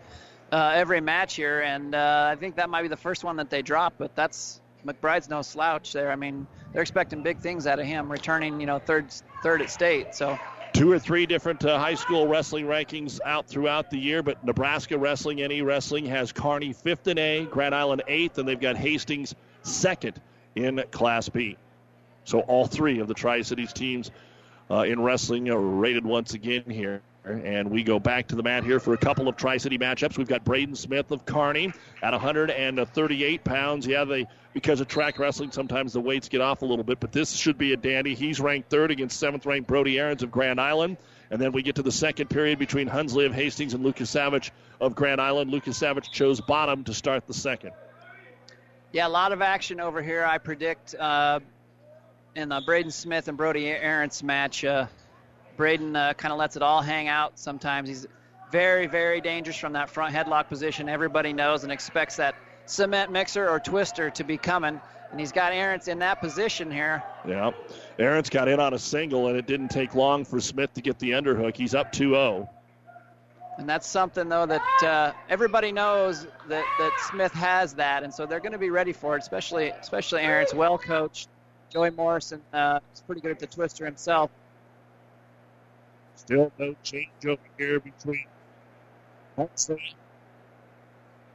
uh, 0.53 0.73
every 0.75 1.01
match 1.01 1.35
here, 1.35 1.61
and 1.63 1.95
uh, 1.95 2.29
I 2.31 2.37
think 2.37 2.57
that 2.57 2.69
might 2.69 2.83
be 2.83 2.89
the 2.89 2.97
first 2.97 3.25
one 3.25 3.37
that 3.37 3.49
they 3.49 3.63
drop. 3.63 3.95
But 3.97 4.15
that's 4.15 4.61
McBride's 4.87 5.31
no 5.31 5.41
slouch 5.41 5.95
there. 5.95 6.13
I 6.13 6.17
mean, 6.17 6.47
they're 6.73 6.83
expecting 6.83 7.23
big 7.23 7.39
things 7.39 7.67
out 7.67 7.79
of 7.79 7.87
him, 7.87 8.13
returning, 8.13 8.61
you 8.61 8.67
know, 8.67 8.81
third 8.81 9.07
third 9.43 9.63
at 9.63 9.71
state. 9.71 10.15
So 10.15 10.39
two 10.73 10.91
or 10.91 10.99
three 10.99 11.27
different 11.27 11.65
uh, 11.65 11.79
high 11.79 11.95
school 11.95 12.27
wrestling 12.27 12.67
rankings 12.67 13.21
out 13.25 13.47
throughout 13.47 13.91
the 13.91 13.99
year, 13.99 14.23
but 14.23 14.43
Nebraska 14.45 14.97
Wrestling, 14.97 15.37
NE 15.37 15.63
Wrestling, 15.63 16.07
has 16.07 16.33
Kearney 16.33 16.73
fifth 16.73 17.09
in 17.09 17.19
A, 17.19 17.45
Grand 17.45 17.75
Island 17.75 18.03
eighth, 18.09 18.39
and 18.39 18.49
they've 18.49 18.59
got 18.59 18.77
Hastings 18.77 19.35
second 19.63 20.21
in 20.57 20.83
Class 20.91 21.29
B. 21.29 21.57
So 22.25 22.41
all 22.41 22.67
three 22.67 23.01
of 23.01 23.09
the 23.09 23.15
Tri 23.15 23.43
Cities 23.43 23.73
teams 23.73 24.11
uh, 24.71 24.83
in 24.83 25.03
wrestling 25.03 25.51
are 25.51 25.59
rated 25.59 26.07
once 26.07 26.35
again 26.35 26.65
here. 26.69 27.03
And 27.25 27.71
we 27.71 27.85
go 27.85 28.01
back 28.01 28.29
to 28.29 28.37
the 28.37 28.43
mat 28.43 28.65
here 28.65 28.81
for 28.81 28.95
a 28.95 28.99
couple 28.99 29.29
of 29.29 29.37
Tri 29.37 29.59
City 29.59 29.79
matchups. 29.79 30.19
We've 30.19 30.27
got 30.27 30.45
Braden 30.45 30.75
Smith 30.75 31.13
of 31.13 31.25
Kearney 31.25 31.73
at 32.03 32.13
138 32.13 33.45
pounds. 33.45 33.87
Yeah, 33.87 34.05
they 34.05 34.27
because 34.53 34.81
of 34.81 34.89
track 34.89 35.19
wrestling, 35.19 35.51
sometimes 35.51 35.93
the 35.93 36.01
weights 36.01 36.29
get 36.29 36.41
off 36.41 36.63
a 36.63 36.67
little 36.67 36.85
bit, 36.85 37.01
but 37.01 37.13
this 37.13 37.33
should 37.33 37.57
be 37.57 37.73
a 37.73 37.77
dandy. 37.77 38.15
He's 38.15 38.39
ranked 38.41 38.69
third 38.69 38.91
against 38.91 39.19
seventh 39.19 39.47
ranked 39.47 39.67
Brody 39.67 39.99
Aarons 39.99 40.23
of 40.23 40.31
Grand 40.31 40.61
Island. 40.61 40.99
And 41.31 41.41
then 41.41 41.53
we 41.53 41.63
get 41.63 41.77
to 41.77 41.83
the 41.83 41.93
second 41.93 42.29
period 42.29 42.59
between 42.59 42.89
Hunsley 42.89 43.25
of 43.25 43.33
Hastings 43.33 43.73
and 43.73 43.83
Lucas 43.83 44.11
Savage 44.11 44.53
of 44.81 44.95
Grand 44.95 45.21
Island. 45.21 45.51
Lucas 45.51 45.79
Savage 45.79 46.11
chose 46.11 46.43
bottom 46.43 46.85
to 46.85 46.93
start 46.93 47.27
the 47.27 47.33
second. 47.33 47.73
Yeah, 48.93 49.07
a 49.07 49.09
lot 49.09 49.33
of 49.33 49.41
action 49.41 49.81
over 49.81 50.03
here. 50.03 50.27
I 50.27 50.37
predict 50.37 50.95
uh, 50.95 51.41
in 52.35 52.51
the 52.51 52.61
Braden 52.67 52.91
Smith 52.91 53.29
and 53.29 53.39
Brody 53.39 53.69
Aarons 53.69 54.23
match. 54.23 54.63
Uh, 54.63 54.87
Braden 55.57 55.95
uh, 55.95 56.15
kind 56.15 56.33
of 56.33 56.39
lets 56.39 56.57
it 56.57 56.63
all 56.63 56.83
hang 56.83 57.09
out 57.09 57.39
sometimes. 57.39 57.89
He's 57.89 58.07
very, 58.51 58.87
very 58.87 59.21
dangerous 59.21 59.57
from 59.57 59.73
that 59.73 59.91
front 59.91 60.15
headlock 60.15 60.49
position. 60.49 60.89
Everybody 60.89 61.33
knows 61.33 61.63
and 61.63 61.73
expects 61.73 62.17
that 62.17 62.35
cement 62.67 63.11
mixer 63.11 63.49
or 63.49 63.59
twister 63.59 64.11
to 64.11 64.25
be 64.25 64.37
coming. 64.37 64.81
And 65.11 65.21
he's 65.21 65.33
got 65.33 65.53
Aarons 65.53 65.89
in 65.89 65.99
that 65.99 66.21
position 66.21 66.71
here. 66.71 67.03
Yeah. 67.27 67.51
Aaron's 67.99 68.31
got 68.31 68.49
in 68.49 68.61
on 68.61 68.73
a 68.73 68.79
single, 68.79 69.29
and 69.29 69.37
it 69.37 69.47
didn't 69.47 69.69
take 69.69 69.95
long 69.95 70.25
for 70.25 70.41
Smith 70.41 70.73
to 70.75 70.81
get 70.81 70.99
the 70.99 71.11
underhook. 71.11 71.57
He's 71.57 71.75
up 71.75 71.93
2 71.93 72.11
0. 72.11 72.49
And 73.59 73.69
that's 73.69 73.87
something, 73.87 74.31
though, 74.31 74.47
that 74.47 74.83
uh, 74.83 75.13
everybody 75.29 75.71
knows 75.71 76.27
that, 76.49 76.65
that 76.79 76.93
Smith 77.11 77.33
has 77.33 77.75
that, 77.75 78.03
and 78.03 78.13
so 78.13 78.25
they're 78.25 78.41
going 78.41 78.53
to 78.53 78.59
be 78.59 78.71
ready 78.71 78.95
for 78.95 79.15
it, 79.15 79.21
especially 79.21 79.69
especially 79.69 80.23
Aaron's 80.23 80.55
well 80.55 80.79
coached. 80.79 81.29
Joey 81.69 81.91
Morrison 81.91 82.41
uh, 82.55 82.81
is 82.95 83.03
pretty 83.03 83.21
good 83.21 83.31
at 83.31 83.39
the 83.39 83.47
twister 83.47 83.85
himself. 83.85 84.31
Still 86.25 86.53
no 86.57 86.77
change 86.85 87.09
over 87.27 87.43
here 87.59 87.81
between 87.81 88.27
Hunsley 89.37 89.81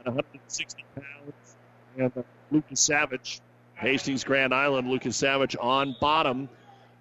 at 0.00 0.06
160 0.06 0.82
pounds 0.96 1.56
and 1.98 2.10
uh, 2.16 2.22
Lucas 2.50 2.80
Savage. 2.80 3.42
Hastings 3.74 4.24
Grand 4.24 4.54
Island, 4.54 4.88
Lucas 4.88 5.14
Savage 5.14 5.54
on 5.60 5.94
bottom 6.00 6.48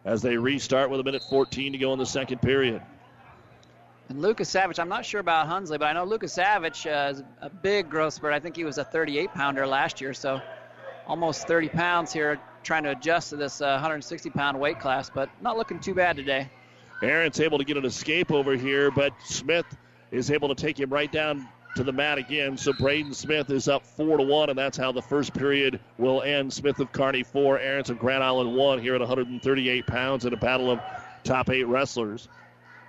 as 0.03 0.21
they 0.21 0.35
restart 0.35 0.89
with 0.89 0.99
a 0.99 1.03
minute 1.03 1.23
14 1.29 1.71
to 1.71 1.77
go 1.77 1.93
in 1.93 1.99
the 1.99 2.05
second 2.05 2.41
period. 2.41 2.81
And 4.09 4.21
Lucas 4.21 4.49
Savage, 4.49 4.79
I'm 4.79 4.89
not 4.89 5.05
sure 5.05 5.21
about 5.21 5.47
Hunsley, 5.47 5.79
but 5.79 5.85
I 5.85 5.93
know 5.93 6.03
Lucas 6.03 6.33
Savage 6.33 6.85
uh, 6.85 7.13
is 7.13 7.23
a 7.41 7.49
big 7.49 7.89
growth 7.89 8.15
spurt. 8.15 8.33
I 8.33 8.39
think 8.41 8.57
he 8.57 8.65
was 8.65 8.77
a 8.77 8.83
38 8.83 9.33
pounder 9.33 9.65
last 9.65 10.01
year, 10.01 10.13
so 10.13 10.41
almost 11.07 11.47
30 11.47 11.69
pounds 11.69 12.11
here, 12.11 12.37
trying 12.63 12.83
to 12.83 12.91
adjust 12.91 13.29
to 13.29 13.37
this 13.37 13.61
uh, 13.61 13.79
160 13.79 14.29
pound 14.31 14.59
weight 14.59 14.77
class, 14.77 15.09
but 15.09 15.29
not 15.41 15.55
looking 15.55 15.79
too 15.79 15.93
bad 15.93 16.17
today. 16.17 16.49
Aaron's 17.01 17.39
able 17.39 17.57
to 17.59 17.63
get 17.63 17.77
an 17.77 17.85
escape 17.85 18.31
over 18.31 18.55
here, 18.55 18.89
but 18.91 19.13
Smith 19.23 19.65
is 20.11 20.31
able 20.31 20.49
to 20.49 20.55
take 20.55 20.79
him 20.79 20.89
right 20.89 21.11
down 21.11 21.47
to 21.75 21.83
the 21.83 21.91
mat 21.91 22.17
again. 22.17 22.57
So 22.57 22.73
Braden 22.73 23.13
Smith 23.13 23.49
is 23.51 23.67
up 23.67 23.85
four 23.85 24.17
to 24.17 24.23
one, 24.23 24.49
and 24.49 24.57
that's 24.57 24.77
how 24.77 24.91
the 24.91 25.01
first 25.01 25.33
period 25.33 25.79
will 25.97 26.23
end. 26.23 26.51
Smith 26.51 26.79
of 26.79 26.91
Kearney 26.91 27.23
four, 27.23 27.59
Aaron's 27.59 27.89
of 27.89 27.99
Grand 27.99 28.23
Island 28.23 28.55
one 28.55 28.79
here 28.79 28.95
at 28.95 29.01
138 29.01 29.85
pounds 29.85 30.25
in 30.25 30.33
a 30.33 30.37
battle 30.37 30.71
of 30.71 30.79
top 31.23 31.49
eight 31.49 31.65
wrestlers. 31.65 32.27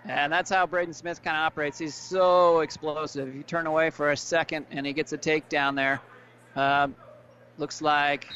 And 0.04 0.32
that's 0.32 0.48
how 0.48 0.66
Braden 0.66 0.94
Smith 0.94 1.22
kind 1.22 1.36
of 1.36 1.42
operates. 1.42 1.78
He's 1.78 1.94
so 1.94 2.60
explosive. 2.60 3.34
You 3.34 3.42
turn 3.42 3.66
away 3.66 3.90
for 3.90 4.10
a 4.10 4.16
second, 4.16 4.66
and 4.70 4.86
he 4.86 4.94
gets 4.94 5.12
a 5.12 5.18
takedown 5.18 5.76
there. 5.76 6.00
Uh, 6.56 6.88
looks 7.58 7.82
like 7.82 8.26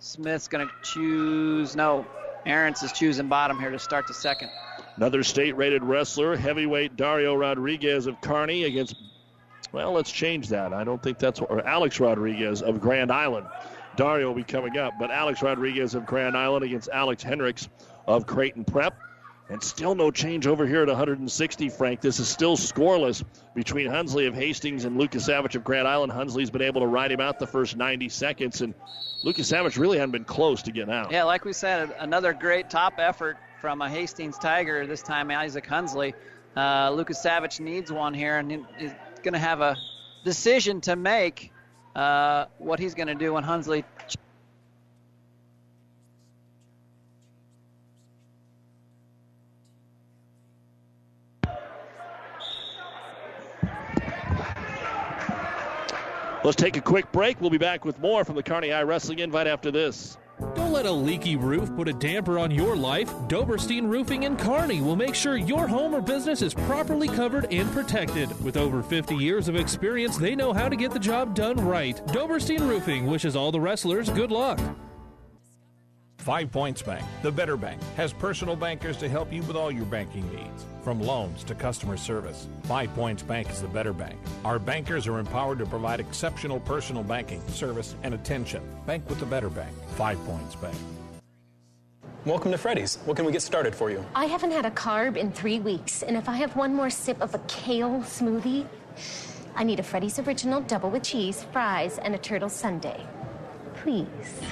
Smith's 0.00 0.48
going 0.48 0.66
to 0.66 0.74
choose. 0.82 1.76
No, 1.76 2.06
Aarons 2.48 2.82
is 2.82 2.92
choosing 2.92 3.28
bottom 3.28 3.58
here 3.60 3.70
to 3.70 3.78
start 3.78 4.06
the 4.06 4.14
second. 4.14 4.50
Another 4.96 5.22
state 5.22 5.56
rated 5.56 5.84
wrestler, 5.84 6.36
heavyweight 6.36 6.96
Dario 6.96 7.34
Rodriguez 7.34 8.06
of 8.06 8.20
Kearney 8.20 8.64
against, 8.64 8.96
well, 9.70 9.92
let's 9.92 10.10
change 10.10 10.48
that. 10.48 10.72
I 10.72 10.82
don't 10.82 11.02
think 11.02 11.18
that's, 11.18 11.40
or 11.40 11.64
Alex 11.66 12.00
Rodriguez 12.00 12.62
of 12.62 12.80
Grand 12.80 13.12
Island. 13.12 13.46
Dario 13.96 14.28
will 14.28 14.34
be 14.34 14.44
coming 14.44 14.78
up, 14.78 14.94
but 14.98 15.10
Alex 15.10 15.42
Rodriguez 15.42 15.94
of 15.94 16.06
Grand 16.06 16.36
Island 16.36 16.64
against 16.64 16.88
Alex 16.88 17.22
Hendricks 17.22 17.68
of 18.06 18.26
Creighton 18.26 18.64
Prep. 18.64 18.94
And 19.50 19.62
still 19.62 19.94
no 19.94 20.10
change 20.10 20.46
over 20.46 20.66
here 20.66 20.82
at 20.82 20.88
160, 20.88 21.68
Frank. 21.70 22.02
This 22.02 22.20
is 22.20 22.28
still 22.28 22.56
scoreless 22.56 23.24
between 23.54 23.88
Hunsley 23.88 24.28
of 24.28 24.34
Hastings 24.34 24.84
and 24.84 24.98
Lucas 24.98 25.24
Savage 25.24 25.56
of 25.56 25.64
Grand 25.64 25.88
Island. 25.88 26.12
Hunsley's 26.12 26.50
been 26.50 26.62
able 26.62 26.82
to 26.82 26.86
ride 26.86 27.10
him 27.12 27.20
out 27.20 27.38
the 27.38 27.46
first 27.46 27.74
90 27.74 28.10
seconds, 28.10 28.60
and 28.60 28.74
Lucas 29.22 29.48
Savage 29.48 29.78
really 29.78 29.96
hadn't 29.96 30.12
been 30.12 30.24
close 30.24 30.62
to 30.62 30.72
getting 30.72 30.92
out. 30.92 31.10
Yeah, 31.10 31.24
like 31.24 31.46
we 31.46 31.54
said, 31.54 31.94
another 31.98 32.34
great 32.34 32.68
top 32.68 32.94
effort 32.98 33.38
from 33.60 33.80
a 33.80 33.88
Hastings 33.88 34.36
Tiger, 34.36 34.86
this 34.86 35.02
time 35.02 35.30
Isaac 35.30 35.66
Hunsley. 35.66 36.12
Uh, 36.54 36.90
Lucas 36.90 37.20
Savage 37.20 37.58
needs 37.58 37.90
one 37.90 38.12
here 38.12 38.36
and 38.36 38.66
is 38.78 38.92
going 39.22 39.32
to 39.32 39.38
have 39.38 39.62
a 39.62 39.76
decision 40.24 40.82
to 40.82 40.94
make 40.94 41.52
uh, 41.96 42.46
what 42.58 42.78
he's 42.78 42.94
going 42.94 43.08
to 43.08 43.14
do 43.14 43.32
when 43.32 43.44
Hunsley 43.44 43.84
Let's 56.44 56.56
take 56.56 56.76
a 56.76 56.80
quick 56.80 57.10
break. 57.10 57.40
We'll 57.40 57.50
be 57.50 57.58
back 57.58 57.84
with 57.84 57.98
more 57.98 58.24
from 58.24 58.36
the 58.36 58.42
Kearney 58.44 58.70
High 58.70 58.82
Wrestling 58.82 59.18
Invite 59.18 59.48
after 59.48 59.72
this. 59.72 60.18
Don't 60.54 60.70
let 60.70 60.86
a 60.86 60.92
leaky 60.92 61.34
roof 61.34 61.74
put 61.74 61.88
a 61.88 61.92
damper 61.92 62.38
on 62.38 62.52
your 62.52 62.76
life. 62.76 63.10
Doberstein 63.26 63.88
Roofing 63.88 64.22
in 64.22 64.36
Kearney 64.36 64.80
will 64.80 64.94
make 64.94 65.16
sure 65.16 65.36
your 65.36 65.66
home 65.66 65.92
or 65.92 66.00
business 66.00 66.40
is 66.40 66.54
properly 66.54 67.08
covered 67.08 67.52
and 67.52 67.68
protected. 67.72 68.28
With 68.44 68.56
over 68.56 68.84
50 68.84 69.16
years 69.16 69.48
of 69.48 69.56
experience, 69.56 70.16
they 70.16 70.36
know 70.36 70.52
how 70.52 70.68
to 70.68 70.76
get 70.76 70.92
the 70.92 71.00
job 71.00 71.34
done 71.34 71.56
right. 71.56 71.96
Doberstein 72.08 72.60
Roofing 72.60 73.06
wishes 73.06 73.34
all 73.34 73.50
the 73.50 73.60
wrestlers 73.60 74.08
good 74.08 74.30
luck. 74.30 74.60
Five 76.28 76.52
Points 76.52 76.82
Bank, 76.82 77.02
the 77.22 77.32
better 77.32 77.56
bank, 77.56 77.82
has 77.96 78.12
personal 78.12 78.54
bankers 78.54 78.98
to 78.98 79.08
help 79.08 79.32
you 79.32 79.42
with 79.44 79.56
all 79.56 79.72
your 79.72 79.86
banking 79.86 80.30
needs, 80.30 80.66
from 80.84 81.00
loans 81.00 81.42
to 81.44 81.54
customer 81.54 81.96
service. 81.96 82.48
Five 82.64 82.94
Points 82.94 83.22
Bank 83.22 83.48
is 83.48 83.62
the 83.62 83.68
better 83.68 83.94
bank. 83.94 84.18
Our 84.44 84.58
bankers 84.58 85.06
are 85.06 85.20
empowered 85.20 85.58
to 85.60 85.64
provide 85.64 86.00
exceptional 86.00 86.60
personal 86.60 87.02
banking, 87.02 87.40
service, 87.48 87.94
and 88.02 88.12
attention. 88.12 88.62
Bank 88.84 89.08
with 89.08 89.20
the 89.20 89.24
better 89.24 89.48
bank. 89.48 89.74
Five 89.96 90.22
Points 90.26 90.54
Bank. 90.56 90.76
Welcome 92.26 92.52
to 92.52 92.58
Freddy's. 92.58 92.96
What 93.06 93.16
can 93.16 93.24
we 93.24 93.32
get 93.32 93.40
started 93.40 93.74
for 93.74 93.90
you? 93.90 94.04
I 94.14 94.26
haven't 94.26 94.50
had 94.50 94.66
a 94.66 94.70
carb 94.72 95.16
in 95.16 95.32
three 95.32 95.60
weeks, 95.60 96.02
and 96.02 96.14
if 96.14 96.28
I 96.28 96.36
have 96.36 96.54
one 96.56 96.74
more 96.74 96.90
sip 96.90 97.22
of 97.22 97.34
a 97.34 97.38
kale 97.48 98.00
smoothie, 98.00 98.66
I 99.56 99.64
need 99.64 99.80
a 99.80 99.82
Freddy's 99.82 100.18
Original 100.18 100.60
double 100.60 100.90
with 100.90 101.04
cheese, 101.04 101.46
fries, 101.54 101.96
and 101.96 102.14
a 102.14 102.18
turtle 102.18 102.50
sundae. 102.50 103.00
Please. 103.76 104.42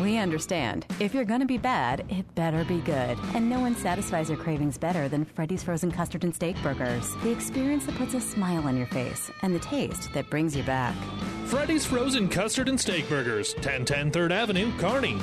We 0.00 0.16
understand. 0.16 0.86
If 1.00 1.12
you're 1.12 1.24
gonna 1.24 1.46
be 1.46 1.58
bad, 1.58 2.04
it 2.08 2.34
better 2.34 2.64
be 2.64 2.78
good. 2.80 3.18
And 3.34 3.50
no 3.50 3.60
one 3.60 3.76
satisfies 3.76 4.30
your 4.30 4.38
cravings 4.38 4.78
better 4.78 5.08
than 5.08 5.24
Freddy's 5.24 5.62
Frozen 5.62 5.92
Custard 5.92 6.24
and 6.24 6.34
Steak 6.34 6.56
Burgers. 6.62 7.14
The 7.22 7.30
experience 7.30 7.84
that 7.86 7.96
puts 7.96 8.14
a 8.14 8.20
smile 8.20 8.66
on 8.66 8.76
your 8.76 8.86
face, 8.86 9.30
and 9.42 9.54
the 9.54 9.60
taste 9.60 10.12
that 10.14 10.30
brings 10.30 10.56
you 10.56 10.62
back. 10.62 10.94
Freddy's 11.44 11.84
Frozen 11.84 12.30
Custard 12.30 12.68
and 12.68 12.80
Steak 12.80 13.08
Burgers, 13.08 13.54
1010 13.54 14.10
3rd 14.10 14.32
Avenue, 14.32 14.72
Kearney. 14.78 15.18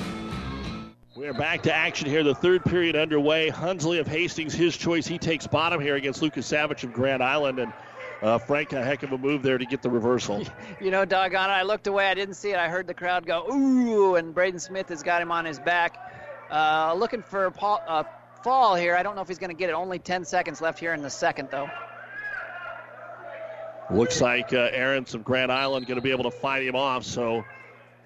We're 1.16 1.34
back 1.34 1.64
to 1.64 1.74
action 1.74 2.08
here. 2.08 2.24
The 2.24 2.36
third 2.36 2.64
period 2.64 2.96
underway. 2.96 3.50
Hunsley 3.50 4.00
of 4.00 4.08
Hastings, 4.08 4.54
his 4.54 4.78
choice. 4.78 5.06
He 5.06 5.18
takes 5.18 5.46
bottom 5.48 5.82
here 5.82 5.96
against 5.96 6.22
Lucas 6.22 6.46
Savage 6.46 6.86
of 6.86 6.94
Grand 6.94 7.22
Island. 7.22 7.60
And 7.60 7.74
uh, 8.22 8.38
Frank, 8.38 8.74
a 8.74 8.84
heck 8.84 9.04
of 9.04 9.12
a 9.12 9.18
move 9.18 9.44
there 9.44 9.58
to 9.58 9.66
get 9.66 9.82
the 9.82 9.90
reversal. 9.90 10.46
You 10.82 10.92
know, 10.92 11.04
doggone 11.04 11.50
it. 11.50 11.54
I 11.54 11.64
looked 11.64 11.88
away. 11.88 12.08
I 12.08 12.14
didn't 12.14 12.36
see 12.36 12.52
it. 12.52 12.58
I 12.58 12.70
heard 12.70 12.88
the 12.88 12.94
crowd 12.94 13.26
go, 13.26 13.46
ooh, 13.52 14.16
and 14.16 14.34
Braden 14.34 14.60
Smith 14.60 14.88
has 14.90 15.04
got 15.04 15.22
him 15.22 15.32
on 15.32 15.44
his 15.44 15.60
back. 15.60 15.98
Uh, 16.50 16.94
looking 16.98 17.22
for 17.22 17.48
a 17.48 17.66
uh, 17.66 18.04
fall 18.44 18.76
here. 18.76 18.96
I 18.96 19.04
don't 19.04 19.16
know 19.16 19.22
if 19.22 19.28
he's 19.28 19.38
going 19.38 19.50
to 19.50 19.56
get 19.56 19.70
it. 19.70 19.74
Only 19.74 20.00
10 20.00 20.24
seconds 20.24 20.62
left 20.62 20.80
here 20.80 20.94
in 20.94 21.02
the 21.02 21.10
second, 21.10 21.50
though. 21.52 21.70
Looks 23.92 24.22
like 24.22 24.54
uh, 24.54 24.70
Aaron's 24.72 25.14
of 25.16 25.24
Grand 25.24 25.52
Island 25.52 25.88
going 25.88 25.98
to 25.98 26.02
be 26.02 26.12
able 26.12 26.24
to 26.26 26.32
fight 26.32 26.64
him 26.64 26.76
off, 26.76 27.04
so 27.04 27.44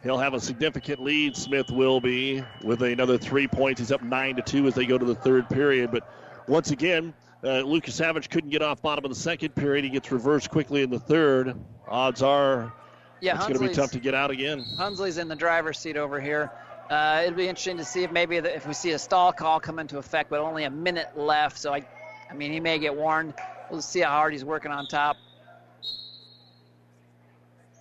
he'll 0.01 0.17
have 0.17 0.33
a 0.33 0.39
significant 0.39 1.01
lead. 1.01 1.35
Smith 1.35 1.69
will 1.69 1.99
be 1.99 2.43
with 2.63 2.81
another 2.81 3.17
three 3.17 3.47
points. 3.47 3.79
He's 3.79 3.91
up 3.91 4.01
nine 4.01 4.35
to 4.37 4.41
two 4.41 4.65
as 4.67 4.75
they 4.75 4.85
go 4.85 4.97
to 4.97 5.05
the 5.05 5.15
third 5.15 5.49
period. 5.49 5.91
But 5.91 6.07
once 6.47 6.71
again, 6.71 7.13
uh, 7.43 7.61
Lucas 7.61 7.95
Savage 7.95 8.29
couldn't 8.29 8.49
get 8.49 8.61
off 8.61 8.81
bottom 8.81 9.05
of 9.05 9.11
the 9.11 9.19
second 9.19 9.55
period. 9.55 9.83
He 9.83 9.89
gets 9.89 10.11
reversed 10.11 10.49
quickly 10.49 10.81
in 10.81 10.89
the 10.89 10.99
third. 10.99 11.55
Odds 11.87 12.21
are 12.21 12.73
yeah, 13.19 13.35
it's 13.35 13.47
going 13.47 13.59
to 13.59 13.67
be 13.67 13.73
tough 13.73 13.91
to 13.91 13.99
get 13.99 14.13
out 14.13 14.31
again. 14.31 14.65
Hunsley's 14.77 15.17
in 15.17 15.27
the 15.29 15.35
driver's 15.35 15.79
seat 15.79 15.95
over 15.95 16.19
here. 16.19 16.51
Uh, 16.89 17.21
it'll 17.25 17.37
be 17.37 17.47
interesting 17.47 17.77
to 17.77 17.85
see 17.85 18.03
if 18.03 18.11
maybe 18.11 18.39
the, 18.39 18.53
if 18.53 18.67
we 18.67 18.73
see 18.73 18.91
a 18.91 18.99
stall 18.99 19.31
call 19.31 19.59
come 19.59 19.79
into 19.79 19.97
effect, 19.97 20.29
but 20.29 20.39
only 20.39 20.65
a 20.65 20.69
minute 20.69 21.17
left. 21.17 21.57
So 21.57 21.73
I, 21.73 21.85
I 22.29 22.33
mean, 22.33 22.51
he 22.51 22.59
may 22.59 22.79
get 22.79 22.95
warned. 22.95 23.33
We'll 23.71 23.81
see 23.81 24.01
how 24.01 24.11
hard 24.11 24.33
he's 24.33 24.43
working 24.43 24.71
on 24.71 24.87
top. 24.87 25.15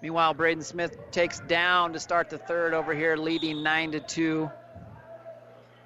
Meanwhile, 0.00 0.34
Braden 0.34 0.62
Smith 0.62 0.96
takes 1.10 1.40
down 1.40 1.92
to 1.92 2.00
start 2.00 2.30
the 2.30 2.38
third 2.38 2.74
over 2.74 2.94
here, 2.94 3.16
leading 3.16 3.62
nine 3.62 3.92
to 3.92 4.00
two. 4.00 4.50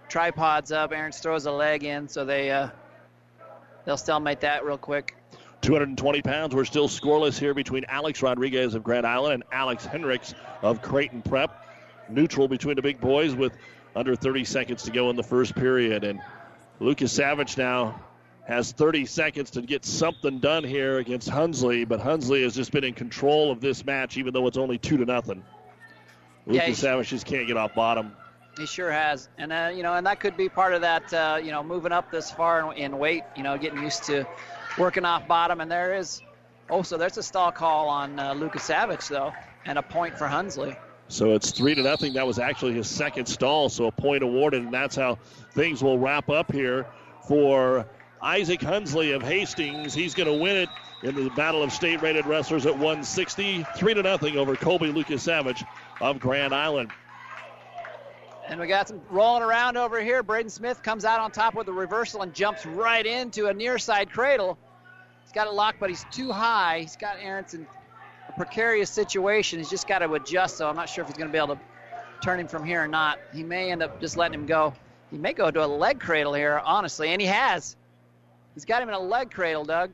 Tripods 0.09 0.71
up. 0.71 0.93
Aaron 0.93 1.13
throws 1.13 1.47
a 1.47 1.53
leg 1.53 1.85
in, 1.85 2.09
so 2.09 2.25
they 2.25 2.51
uh, 2.51 2.69
they'll 3.87 3.97
stalemate 3.97 4.41
that 4.41 4.67
real 4.67 4.77
quick. 4.77 5.17
220 5.63 6.23
pounds. 6.23 6.55
We're 6.55 6.67
still 6.67 6.89
scoreless 6.89 7.39
here 7.39 7.55
between 7.55 7.87
Alex 7.89 8.23
Rodriguez 8.23 8.75
of 8.75 8.85
Grand 8.85 9.07
Island 9.07 9.35
and 9.35 9.45
Alex 9.51 9.87
Hendricks 9.87 10.35
of 10.63 10.83
Creighton 10.83 11.23
Prep. 11.23 11.65
Neutral 12.09 12.47
between 12.47 12.77
the 12.77 12.83
big 12.83 13.01
boys 13.01 13.35
with 13.35 13.57
under 13.97 14.15
30 14.15 14.45
seconds 14.45 14.85
to 14.85 14.91
go 14.91 15.11
in 15.11 15.17
the 15.17 15.25
first 15.25 15.55
period. 15.55 16.05
And 16.05 16.21
Lucas 16.79 17.13
Savage 17.13 17.57
now 17.57 18.01
has 18.47 18.71
30 18.71 19.07
seconds 19.07 19.51
to 19.53 19.63
get 19.63 19.85
something 19.85 20.39
done 20.39 20.63
here 20.63 20.99
against 20.99 21.29
Hunsley, 21.29 21.89
but 21.89 22.01
Hunsley 22.01 22.45
has 22.45 22.55
just 22.55 22.71
been 22.71 22.85
in 22.85 22.95
control 22.95 23.51
of 23.51 23.61
this 23.61 23.85
match, 23.85 24.19
even 24.19 24.33
though 24.33 24.47
it's 24.47 24.59
only 24.59 24.79
two 24.79 24.99
to 24.99 25.05
nothing. 25.05 25.43
Lucas 26.47 26.69
yeah, 26.69 26.75
Savage 26.75 27.09
just 27.09 27.27
can't 27.27 27.49
get 27.49 27.57
off 27.57 27.75
bottom. 27.75 28.13
He 28.57 28.65
sure 28.65 28.91
has, 28.91 29.29
and 29.37 29.53
uh, 29.53 29.71
you 29.75 29.83
know, 29.83 29.95
and 29.95 30.07
that 30.07 30.19
could 30.19 30.37
be 30.37 30.49
part 30.49 30.73
of 30.73 30.81
that. 30.81 31.13
Uh, 31.13 31.39
you 31.43 31.51
know, 31.51 31.63
moving 31.63 31.93
up 31.93 32.11
this 32.11 32.31
far 32.31 32.73
in, 32.73 32.79
in, 32.79 32.99
weight. 32.99 33.23
You 33.37 33.43
know, 33.43 33.59
getting 33.59 33.83
used 33.83 34.05
to 34.05 34.27
working 34.79 35.05
off 35.05 35.29
bottom. 35.29 35.61
And 35.61 35.71
there 35.71 35.95
is, 35.95 36.23
oh, 36.71 36.83
so 36.83 36.97
there's 36.97 37.19
a 37.19 37.23
stall 37.23 37.53
call 37.53 37.89
on 37.89 38.19
uh, 38.19 38.33
Lucas 38.33 38.63
Savage 38.63 39.09
though, 39.09 39.33
and 39.67 39.79
a 39.79 39.83
point 39.83 40.17
for 40.17 40.27
Hunsley. 40.27 40.77
So 41.09 41.33
it's 41.33 41.51
three 41.51 41.75
to 41.75 41.83
nothing. 41.83 42.15
That 42.15 42.27
was 42.27 42.39
actually 42.39 42.75
his 42.75 42.89
second 42.89 43.27
stall, 43.27 43.69
so 43.69 43.87
a 43.87 43.93
point 43.93 44.23
awarded, 44.23 44.63
and 44.63 44.73
that's 44.73 44.97
how 44.97 45.19
things 45.53 45.83
will 45.83 45.99
wrap 45.99 46.31
up 46.31 46.51
here 46.51 46.87
for 47.29 47.87
Isaac 48.23 48.61
Hunsley 48.61 49.15
of 49.15 49.23
Hastings. 49.23 49.95
He's 49.95 50.15
going 50.15 50.29
to 50.29 50.43
win 50.43 50.57
it 50.57 50.69
in 51.03 51.15
the 51.15 51.31
battle 51.31 51.63
of 51.63 51.73
state-rated 51.73 52.27
wrestlers 52.27 52.67
at 52.67 52.73
160, 52.73 53.65
three 53.77 53.95
to 53.95 54.03
nothing 54.03 54.37
over 54.37 54.57
Colby 54.57 54.91
Lucas 54.91 55.23
Savage 55.23 55.63
of 56.01 56.19
Grand 56.19 56.53
Island. 56.55 56.91
And 58.49 58.61
we 58.61 58.69
got 58.69 58.87
some 58.87 59.01
rolling 59.11 59.43
around 59.43 59.77
over 59.77 60.01
here. 60.01 60.23
Braden 60.23 60.51
Smith 60.51 60.83
comes 60.83 61.05
out 61.05 61.21
on 61.21 61.33
top 61.33 61.55
with 61.55 61.69
a 61.69 61.73
reversal 61.73 62.23
and 62.23 62.33
jumps 62.33 62.65
right 62.65 63.05
into 63.05 63.47
a 63.47 63.55
near 63.55 63.77
side 63.79 64.11
cradle. 64.11 64.57
He's 65.25 65.33
got 65.33 65.49
it 65.49 65.53
locked, 65.53 65.81
but 65.81 65.91
he's 65.91 66.05
too 66.13 66.31
high. 66.31 66.81
He's 66.81 66.97
got 66.97 67.17
Aronson 67.21 67.63
in 67.63 67.67
a 68.29 68.33
precarious 68.33 68.89
situation. 68.89 69.59
He's 69.59 69.69
just 69.69 69.89
got 69.89 69.99
to 69.99 70.13
adjust, 70.13 70.57
so 70.57 70.69
I'm 70.69 70.77
not 70.77 70.89
sure 70.89 71.03
if 71.03 71.09
he's 71.09 71.17
going 71.17 71.29
to 71.29 71.33
be 71.33 71.39
able 71.39 71.57
to 71.57 71.61
turn 72.23 72.39
him 72.39 72.47
from 72.47 72.65
here 72.65 72.83
or 72.83 72.89
not. 72.89 73.19
He 73.35 73.43
may 73.43 73.73
end 73.73 73.83
up 73.83 74.01
just 74.01 74.17
letting 74.17 74.35
him 74.39 74.47
go. 74.47 74.75
He 75.11 75.19
may 75.19 75.33
go 75.33 75.51
to 75.51 75.65
a 75.65 75.67
leg 75.67 75.99
cradle 75.99 76.35
here, 76.35 76.61
honestly, 76.65 77.09
and 77.09 77.21
he 77.21 77.27
has. 77.27 77.77
He's 78.55 78.65
got 78.65 78.81
him 78.81 78.89
in 78.89 78.95
a 78.95 79.01
leg 79.01 79.33
cradle, 79.33 79.65
Doug. 79.65 79.91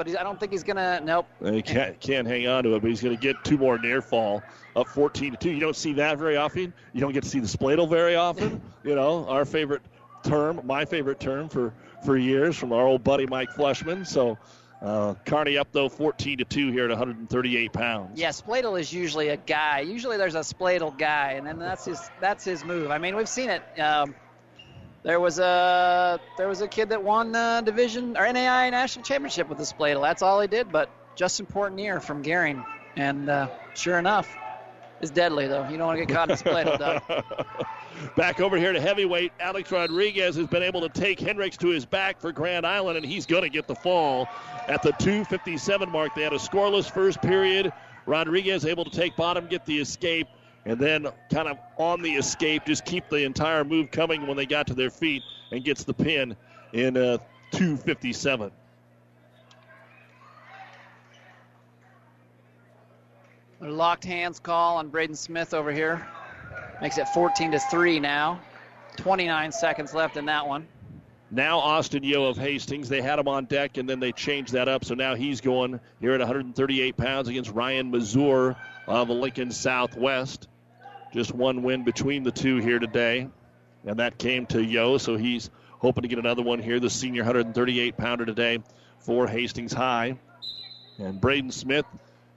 But 0.00 0.18
I 0.18 0.22
don't 0.22 0.40
think 0.40 0.50
he's 0.50 0.62
going 0.62 0.78
to. 0.78 1.02
Nope. 1.04 1.26
He 1.44 1.60
can't, 1.60 2.00
can't 2.00 2.26
hang 2.26 2.46
on 2.46 2.64
to 2.64 2.74
it, 2.74 2.80
but 2.80 2.88
he's 2.88 3.02
going 3.02 3.14
to 3.14 3.20
get 3.20 3.36
two 3.44 3.58
more 3.58 3.78
near 3.78 4.00
fall 4.00 4.42
up 4.74 4.88
14 4.88 5.32
to 5.32 5.36
2. 5.36 5.50
You 5.50 5.60
don't 5.60 5.76
see 5.76 5.92
that 5.92 6.16
very 6.16 6.38
often. 6.38 6.72
You 6.94 7.02
don't 7.02 7.12
get 7.12 7.24
to 7.24 7.28
see 7.28 7.38
the 7.38 7.46
spladle 7.46 7.86
very 7.86 8.16
often. 8.16 8.62
you 8.82 8.94
know, 8.94 9.26
our 9.26 9.44
favorite 9.44 9.82
term, 10.24 10.62
my 10.64 10.86
favorite 10.86 11.20
term 11.20 11.50
for, 11.50 11.74
for 12.02 12.16
years 12.16 12.56
from 12.56 12.72
our 12.72 12.86
old 12.86 13.04
buddy 13.04 13.26
Mike 13.26 13.50
Fleshman. 13.50 14.06
So 14.06 14.38
uh, 14.80 15.16
Kearney 15.26 15.58
up 15.58 15.68
though 15.70 15.90
14 15.90 16.38
to 16.38 16.44
2 16.46 16.72
here 16.72 16.84
at 16.84 16.88
138 16.88 17.70
pounds. 17.70 18.18
Yeah, 18.18 18.30
Spladle 18.30 18.80
is 18.80 18.94
usually 18.94 19.28
a 19.28 19.36
guy. 19.36 19.80
Usually 19.80 20.16
there's 20.16 20.34
a 20.34 20.38
Spladle 20.38 20.96
guy, 20.96 21.32
and 21.32 21.46
then 21.46 21.58
that's 21.58 21.84
his 21.84 22.10
that's 22.22 22.42
his 22.42 22.64
move. 22.64 22.90
I 22.90 22.96
mean, 22.96 23.16
we've 23.16 23.28
seen 23.28 23.50
it. 23.50 23.62
Um, 23.78 24.14
there 25.02 25.20
was 25.20 25.38
a 25.38 26.20
there 26.36 26.48
was 26.48 26.60
a 26.60 26.68
kid 26.68 26.90
that 26.90 27.02
won 27.02 27.32
the 27.32 27.62
division 27.64 28.16
or 28.16 28.30
NAI 28.30 28.70
national 28.70 29.04
championship 29.04 29.48
with 29.48 29.58
this 29.58 29.72
Spladle. 29.72 30.02
That's 30.02 30.22
all 30.22 30.40
he 30.40 30.48
did. 30.48 30.70
But 30.70 30.90
Justin 31.16 31.46
Portnier 31.46 32.00
from 32.00 32.22
Gering, 32.22 32.64
and 32.96 33.28
uh, 33.28 33.48
sure 33.74 33.98
enough, 33.98 34.36
is 35.00 35.10
deadly, 35.10 35.46
though. 35.48 35.66
You 35.68 35.78
don't 35.78 35.86
want 35.86 35.98
to 35.98 36.06
get 36.06 36.14
caught 36.14 36.30
in 36.30 36.36
split, 36.36 36.66
Doug. 36.78 37.02
Back 38.16 38.40
over 38.40 38.56
here 38.56 38.72
to 38.72 38.80
heavyweight, 38.80 39.32
Alex 39.40 39.70
Rodriguez 39.70 40.36
has 40.36 40.46
been 40.46 40.62
able 40.62 40.80
to 40.82 40.88
take 40.88 41.20
Hendricks 41.20 41.56
to 41.58 41.68
his 41.68 41.84
back 41.84 42.18
for 42.20 42.32
Grand 42.32 42.66
Island, 42.66 42.96
and 42.96 43.04
he's 43.04 43.26
going 43.26 43.42
to 43.42 43.50
get 43.50 43.66
the 43.66 43.74
fall 43.74 44.26
at 44.68 44.82
the 44.82 44.92
257 44.92 45.90
mark. 45.90 46.14
They 46.14 46.22
had 46.22 46.32
a 46.32 46.38
scoreless 46.38 46.90
first 46.90 47.20
period. 47.20 47.72
Rodriguez 48.06 48.64
able 48.64 48.84
to 48.84 48.90
take 48.90 49.16
bottom, 49.16 49.46
get 49.48 49.66
the 49.66 49.78
escape, 49.78 50.28
and 50.64 50.78
then 50.78 51.08
kind 51.32 51.48
of 51.48 51.58
on 51.76 52.02
the 52.02 52.12
escape, 52.12 52.64
just 52.66 52.84
keep 52.84 53.08
the 53.08 53.24
entire 53.24 53.64
move 53.64 53.90
coming 53.90 54.26
when 54.26 54.36
they 54.36 54.46
got 54.46 54.66
to 54.66 54.74
their 54.74 54.90
feet 54.90 55.22
and 55.50 55.64
gets 55.64 55.84
the 55.84 55.94
pin 55.94 56.36
in 56.72 56.96
uh, 56.96 57.18
257. 57.52 58.50
A 63.62 63.68
locked 63.68 64.04
hands 64.04 64.38
call 64.38 64.78
on 64.78 64.88
Braden 64.88 65.16
Smith 65.16 65.52
over 65.52 65.70
here. 65.70 66.06
Makes 66.80 66.96
it 66.96 67.08
14 67.08 67.52
to 67.52 67.58
3 67.58 68.00
now. 68.00 68.40
29 68.96 69.52
seconds 69.52 69.92
left 69.92 70.16
in 70.16 70.24
that 70.26 70.46
one. 70.46 70.66
Now 71.30 71.58
Austin 71.58 72.02
Yo 72.02 72.24
of 72.24 72.36
Hastings. 72.36 72.88
They 72.88 73.02
had 73.02 73.18
him 73.18 73.28
on 73.28 73.44
deck 73.44 73.76
and 73.76 73.88
then 73.88 74.00
they 74.00 74.12
changed 74.12 74.52
that 74.54 74.66
up. 74.66 74.84
So 74.84 74.94
now 74.94 75.14
he's 75.14 75.40
going 75.40 75.78
here 76.00 76.12
at 76.12 76.20
138 76.20 76.96
pounds 76.96 77.28
against 77.28 77.50
Ryan 77.50 77.90
Mazur 77.90 78.56
of 78.86 79.10
Lincoln 79.10 79.50
Southwest. 79.50 80.48
Just 81.12 81.34
one 81.34 81.62
win 81.62 81.84
between 81.84 82.22
the 82.22 82.30
two 82.30 82.56
here 82.58 82.78
today. 82.78 83.28
And 83.84 83.98
that 83.98 84.18
came 84.18 84.46
to 84.46 84.62
Yo, 84.62 84.98
so 84.98 85.16
he's 85.16 85.50
hoping 85.78 86.02
to 86.02 86.08
get 86.08 86.18
another 86.18 86.42
one 86.42 86.60
here, 86.60 86.78
the 86.78 86.90
senior 86.90 87.22
138 87.22 87.96
pounder 87.96 88.26
today 88.26 88.58
for 88.98 89.26
Hastings 89.26 89.72
High. 89.72 90.18
And 90.98 91.20
Braden 91.20 91.50
Smith 91.50 91.86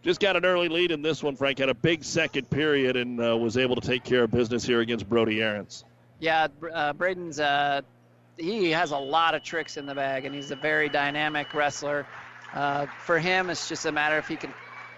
just 0.01 0.19
got 0.19 0.36
an 0.36 0.45
early 0.45 0.69
lead 0.69 0.91
in 0.91 1.01
this 1.01 1.21
one. 1.21 1.36
Frank 1.36 1.59
had 1.59 1.69
a 1.69 1.74
big 1.74 2.03
second 2.03 2.49
period 2.49 2.95
and 2.95 3.21
uh, 3.21 3.38
was 3.38 3.57
able 3.57 3.76
to 3.76 3.86
take 3.86 4.03
care 4.03 4.24
of 4.24 4.32
business 4.32 4.63
here 4.63 4.80
against 4.80 5.07
Brody 5.07 5.41
Aarons. 5.41 5.84
Yeah, 6.19 6.47
uh, 6.74 6.93
Braden's 6.93 7.39
uh, 7.39 7.82
he 8.38 8.71
has 8.71 8.91
a 8.91 8.97
lot 8.97 9.36
of 9.36 9.43
tricks 9.43 9.78
in 9.78 9.86
the 9.86 9.93
bag, 9.93 10.26
and 10.26 10.34
he's 10.34 10.51
a 10.51 10.55
very 10.55 10.89
dynamic 10.89 11.53
wrestler. 11.53 12.07
Uh, 12.53 12.86
for 13.05 13.19
him, 13.19 13.49
it's 13.49 13.67
just 13.67 13.86
a 13.86 13.91
matter 13.91 14.17
if 14.17 14.28
he 14.28 14.36
can 14.36 14.53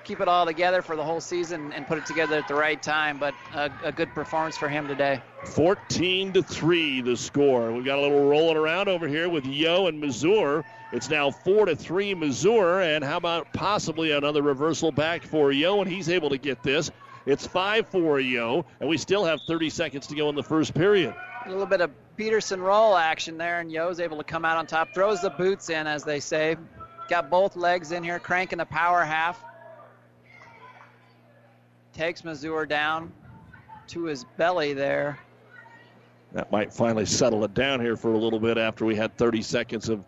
keep 0.05 0.21
it 0.21 0.27
all 0.27 0.45
together 0.45 0.81
for 0.81 0.95
the 0.95 1.03
whole 1.03 1.19
season 1.19 1.73
and 1.73 1.85
put 1.87 1.97
it 1.97 2.05
together 2.05 2.37
at 2.37 2.47
the 2.47 2.53
right 2.53 2.81
time. 2.81 3.17
But 3.17 3.33
a, 3.53 3.71
a 3.83 3.91
good 3.91 4.13
performance 4.13 4.57
for 4.57 4.69
him 4.69 4.87
today. 4.87 5.21
14 5.45 6.33
to 6.33 6.43
three, 6.43 7.01
the 7.01 7.17
score. 7.17 7.71
We've 7.71 7.83
got 7.83 7.97
a 7.97 8.01
little 8.01 8.29
rolling 8.29 8.55
around 8.55 8.87
over 8.87 9.07
here 9.07 9.27
with 9.27 9.45
Yo 9.45 9.87
and 9.87 9.99
Mazur. 9.99 10.63
It's 10.91 11.09
now 11.09 11.31
four 11.31 11.65
to 11.65 11.75
three, 11.75 12.13
Mazur, 12.13 12.81
and 12.81 13.03
how 13.03 13.17
about 13.17 13.51
possibly 13.51 14.11
another 14.11 14.41
reversal 14.41 14.91
back 14.91 15.23
for 15.23 15.51
Yo, 15.51 15.81
and 15.81 15.91
he's 15.91 16.09
able 16.09 16.29
to 16.29 16.37
get 16.37 16.63
this. 16.63 16.91
It's 17.25 17.47
5 17.47 17.87
4 17.89 18.19
Yo, 18.19 18.65
and 18.79 18.87
we 18.87 18.97
still 18.97 19.25
have 19.25 19.41
30 19.41 19.71
seconds 19.71 20.07
to 20.07 20.15
go 20.15 20.29
in 20.29 20.35
the 20.35 20.43
first 20.43 20.75
period. 20.75 21.15
A 21.45 21.49
little 21.49 21.65
bit 21.65 21.81
of 21.81 21.91
Peterson 22.17 22.61
roll 22.61 22.95
action 22.95 23.37
there, 23.37 23.59
and 23.59 23.71
Yo's 23.71 23.99
able 23.99 24.17
to 24.17 24.23
come 24.23 24.45
out 24.45 24.57
on 24.57 24.67
top. 24.67 24.93
Throws 24.93 25.21
the 25.21 25.31
boots 25.31 25.69
in, 25.69 25.87
as 25.87 26.03
they 26.03 26.19
say. 26.19 26.55
Got 27.09 27.29
both 27.29 27.55
legs 27.55 27.91
in 27.91 28.03
here, 28.03 28.19
cranking 28.19 28.59
the 28.59 28.65
power 28.65 29.03
half. 29.03 29.43
Takes 31.95 32.25
Mazur 32.25 32.65
down 32.65 33.09
to 33.87 34.03
his 34.03 34.25
belly 34.35 34.73
there. 34.73 35.17
That 36.33 36.51
might 36.51 36.73
finally 36.73 37.05
settle 37.05 37.45
it 37.45 37.53
down 37.53 37.79
here 37.79 37.95
for 37.95 38.11
a 38.11 38.17
little 38.17 38.39
bit 38.39 38.57
after 38.57 38.83
we 38.83 38.97
had 38.97 39.17
30 39.17 39.41
seconds 39.41 39.87
of 39.87 40.03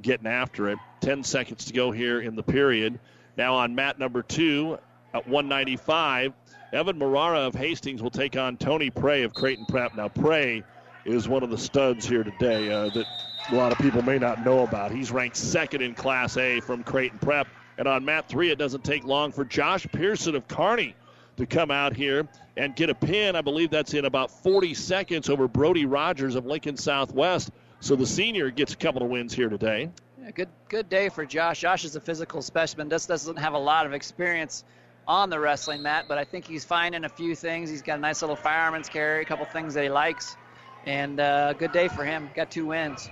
getting 0.00 0.26
after 0.26 0.70
it. 0.70 0.78
10 1.02 1.22
seconds 1.22 1.66
to 1.66 1.74
go 1.74 1.90
here 1.90 2.22
in 2.22 2.36
the 2.36 2.42
period. 2.42 2.98
Now 3.36 3.54
on 3.54 3.74
mat 3.74 3.98
number 3.98 4.22
two 4.22 4.78
at 5.12 5.28
195, 5.28 6.32
Evan 6.72 6.98
Marara 6.98 7.46
of 7.46 7.54
Hastings 7.54 8.02
will 8.02 8.10
take 8.10 8.38
on 8.38 8.56
Tony 8.56 8.88
Prey 8.88 9.22
of 9.22 9.34
Creighton 9.34 9.66
Prep. 9.66 9.94
Now, 9.94 10.08
Prey 10.08 10.64
is 11.04 11.28
one 11.28 11.42
of 11.42 11.50
the 11.50 11.58
studs 11.58 12.08
here 12.08 12.24
today 12.24 12.72
uh, 12.72 12.88
that 12.94 13.06
a 13.50 13.54
lot 13.54 13.72
of 13.72 13.78
people 13.78 14.00
may 14.00 14.18
not 14.18 14.42
know 14.42 14.60
about. 14.60 14.90
He's 14.90 15.10
ranked 15.10 15.36
second 15.36 15.82
in 15.82 15.94
Class 15.94 16.38
A 16.38 16.60
from 16.60 16.82
Creighton 16.82 17.18
Prep. 17.18 17.46
And 17.76 17.86
on 17.86 18.06
mat 18.06 18.26
three, 18.26 18.50
it 18.50 18.58
doesn't 18.58 18.84
take 18.84 19.04
long 19.04 19.32
for 19.32 19.44
Josh 19.44 19.86
Pearson 19.92 20.34
of 20.34 20.48
Kearney 20.48 20.94
to 21.36 21.46
come 21.46 21.70
out 21.70 21.94
here 21.94 22.26
and 22.56 22.74
get 22.74 22.90
a 22.90 22.94
pin. 22.94 23.36
I 23.36 23.40
believe 23.40 23.70
that's 23.70 23.94
in 23.94 24.04
about 24.04 24.30
40 24.30 24.74
seconds 24.74 25.28
over 25.28 25.48
Brody 25.48 25.86
Rogers 25.86 26.34
of 26.34 26.46
Lincoln 26.46 26.76
Southwest. 26.76 27.50
So 27.80 27.94
the 27.94 28.06
senior 28.06 28.50
gets 28.50 28.72
a 28.72 28.76
couple 28.76 29.02
of 29.02 29.10
wins 29.10 29.34
here 29.34 29.48
today. 29.48 29.90
Yeah, 30.20 30.30
good 30.30 30.48
good 30.68 30.88
day 30.88 31.08
for 31.08 31.26
Josh. 31.26 31.60
Josh 31.60 31.84
is 31.84 31.94
a 31.94 32.00
physical 32.00 32.42
specimen. 32.42 32.88
Just 32.88 33.08
doesn't 33.08 33.36
have 33.36 33.52
a 33.52 33.58
lot 33.58 33.86
of 33.86 33.92
experience 33.92 34.64
on 35.06 35.30
the 35.30 35.38
wrestling 35.38 35.82
mat, 35.82 36.06
but 36.08 36.18
I 36.18 36.24
think 36.24 36.46
he's 36.46 36.64
finding 36.64 37.04
a 37.04 37.08
few 37.08 37.34
things. 37.34 37.70
He's 37.70 37.82
got 37.82 37.98
a 37.98 38.00
nice 38.00 38.22
little 38.22 38.36
fireman's 38.36 38.88
carry, 38.88 39.22
a 39.22 39.24
couple 39.24 39.44
things 39.44 39.74
that 39.74 39.84
he 39.84 39.90
likes, 39.90 40.36
and 40.84 41.20
uh, 41.20 41.52
good 41.52 41.70
day 41.72 41.88
for 41.88 42.04
him. 42.04 42.30
Got 42.34 42.50
two 42.50 42.66
wins. 42.66 43.08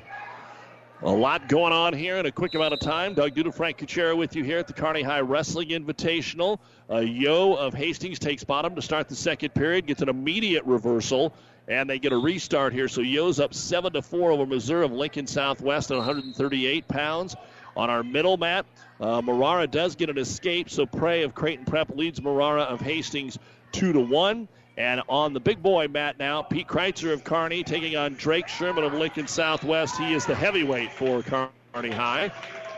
A 1.04 1.12
lot 1.12 1.50
going 1.50 1.74
on 1.74 1.92
here 1.92 2.16
in 2.16 2.24
a 2.24 2.32
quick 2.32 2.54
amount 2.54 2.72
of 2.72 2.80
time. 2.80 3.12
Doug 3.12 3.34
Duda, 3.34 3.54
Frank 3.54 3.76
Kuchera 3.76 4.16
with 4.16 4.34
you 4.34 4.42
here 4.42 4.56
at 4.56 4.66
the 4.66 4.72
Kearney 4.72 5.02
High 5.02 5.20
Wrestling 5.20 5.68
Invitational. 5.68 6.58
Uh, 6.90 7.00
Yo 7.00 7.52
of 7.52 7.74
Hastings 7.74 8.18
takes 8.18 8.42
bottom 8.42 8.74
to 8.74 8.80
start 8.80 9.10
the 9.10 9.14
second 9.14 9.52
period, 9.52 9.86
gets 9.86 10.00
an 10.00 10.08
immediate 10.08 10.64
reversal, 10.64 11.34
and 11.68 11.90
they 11.90 11.98
get 11.98 12.14
a 12.14 12.16
restart 12.16 12.72
here. 12.72 12.88
So 12.88 13.02
Yo's 13.02 13.38
up 13.38 13.52
7 13.52 13.92
to 13.92 14.00
4 14.00 14.30
over 14.30 14.46
Mazur 14.46 14.82
of 14.82 14.92
Lincoln 14.92 15.26
Southwest 15.26 15.90
at 15.90 15.98
138 15.98 16.88
pounds. 16.88 17.36
On 17.76 17.90
our 17.90 18.02
middle 18.02 18.38
mat, 18.38 18.64
uh, 18.98 19.20
Marara 19.20 19.70
does 19.70 19.96
get 19.96 20.08
an 20.08 20.16
escape, 20.16 20.70
so 20.70 20.86
Prey 20.86 21.22
of 21.22 21.34
Creighton 21.34 21.66
Prep 21.66 21.94
leads 21.94 22.18
Marara 22.20 22.62
of 22.62 22.80
Hastings 22.80 23.38
2 23.72 23.92
to 23.92 24.00
1. 24.00 24.48
And 24.76 25.02
on 25.08 25.32
the 25.32 25.40
big 25.40 25.62
boy 25.62 25.86
mat 25.88 26.18
now, 26.18 26.42
Pete 26.42 26.66
Kreitzer 26.66 27.12
of 27.12 27.22
Kearney 27.22 27.62
taking 27.62 27.96
on 27.96 28.14
Drake 28.14 28.48
Sherman 28.48 28.82
of 28.82 28.92
Lincoln 28.92 29.28
Southwest. 29.28 29.96
He 29.96 30.14
is 30.14 30.26
the 30.26 30.34
heavyweight 30.34 30.92
for 30.92 31.22
Kearney 31.22 31.90
High. 31.90 32.32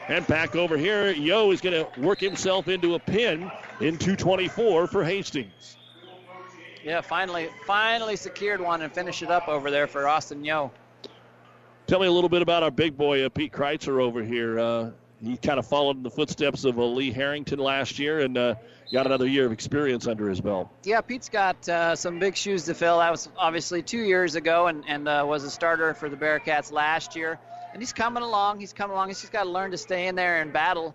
And 0.09 0.27
back 0.27 0.55
over 0.55 0.77
here, 0.77 1.11
Yo 1.11 1.51
is 1.51 1.61
going 1.61 1.85
to 1.85 2.01
work 2.01 2.21
himself 2.21 2.69
into 2.69 2.95
a 2.95 2.99
pin 2.99 3.51
in 3.81 3.97
224 3.97 4.87
for 4.87 5.05
Hastings. 5.05 5.77
Yeah, 6.85 7.01
finally, 7.01 7.49
finally 7.67 8.15
secured 8.15 8.61
one 8.61 8.83
and 8.83 8.93
finish 8.93 9.23
it 9.23 9.31
up 9.31 9.49
over 9.49 9.71
there 9.71 9.89
for 9.89 10.07
Austin 10.07 10.45
Yo. 10.45 10.71
Tell 11.87 11.99
me 11.99 12.07
a 12.07 12.13
little 12.13 12.29
bit 12.29 12.43
about 12.43 12.63
our 12.63 12.71
big 12.71 12.97
boy, 12.97 13.25
uh, 13.25 13.29
Pete 13.29 13.53
Kreitzer 13.53 14.01
over 14.01 14.23
here. 14.23 14.59
Uh, 14.59 14.91
he 15.27 15.37
kind 15.37 15.59
of 15.59 15.67
followed 15.67 15.97
in 15.97 16.03
the 16.03 16.11
footsteps 16.11 16.65
of 16.65 16.79
uh, 16.79 16.85
Lee 16.85 17.11
Harrington 17.11 17.59
last 17.59 17.99
year 17.99 18.21
and 18.21 18.39
uh, 18.39 18.55
got 18.93 19.07
another 19.07 19.27
year 19.27 19.47
of 19.47 19.53
experience 19.53 20.07
under 20.07 20.29
his 20.29 20.41
belt. 20.41 20.71
Yeah, 20.85 21.01
Pete's 21.01 21.29
got 21.29 21.69
uh, 21.69 21.97
some 21.97 22.19
big 22.19 22.37
shoes 22.37 22.65
to 22.67 22.75
fill. 22.75 22.99
That 22.99 23.11
was 23.11 23.29
obviously 23.37 23.83
two 23.83 24.03
years 24.03 24.37
ago 24.37 24.69
and, 24.69 24.85
and 24.87 25.09
uh, 25.09 25.25
was 25.27 25.45
a 25.45 25.51
starter 25.51 25.93
for 25.95 26.09
the 26.09 26.17
Bearcats 26.17 26.71
last 26.71 27.17
year. 27.17 27.39
And 27.73 27.83
he's 27.83 27.93
coming 27.93 28.23
along. 28.23 28.61
He's 28.61 28.73
coming 28.73 28.95
along. 28.95 29.09
He's 29.09 29.21
just 29.21 29.33
got 29.33 29.43
to 29.45 29.51
learn 29.51 29.73
to 29.73 29.77
stay 29.77 30.07
in 30.07 30.15
there 30.15 30.41
and 30.41 30.53
battle 30.53 30.95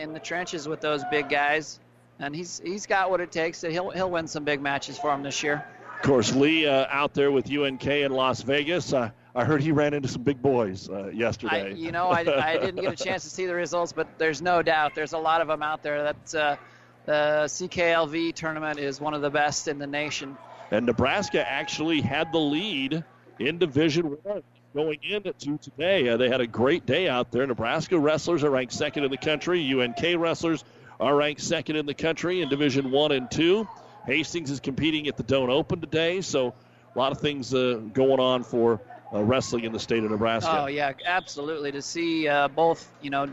in 0.00 0.12
the 0.12 0.20
trenches 0.20 0.66
with 0.66 0.80
those 0.80 1.04
big 1.10 1.28
guys. 1.28 1.78
And 2.18 2.34
he's 2.34 2.60
he's 2.64 2.86
got 2.86 3.10
what 3.10 3.20
it 3.20 3.30
takes. 3.30 3.60
To, 3.60 3.70
he'll 3.70 3.90
he'll 3.90 4.10
win 4.10 4.26
some 4.26 4.42
big 4.42 4.60
matches 4.60 4.98
for 4.98 5.12
him 5.12 5.22
this 5.22 5.42
year. 5.42 5.64
Of 5.96 6.02
course, 6.02 6.34
Lee 6.34 6.66
out 6.66 7.14
there 7.14 7.30
with 7.30 7.48
UNK 7.52 7.86
in 7.86 8.10
Las 8.10 8.40
Vegas. 8.40 8.92
I 9.36 9.44
heard 9.44 9.62
he 9.62 9.70
ran 9.70 9.92
into 9.92 10.08
some 10.08 10.22
big 10.22 10.40
boys 10.40 10.88
uh, 10.88 11.08
yesterday. 11.08 11.66
I, 11.66 11.68
you 11.68 11.92
know, 11.92 12.08
I, 12.08 12.20
I, 12.20 12.56
didn't 12.58 12.80
get 12.80 12.90
a 12.90 13.04
chance 13.04 13.22
to 13.24 13.30
see 13.30 13.44
the 13.44 13.54
results, 13.54 13.92
but 13.92 14.08
there's 14.18 14.40
no 14.40 14.62
doubt 14.62 14.94
there's 14.94 15.12
a 15.12 15.18
lot 15.18 15.42
of 15.42 15.48
them 15.48 15.62
out 15.62 15.82
there. 15.82 16.04
That 16.04 16.34
uh, 16.34 16.56
the 17.04 17.44
CKLV 17.44 18.34
tournament 18.34 18.78
is 18.78 18.98
one 18.98 19.12
of 19.12 19.20
the 19.20 19.28
best 19.28 19.68
in 19.68 19.78
the 19.78 19.86
nation. 19.86 20.38
And 20.70 20.86
Nebraska 20.86 21.46
actually 21.46 22.00
had 22.00 22.32
the 22.32 22.38
lead 22.38 23.04
in 23.38 23.58
Division 23.58 24.16
One 24.22 24.42
going 24.74 24.98
into 25.02 25.58
today. 25.58 26.08
Uh, 26.08 26.16
they 26.16 26.30
had 26.30 26.40
a 26.40 26.46
great 26.46 26.86
day 26.86 27.06
out 27.06 27.30
there. 27.30 27.46
Nebraska 27.46 27.98
wrestlers 27.98 28.42
are 28.42 28.50
ranked 28.50 28.72
second 28.72 29.04
in 29.04 29.10
the 29.10 29.18
country. 29.18 29.70
UNK 29.70 30.02
wrestlers 30.16 30.64
are 30.98 31.14
ranked 31.14 31.42
second 31.42 31.76
in 31.76 31.84
the 31.84 31.94
country 31.94 32.40
in 32.40 32.48
Division 32.48 32.90
One 32.90 33.12
and 33.12 33.30
Two. 33.30 33.68
Hastings 34.06 34.50
is 34.50 34.60
competing 34.60 35.08
at 35.08 35.18
the 35.18 35.24
Doane 35.24 35.50
Open 35.50 35.78
today, 35.78 36.22
so 36.22 36.54
a 36.94 36.98
lot 36.98 37.12
of 37.12 37.20
things 37.20 37.52
uh, 37.52 37.80
going 37.92 38.18
on 38.18 38.42
for 38.42 38.80
uh, 39.12 39.22
wrestling 39.22 39.64
in 39.64 39.72
the 39.72 39.80
state 39.80 40.04
of 40.04 40.10
Nebraska. 40.10 40.62
Oh 40.62 40.66
yeah, 40.66 40.92
absolutely. 41.04 41.72
To 41.72 41.82
see 41.82 42.28
uh, 42.28 42.48
both, 42.48 42.88
you 43.00 43.10
know, 43.10 43.28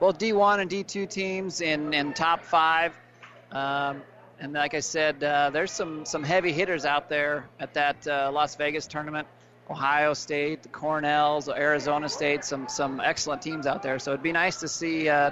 both 0.00 0.18
D1 0.18 0.60
and 0.60 0.70
D2 0.70 1.08
teams 1.08 1.60
in, 1.60 1.92
in 1.92 2.14
top 2.14 2.44
five, 2.44 2.92
um, 3.52 4.02
and 4.40 4.52
like 4.52 4.74
I 4.74 4.80
said, 4.80 5.22
uh, 5.22 5.50
there's 5.50 5.72
some 5.72 6.04
some 6.04 6.22
heavy 6.22 6.52
hitters 6.52 6.84
out 6.84 7.08
there 7.08 7.48
at 7.58 7.74
that 7.74 8.06
uh, 8.06 8.30
Las 8.32 8.54
Vegas 8.56 8.86
tournament. 8.86 9.26
Ohio 9.70 10.14
State, 10.14 10.62
the 10.62 10.68
Cornells, 10.70 11.54
Arizona 11.54 12.08
State, 12.08 12.42
some 12.42 12.68
some 12.68 13.00
excellent 13.00 13.42
teams 13.42 13.66
out 13.66 13.82
there. 13.82 13.98
So 13.98 14.12
it'd 14.12 14.22
be 14.22 14.32
nice 14.32 14.60
to 14.60 14.68
see 14.68 15.10
uh, 15.10 15.30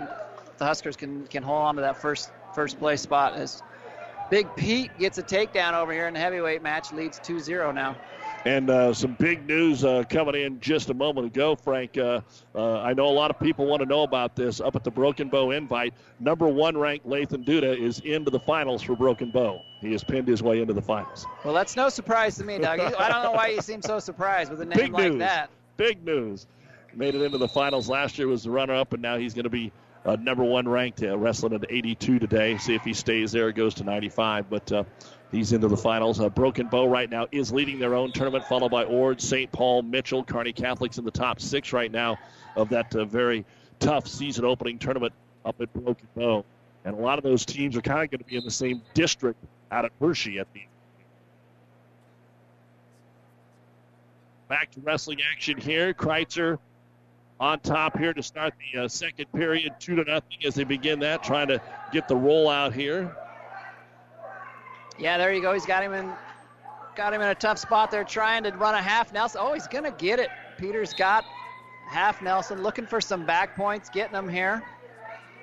the 0.59 0.65
Huskers 0.65 0.97
can 0.97 1.27
can 1.29 1.43
hold 1.43 1.63
on 1.63 1.77
to 1.77 1.81
that 1.83 1.97
first 1.97 2.31
first 2.55 2.79
place 2.79 3.01
spot 3.01 3.35
as 3.35 3.63
Big 4.29 4.49
Pete 4.57 4.91
gets 4.99 5.19
a 5.19 5.23
takedown 5.23 5.75
over 5.75 5.93
here 5.93 6.09
in 6.09 6.15
the 6.15 6.21
heavyweight 6.21 6.63
match, 6.63 6.93
leads 6.93 7.21
2-0 7.21 7.73
now. 7.75 7.97
And 8.45 8.71
uh, 8.71 8.95
some 8.95 9.15
big 9.15 9.47
news 9.47 9.85
uh, 9.85 10.05
coming 10.09 10.41
in 10.41 10.61
just 10.61 10.91
a 10.91 10.95
moment 10.95 11.27
ago, 11.27 11.57
Frank. 11.57 11.99
Uh, 11.99 12.21
uh 12.55 12.81
I 12.81 12.93
know 12.93 13.07
a 13.07 13.11
lot 13.11 13.31
of 13.31 13.41
people 13.41 13.67
want 13.67 13.81
to 13.81 13.87
know 13.87 14.03
about 14.03 14.37
this. 14.37 14.61
Up 14.61 14.77
at 14.77 14.85
the 14.85 14.91
Broken 14.91 15.29
Bow 15.29 15.51
invite, 15.51 15.95
number 16.21 16.47
one 16.47 16.77
ranked 16.77 17.07
Lathan 17.07 17.45
Duda 17.45 17.77
is 17.77 18.01
into 18.01 18.31
the 18.31 18.41
finals 18.41 18.83
for 18.83 18.95
Broken 18.95 19.31
Bow. 19.31 19.63
He 19.81 19.93
has 19.93 20.05
pinned 20.05 20.29
his 20.29 20.43
way 20.43 20.61
into 20.61 20.75
the 20.75 20.83
finals. 20.83 21.27
Well, 21.45 21.55
that's 21.55 21.77
no 21.77 21.89
surprise 21.89 22.37
to 22.37 22.45
me, 22.45 22.59
Doug. 22.59 22.81
I 22.81 23.09
don't 23.09 23.23
know 23.23 23.33
why 23.33 23.49
you 23.49 23.61
seem 23.61 23.83
so 23.83 23.99
surprised 23.99 24.51
with 24.51 24.61
a 24.61 24.65
name 24.65 24.79
big 24.79 24.93
like 24.93 25.11
news. 25.11 25.19
that. 25.19 25.51
Big 25.77 26.05
news. 26.05 26.47
Made 26.95 27.15
it 27.15 27.23
into 27.23 27.39
the 27.39 27.49
finals 27.49 27.89
last 27.89 28.17
year, 28.17 28.27
was 28.27 28.45
the 28.45 28.51
runner 28.51 28.75
up, 28.75 28.93
and 28.93 29.03
now 29.03 29.19
he's 29.19 29.35
going 29.35 29.45
to 29.45 29.51
be 29.51 29.71
uh, 30.07 30.17
number 30.17 30.45
one 30.45 30.69
ranked, 30.69 31.03
uh, 31.03 31.19
wrestling 31.19 31.53
at 31.53 31.65
82 31.69 32.19
today. 32.19 32.57
See 32.59 32.75
if 32.75 32.83
he 32.83 32.95
stays 32.95 33.33
there, 33.33 33.51
goes 33.53 33.75
to 33.75 33.85
95. 33.85 34.49
But 34.49 34.73
uh, 34.73 34.85
he's 35.33 35.53
into 35.53 35.69
the 35.69 35.77
finals. 35.77 36.21
Uh, 36.21 36.29
Broken 36.29 36.69
Bow 36.69 36.87
right 36.87 37.11
now 37.11 37.27
is 37.33 37.53
leading 37.53 37.79
their 37.79 37.95
own 37.95 38.13
tournament, 38.13 38.45
followed 38.45 38.71
by 38.71 38.85
Ord, 38.85 39.21
St. 39.21 39.51
Paul, 39.53 39.83
Mitchell, 39.83 40.25
Kearney 40.25 40.53
Catholics 40.53 40.99
in 40.99 41.05
the 41.05 41.11
top 41.11 41.41
six 41.41 41.73
right 41.73 41.91
now 41.91 42.19
of 42.57 42.69
that 42.71 42.95
uh, 42.95 43.05
very 43.05 43.45
tough 43.79 44.07
season 44.07 44.45
opening 44.45 44.79
tournament 44.79 45.13
up 45.45 45.61
at 45.61 45.73
Broken 45.73 46.09
Bow. 46.17 46.45
And 46.85 46.97
a 46.97 47.01
lot 47.01 47.19
of 47.19 47.25
those 47.25 47.45
teams 47.45 47.77
are 47.77 47.83
kind 47.83 48.05
of 48.05 48.11
going 48.11 48.19
to 48.21 48.25
be 48.25 48.37
in 48.37 48.45
the 48.45 48.51
same 48.51 48.81
district 48.95 49.39
out 49.71 49.85
at 49.85 49.93
Hershey 50.01 50.39
at 50.39 50.47
the 50.53 50.63
Back 54.49 54.71
to 54.73 54.81
wrestling 54.81 55.19
action 55.33 55.59
here. 55.59 55.93
Kreitzer 55.93 56.59
on 57.41 57.59
top 57.61 57.99
here 57.99 58.15
to 58.15 58.23
start 58.23 58.55
the 58.73 58.83
uh, 58.83 58.89
second 58.89 59.27
period, 59.33 59.75
two 59.81 59.97
to 59.97 60.05
nothing 60.05 60.39
as 60.45 60.55
they 60.55 60.63
begin 60.63 61.01
that, 61.01 61.25
trying 61.25 61.49
to 61.49 61.61
get 61.93 62.07
the 62.07 62.15
roll 62.15 62.49
out 62.49 62.73
here. 62.73 63.15
Yeah, 64.99 65.19
there 65.19 65.33
you 65.33 65.43
go. 65.43 65.53
He's 65.53 65.67
got 65.67 65.83
him 65.83 65.93
in, 65.93 66.11
got 66.95 67.13
him 67.13 67.21
in 67.21 67.29
a 67.29 67.35
tough 67.35 67.59
spot 67.59 67.91
there, 67.91 68.05
trying 68.05 68.45
to 68.45 68.51
run 68.53 68.75
a 68.75 68.83
half 68.83 69.13
Nelson. 69.13 69.41
Oh, 69.45 69.53
he's 69.53 69.67
gonna 69.67 69.91
get 69.91 70.19
it. 70.19 70.29
Peter's 70.59 70.95
got 70.95 71.25
half 71.89 72.23
Nelson, 72.23 72.63
looking 72.63 72.87
for 72.87 73.01
some 73.01 73.27
back 73.27 73.55
points, 73.57 73.91
getting 73.91 74.13
them 74.13 74.29
here. 74.29 74.63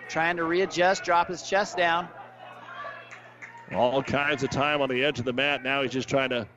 trying 0.10 0.36
to 0.38 0.43
readjust, 0.43 1.04
drop 1.04 1.28
his 1.30 1.41
chest 1.43 1.78
down. 1.78 2.08
All 3.74 4.04
kinds 4.04 4.43
of 4.43 4.49
time 4.49 4.82
on 4.82 4.89
the 4.89 5.04
edge 5.04 5.18
of 5.20 5.26
the 5.26 5.34
mat. 5.34 5.64
Now 5.64 5.82
he's 5.82 5.91
just 5.91 6.10
trying 6.10 6.30
to 6.32 6.47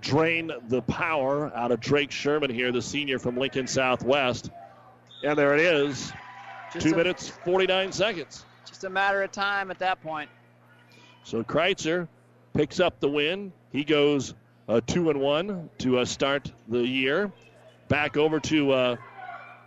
drain 0.00 0.50
the 0.68 0.82
power 0.82 1.50
out 1.56 1.72
of 1.72 1.80
Drake 1.80 2.10
Sherman 2.12 2.50
here, 2.50 2.70
the 2.70 2.82
senior 2.82 3.18
from 3.18 3.36
Lincoln 3.36 3.66
Southwest. 3.66 4.50
And 5.24 5.36
there 5.38 5.54
it 5.54 5.60
is. 5.60 6.12
Just 6.72 6.86
Two 6.86 6.92
a- 6.94 6.96
minutes, 6.96 7.28
49 7.28 7.92
seconds. 7.92 8.44
Just 8.66 8.84
a 8.84 8.90
matter 8.90 9.22
of 9.22 9.32
time 9.32 9.70
at 9.70 9.78
that 9.80 10.00
point. 10.02 10.30
So 11.24 11.42
Kreitzer 11.42 12.08
picks 12.52 12.80
up 12.80 13.00
the 13.00 13.08
win. 13.08 13.52
He 13.70 13.84
goes 13.84 14.34
uh, 14.68 14.80
two 14.86 15.10
and 15.10 15.20
one 15.20 15.70
to 15.78 15.98
uh, 15.98 16.04
start 16.04 16.52
the 16.68 16.86
year. 16.86 17.32
Back 17.88 18.16
over 18.16 18.40
to 18.40 18.72
uh, 18.72 18.96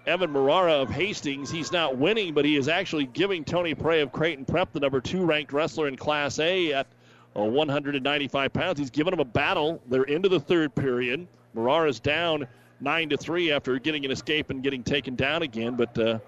Evan 0.08 0.32
Marara 0.32 0.82
of 0.82 0.90
Hastings. 0.90 1.50
He's 1.52 1.72
not 1.72 1.98
winning, 1.98 2.34
but 2.34 2.46
he 2.46 2.56
is 2.56 2.68
actually 2.68 3.06
giving 3.06 3.44
Tony 3.44 3.74
Prey 3.74 4.02
of 4.02 4.12
Creighton 4.12 4.46
Prep, 4.46 4.72
the 4.72 4.80
number 4.80 5.02
two 5.02 5.26
ranked 5.26 5.52
wrestler 5.52 5.88
in 5.88 5.96
Class 5.96 6.40
A, 6.40 6.74
at 6.74 6.88
uh, 7.36 7.44
195 7.44 8.54
pounds. 8.54 8.80
He's 8.80 8.90
giving 8.90 9.14
him 9.14 9.20
a 9.20 9.26
battle. 9.26 9.82
They're 9.90 10.04
into 10.04 10.30
the 10.30 10.40
third 10.40 10.74
period. 10.76 11.28
Marara's 11.56 12.00
down 12.00 12.48
nine 12.80 13.10
to 13.10 13.18
three 13.18 13.52
after 13.52 13.80
getting 13.80 14.06
an 14.06 14.12
escape 14.12 14.50
and 14.50 14.62
getting 14.62 14.84
taken 14.84 15.16
down 15.16 15.42
again, 15.42 15.76
but 15.76 15.98
uh, 15.98 16.20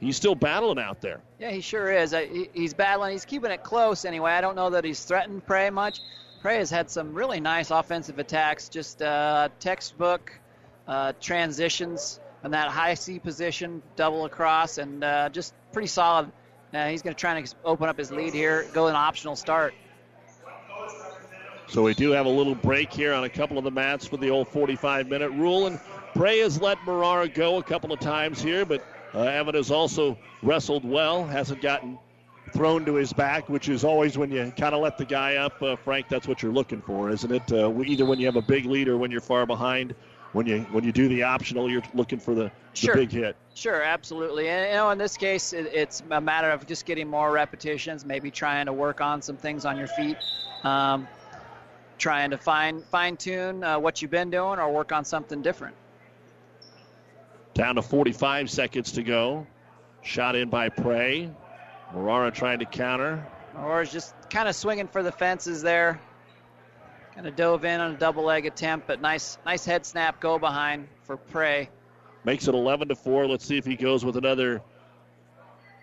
he's 0.00 0.16
still 0.16 0.34
battling 0.34 0.78
out 0.78 1.00
there. 1.00 1.20
Yeah, 1.38 1.50
he 1.50 1.60
sure 1.60 1.90
is. 1.90 2.14
He's 2.52 2.74
battling. 2.74 3.12
He's 3.12 3.24
keeping 3.24 3.50
it 3.50 3.62
close 3.62 4.04
anyway. 4.04 4.32
I 4.32 4.40
don't 4.40 4.56
know 4.56 4.70
that 4.70 4.84
he's 4.84 5.04
threatened 5.04 5.46
Prey 5.46 5.70
much. 5.70 6.00
Prey 6.40 6.58
has 6.58 6.70
had 6.70 6.90
some 6.90 7.14
really 7.14 7.40
nice 7.40 7.70
offensive 7.70 8.18
attacks, 8.18 8.68
just 8.68 9.02
uh, 9.02 9.48
textbook 9.58 10.32
uh, 10.86 11.12
transitions 11.20 12.20
in 12.44 12.50
that 12.52 12.68
high 12.68 12.94
C 12.94 13.18
position, 13.18 13.82
double 13.96 14.24
across, 14.24 14.78
and 14.78 15.02
uh, 15.02 15.28
just 15.28 15.54
pretty 15.72 15.88
solid. 15.88 16.30
Uh, 16.72 16.88
he's 16.88 17.02
going 17.02 17.14
to 17.14 17.18
try 17.18 17.40
to 17.40 17.54
open 17.64 17.88
up 17.88 17.98
his 17.98 18.10
lead 18.10 18.34
here, 18.34 18.66
go 18.72 18.86
an 18.86 18.94
optional 18.94 19.34
start. 19.34 19.74
So 21.68 21.82
we 21.82 21.94
do 21.94 22.12
have 22.12 22.26
a 22.26 22.30
little 22.30 22.54
break 22.54 22.92
here 22.92 23.12
on 23.12 23.24
a 23.24 23.28
couple 23.28 23.58
of 23.58 23.64
the 23.64 23.70
mats 23.70 24.06
for 24.06 24.16
the 24.16 24.30
old 24.30 24.46
45 24.48 25.08
minute 25.08 25.30
rule. 25.30 25.66
And 25.66 25.80
Prey 26.14 26.38
has 26.38 26.60
let 26.60 26.78
Marara 26.78 27.32
go 27.32 27.58
a 27.58 27.62
couple 27.62 27.92
of 27.92 27.98
times 27.98 28.40
here, 28.40 28.64
but 28.64 28.84
uh, 29.16 29.20
Evan 29.20 29.54
has 29.54 29.70
also 29.70 30.16
wrestled 30.42 30.84
well, 30.84 31.24
hasn't 31.24 31.62
gotten 31.62 31.98
thrown 32.52 32.84
to 32.84 32.94
his 32.94 33.12
back, 33.12 33.48
which 33.48 33.68
is 33.68 33.82
always 33.82 34.16
when 34.16 34.30
you 34.30 34.52
kind 34.56 34.74
of 34.74 34.82
let 34.82 34.98
the 34.98 35.04
guy 35.04 35.36
up, 35.36 35.60
uh, 35.62 35.74
Frank. 35.76 36.08
That's 36.08 36.28
what 36.28 36.42
you're 36.42 36.52
looking 36.52 36.82
for, 36.82 37.10
isn't 37.10 37.32
it? 37.32 37.50
Uh, 37.52 37.72
either 37.82 38.04
when 38.04 38.20
you 38.20 38.26
have 38.26 38.36
a 38.36 38.42
big 38.42 38.66
lead 38.66 38.88
or 38.88 38.96
when 38.96 39.10
you're 39.10 39.20
far 39.20 39.46
behind. 39.46 39.94
When 40.32 40.44
you 40.44 40.60
when 40.70 40.84
you 40.84 40.92
do 40.92 41.08
the 41.08 41.22
optional, 41.22 41.70
you're 41.70 41.84
looking 41.94 42.18
for 42.18 42.34
the, 42.34 42.50
Sure. 42.74 42.94
the 42.94 43.00
big 43.02 43.10
hit. 43.10 43.36
Sure, 43.54 43.80
absolutely. 43.80 44.48
And 44.48 44.68
you 44.68 44.74
know, 44.74 44.90
in 44.90 44.98
this 44.98 45.16
case, 45.16 45.54
it, 45.54 45.66
it's 45.72 46.02
a 46.10 46.20
matter 46.20 46.50
of 46.50 46.66
just 46.66 46.84
getting 46.84 47.08
more 47.08 47.30
repetitions, 47.32 48.04
maybe 48.04 48.30
trying 48.30 48.66
to 48.66 48.72
work 48.72 49.00
on 49.00 49.22
some 49.22 49.38
things 49.38 49.64
on 49.64 49.78
your 49.78 49.86
feet, 49.86 50.18
um, 50.62 51.08
trying 51.96 52.30
to 52.30 52.36
fine 52.36 52.82
fine 52.82 53.16
tune 53.16 53.64
uh, 53.64 53.78
what 53.78 54.02
you've 54.02 54.10
been 54.10 54.28
doing, 54.28 54.58
or 54.58 54.70
work 54.70 54.92
on 54.92 55.06
something 55.06 55.40
different. 55.40 55.74
Down 57.56 57.76
to 57.76 57.82
45 57.82 58.50
seconds 58.50 58.92
to 58.92 59.02
go. 59.02 59.46
Shot 60.02 60.36
in 60.36 60.50
by 60.50 60.68
Prey. 60.68 61.30
Morara 61.94 62.30
trying 62.30 62.58
to 62.58 62.66
counter. 62.66 63.26
Or 63.58 63.80
is 63.80 63.90
just 63.90 64.14
kind 64.28 64.46
of 64.46 64.54
swinging 64.54 64.88
for 64.88 65.02
the 65.02 65.10
fences 65.10 65.62
there. 65.62 65.98
Kind 67.14 67.26
of 67.26 67.34
dove 67.34 67.64
in 67.64 67.80
on 67.80 67.92
a 67.92 67.96
double 67.96 68.24
leg 68.24 68.44
attempt, 68.44 68.86
but 68.86 69.00
nice 69.00 69.38
nice 69.46 69.64
head 69.64 69.86
snap 69.86 70.20
go 70.20 70.38
behind 70.38 70.86
for 71.04 71.16
Prey. 71.16 71.70
Makes 72.24 72.46
it 72.46 72.54
11 72.54 72.88
to 72.88 72.94
4. 72.94 73.26
Let's 73.26 73.46
see 73.46 73.56
if 73.56 73.64
he 73.64 73.74
goes 73.74 74.04
with 74.04 74.18
another 74.18 74.60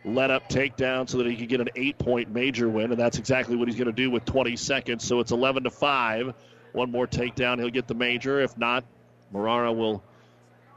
let 0.05 0.30
up 0.30 0.47
takedown 0.49 1.09
so 1.09 1.17
that 1.17 1.26
he 1.26 1.36
can 1.36 1.47
get 1.47 1.59
an 1.59 1.69
eight 1.76 1.97
point 1.97 2.30
major 2.30 2.69
win. 2.69 2.91
And 2.91 2.99
that's 2.99 3.17
exactly 3.17 3.55
what 3.55 3.67
he's 3.67 3.78
going 3.78 3.88
to 3.88 3.91
do 3.91 4.11
with 4.11 4.26
20 4.26 4.55
seconds. 4.57 5.03
So 5.03 5.19
it's 5.21 5.32
11 5.32 5.63
to 5.63 5.71
5. 5.71 6.36
One 6.74 6.91
more 6.91 7.07
takedown, 7.07 7.57
he'll 7.57 7.71
get 7.71 7.88
the 7.88 7.95
major. 7.95 8.41
If 8.41 8.55
not, 8.59 8.84
Morara 9.34 9.76
will 9.76 10.03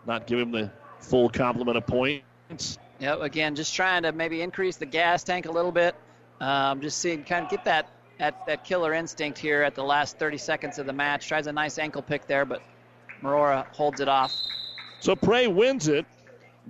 not 0.06 0.26
give 0.26 0.38
him 0.38 0.52
the 0.52 0.70
full 1.00 1.28
complement 1.28 1.76
of 1.76 1.86
points. 1.86 2.78
Yep, 2.98 3.20
again, 3.20 3.54
just 3.54 3.74
trying 3.74 4.02
to 4.02 4.12
maybe 4.12 4.40
increase 4.40 4.76
the 4.76 4.86
gas 4.86 5.22
tank 5.22 5.46
a 5.46 5.50
little 5.50 5.72
bit. 5.72 5.94
Um, 6.40 6.80
just 6.80 6.98
seeing, 6.98 7.24
kind 7.24 7.44
of 7.44 7.50
get 7.50 7.64
that, 7.64 7.90
that, 8.18 8.46
that 8.46 8.64
killer 8.64 8.94
instinct 8.94 9.38
here 9.38 9.62
at 9.62 9.74
the 9.74 9.84
last 9.84 10.18
30 10.18 10.38
seconds 10.38 10.78
of 10.78 10.86
the 10.86 10.92
match. 10.92 11.28
Tries 11.28 11.46
a 11.46 11.52
nice 11.52 11.78
ankle 11.78 12.02
pick 12.02 12.26
there, 12.26 12.44
but 12.44 12.62
Marora 13.22 13.66
holds 13.72 14.00
it 14.00 14.08
off. 14.08 14.34
So 15.00 15.14
Prey 15.14 15.46
wins 15.46 15.88
it, 15.88 16.06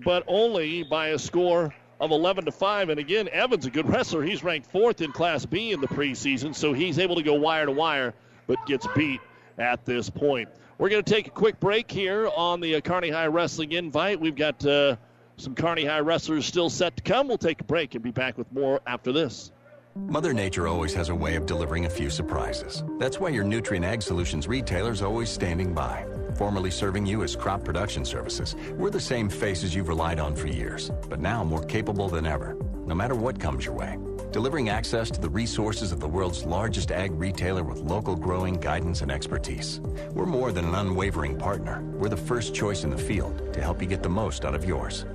but 0.05 0.25
only 0.27 0.83
by 0.83 1.09
a 1.09 1.19
score 1.19 1.75
of 2.01 2.11
11 2.11 2.45
to 2.45 2.53
5. 2.53 2.89
And 2.91 3.01
again, 3.01 3.29
Evans 3.33 3.67
a 3.67 3.71
good 3.71 3.89
wrestler. 3.89 4.23
He's 4.23 4.45
ranked 4.45 4.71
fourth 4.71 5.01
in 5.01 5.13
Class 5.13 5.47
B 5.47 5.73
in 5.73 5.81
the 5.81 5.89
preseason, 5.89 6.55
so 6.55 6.73
he's 6.73 6.99
able 6.99 7.17
to 7.17 7.23
go 7.23 7.35
wire 7.35 7.67
to 7.67 7.73
wire, 7.73 8.15
but 8.47 8.65
gets 8.67 8.87
beat 8.95 9.21
at 9.59 9.85
this 9.85 10.11
point. 10.11 10.49
We're 10.79 10.91
going 10.91 11.03
to 11.03 11.11
take 11.11 11.27
a 11.27 11.31
quick 11.31 11.59
break 11.59 11.91
here 11.91 12.29
on 12.37 12.61
the 12.61 12.75
uh, 12.75 12.81
Kearney 12.83 13.09
High 13.09 13.29
Wrestling 13.29 13.73
Invite. 13.73 14.21
We've 14.21 14.37
got 14.37 14.65
uh, 14.67 14.97
some 15.39 15.55
Kearney 15.55 15.87
High 15.87 16.01
wrestlers 16.01 16.45
still 16.45 16.69
set 16.69 16.99
to 16.99 17.03
come. 17.03 17.29
We'll 17.29 17.39
take 17.39 17.63
a 17.63 17.65
break 17.65 17.95
and 17.95 18.05
be 18.05 18.11
back 18.11 18.37
with 18.37 18.53
more 18.53 18.83
after 18.87 19.11
this. 19.11 19.53
Mother 19.95 20.35
Nature 20.35 20.69
always 20.69 20.93
has 20.93 21.09
a 21.09 21.15
way 21.15 21.37
of 21.37 21.47
delivering 21.47 21.87
a 21.87 21.91
few 21.91 22.11
surprises. 22.11 22.85
That's 22.99 23.19
why 23.19 23.31
your 23.31 23.45
Nutrien 23.45 23.85
Ag 23.85 24.03
Solutions 24.03 24.47
retailer 24.47 24.91
is 24.91 25.01
always 25.01 25.31
standing 25.31 25.73
by. 25.73 26.05
Formerly 26.37 26.71
serving 26.71 27.07
you 27.07 27.23
as 27.23 27.35
crop 27.35 27.65
production 27.65 28.05
services, 28.05 28.57
we're 28.73 28.91
the 28.91 29.01
same 29.01 29.31
faces 29.31 29.75
you've 29.75 29.89
relied 29.89 30.21
on 30.21 30.37
for 30.37 30.49
years, 30.49 30.91
but 31.09 31.19
now 31.19 31.43
more 31.43 31.63
capable 31.63 32.11
than 32.11 32.27
ever, 32.27 32.59
no 32.85 32.95
matter 32.95 33.15
what 33.15 33.41
comes 33.41 33.65
your 33.65 33.75
way. 33.75 33.99
Delivering 34.33 34.69
access 34.69 35.11
to 35.13 35.21
the 35.21 35.31
resources 35.31 35.93
of 35.93 36.01
the 36.01 36.09
world's 36.09 36.45
largest 36.45 36.93
ag 36.93 37.13
retailer 37.13 37.65
with 37.65 37.79
local 37.79 38.15
growing 38.15 38.61
guidance 38.61 39.01
and 39.01 39.11
expertise. 39.11 39.81
We're 40.13 40.27
more 40.27 40.53
than 40.53 40.67
an 40.67 40.75
unwavering 40.75 41.39
partner. 41.39 41.83
We're 41.95 42.11
the 42.11 42.19
first 42.19 42.55
choice 42.55 42.85
in 42.85 42.91
the 42.91 42.99
field 42.99 43.55
to 43.55 43.63
help 43.63 43.81
you 43.81 43.89
get 43.89 44.03
the 44.03 44.11
most 44.11 44.45
out 44.45 44.55
of 44.55 44.67
yours. 44.67 45.07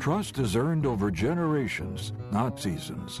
Trust 0.00 0.38
is 0.38 0.56
earned 0.56 0.86
over 0.86 1.10
generations, 1.10 2.14
not 2.32 2.58
seasons. 2.58 3.20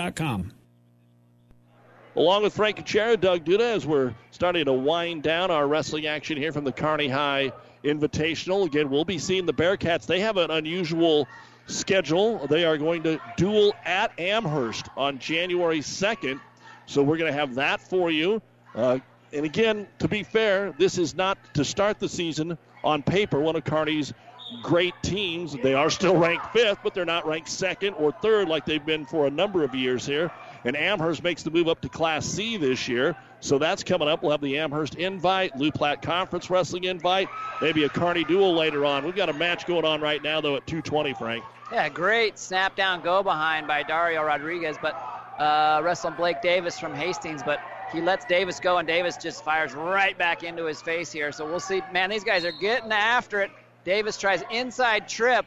Along 2.15 2.43
with 2.43 2.53
Frank 2.53 2.77
Kuchera, 2.77 3.19
Doug 3.19 3.45
Duda, 3.45 3.75
as 3.75 3.85
we're 3.85 4.13
starting 4.31 4.65
to 4.65 4.73
wind 4.73 5.23
down 5.23 5.49
our 5.49 5.67
wrestling 5.67 6.07
action 6.07 6.37
here 6.37 6.51
from 6.51 6.65
the 6.65 6.71
Kearney 6.71 7.07
High 7.07 7.53
Invitational. 7.83 8.65
Again, 8.65 8.89
we'll 8.89 9.05
be 9.05 9.17
seeing 9.17 9.45
the 9.45 9.53
Bearcats. 9.53 10.05
They 10.05 10.19
have 10.19 10.37
an 10.37 10.51
unusual 10.51 11.27
schedule. 11.67 12.45
They 12.47 12.65
are 12.65 12.77
going 12.77 13.03
to 13.03 13.19
duel 13.37 13.73
at 13.85 14.11
Amherst 14.19 14.89
on 14.97 15.19
January 15.19 15.79
2nd. 15.79 16.39
So 16.85 17.01
we're 17.01 17.17
going 17.17 17.31
to 17.31 17.39
have 17.39 17.55
that 17.55 17.79
for 17.79 18.11
you. 18.11 18.41
Uh, 18.75 18.99
and 19.31 19.45
again, 19.45 19.87
to 19.99 20.07
be 20.07 20.23
fair, 20.23 20.73
this 20.77 20.97
is 20.97 21.15
not 21.15 21.37
to 21.53 21.63
start 21.63 21.99
the 21.99 22.09
season 22.09 22.57
on 22.83 23.03
paper 23.03 23.39
one 23.39 23.55
of 23.55 23.63
Kearney's 23.63 24.13
great 24.61 24.93
teams. 25.03 25.53
They 25.53 25.73
are 25.73 25.89
still 25.89 26.17
ranked 26.17 26.51
fifth, 26.53 26.79
but 26.83 26.93
they're 26.93 27.05
not 27.05 27.25
ranked 27.25 27.49
second 27.49 27.93
or 27.95 28.11
third 28.11 28.47
like 28.47 28.65
they've 28.65 28.85
been 28.85 29.05
for 29.05 29.27
a 29.27 29.29
number 29.29 29.63
of 29.63 29.73
years 29.75 30.05
here. 30.05 30.31
And 30.63 30.75
Amherst 30.75 31.23
makes 31.23 31.43
the 31.43 31.51
move 31.51 31.67
up 31.67 31.81
to 31.81 31.89
Class 31.89 32.25
C 32.25 32.57
this 32.57 32.87
year. 32.87 33.15
So 33.39 33.57
that's 33.57 33.83
coming 33.83 34.07
up. 34.07 34.21
We'll 34.21 34.31
have 34.31 34.41
the 34.41 34.57
Amherst 34.59 34.95
invite, 34.95 35.57
Loup 35.57 35.73
Platte 35.73 36.01
Conference 36.01 36.49
Wrestling 36.49 36.83
invite, 36.83 37.27
maybe 37.59 37.83
a 37.85 37.89
Kearney 37.89 38.23
duel 38.23 38.53
later 38.53 38.85
on. 38.85 39.03
We've 39.03 39.15
got 39.15 39.29
a 39.29 39.33
match 39.33 39.65
going 39.65 39.85
on 39.85 39.99
right 39.99 40.21
now, 40.21 40.41
though, 40.41 40.55
at 40.55 40.67
220, 40.67 41.13
Frank. 41.15 41.43
Yeah, 41.71 41.89
great 41.89 42.37
snap 42.37 42.75
down 42.75 43.01
go 43.01 43.23
behind 43.23 43.65
by 43.65 43.81
Dario 43.81 44.21
Rodriguez, 44.23 44.77
but 44.79 44.93
uh, 45.39 45.81
wrestling 45.83 46.13
Blake 46.15 46.41
Davis 46.41 46.77
from 46.77 46.93
Hastings, 46.93 47.41
but 47.41 47.59
he 47.91 47.99
lets 47.99 48.25
Davis 48.25 48.59
go, 48.59 48.77
and 48.77 48.87
Davis 48.87 49.17
just 49.17 49.43
fires 49.43 49.73
right 49.73 50.17
back 50.17 50.43
into 50.43 50.65
his 50.65 50.81
face 50.81 51.11
here. 51.11 51.31
So 51.31 51.45
we'll 51.45 51.59
see. 51.59 51.81
Man, 51.91 52.09
these 52.09 52.23
guys 52.23 52.45
are 52.45 52.53
getting 52.53 52.91
after 52.91 53.41
it. 53.41 53.51
Davis 53.83 54.17
tries 54.17 54.43
inside 54.51 55.07
trip 55.07 55.45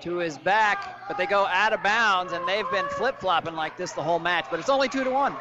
to 0.00 0.16
his 0.16 0.38
back, 0.38 1.08
but 1.08 1.16
they 1.16 1.26
go 1.26 1.46
out 1.46 1.72
of 1.72 1.82
bounds, 1.82 2.32
and 2.32 2.46
they've 2.46 2.70
been 2.70 2.86
flip 2.88 3.20
flopping 3.20 3.54
like 3.54 3.76
this 3.76 3.92
the 3.92 4.02
whole 4.02 4.18
match. 4.18 4.46
But 4.50 4.60
it's 4.60 4.68
only 4.68 4.88
two 4.88 5.04
to 5.04 5.10
one. 5.10 5.34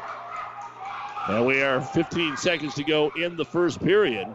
And 1.28 1.45
we 1.45 1.61
are 1.61 1.82
15 1.82 2.38
seconds 2.38 2.76
to 2.76 2.84
go 2.84 3.11
in 3.18 3.36
the 3.36 3.45
first 3.45 3.82
period. 3.84 4.28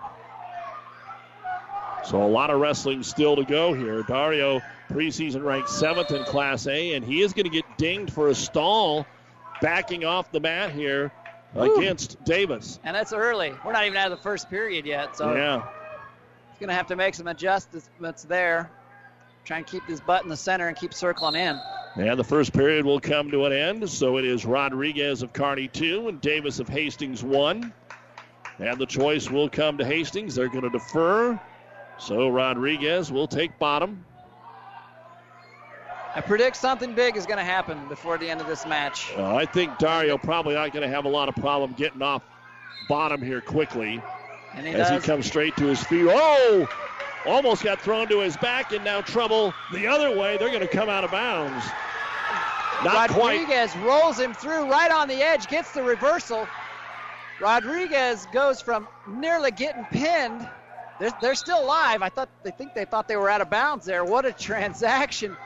So 2.04 2.22
a 2.22 2.26
lot 2.26 2.50
of 2.50 2.60
wrestling 2.60 3.02
still 3.02 3.36
to 3.36 3.44
go 3.44 3.72
here. 3.72 4.02
Dario, 4.02 4.60
preseason 4.90 5.44
ranked 5.44 5.70
seventh 5.70 6.10
in 6.10 6.24
Class 6.24 6.66
A, 6.66 6.94
and 6.94 7.04
he 7.04 7.22
is 7.22 7.32
going 7.32 7.44
to 7.44 7.50
get 7.50 7.64
dinged 7.78 8.12
for 8.12 8.28
a 8.28 8.34
stall 8.34 9.06
backing 9.60 10.04
off 10.04 10.32
the 10.32 10.40
mat 10.40 10.72
here 10.72 11.12
Ooh. 11.56 11.76
against 11.76 12.22
Davis. 12.24 12.80
And 12.82 12.96
that's 12.96 13.12
early. 13.12 13.52
We're 13.64 13.72
not 13.72 13.86
even 13.86 13.96
out 13.98 14.10
of 14.10 14.18
the 14.18 14.22
first 14.22 14.50
period 14.50 14.86
yet, 14.86 15.16
so 15.16 15.34
yeah. 15.34 15.68
Going 16.60 16.68
to 16.68 16.74
have 16.74 16.88
to 16.88 16.96
make 16.96 17.14
some 17.14 17.26
adjustments 17.26 18.24
there. 18.24 18.70
Try 19.46 19.56
and 19.56 19.66
keep 19.66 19.86
this 19.86 19.98
butt 19.98 20.24
in 20.24 20.28
the 20.28 20.36
center 20.36 20.68
and 20.68 20.76
keep 20.76 20.92
circling 20.92 21.34
in. 21.34 21.58
And 21.96 22.18
the 22.18 22.24
first 22.24 22.52
period 22.52 22.84
will 22.84 23.00
come 23.00 23.30
to 23.30 23.46
an 23.46 23.52
end. 23.52 23.88
So 23.88 24.18
it 24.18 24.26
is 24.26 24.44
Rodriguez 24.44 25.22
of 25.22 25.32
Kearney 25.32 25.68
2 25.68 26.08
and 26.08 26.20
Davis 26.20 26.58
of 26.58 26.68
Hastings 26.68 27.24
1. 27.24 27.72
And 28.58 28.78
the 28.78 28.84
choice 28.84 29.30
will 29.30 29.48
come 29.48 29.78
to 29.78 29.86
Hastings. 29.86 30.34
They're 30.34 30.50
going 30.50 30.64
to 30.64 30.68
defer. 30.70 31.40
So 31.98 32.28
Rodriguez 32.28 33.10
will 33.10 33.26
take 33.26 33.58
bottom. 33.58 34.04
I 36.14 36.20
predict 36.20 36.56
something 36.56 36.94
big 36.94 37.16
is 37.16 37.24
going 37.24 37.38
to 37.38 37.44
happen 37.44 37.88
before 37.88 38.18
the 38.18 38.28
end 38.28 38.42
of 38.42 38.46
this 38.46 38.66
match. 38.66 39.12
Uh, 39.16 39.34
I 39.34 39.46
think 39.46 39.78
Dario 39.78 40.18
probably 40.18 40.56
not 40.56 40.72
going 40.72 40.86
to 40.86 40.94
have 40.94 41.06
a 41.06 41.08
lot 41.08 41.30
of 41.30 41.36
problem 41.36 41.72
getting 41.72 42.02
off 42.02 42.22
bottom 42.86 43.22
here 43.22 43.40
quickly 43.40 44.02
he 44.54 44.68
as 44.68 44.88
does. 44.88 45.02
he 45.02 45.06
comes 45.06 45.26
straight 45.26 45.56
to 45.56 45.66
his 45.66 45.82
feet. 45.84 46.06
Oh! 46.08 46.68
Almost 47.26 47.62
got 47.62 47.80
thrown 47.80 48.08
to 48.08 48.20
his 48.20 48.36
back 48.38 48.72
and 48.72 48.82
now 48.84 49.02
trouble 49.02 49.52
the 49.72 49.86
other 49.86 50.16
way. 50.16 50.38
They're 50.38 50.48
going 50.48 50.60
to 50.60 50.68
come 50.68 50.88
out 50.88 51.04
of 51.04 51.10
bounds. 51.10 51.64
Not 52.82 53.10
Rodriguez 53.10 53.72
quite. 53.72 53.84
rolls 53.84 54.18
him 54.18 54.32
through 54.32 54.70
right 54.70 54.90
on 54.90 55.06
the 55.06 55.22
edge, 55.22 55.46
gets 55.48 55.72
the 55.72 55.82
reversal. 55.82 56.48
Rodriguez 57.38 58.26
goes 58.32 58.60
from 58.60 58.88
nearly 59.06 59.50
getting 59.50 59.84
pinned. 59.86 60.48
They're, 60.98 61.12
they're 61.20 61.34
still 61.34 61.62
alive. 61.62 62.02
I 62.02 62.08
thought 62.08 62.28
they 62.42 62.50
think 62.50 62.74
they 62.74 62.84
thought 62.84 63.06
they 63.06 63.16
were 63.16 63.30
out 63.30 63.40
of 63.40 63.50
bounds 63.50 63.84
there. 63.84 64.04
What 64.04 64.24
a 64.24 64.32
transaction. 64.38 65.36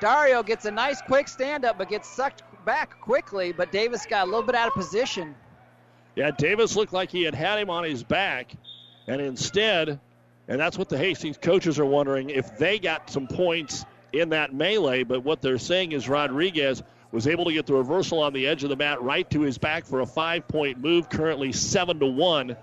Dario 0.00 0.44
gets 0.44 0.64
a 0.64 0.70
nice 0.70 1.02
quick 1.02 1.26
stand 1.26 1.64
up, 1.64 1.78
but 1.78 1.88
gets 1.88 2.08
sucked 2.08 2.42
back 2.64 3.00
quickly. 3.00 3.52
But 3.52 3.72
Davis 3.72 4.06
got 4.06 4.24
a 4.24 4.30
little 4.30 4.42
bit 4.44 4.54
out 4.54 4.68
of 4.68 4.74
position. 4.74 5.34
Yeah, 6.18 6.32
Davis 6.32 6.74
looked 6.74 6.92
like 6.92 7.10
he 7.10 7.22
had 7.22 7.34
had 7.34 7.60
him 7.60 7.70
on 7.70 7.84
his 7.84 8.02
back, 8.02 8.52
and 9.06 9.20
instead 9.20 10.00
and 10.48 10.58
that's 10.58 10.78
what 10.78 10.88
the 10.88 10.98
Hastings 10.98 11.36
coaches 11.36 11.78
are 11.78 11.84
wondering 11.84 12.30
if 12.30 12.56
they 12.58 12.78
got 12.78 13.10
some 13.10 13.26
points 13.26 13.84
in 14.12 14.30
that 14.30 14.54
melee. 14.54 15.04
But 15.04 15.22
what 15.22 15.42
they're 15.42 15.58
saying 15.58 15.92
is 15.92 16.08
Rodriguez 16.08 16.82
was 17.12 17.26
able 17.28 17.44
to 17.44 17.52
get 17.52 17.66
the 17.66 17.74
reversal 17.74 18.20
on 18.20 18.32
the 18.32 18.46
edge 18.46 18.64
of 18.64 18.70
the 18.70 18.76
mat 18.76 19.02
right 19.02 19.30
to 19.30 19.42
his 19.42 19.58
back 19.58 19.84
for 19.84 20.00
a 20.00 20.06
five 20.06 20.48
point 20.48 20.78
move, 20.78 21.08
currently 21.10 21.52
7 21.52 22.00
to 22.00 22.06
1. 22.06 22.56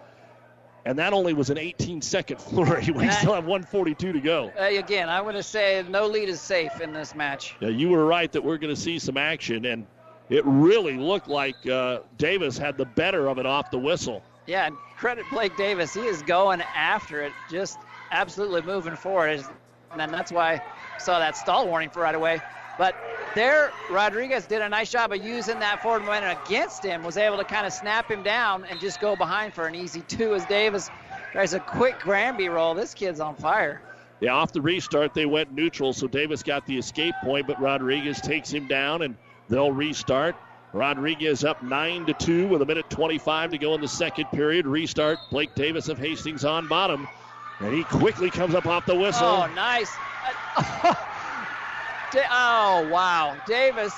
And 0.87 0.99
that 0.99 1.13
only 1.13 1.33
was 1.33 1.49
an 1.49 1.57
18 1.57 2.01
second 2.01 2.37
flurry. 2.41 2.89
We 2.91 3.09
still 3.09 3.33
have 3.33 3.45
142 3.45 4.13
to 4.13 4.19
go. 4.19 4.51
Uh, 4.59 4.63
again, 4.63 5.07
I'm 5.07 5.23
going 5.23 5.35
to 5.35 5.43
say 5.43 5.83
no 5.87 6.07
lead 6.07 6.29
is 6.29 6.41
safe 6.41 6.81
in 6.81 6.91
this 6.91 7.15
match. 7.15 7.55
Yeah, 7.59 7.69
you 7.69 7.89
were 7.89 8.05
right 8.05 8.31
that 8.31 8.43
we're 8.43 8.57
going 8.57 8.73
to 8.73 8.79
see 8.79 8.99
some 8.99 9.17
action. 9.17 9.65
And 9.65 9.85
it 10.29 10.43
really 10.45 10.97
looked 10.97 11.27
like 11.27 11.67
uh, 11.67 11.99
Davis 12.17 12.57
had 12.57 12.77
the 12.77 12.85
better 12.85 13.27
of 13.27 13.37
it 13.37 13.45
off 13.45 13.69
the 13.71 13.79
whistle. 13.79 14.23
Yeah, 14.47 14.67
and 14.67 14.75
credit 14.97 15.25
Blake 15.29 15.55
Davis. 15.57 15.93
He 15.93 16.01
is 16.01 16.21
going 16.23 16.61
after 16.75 17.21
it, 17.21 17.33
just 17.49 17.77
absolutely 18.11 18.61
moving 18.61 18.95
forward. 18.95 19.43
And 19.97 20.13
that's 20.13 20.31
why 20.31 20.53
I 20.53 20.61
saw 20.99 21.19
that 21.19 21.37
stall 21.37 21.67
warning 21.67 21.89
for 21.89 22.01
right 22.01 22.15
away. 22.15 22.41
But 22.77 22.95
there, 23.35 23.71
Rodriguez 23.89 24.45
did 24.45 24.61
a 24.61 24.69
nice 24.69 24.91
job 24.91 25.11
of 25.13 25.23
using 25.23 25.59
that 25.59 25.81
forward 25.81 26.01
momentum 26.01 26.37
against 26.45 26.83
him, 26.83 27.03
was 27.03 27.17
able 27.17 27.37
to 27.37 27.43
kind 27.43 27.65
of 27.65 27.73
snap 27.73 28.09
him 28.09 28.23
down 28.23 28.65
and 28.65 28.79
just 28.79 28.99
go 28.99 29.15
behind 29.15 29.53
for 29.53 29.67
an 29.67 29.75
easy 29.75 30.01
two 30.01 30.35
as 30.35 30.45
Davis 30.45 30.89
tries 31.31 31.53
a 31.53 31.59
quick 31.59 31.99
Granby 31.99 32.49
roll. 32.49 32.73
This 32.73 32.93
kid's 32.93 33.19
on 33.19 33.35
fire. 33.35 33.81
Yeah, 34.21 34.33
off 34.33 34.53
the 34.53 34.61
restart, 34.61 35.13
they 35.13 35.25
went 35.25 35.51
neutral, 35.53 35.91
so 35.91 36.07
Davis 36.07 36.41
got 36.41 36.65
the 36.65 36.77
escape 36.77 37.13
point, 37.23 37.47
but 37.47 37.59
Rodriguez 37.59 38.21
takes 38.21 38.49
him 38.49 38.67
down, 38.67 39.01
and 39.01 39.15
they'll 39.49 39.71
restart. 39.71 40.35
Rodriguez 40.73 41.45
up 41.45 41.63
9 41.63 42.05
to 42.07 42.13
2 42.13 42.47
with 42.49 42.61
a 42.61 42.65
minute 42.65 42.89
25 42.89 43.51
to 43.51 43.57
go 43.57 43.75
in 43.75 43.81
the 43.81 43.87
second 43.87 44.25
period. 44.31 44.67
Restart. 44.67 45.19
Blake 45.31 45.55
Davis 45.55 45.87
of 45.87 45.97
Hastings 45.97 46.43
on 46.43 46.67
bottom. 46.67 47.07
And 47.59 47.73
he 47.73 47.83
quickly 47.85 48.29
comes 48.29 48.53
up 48.53 48.65
off 48.65 48.85
the 48.85 48.95
whistle. 48.95 49.25
Oh, 49.25 49.47
nice. 49.55 49.91
oh, 52.29 52.89
wow. 52.91 53.37
Davis 53.47 53.93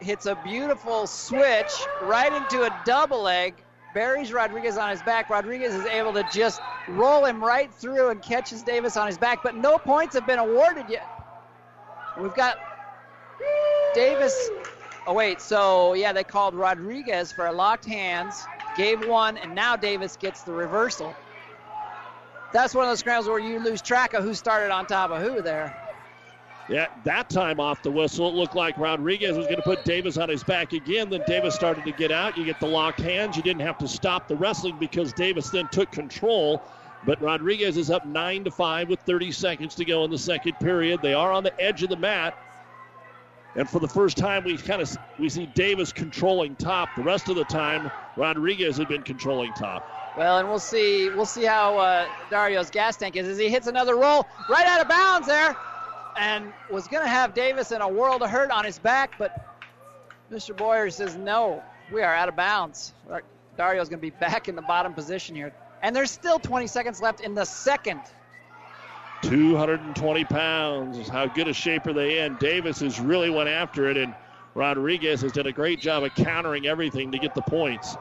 hits 0.00 0.26
a 0.26 0.36
beautiful 0.44 1.06
switch 1.08 1.72
right 2.02 2.32
into 2.32 2.62
a 2.62 2.82
double 2.84 3.22
leg. 3.22 3.54
Buries 3.94 4.32
Rodriguez 4.32 4.78
on 4.78 4.90
his 4.90 5.02
back. 5.02 5.28
Rodriguez 5.28 5.74
is 5.74 5.84
able 5.86 6.12
to 6.14 6.24
just 6.32 6.60
roll 6.88 7.24
him 7.24 7.42
right 7.42 7.72
through 7.74 8.10
and 8.10 8.22
catches 8.22 8.62
Davis 8.62 8.96
on 8.96 9.06
his 9.06 9.18
back, 9.18 9.42
but 9.42 9.56
no 9.56 9.78
points 9.78 10.14
have 10.14 10.26
been 10.26 10.38
awarded 10.38 10.86
yet. 10.88 11.06
We've 12.18 12.34
got 12.34 12.56
Davis 13.94 14.50
Oh, 15.06 15.14
wait. 15.14 15.40
So, 15.40 15.94
yeah, 15.94 16.12
they 16.12 16.24
called 16.24 16.54
Rodriguez 16.54 17.32
for 17.32 17.46
a 17.46 17.52
locked 17.52 17.84
hands, 17.84 18.46
gave 18.76 19.06
one, 19.08 19.36
and 19.36 19.54
now 19.54 19.74
Davis 19.74 20.16
gets 20.16 20.42
the 20.42 20.52
reversal. 20.52 21.14
That's 22.52 22.74
one 22.74 22.84
of 22.84 22.90
those 22.90 23.00
scrambles 23.00 23.28
where 23.28 23.38
you 23.38 23.58
lose 23.58 23.82
track 23.82 24.14
of 24.14 24.22
who 24.22 24.34
started 24.34 24.70
on 24.70 24.86
top 24.86 25.10
of 25.10 25.22
who 25.22 25.42
there. 25.42 25.74
Yeah, 26.68 26.86
that 27.04 27.28
time 27.28 27.58
off 27.58 27.82
the 27.82 27.90
whistle, 27.90 28.28
it 28.28 28.34
looked 28.34 28.54
like 28.54 28.78
Rodriguez 28.78 29.36
was 29.36 29.48
going 29.48 29.56
to 29.56 29.64
put 29.64 29.84
Davis 29.84 30.16
on 30.16 30.28
his 30.28 30.44
back 30.44 30.72
again. 30.72 31.10
Then 31.10 31.22
Davis 31.22 31.54
started 31.54 31.84
to 31.84 31.92
get 31.92 32.12
out. 32.12 32.36
You 32.36 32.44
get 32.44 32.60
the 32.60 32.68
locked 32.68 33.00
hands. 33.00 33.36
You 33.36 33.42
didn't 33.42 33.66
have 33.66 33.78
to 33.78 33.88
stop 33.88 34.28
the 34.28 34.36
wrestling 34.36 34.76
because 34.78 35.12
Davis 35.12 35.50
then 35.50 35.66
took 35.68 35.90
control. 35.90 36.62
But 37.04 37.20
Rodriguez 37.20 37.76
is 37.76 37.90
up 37.90 38.06
9 38.06 38.44
to 38.44 38.50
5 38.52 38.88
with 38.88 39.00
30 39.00 39.32
seconds 39.32 39.74
to 39.74 39.84
go 39.84 40.04
in 40.04 40.10
the 40.12 40.18
second 40.18 40.60
period. 40.60 41.02
They 41.02 41.14
are 41.14 41.32
on 41.32 41.42
the 41.42 41.60
edge 41.60 41.82
of 41.82 41.88
the 41.88 41.96
mat. 41.96 42.34
And 43.54 43.68
for 43.68 43.80
the 43.80 43.88
first 43.88 44.16
time, 44.16 44.44
we 44.44 44.56
kind 44.56 44.80
of 44.80 44.96
we 45.18 45.28
see 45.28 45.46
Davis 45.46 45.92
controlling 45.92 46.56
top. 46.56 46.88
The 46.96 47.02
rest 47.02 47.28
of 47.28 47.36
the 47.36 47.44
time, 47.44 47.90
Rodriguez 48.16 48.78
had 48.78 48.88
been 48.88 49.02
controlling 49.02 49.52
top. 49.52 49.86
Well, 50.16 50.38
and 50.38 50.48
we'll 50.48 50.58
see 50.58 51.10
we'll 51.10 51.26
see 51.26 51.44
how 51.44 51.78
uh, 51.78 52.06
Dario's 52.30 52.70
gas 52.70 52.96
tank 52.96 53.16
is 53.16 53.28
as 53.28 53.38
he 53.38 53.48
hits 53.48 53.66
another 53.66 53.96
roll 53.96 54.26
right 54.48 54.66
out 54.66 54.80
of 54.80 54.88
bounds 54.88 55.26
there, 55.26 55.56
and 56.16 56.52
was 56.70 56.86
going 56.88 57.02
to 57.02 57.08
have 57.08 57.34
Davis 57.34 57.72
in 57.72 57.80
a 57.80 57.88
world 57.88 58.22
of 58.22 58.30
hurt 58.30 58.50
on 58.50 58.64
his 58.64 58.78
back, 58.78 59.12
but 59.18 59.38
Mr. 60.30 60.56
Boyer 60.56 60.90
says 60.90 61.16
no, 61.16 61.62
we 61.90 62.02
are 62.02 62.14
out 62.14 62.28
of 62.28 62.36
bounds. 62.36 62.94
Dario's 63.58 63.90
going 63.90 63.98
to 63.98 64.02
be 64.02 64.10
back 64.10 64.48
in 64.48 64.56
the 64.56 64.62
bottom 64.62 64.94
position 64.94 65.36
here, 65.36 65.52
and 65.82 65.94
there's 65.94 66.10
still 66.10 66.38
20 66.38 66.66
seconds 66.66 67.02
left 67.02 67.20
in 67.20 67.34
the 67.34 67.44
second. 67.44 68.00
220 69.22 70.24
pounds. 70.24 71.08
How 71.08 71.26
good 71.26 71.48
a 71.48 71.52
shape 71.52 71.86
are 71.86 71.92
they 71.92 72.20
in? 72.20 72.36
Davis 72.36 72.80
has 72.80 73.00
really 73.00 73.30
went 73.30 73.48
after 73.48 73.88
it, 73.88 73.96
and 73.96 74.14
Rodriguez 74.54 75.22
has 75.22 75.32
done 75.32 75.46
a 75.46 75.52
great 75.52 75.80
job 75.80 76.04
of 76.04 76.14
countering 76.14 76.66
everything 76.66 77.12
to 77.12 77.18
get 77.18 77.34
the 77.34 77.42
points. 77.42 77.96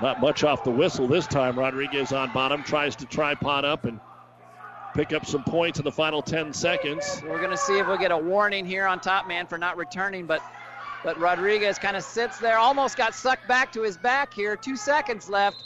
Not 0.00 0.20
much 0.20 0.44
off 0.44 0.64
the 0.64 0.70
whistle 0.70 1.06
this 1.06 1.26
time. 1.26 1.58
Rodriguez 1.58 2.12
on 2.12 2.32
bottom 2.32 2.62
tries 2.62 2.96
to 2.96 3.06
tripod 3.06 3.64
up 3.64 3.84
and 3.84 4.00
pick 4.94 5.12
up 5.12 5.26
some 5.26 5.42
points 5.44 5.78
in 5.78 5.84
the 5.84 5.92
final 5.92 6.22
10 6.22 6.52
seconds. 6.52 7.22
We're 7.26 7.38
going 7.38 7.50
to 7.50 7.56
see 7.56 7.78
if 7.78 7.86
we 7.86 7.98
get 7.98 8.10
a 8.10 8.16
warning 8.16 8.64
here 8.64 8.86
on 8.86 9.00
top 9.00 9.26
man 9.28 9.46
for 9.46 9.58
not 9.58 9.76
returning, 9.76 10.26
but 10.26 10.42
but 11.02 11.18
Rodriguez 11.18 11.78
kind 11.78 11.96
of 11.96 12.04
sits 12.04 12.38
there, 12.38 12.58
almost 12.58 12.98
got 12.98 13.14
sucked 13.14 13.48
back 13.48 13.72
to 13.72 13.82
his 13.82 13.96
back 13.96 14.34
here. 14.34 14.54
Two 14.54 14.76
seconds 14.76 15.30
left. 15.30 15.64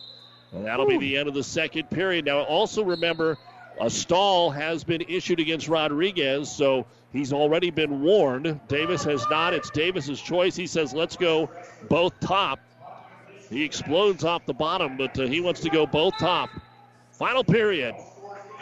And 0.52 0.64
that'll 0.64 0.86
Ooh. 0.86 0.90
be 0.90 0.98
the 0.98 1.16
end 1.16 1.28
of 1.28 1.34
the 1.34 1.42
second 1.42 1.90
period. 1.90 2.24
Now, 2.24 2.42
also 2.42 2.84
remember 2.84 3.36
a 3.81 3.91
stall 3.91 4.51
has 4.51 4.85
been 4.85 5.03
issued 5.09 5.41
against 5.41 5.68
Rodriguez, 5.68 6.51
so 6.51 6.87
he's 7.12 7.33
already 7.33 7.70
been 7.70 8.03
warned. 8.03 8.61
Davis 8.68 9.05
has 9.05 9.25
not. 9.31 9.55
It's 9.55 9.70
Davis's 9.70 10.20
choice. 10.20 10.55
He 10.57 10.66
says, 10.66 10.93
let's 10.93 11.16
go 11.16 11.51
both 11.89 12.18
top. 12.20 12.61
He 13.51 13.62
explodes 13.62 14.25
off 14.25 14.47
the 14.47 14.55
bottom, 14.55 14.97
but 14.97 15.18
uh, 15.18 15.27
he 15.27 15.41
wants 15.41 15.61
to 15.61 15.70
go 15.70 15.87
both 15.87 16.16
top. 16.18 16.51
Final 17.12 17.45
period. 17.45 17.95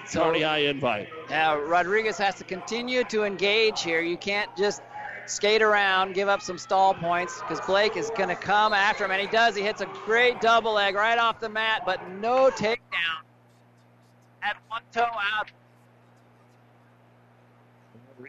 So, 0.07 0.33
High 0.33 0.59
invite. 0.59 1.09
Yeah, 1.31 1.55
Rodriguez 1.55 2.19
has 2.19 2.35
to 2.37 2.45
continue 2.45 3.05
to 3.05 3.23
engage 3.25 3.83
here. 3.83 4.01
You 4.01 4.17
can't 4.17 4.51
just 4.57 4.83
skate 5.27 5.63
around, 5.63 6.15
give 6.15 6.29
up 6.29 6.43
some 6.43 6.59
stall 6.59 6.95
points 6.95 7.41
because 7.41 7.61
Blake 7.61 7.97
is 7.97 8.11
going 8.17 8.29
to 8.29 8.35
come 8.35 8.73
after 8.73 9.05
him, 9.05 9.13
and 9.13 9.21
he 9.21 9.29
does. 9.29 9.55
He 9.55 9.63
hits 9.63 9.81
a 9.81 9.89
great 10.05 10.41
double 10.41 10.73
leg 10.73 10.97
right 10.97 11.19
off 11.19 11.41
the 11.41 11.49
mat, 11.49 11.83
but 11.87 12.07
no 12.11 12.51
takedown. 12.51 13.23
Had 14.43 14.57
one 14.69 14.83
toe 14.93 15.03
out. 15.03 15.51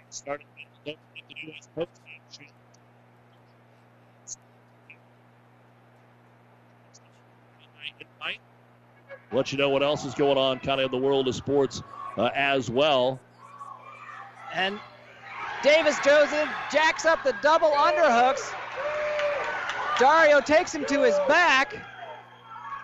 Started 0.10 0.46
Let 9.32 9.52
you 9.52 9.58
know 9.58 9.70
what 9.70 9.82
else 9.82 10.06
is 10.06 10.14
going 10.14 10.38
on 10.38 10.60
kind 10.60 10.80
of 10.80 10.94
in 10.94 11.02
the 11.02 11.04
world 11.04 11.28
of 11.28 11.34
sports 11.34 11.82
uh, 12.18 12.30
as 12.36 12.70
well. 12.70 13.20
And 14.54 14.80
Davis 15.64 15.98
Joseph 16.06 16.48
jacks 16.72 17.06
up 17.06 17.24
the 17.24 17.36
double 17.42 17.72
underhooks. 17.72 18.54
Dario 19.98 20.40
takes 20.40 20.76
him 20.76 20.86
to 20.86 21.02
his 21.02 21.16
back, 21.28 21.74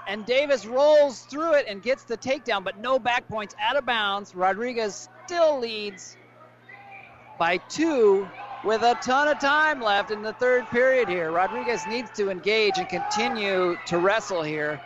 and 0.10 0.26
Davis 0.26 0.66
rolls 0.66 1.22
through 1.30 1.54
it 1.54 1.68
and 1.70 1.84
gets 1.84 2.04
the 2.04 2.18
takedown, 2.18 2.64
but 2.64 2.80
no 2.80 2.98
back 2.98 3.28
points 3.28 3.56
out 3.62 3.76
of 3.78 3.86
bounds. 3.86 4.34
Rodriguez 4.34 5.08
still 5.26 5.60
leads 5.60 6.18
by 7.38 7.58
two 7.58 8.28
with 8.64 8.82
a 8.82 8.96
ton 8.96 9.28
of 9.28 9.38
time 9.38 9.80
left 9.80 10.10
in 10.10 10.24
the 10.24 10.34
third 10.34 10.68
period 10.72 11.08
here. 11.08 11.32
Rodriguez 11.32 11.86
needs 11.86 12.10
to 12.18 12.32
engage 12.32 12.80
and 12.80 12.90
continue 12.90 13.78
to 13.86 14.00
wrestle 14.00 14.42
here. 14.42 14.82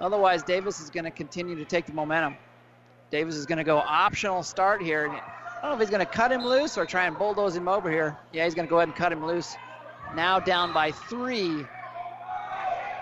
Otherwise, 0.00 0.44
Davis 0.44 0.80
is 0.80 0.90
going 0.90 1.04
to 1.04 1.10
continue 1.10 1.56
to 1.56 1.64
take 1.64 1.86
the 1.86 1.92
momentum. 1.92 2.36
Davis 3.10 3.34
is 3.34 3.46
going 3.46 3.58
to 3.58 3.64
go 3.64 3.78
optional 3.78 4.44
start 4.44 4.80
here. 4.80 5.06
I 5.08 5.66
don't 5.66 5.72
know 5.72 5.74
if 5.74 5.80
he's 5.80 5.90
going 5.90 6.06
to 6.06 6.10
cut 6.10 6.30
him 6.30 6.46
loose 6.46 6.78
or 6.78 6.86
try 6.86 7.06
and 7.06 7.18
bulldoze 7.18 7.56
him 7.56 7.66
over 7.66 7.90
here. 7.90 8.16
Yeah, 8.32 8.44
he's 8.44 8.54
going 8.54 8.66
to 8.66 8.70
go 8.70 8.76
ahead 8.76 8.88
and 8.88 8.96
cut 8.96 9.12
him 9.12 9.26
loose. 9.26 9.56
Now 10.14 10.38
down 10.38 10.72
by 10.72 10.92
three. 10.92 11.66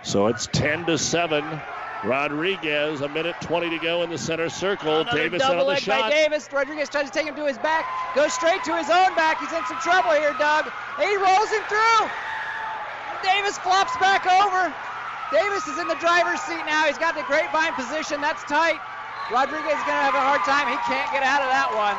So 0.03 0.27
it's 0.29 0.47
10 0.49 0.87
to 0.87 0.99
7. 0.99 1.45
Rodriguez, 2.05 3.01
a 3.01 3.09
minute 3.09 3.35
20 3.41 3.71
to 3.71 3.79
go 3.79 4.03
in 4.03 4.11
the 4.11 4.19
center 4.19 4.49
circle. 4.49 5.01
Another 5.01 5.19
Davis 5.19 5.43
double 5.43 5.53
on 5.53 5.59
the 5.59 5.65
leg 5.65 5.83
shot. 5.83 6.03
by 6.03 6.11
Davis. 6.11 6.49
Rodriguez 6.53 6.89
tries 6.89 7.11
to 7.11 7.13
take 7.13 7.27
him 7.27 7.35
to 7.35 7.47
his 7.47 7.59
back. 7.59 7.87
Goes 8.15 8.33
straight 8.33 8.63
to 8.65 8.77
his 8.77 8.89
own 8.89 9.15
back. 9.19 9.41
He's 9.41 9.51
in 9.51 9.65
some 9.67 9.79
trouble 9.83 10.13
here, 10.13 10.35
Doug. 10.39 10.71
He 11.03 11.17
rolls 11.17 11.51
him 11.51 11.63
through. 11.67 12.03
Davis 13.27 13.59
flops 13.59 13.97
back 13.99 14.27
over. 14.31 14.73
Davis 15.35 15.67
is 15.67 15.79
in 15.79 15.89
the 15.89 15.99
driver's 15.99 16.41
seat 16.43 16.63
now. 16.67 16.87
He's 16.87 16.99
got 16.99 17.15
the 17.19 17.27
grapevine 17.27 17.75
position. 17.75 18.21
That's 18.21 18.45
tight. 18.45 18.79
Rodriguez 19.33 19.75
is 19.75 19.85
going 19.85 19.99
to 19.99 20.07
have 20.07 20.15
a 20.15 20.23
hard 20.23 20.41
time. 20.47 20.71
He 20.71 20.79
can't 20.87 21.11
get 21.13 21.27
out 21.27 21.43
of 21.43 21.51
that 21.51 21.69
one. 21.75 21.99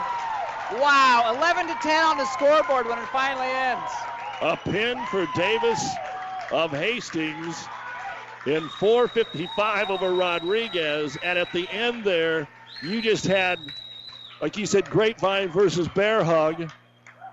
Wow, 0.81 1.35
11 1.35 1.67
to 1.67 1.75
10 1.83 2.05
on 2.05 2.17
the 2.17 2.25
scoreboard 2.25 2.87
when 2.87 2.97
it 2.97 3.07
finally 3.09 3.51
ends. 3.51 3.91
A 4.41 4.55
pin 4.55 4.97
for 5.11 5.27
Davis 5.35 5.83
of 6.51 6.71
Hastings 6.71 7.67
in 8.45 8.69
4:55 8.69 9.89
over 9.89 10.13
Rodriguez, 10.13 11.17
and 11.17 11.37
at 11.37 11.51
the 11.51 11.69
end 11.69 12.03
there, 12.03 12.47
you 12.81 13.01
just 13.01 13.25
had, 13.25 13.59
like 14.41 14.57
you 14.57 14.65
said, 14.65 14.89
Grapevine 14.89 15.49
versus 15.49 15.87
Bear 15.89 16.23
Hug, 16.23 16.69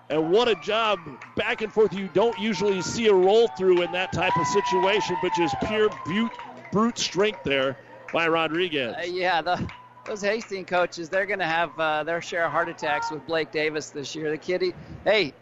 and 0.09 0.31
what 0.31 0.49
a 0.49 0.55
job 0.55 1.01
back 1.35 1.63
and 1.63 1.73
forth. 1.73 1.93
You 1.95 2.09
don't 2.09 2.39
usually 2.39 2.83
see 2.83 3.07
a 3.09 3.15
roll 3.15 3.49
through 3.49 3.83
in 3.83 3.93
that 3.93 4.13
type 4.13 4.37
of 4.37 4.47
situation, 4.47 5.17
but 5.21 5.33
just 5.33 5.59
pure 5.61 5.89
brute, 5.89 6.33
brute 6.71 6.99
strength 6.99 7.43
there 7.43 7.77
by 8.13 8.29
Rodriguez. 8.29 8.95
Uh, 8.97 9.03
yeah, 9.03 9.43
the, 9.43 9.69
those 10.05 10.23
Hastings 10.23 10.69
coaches, 10.69 11.09
they're 11.09 11.27
going 11.27 11.41
to 11.41 11.47
have 11.47 11.79
uh, 11.79 12.05
their 12.05 12.23
share 12.23 12.45
of 12.45 12.53
heart 12.53 12.69
attacks 12.69 13.11
with 13.11 13.27
Blake 13.27 13.51
Davis 13.51 13.91
this 13.91 14.15
year. 14.15 14.31
The 14.31 14.39
kid, 14.39 14.63
he, 14.63 14.75
hey, 15.05 15.35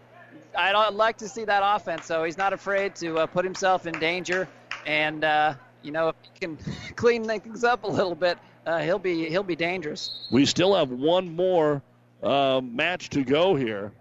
I'd 0.57 0.95
like 0.95 1.19
to 1.19 1.29
see 1.29 1.45
that 1.45 1.63
offense. 1.65 2.07
So 2.07 2.25
he's 2.25 2.39
not 2.39 2.53
afraid 2.53 2.95
to 2.97 3.19
uh, 3.19 3.27
put 3.27 3.45
himself 3.45 3.87
in 3.87 3.99
danger, 3.99 4.49
and 4.87 5.25
uh, 5.25 5.55
you 5.83 5.93
know 5.93 6.09
if 6.09 6.17
he 6.23 6.31
can 6.41 6.59
clean 6.97 7.25
things 7.25 7.65
up 7.65 7.85
a 7.85 7.89
little 7.89 8.15
bit, 8.15 8.39
uh, 8.67 8.79
he'll 8.79 8.99
be 8.99 9.29
he'll 9.29 9.43
be 9.43 9.57
dangerous. 9.57 10.27
We 10.31 10.47
still 10.47 10.75
have 10.75 10.91
one 10.91 11.35
more 11.35 11.83
uh, 12.23 12.61
match 12.63 13.11
to 13.11 13.25
go 13.25 13.55
here 13.55 13.93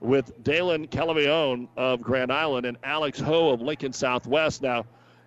with 0.00 0.42
Dalen 0.44 0.88
Calavallone 0.88 1.68
of 1.76 2.02
Grand 2.02 2.30
Island 2.32 2.66
and 2.66 2.76
Alex 2.84 3.18
Ho 3.20 3.50
of 3.50 3.60
Lincoln 3.60 3.92
Southwest. 3.92 4.62
Now, 4.62 4.84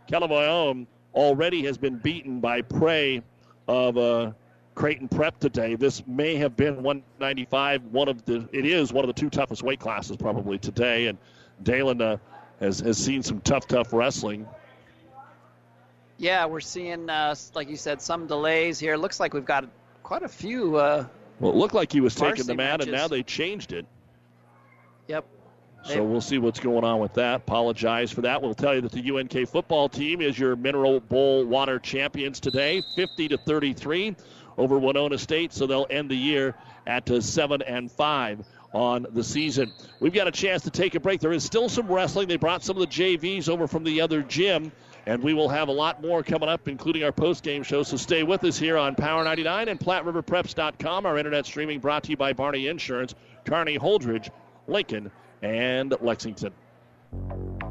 Calavallone 0.10 0.86
already 1.14 1.64
has 1.66 1.78
been 1.78 1.98
beaten 1.98 2.40
by 2.40 2.62
Prey 2.62 3.22
of 3.68 3.98
uh, 3.98 4.32
Creighton 4.76 5.08
Prep 5.08 5.40
today. 5.40 5.76
This 5.76 6.04
may 6.08 6.36
have 6.36 6.56
been 6.56 6.82
195, 6.84 7.84
one 7.86 8.08
of 8.08 8.24
the, 8.26 8.48
it 8.52 8.66
is 8.66 8.94
one 8.94 9.04
of 9.04 9.08
the 9.08 9.20
two 9.20 9.30
toughest 9.30 9.64
weight 9.64 9.80
classes 9.80 10.18
probably 10.18 10.58
today. 10.58 11.08
And 11.08 11.18
Dalen 11.64 12.02
uh, 12.02 12.18
has, 12.60 12.80
has 12.80 12.98
seen 12.98 13.22
some 13.24 13.42
tough, 13.42 13.68
tough 13.68 13.92
wrestling. 13.92 14.48
Yeah, 16.20 16.45
we're 16.47 16.59
seeing, 16.59 17.09
uh, 17.09 17.34
like 17.55 17.70
you 17.70 17.78
said, 17.78 18.01
some 18.01 18.28
delays 18.28 18.78
here. 18.78 18.97
Looks 18.97 19.22
like 19.22 19.34
we've 19.34 19.45
got 19.45 19.65
quite 20.03 20.22
a 20.22 20.28
few. 20.28 20.76
Uh, 20.76 21.05
well, 21.39 21.51
it 21.53 21.55
looked 21.55 21.74
like 21.74 21.93
he 21.93 22.01
was 22.01 22.13
taking 22.13 22.45
the 22.45 22.55
mat, 22.55 22.80
matches. 22.80 22.88
and 22.88 22.95
now 22.95 23.07
they 23.07 23.24
changed 23.24 23.72
it. 23.72 23.86
Yep. 25.07 25.26
So 25.86 26.03
we'll 26.03 26.20
see 26.20 26.38
what's 26.38 26.59
going 26.59 26.84
on 26.84 26.99
with 26.99 27.13
that. 27.13 27.36
Apologize 27.36 28.11
for 28.11 28.20
that. 28.22 28.41
We'll 28.41 28.53
tell 28.53 28.76
you 28.76 28.82
that 28.82 28.91
the 28.91 29.11
UNK 29.11 29.47
football 29.47 29.88
team 29.88 30.20
is 30.20 30.38
your 30.38 30.57
Mineral 30.57 30.99
Bowl 30.99 31.45
water 31.45 31.80
champions 31.80 32.41
today, 32.41 32.84
50 32.97 33.30
to 33.30 33.38
33 33.38 34.17
over 34.57 34.78
Winona 34.78 35.17
State. 35.17 35.53
So 35.53 35.67
they'll 35.67 35.88
end 35.89 36.11
the 36.11 36.17
year 36.17 36.53
at 36.86 37.09
uh, 37.09 37.22
seven 37.22 37.61
and 37.61 37.89
five 37.89 38.45
on 38.74 39.07
the 39.11 39.24
season. 39.24 39.72
We've 40.01 40.13
got 40.13 40.28
a 40.28 40.32
chance 40.32 40.63
to 40.63 40.70
take 40.70 40.95
a 40.95 40.99
break. 40.99 41.22
There 41.22 41.32
is 41.32 41.45
still 41.45 41.70
some 41.70 41.88
wrestling. 41.88 42.28
They 42.28 42.36
brought 42.36 42.61
some 42.61 42.76
of 42.76 42.82
the 42.82 42.88
JVs 42.88 43.47
over 43.47 43.65
from 43.65 43.86
the 43.86 44.01
other 44.01 44.22
gym. 44.22 44.74
And 45.06 45.24
we 45.24 45.34
will 45.34 45.50
have 45.50 45.68
a 45.68 45.72
lot 45.72 46.02
more 46.02 46.24
coming 46.24 46.50
up, 46.50 46.68
including 46.68 47.04
our 47.04 47.12
post-game 47.12 47.64
show. 47.64 47.84
So 47.84 47.97
stay 47.97 48.24
with 48.24 48.43
us 48.43 48.58
here 48.58 48.78
on 48.78 48.95
Power 48.95 49.24
99 49.24 49.68
and 49.68 49.80
PlatteRiverPreps.com. 49.80 51.06
Our 51.06 51.18
internet 51.18 51.45
streaming 51.45 51.80
brought 51.80 52.04
to 52.04 52.12
you 52.12 52.18
by 52.18 52.34
Barney 52.34 52.68
Insurance, 52.68 53.16
Kearney 53.45 53.78
Holdrege, 53.78 54.30
Lincoln, 54.68 55.12
and 55.41 55.95
Lexington. 56.02 56.54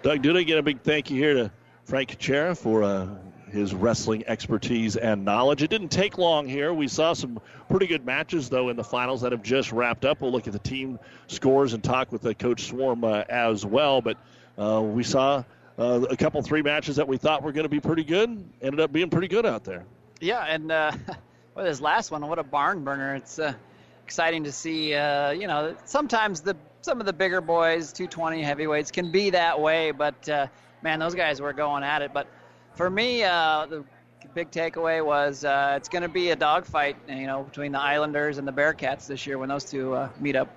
Doug 0.00 0.22
Duda, 0.22 0.38
again, 0.38 0.58
a 0.58 0.62
big 0.62 0.80
thank 0.82 1.10
you 1.10 1.16
here 1.16 1.34
to 1.34 1.50
Frank 1.82 2.10
Kuchera 2.10 2.56
for 2.56 2.84
uh, 2.84 3.08
his 3.50 3.74
wrestling 3.74 4.22
expertise 4.28 4.94
and 4.94 5.24
knowledge. 5.24 5.60
It 5.60 5.70
didn't 5.70 5.88
take 5.88 6.18
long 6.18 6.46
here. 6.46 6.72
We 6.72 6.86
saw 6.86 7.14
some 7.14 7.40
pretty 7.68 7.88
good 7.88 8.06
matches, 8.06 8.48
though, 8.48 8.68
in 8.68 8.76
the 8.76 8.84
finals 8.84 9.22
that 9.22 9.32
have 9.32 9.42
just 9.42 9.72
wrapped 9.72 10.04
up. 10.04 10.20
We'll 10.20 10.30
look 10.30 10.46
at 10.46 10.52
the 10.52 10.60
team 10.60 11.00
scores 11.26 11.72
and 11.72 11.82
talk 11.82 12.12
with 12.12 12.24
uh, 12.24 12.32
Coach 12.34 12.68
Swarm 12.68 13.02
uh, 13.02 13.24
as 13.28 13.66
well. 13.66 14.00
But 14.00 14.18
uh, 14.56 14.82
we 14.82 15.02
saw 15.02 15.42
uh, 15.76 16.06
a 16.08 16.16
couple, 16.16 16.40
three 16.42 16.62
matches 16.62 16.94
that 16.94 17.08
we 17.08 17.16
thought 17.16 17.42
were 17.42 17.52
going 17.52 17.64
to 17.64 17.68
be 17.68 17.80
pretty 17.80 18.04
good. 18.04 18.48
Ended 18.62 18.78
up 18.78 18.92
being 18.92 19.10
pretty 19.10 19.28
good 19.28 19.46
out 19.46 19.64
there. 19.64 19.84
Yeah, 20.20 20.44
and 20.44 20.70
uh, 20.70 20.92
this 21.56 21.80
last 21.80 22.12
one, 22.12 22.24
what 22.28 22.38
a 22.38 22.44
barn 22.44 22.84
burner! 22.84 23.16
It's 23.16 23.40
uh, 23.40 23.52
exciting 24.04 24.44
to 24.44 24.52
see. 24.52 24.90
You 24.90 25.48
know, 25.48 25.74
sometimes 25.86 26.40
the 26.40 26.56
some 26.88 27.00
of 27.00 27.06
the 27.06 27.12
bigger 27.12 27.42
boys, 27.42 27.92
220 27.92 28.42
heavyweights, 28.42 28.90
can 28.90 29.10
be 29.10 29.28
that 29.28 29.60
way, 29.60 29.90
but 29.90 30.26
uh, 30.26 30.46
man, 30.80 30.98
those 30.98 31.14
guys 31.14 31.38
were 31.38 31.52
going 31.52 31.82
at 31.82 32.00
it. 32.00 32.14
But 32.14 32.26
for 32.72 32.88
me, 32.88 33.22
uh, 33.22 33.66
the 33.66 33.84
big 34.32 34.50
takeaway 34.50 35.04
was 35.04 35.44
uh, 35.44 35.74
it's 35.76 35.90
going 35.90 36.00
to 36.00 36.08
be 36.08 36.30
a 36.30 36.36
dogfight, 36.36 36.96
you 37.06 37.26
know, 37.26 37.42
between 37.42 37.72
the 37.72 37.78
Islanders 37.78 38.38
and 38.38 38.48
the 38.48 38.52
Bearcats 38.54 39.06
this 39.06 39.26
year 39.26 39.36
when 39.36 39.50
those 39.50 39.66
two 39.66 39.92
uh, 39.92 40.08
meet 40.18 40.34
up. 40.34 40.48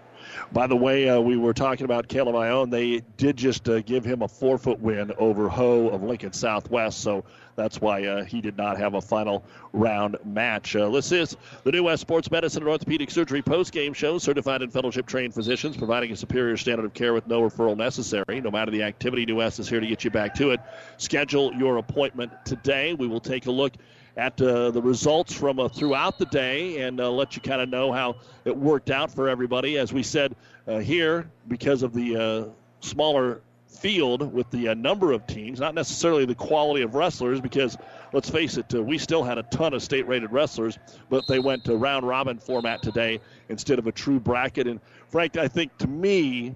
By 0.54 0.68
the 0.68 0.76
way, 0.78 1.10
uh, 1.10 1.20
we 1.20 1.36
were 1.36 1.54
talking 1.54 1.84
about 1.84 2.08
Caleb 2.08 2.38
Ione. 2.38 2.72
They 2.72 3.02
did 3.18 3.36
just 3.36 3.68
uh, 3.68 3.82
give 3.82 4.06
him 4.06 4.22
a 4.22 4.30
four 4.30 4.58
foot 4.58 4.80
win 4.80 5.12
over 5.18 5.50
Ho 5.50 5.90
of 5.90 6.02
Lincoln 6.02 6.32
Southwest, 6.32 7.02
so 7.02 7.26
that's 7.56 7.82
why 7.82 8.06
uh, 8.06 8.24
he 8.24 8.42
did 8.42 8.58
not 8.58 8.78
have 8.78 8.94
a 8.94 9.02
final 9.02 9.44
round 9.74 10.18
match. 10.26 10.76
Uh, 10.76 10.90
this 10.90 11.12
is 11.12 11.38
the 11.64 11.72
New 11.72 11.84
West 11.84 12.02
Sports 12.02 12.32
Medicine 12.32 12.64
and 12.64 12.70
Orthopedic 12.70 13.12
Surgery 13.12 13.42
post 13.42 13.72
game 13.72 13.94
show. 13.94 14.18
Certified 14.18 14.62
and 14.62 14.72
fellowship 14.72 15.06
trained 15.06 15.34
physicians 15.34 15.78
providing 15.78 16.12
a 16.12 16.16
superior 16.16 16.58
standard 16.58 16.86
of 16.86 16.94
care 16.94 17.14
with 17.14 17.28
no 17.28 17.42
referral 17.42 17.78
necessary. 17.78 18.42
No 18.42 18.52
matter 18.52 18.72
the 18.72 18.84
activity, 18.84 19.26
New 19.26 19.38
West 19.38 19.60
is 19.60 19.70
here 19.70 19.80
to 19.80 19.88
get 19.88 20.04
you 20.04 20.12
back 20.12 20.34
to 20.36 20.52
it. 20.52 20.60
Schedule 20.98 21.54
your 21.54 21.78
appointment 21.78 22.32
today. 22.46 22.94
We 22.94 23.08
will 23.08 23.20
take 23.20 23.46
a 23.46 23.52
look 23.52 23.74
at 24.18 24.42
uh, 24.42 24.72
the 24.72 24.82
results 24.82 25.34
from 25.34 25.60
uh, 25.60 25.70
throughout 25.70 26.20
the 26.20 26.26
day 26.26 26.82
and 26.82 27.00
uh, 27.00 27.10
let 27.10 27.36
you 27.36 27.42
kind 27.42 27.62
of 27.62 27.70
know 27.70 27.92
how 27.92 28.18
it 28.46 28.56
worked 28.56 28.90
out 28.90 29.12
for 29.12 29.30
everybody. 29.30 29.78
As 29.78 29.94
we 29.94 30.04
said 30.04 30.36
uh, 30.68 30.80
here, 30.80 31.30
because 31.48 31.84
of 31.84 31.94
the 31.94 32.18
uh, 32.18 32.46
smaller 32.82 33.42
field 33.72 34.34
with 34.34 34.50
the 34.52 34.70
uh, 34.70 34.74
number 34.74 35.12
of 35.12 35.26
teams, 35.26 35.60
not 35.60 35.74
necessarily 35.74 36.26
the 36.26 36.36
quality 36.36 36.84
of 36.84 36.96
wrestlers, 36.96 37.42
because 37.42 37.78
let's 38.14 38.30
face 38.30 38.58
it, 38.58 38.72
we 38.74 38.98
still 38.98 39.24
had 39.24 39.38
a 39.38 39.44
ton 39.44 39.74
of 39.74 39.82
state 39.82 40.08
rated 40.08 40.32
wrestlers, 40.32 40.78
but 41.10 41.26
they 41.28 41.40
went 41.40 41.64
to 41.66 41.76
round 41.76 42.08
robin 42.08 42.38
format 42.38 42.82
today 42.82 43.20
instead 43.50 43.80
of 43.80 43.88
a 43.88 43.92
true 43.92 44.20
bracket. 44.20 44.68
And 44.68 44.80
Frank, 45.10 45.38
I 45.38 45.48
think 45.48 45.78
to 45.80 45.88
me, 45.88 46.56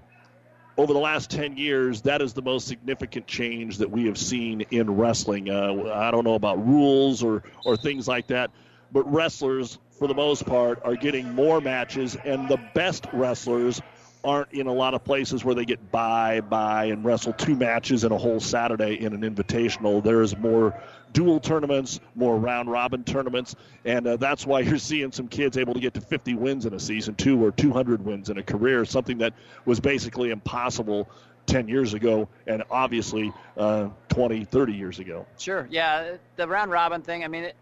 over 0.78 0.92
the 0.92 0.98
last 0.98 1.30
10 1.30 1.56
years, 1.56 2.02
that 2.02 2.20
is 2.20 2.34
the 2.34 2.42
most 2.42 2.68
significant 2.68 3.26
change 3.26 3.78
that 3.78 3.90
we 3.90 4.04
have 4.06 4.18
seen 4.18 4.60
in 4.70 4.90
wrestling. 4.90 5.48
Uh, 5.48 5.90
I 5.94 6.10
don't 6.10 6.24
know 6.24 6.34
about 6.34 6.64
rules 6.66 7.22
or, 7.22 7.42
or 7.64 7.76
things 7.76 8.06
like 8.06 8.26
that, 8.28 8.50
but 8.92 9.10
wrestlers, 9.10 9.78
for 9.98 10.06
the 10.06 10.14
most 10.14 10.44
part, 10.44 10.80
are 10.84 10.94
getting 10.94 11.34
more 11.34 11.62
matches, 11.62 12.16
and 12.24 12.48
the 12.48 12.58
best 12.74 13.06
wrestlers 13.14 13.80
aren't 14.26 14.52
in 14.52 14.66
a 14.66 14.72
lot 14.72 14.92
of 14.92 15.04
places 15.04 15.44
where 15.44 15.54
they 15.54 15.64
get 15.64 15.92
by, 15.92 16.40
by, 16.40 16.86
and 16.86 17.04
wrestle 17.04 17.32
two 17.32 17.54
matches 17.54 18.02
in 18.02 18.10
a 18.10 18.18
whole 18.18 18.40
Saturday 18.40 19.00
in 19.00 19.12
an 19.12 19.22
invitational. 19.22 20.02
There 20.02 20.20
is 20.20 20.36
more 20.36 20.78
dual 21.12 21.38
tournaments, 21.38 22.00
more 22.16 22.36
round 22.36 22.70
robin 22.70 23.04
tournaments, 23.04 23.54
and 23.84 24.06
uh, 24.06 24.16
that's 24.16 24.44
why 24.44 24.60
you're 24.60 24.78
seeing 24.78 25.12
some 25.12 25.28
kids 25.28 25.56
able 25.56 25.74
to 25.74 25.80
get 25.80 25.94
to 25.94 26.00
50 26.00 26.34
wins 26.34 26.66
in 26.66 26.74
a 26.74 26.80
season, 26.80 27.14
two 27.14 27.42
or 27.42 27.52
200 27.52 28.04
wins 28.04 28.28
in 28.28 28.36
a 28.36 28.42
career, 28.42 28.84
something 28.84 29.18
that 29.18 29.32
was 29.64 29.78
basically 29.78 30.30
impossible 30.30 31.08
10 31.46 31.68
years 31.68 31.94
ago 31.94 32.28
and 32.48 32.64
obviously 32.70 33.32
uh, 33.56 33.88
20, 34.08 34.44
30 34.44 34.72
years 34.72 34.98
ago. 34.98 35.24
Sure. 35.38 35.68
Yeah, 35.70 36.16
the 36.34 36.48
round 36.48 36.72
robin 36.72 37.02
thing, 37.02 37.22
I 37.22 37.28
mean, 37.28 37.44
it, 37.44 37.56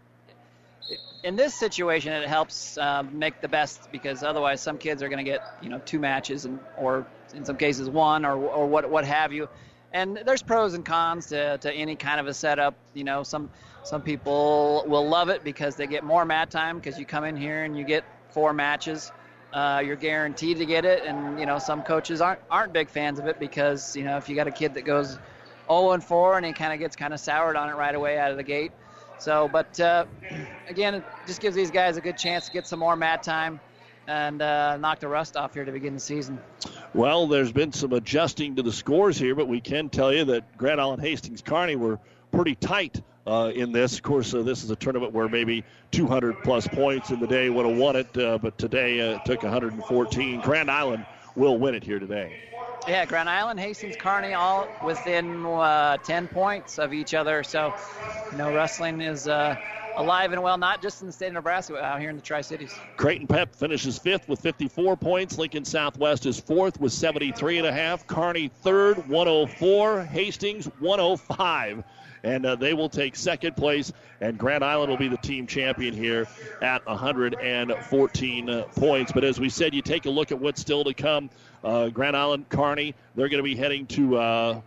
in 1.23 1.35
this 1.35 1.55
situation, 1.55 2.13
it 2.13 2.27
helps 2.27 2.77
uh, 2.77 3.03
make 3.11 3.41
the 3.41 3.47
best 3.47 3.91
because 3.91 4.23
otherwise, 4.23 4.61
some 4.61 4.77
kids 4.77 5.01
are 5.01 5.09
going 5.09 5.23
to 5.23 5.29
get 5.29 5.41
you 5.61 5.69
know 5.69 5.81
two 5.85 5.99
matches 5.99 6.45
and 6.45 6.59
or 6.77 7.05
in 7.33 7.43
some 7.43 7.57
cases 7.57 7.89
one 7.89 8.25
or 8.25 8.35
or 8.35 8.67
what 8.67 8.89
what 8.89 9.05
have 9.05 9.33
you. 9.33 9.49
And 9.91 10.17
there's 10.25 10.41
pros 10.41 10.73
and 10.73 10.85
cons 10.85 11.27
to, 11.27 11.57
to 11.59 11.73
any 11.73 11.95
kind 11.95 12.19
of 12.19 12.27
a 12.27 12.33
setup. 12.33 12.75
You 12.93 13.05
know, 13.05 13.23
some 13.23 13.49
some 13.83 14.01
people 14.01 14.83
will 14.87 15.07
love 15.07 15.29
it 15.29 15.43
because 15.43 15.75
they 15.75 15.87
get 15.87 16.03
more 16.03 16.25
mat 16.25 16.51
time 16.51 16.77
because 16.77 16.99
you 16.99 17.05
come 17.05 17.23
in 17.23 17.35
here 17.35 17.63
and 17.63 17.77
you 17.77 17.83
get 17.83 18.03
four 18.29 18.53
matches. 18.53 19.11
Uh, 19.53 19.81
you're 19.85 19.95
guaranteed 19.95 20.57
to 20.57 20.65
get 20.65 20.85
it, 20.85 21.03
and 21.05 21.39
you 21.39 21.45
know 21.45 21.57
some 21.57 21.81
coaches 21.81 22.21
aren't 22.21 22.41
aren't 22.51 22.71
big 22.71 22.89
fans 22.89 23.17
of 23.17 23.25
it 23.25 23.39
because 23.39 23.95
you 23.95 24.03
know 24.03 24.17
if 24.17 24.29
you 24.29 24.35
got 24.35 24.47
a 24.47 24.51
kid 24.51 24.75
that 24.75 24.85
goes 24.85 25.17
0 25.67 25.91
and 25.91 26.03
4 26.03 26.37
and 26.37 26.45
he 26.45 26.53
kind 26.53 26.73
of 26.73 26.79
gets 26.79 26.95
kind 26.95 27.13
of 27.13 27.19
soured 27.19 27.55
on 27.55 27.69
it 27.69 27.73
right 27.73 27.95
away 27.95 28.19
out 28.19 28.29
of 28.29 28.37
the 28.37 28.43
gate, 28.43 28.71
so, 29.19 29.47
but 29.47 29.79
uh, 29.79 30.05
again, 30.67 30.95
it 30.95 31.03
just 31.27 31.41
gives 31.41 31.55
these 31.55 31.71
guys 31.71 31.97
a 31.97 32.01
good 32.01 32.17
chance 32.17 32.45
to 32.47 32.51
get 32.51 32.67
some 32.67 32.79
more 32.79 32.95
mat 32.95 33.23
time 33.23 33.59
and 34.07 34.41
uh, 34.41 34.77
knock 34.77 34.99
the 34.99 35.07
rust 35.07 35.35
off 35.35 35.53
here 35.53 35.65
to 35.65 35.71
begin 35.71 35.93
the 35.93 35.99
season. 35.99 36.39
Well, 36.93 37.27
there's 37.27 37.51
been 37.51 37.73
some 37.73 37.93
adjusting 37.93 38.55
to 38.55 38.63
the 38.63 38.71
scores 38.71 39.17
here, 39.17 39.35
but 39.35 39.47
we 39.47 39.59
can 39.59 39.89
tell 39.89 40.13
you 40.13 40.25
that 40.25 40.57
Grand 40.57 40.79
Island 40.79 41.01
Hastings 41.01 41.41
Kearney 41.41 41.75
were 41.75 41.99
pretty 42.31 42.55
tight 42.55 43.01
uh, 43.25 43.51
in 43.53 43.71
this. 43.71 43.95
Of 43.95 44.03
course, 44.03 44.33
uh, 44.33 44.43
this 44.43 44.63
is 44.63 44.69
a 44.69 44.75
tournament 44.75 45.13
where 45.13 45.27
maybe 45.27 45.63
200 45.91 46.43
plus 46.43 46.67
points 46.67 47.09
in 47.09 47.19
the 47.19 47.27
day 47.27 47.49
would 47.49 47.65
have 47.65 47.77
won 47.77 47.95
it, 47.95 48.17
uh, 48.17 48.37
but 48.37 48.57
today 48.57 49.01
uh, 49.01 49.15
it 49.15 49.25
took 49.25 49.43
114. 49.43 50.41
Grand 50.41 50.69
Island 50.69 51.05
will 51.35 51.57
win 51.57 51.75
it 51.75 51.83
here 51.83 51.99
today. 51.99 52.39
Yeah, 52.87 53.05
Grand 53.05 53.29
Island, 53.29 53.59
Hastings, 53.59 53.95
Kearney, 53.95 54.33
all 54.33 54.67
within 54.83 55.45
uh, 55.45 55.97
10 55.97 56.27
points 56.27 56.77
of 56.77 56.93
each 56.93 57.13
other. 57.13 57.43
So, 57.43 57.73
you 58.31 58.37
know, 58.37 58.53
wrestling 58.53 59.01
is 59.01 59.27
uh, 59.27 59.55
alive 59.97 60.33
and 60.33 60.43
well, 60.43 60.57
not 60.57 60.83
just 60.83 61.01
in 61.01 61.07
the 61.07 61.13
state 61.13 61.27
of 61.27 61.33
Nebraska, 61.33 61.73
but 61.73 61.83
out 61.83 61.99
here 61.99 62.11
in 62.11 62.15
the 62.15 62.21
Tri 62.21 62.41
Cities. 62.41 62.75
Creighton 62.97 63.25
Prep 63.25 63.55
finishes 63.55 63.97
fifth 63.97 64.29
with 64.29 64.39
54 64.39 64.97
points. 64.97 65.37
Lincoln 65.39 65.65
Southwest 65.65 66.27
is 66.27 66.39
fourth 66.39 66.79
with 66.79 66.93
73 66.93 67.57
and 67.57 67.67
a 67.67 67.73
half. 67.73 68.05
Kearney 68.05 68.49
third, 68.49 69.07
104. 69.07 70.03
Hastings 70.03 70.65
105 70.79 71.83
and 72.25 72.43
uh, 72.45 72.55
they 72.55 72.73
will 72.73 72.89
take 72.89 73.15
second 73.15 73.55
place. 73.55 73.93
And 74.19 74.37
Grand 74.37 74.63
Island 74.63 74.89
will 74.89 74.97
be 74.97 75.07
the 75.07 75.17
team 75.17 75.45
champion 75.45 75.93
here 75.93 76.27
at 76.61 76.85
114 76.85 78.49
uh, 78.49 78.63
points. 78.75 79.11
But 79.11 79.23
as 79.23 79.39
we 79.39 79.49
said, 79.49 79.73
you 79.73 79.81
take 79.81 80.05
a 80.05 80.09
look 80.09 80.31
at 80.31 80.39
what's 80.39 80.59
still 80.59 80.83
to 80.83 80.93
come. 80.93 81.29
Uh, 81.63 81.89
Grand 81.89 82.17
Island, 82.17 82.49
Kearney, 82.49 82.95
they're 83.15 83.29
going 83.29 83.43
to 83.43 83.43
be 83.43 83.55
heading 83.55 83.85
to 83.87 84.17
uh, 84.17 84.61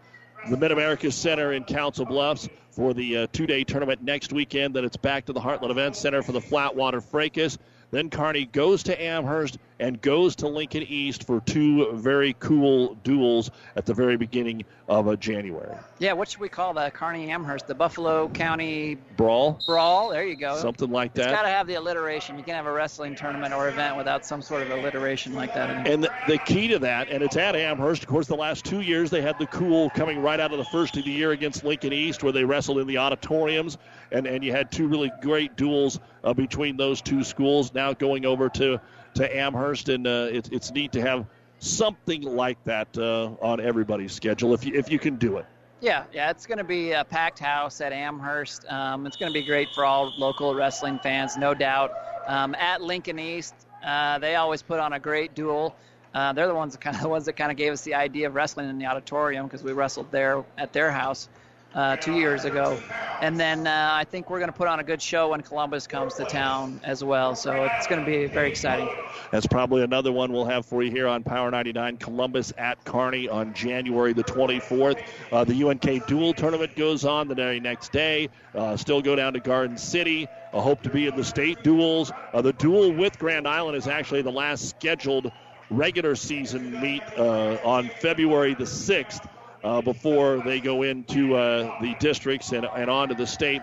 the 0.48 0.56
Mid 0.56 0.70
America 0.70 1.10
Center 1.10 1.52
in 1.52 1.64
Council 1.64 2.06
Bluffs 2.06 2.48
for 2.70 2.94
the 2.94 3.16
uh, 3.18 3.26
two 3.32 3.46
day 3.46 3.64
tournament 3.64 4.02
next 4.02 4.32
weekend. 4.32 4.76
Then 4.76 4.84
it's 4.84 4.96
back 4.96 5.26
to 5.26 5.32
the 5.32 5.40
Heartland 5.40 5.70
Events 5.70 5.98
Center 5.98 6.22
for 6.22 6.32
the 6.32 6.40
Flatwater 6.40 7.02
Fracas. 7.02 7.58
Then 7.90 8.10
Kearney 8.10 8.44
goes 8.44 8.82
to 8.84 9.02
Amherst 9.02 9.58
and 9.80 10.00
goes 10.00 10.36
to 10.36 10.48
Lincoln 10.48 10.82
East 10.82 11.24
for 11.24 11.40
two 11.40 11.92
very 11.92 12.34
cool 12.38 12.96
duels 12.96 13.50
at 13.76 13.86
the 13.86 13.94
very 13.94 14.16
beginning 14.16 14.64
of 14.88 15.08
uh, 15.08 15.16
January. 15.16 15.74
Yeah, 15.98 16.12
what 16.14 16.28
should 16.28 16.40
we 16.40 16.48
call 16.48 16.74
the 16.74 16.90
Kearney 16.90 17.30
Amherst? 17.30 17.66
The 17.66 17.74
Buffalo 17.74 18.28
County 18.28 18.96
Brawl? 19.16 19.60
Brawl, 19.66 20.10
there 20.10 20.26
you 20.26 20.36
go. 20.36 20.56
Something 20.58 20.90
like 20.90 21.14
that. 21.14 21.28
It's 21.28 21.32
got 21.32 21.42
to 21.42 21.48
have 21.48 21.66
the 21.66 21.74
alliteration. 21.74 22.36
You 22.36 22.44
can't 22.44 22.56
have 22.56 22.66
a 22.66 22.72
wrestling 22.72 23.14
tournament 23.14 23.54
or 23.54 23.68
event 23.68 23.96
without 23.96 24.26
some 24.26 24.42
sort 24.42 24.62
of 24.62 24.70
alliteration 24.70 25.34
like 25.34 25.54
that. 25.54 25.86
And 25.86 26.04
the, 26.04 26.10
the 26.26 26.38
key 26.38 26.68
to 26.68 26.78
that, 26.80 27.08
and 27.08 27.22
it's 27.22 27.36
at 27.36 27.54
Amherst, 27.54 28.02
of 28.02 28.08
course, 28.08 28.26
the 28.26 28.36
last 28.36 28.64
two 28.64 28.80
years 28.80 29.10
they 29.10 29.22
had 29.22 29.38
the 29.38 29.46
cool 29.46 29.90
coming 29.90 30.20
right 30.20 30.40
out 30.40 30.52
of 30.52 30.58
the 30.58 30.64
first 30.66 30.96
of 30.96 31.04
the 31.04 31.10
year 31.10 31.30
against 31.32 31.64
Lincoln 31.64 31.92
East 31.92 32.22
where 32.22 32.32
they 32.32 32.44
wrestled 32.44 32.78
in 32.78 32.86
the 32.86 32.98
auditoriums, 32.98 33.78
and, 34.12 34.26
and 34.26 34.44
you 34.44 34.52
had 34.52 34.70
two 34.70 34.88
really 34.88 35.12
great 35.20 35.56
duels 35.56 36.00
uh, 36.24 36.32
between 36.32 36.76
those 36.76 37.00
two 37.00 37.22
schools. 37.22 37.74
Now 37.74 37.92
going 37.92 38.26
over 38.26 38.48
to 38.50 38.80
to 39.14 39.36
Amherst, 39.36 39.88
and 39.88 40.06
uh, 40.06 40.28
it, 40.30 40.52
it's 40.52 40.70
neat 40.70 40.92
to 40.92 41.00
have 41.00 41.26
something 41.58 42.22
like 42.22 42.62
that 42.64 42.96
uh, 42.96 43.30
on 43.40 43.60
everybody's 43.60 44.12
schedule 44.12 44.54
if 44.54 44.64
you 44.64 44.74
if 44.74 44.90
you 44.90 44.98
can 44.98 45.16
do 45.16 45.38
it. 45.38 45.46
Yeah, 45.80 46.04
yeah, 46.12 46.30
it's 46.30 46.44
going 46.44 46.58
to 46.58 46.64
be 46.64 46.90
a 46.90 47.04
packed 47.04 47.38
house 47.38 47.80
at 47.80 47.92
Amherst. 47.92 48.64
Um, 48.68 49.06
it's 49.06 49.16
going 49.16 49.32
to 49.32 49.38
be 49.38 49.46
great 49.46 49.68
for 49.74 49.84
all 49.84 50.12
local 50.18 50.52
wrestling 50.52 50.98
fans, 51.02 51.36
no 51.36 51.54
doubt. 51.54 51.92
Um, 52.26 52.56
at 52.56 52.82
Lincoln 52.82 53.20
East, 53.20 53.54
uh, 53.86 54.18
they 54.18 54.34
always 54.34 54.60
put 54.60 54.80
on 54.80 54.94
a 54.94 54.98
great 54.98 55.36
duel. 55.36 55.76
Uh, 56.14 56.32
they're 56.32 56.48
the 56.48 56.54
ones 56.54 56.72
that 56.72 56.80
kind 56.80 56.96
of 56.96 57.02
the 57.02 57.08
ones 57.08 57.26
that 57.26 57.34
kind 57.34 57.52
of 57.52 57.56
gave 57.56 57.72
us 57.72 57.82
the 57.82 57.94
idea 57.94 58.26
of 58.26 58.34
wrestling 58.34 58.68
in 58.68 58.78
the 58.78 58.86
auditorium 58.86 59.46
because 59.46 59.62
we 59.62 59.72
wrestled 59.72 60.10
there 60.10 60.44
at 60.56 60.72
their 60.72 60.90
house. 60.90 61.28
Uh, 61.74 61.96
two 61.96 62.14
years 62.14 62.44
ago. 62.44 62.78
And 63.20 63.38
then 63.38 63.66
uh, 63.66 63.90
I 63.92 64.04
think 64.04 64.30
we're 64.30 64.38
going 64.38 64.50
to 64.50 64.56
put 64.56 64.68
on 64.68 64.78
a 64.78 64.84
good 64.84 65.02
show 65.02 65.30
when 65.30 65.40
Columbus 65.40 65.86
comes 65.86 66.14
to 66.14 66.24
town 66.24 66.80
as 66.84 67.02
well. 67.02 67.34
So 67.34 67.64
it's 67.64 67.86
going 67.88 68.04
to 68.04 68.06
be 68.06 68.26
very 68.26 68.48
exciting. 68.48 68.88
That's 69.32 69.46
probably 69.46 69.82
another 69.82 70.12
one 70.12 70.32
we'll 70.32 70.44
have 70.44 70.64
for 70.64 70.82
you 70.82 70.90
here 70.90 71.08
on 71.08 71.24
Power 71.24 71.50
99 71.50 71.96
Columbus 71.96 72.52
at 72.56 72.82
Kearney 72.84 73.28
on 73.28 73.54
January 73.54 74.12
the 74.12 74.22
24th. 74.24 75.02
Uh, 75.32 75.44
the 75.44 75.64
UNK 75.64 76.06
dual 76.06 76.32
tournament 76.32 76.76
goes 76.76 77.04
on 77.04 77.26
the 77.26 77.34
very 77.34 77.58
next 77.58 77.90
day. 77.90 78.28
Uh, 78.54 78.76
still 78.76 79.02
go 79.02 79.16
down 79.16 79.32
to 79.32 79.40
Garden 79.40 79.76
City. 79.76 80.28
I 80.54 80.60
hope 80.60 80.82
to 80.82 80.90
be 80.90 81.08
in 81.08 81.16
the 81.16 81.24
state 81.24 81.62
duels. 81.64 82.12
Uh, 82.32 82.40
the 82.40 82.52
duel 82.52 82.92
with 82.92 83.18
Grand 83.18 83.48
Island 83.48 83.76
is 83.76 83.88
actually 83.88 84.22
the 84.22 84.32
last 84.32 84.68
scheduled 84.68 85.32
regular 85.70 86.14
season 86.14 86.80
meet 86.80 87.02
uh, 87.18 87.58
on 87.64 87.90
February 88.00 88.54
the 88.54 88.64
6th 88.64 89.28
uh, 89.64 89.80
before 89.80 90.38
they 90.38 90.60
go 90.60 90.82
into 90.82 91.34
uh, 91.34 91.80
the 91.80 91.94
districts 92.00 92.52
and, 92.52 92.66
and 92.76 92.90
on 92.90 93.08
to 93.08 93.14
the 93.14 93.26
state. 93.26 93.62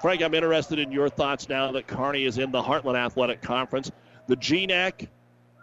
Frank, 0.00 0.22
I'm 0.22 0.34
interested 0.34 0.78
in 0.78 0.92
your 0.92 1.08
thoughts 1.08 1.48
now 1.48 1.72
that 1.72 1.86
Kearney 1.86 2.24
is 2.24 2.38
in 2.38 2.50
the 2.50 2.62
Heartland 2.62 2.96
Athletic 2.96 3.42
Conference. 3.42 3.90
The 4.26 4.36
GNAC 4.36 5.08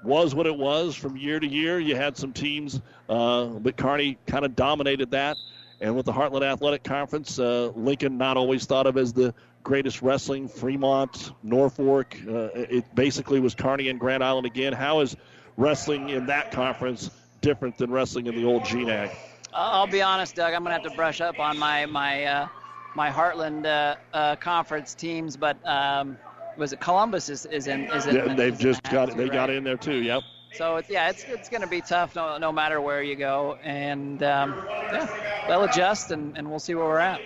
was 0.04 0.36
what 0.36 0.48
it 0.48 0.56
was 0.56 0.96
from 0.96 1.16
year 1.16 1.40
to 1.40 1.48
year. 1.48 1.80
You 1.80 1.96
had 1.96 2.18
some 2.18 2.34
teams, 2.34 2.82
uh, 3.08 3.46
but 3.46 3.78
Kearney 3.78 4.18
kind 4.26 4.44
of 4.46 4.56
dominated 4.56 5.12
that. 5.12 5.38
And 5.82 5.96
with 5.96 6.06
the 6.06 6.14
Heartland 6.14 6.44
Athletic 6.44 6.84
Conference, 6.84 7.40
uh, 7.40 7.72
Lincoln 7.76 8.18
not 8.18 8.38
always 8.38 8.66
thought 8.66 8.88
of 8.88 8.98
as 8.98 9.14
the 9.14 9.34
greatest 9.64 10.02
wrestling. 10.02 10.48
Fremont, 10.48 11.32
Norfolk, 11.44 12.18
uh, 12.28 12.50
it 12.54 12.96
basically 12.96 13.40
was 13.40 13.56
Kearney 13.56 13.90
and 13.90 14.00
Grand 14.00 14.24
Island 14.24 14.46
again. 14.46 14.74
How 14.74 15.02
is 15.02 15.16
wrestling 15.58 16.10
in 16.10 16.26
that 16.28 16.52
conference 16.52 17.10
different 17.42 17.78
than 17.78 17.92
wrestling 17.92 18.28
in 18.28 18.36
the 18.36 18.46
old 18.46 18.64
GNAC? 18.64 19.16
I'll 19.54 19.88
be 19.88 20.02
honest, 20.02 20.36
Doug. 20.36 20.54
I'm 20.54 20.64
gonna 20.64 20.74
have 20.74 20.84
to 20.84 20.96
brush 20.96 21.22
up 21.22 21.40
on 21.40 21.58
my 21.58 21.86
my 21.86 22.24
uh, 22.26 22.48
my 22.96 23.10
Heartland 23.10 23.66
uh, 23.66 23.96
uh, 24.16 24.36
conference 24.38 24.94
teams, 24.94 25.38
but 25.38 25.58
um, 25.68 26.18
was 26.58 26.74
it 26.74 26.80
Columbus 26.80 27.30
is, 27.30 27.46
is 27.46 27.68
in 27.68 27.86
is 27.92 28.08
in? 28.08 28.16
Yeah, 28.16 28.34
they've 28.34 28.58
just 28.58 28.84
got 28.84 29.10
too, 29.12 29.16
they 29.16 29.30
got 29.30 29.50
in 29.50 29.64
there 29.64 29.78
too. 29.78 30.02
Yep. 30.02 30.24
So 30.54 30.76
it's, 30.78 30.90
yeah, 30.90 31.10
it's 31.10 31.24
it's 31.24 31.50
gonna 31.50 31.68
be 31.68 31.82
tough 31.82 32.16
no 32.16 32.38
no 32.38 32.52
matter 32.52 32.80
where 32.80 33.02
you 33.02 33.16
go, 33.16 33.58
and 33.64 34.22
um, 34.22 34.64
yeah, 34.70 35.46
they'll 35.48 35.64
adjust 35.64 36.12
and, 36.12 36.38
and 36.38 36.48
we'll 36.50 36.60
see 36.60 36.76
where 36.76 36.86
we're 36.86 37.00
at. 37.00 37.22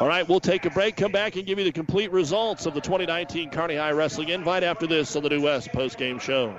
All 0.00 0.08
right, 0.08 0.28
we'll 0.28 0.40
take 0.40 0.64
a 0.64 0.70
break, 0.70 0.96
come 0.96 1.12
back, 1.12 1.36
and 1.36 1.46
give 1.46 1.58
you 1.58 1.64
the 1.64 1.72
complete 1.72 2.10
results 2.10 2.66
of 2.66 2.74
the 2.74 2.80
2019 2.80 3.50
Kearney 3.50 3.76
High 3.76 3.92
Wrestling 3.92 4.30
Invite 4.30 4.64
after 4.64 4.86
this 4.86 5.14
on 5.14 5.22
the 5.22 5.28
New 5.28 5.42
West 5.42 5.72
post 5.72 5.96
game 5.96 6.18
show. 6.18 6.58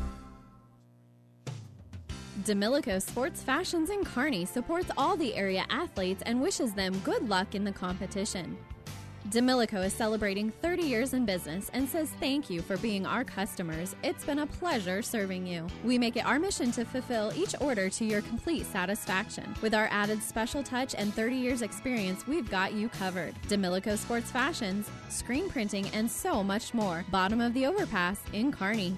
Demilico 2.43 2.99
Sports 2.99 3.43
Fashions 3.43 3.91
in 3.91 4.03
Kearney 4.03 4.45
supports 4.45 4.89
all 4.97 5.15
the 5.15 5.35
area 5.35 5.63
athletes 5.69 6.23
and 6.25 6.41
wishes 6.41 6.73
them 6.73 6.97
good 6.99 7.29
luck 7.29 7.53
in 7.53 7.63
the 7.63 7.71
competition. 7.71 8.57
Demilico 9.29 9.85
is 9.85 9.93
celebrating 9.93 10.49
30 10.49 10.81
years 10.81 11.13
in 11.13 11.23
business 11.23 11.69
and 11.73 11.87
says 11.87 12.09
thank 12.19 12.49
you 12.49 12.63
for 12.63 12.77
being 12.77 13.05
our 13.05 13.23
customers. 13.23 13.95
It's 14.01 14.25
been 14.25 14.39
a 14.39 14.47
pleasure 14.47 15.03
serving 15.03 15.45
you. 15.45 15.67
We 15.83 15.99
make 15.99 16.15
it 16.15 16.25
our 16.25 16.39
mission 16.39 16.71
to 16.71 16.83
fulfill 16.83 17.31
each 17.35 17.53
order 17.61 17.91
to 17.91 18.05
your 18.05 18.21
complete 18.23 18.65
satisfaction. 18.65 19.53
With 19.61 19.75
our 19.75 19.87
added 19.91 20.23
special 20.23 20.63
touch 20.63 20.95
and 20.95 21.13
30 21.13 21.35
years 21.35 21.61
experience, 21.61 22.25
we've 22.25 22.49
got 22.49 22.73
you 22.73 22.89
covered. 22.89 23.35
Demilico 23.47 23.95
Sports 23.95 24.31
Fashions, 24.31 24.89
screen 25.09 25.47
printing, 25.47 25.87
and 25.89 26.09
so 26.09 26.43
much 26.43 26.73
more. 26.73 27.05
Bottom 27.11 27.39
of 27.39 27.53
the 27.53 27.67
overpass 27.67 28.19
in 28.33 28.51
Kearney. 28.51 28.97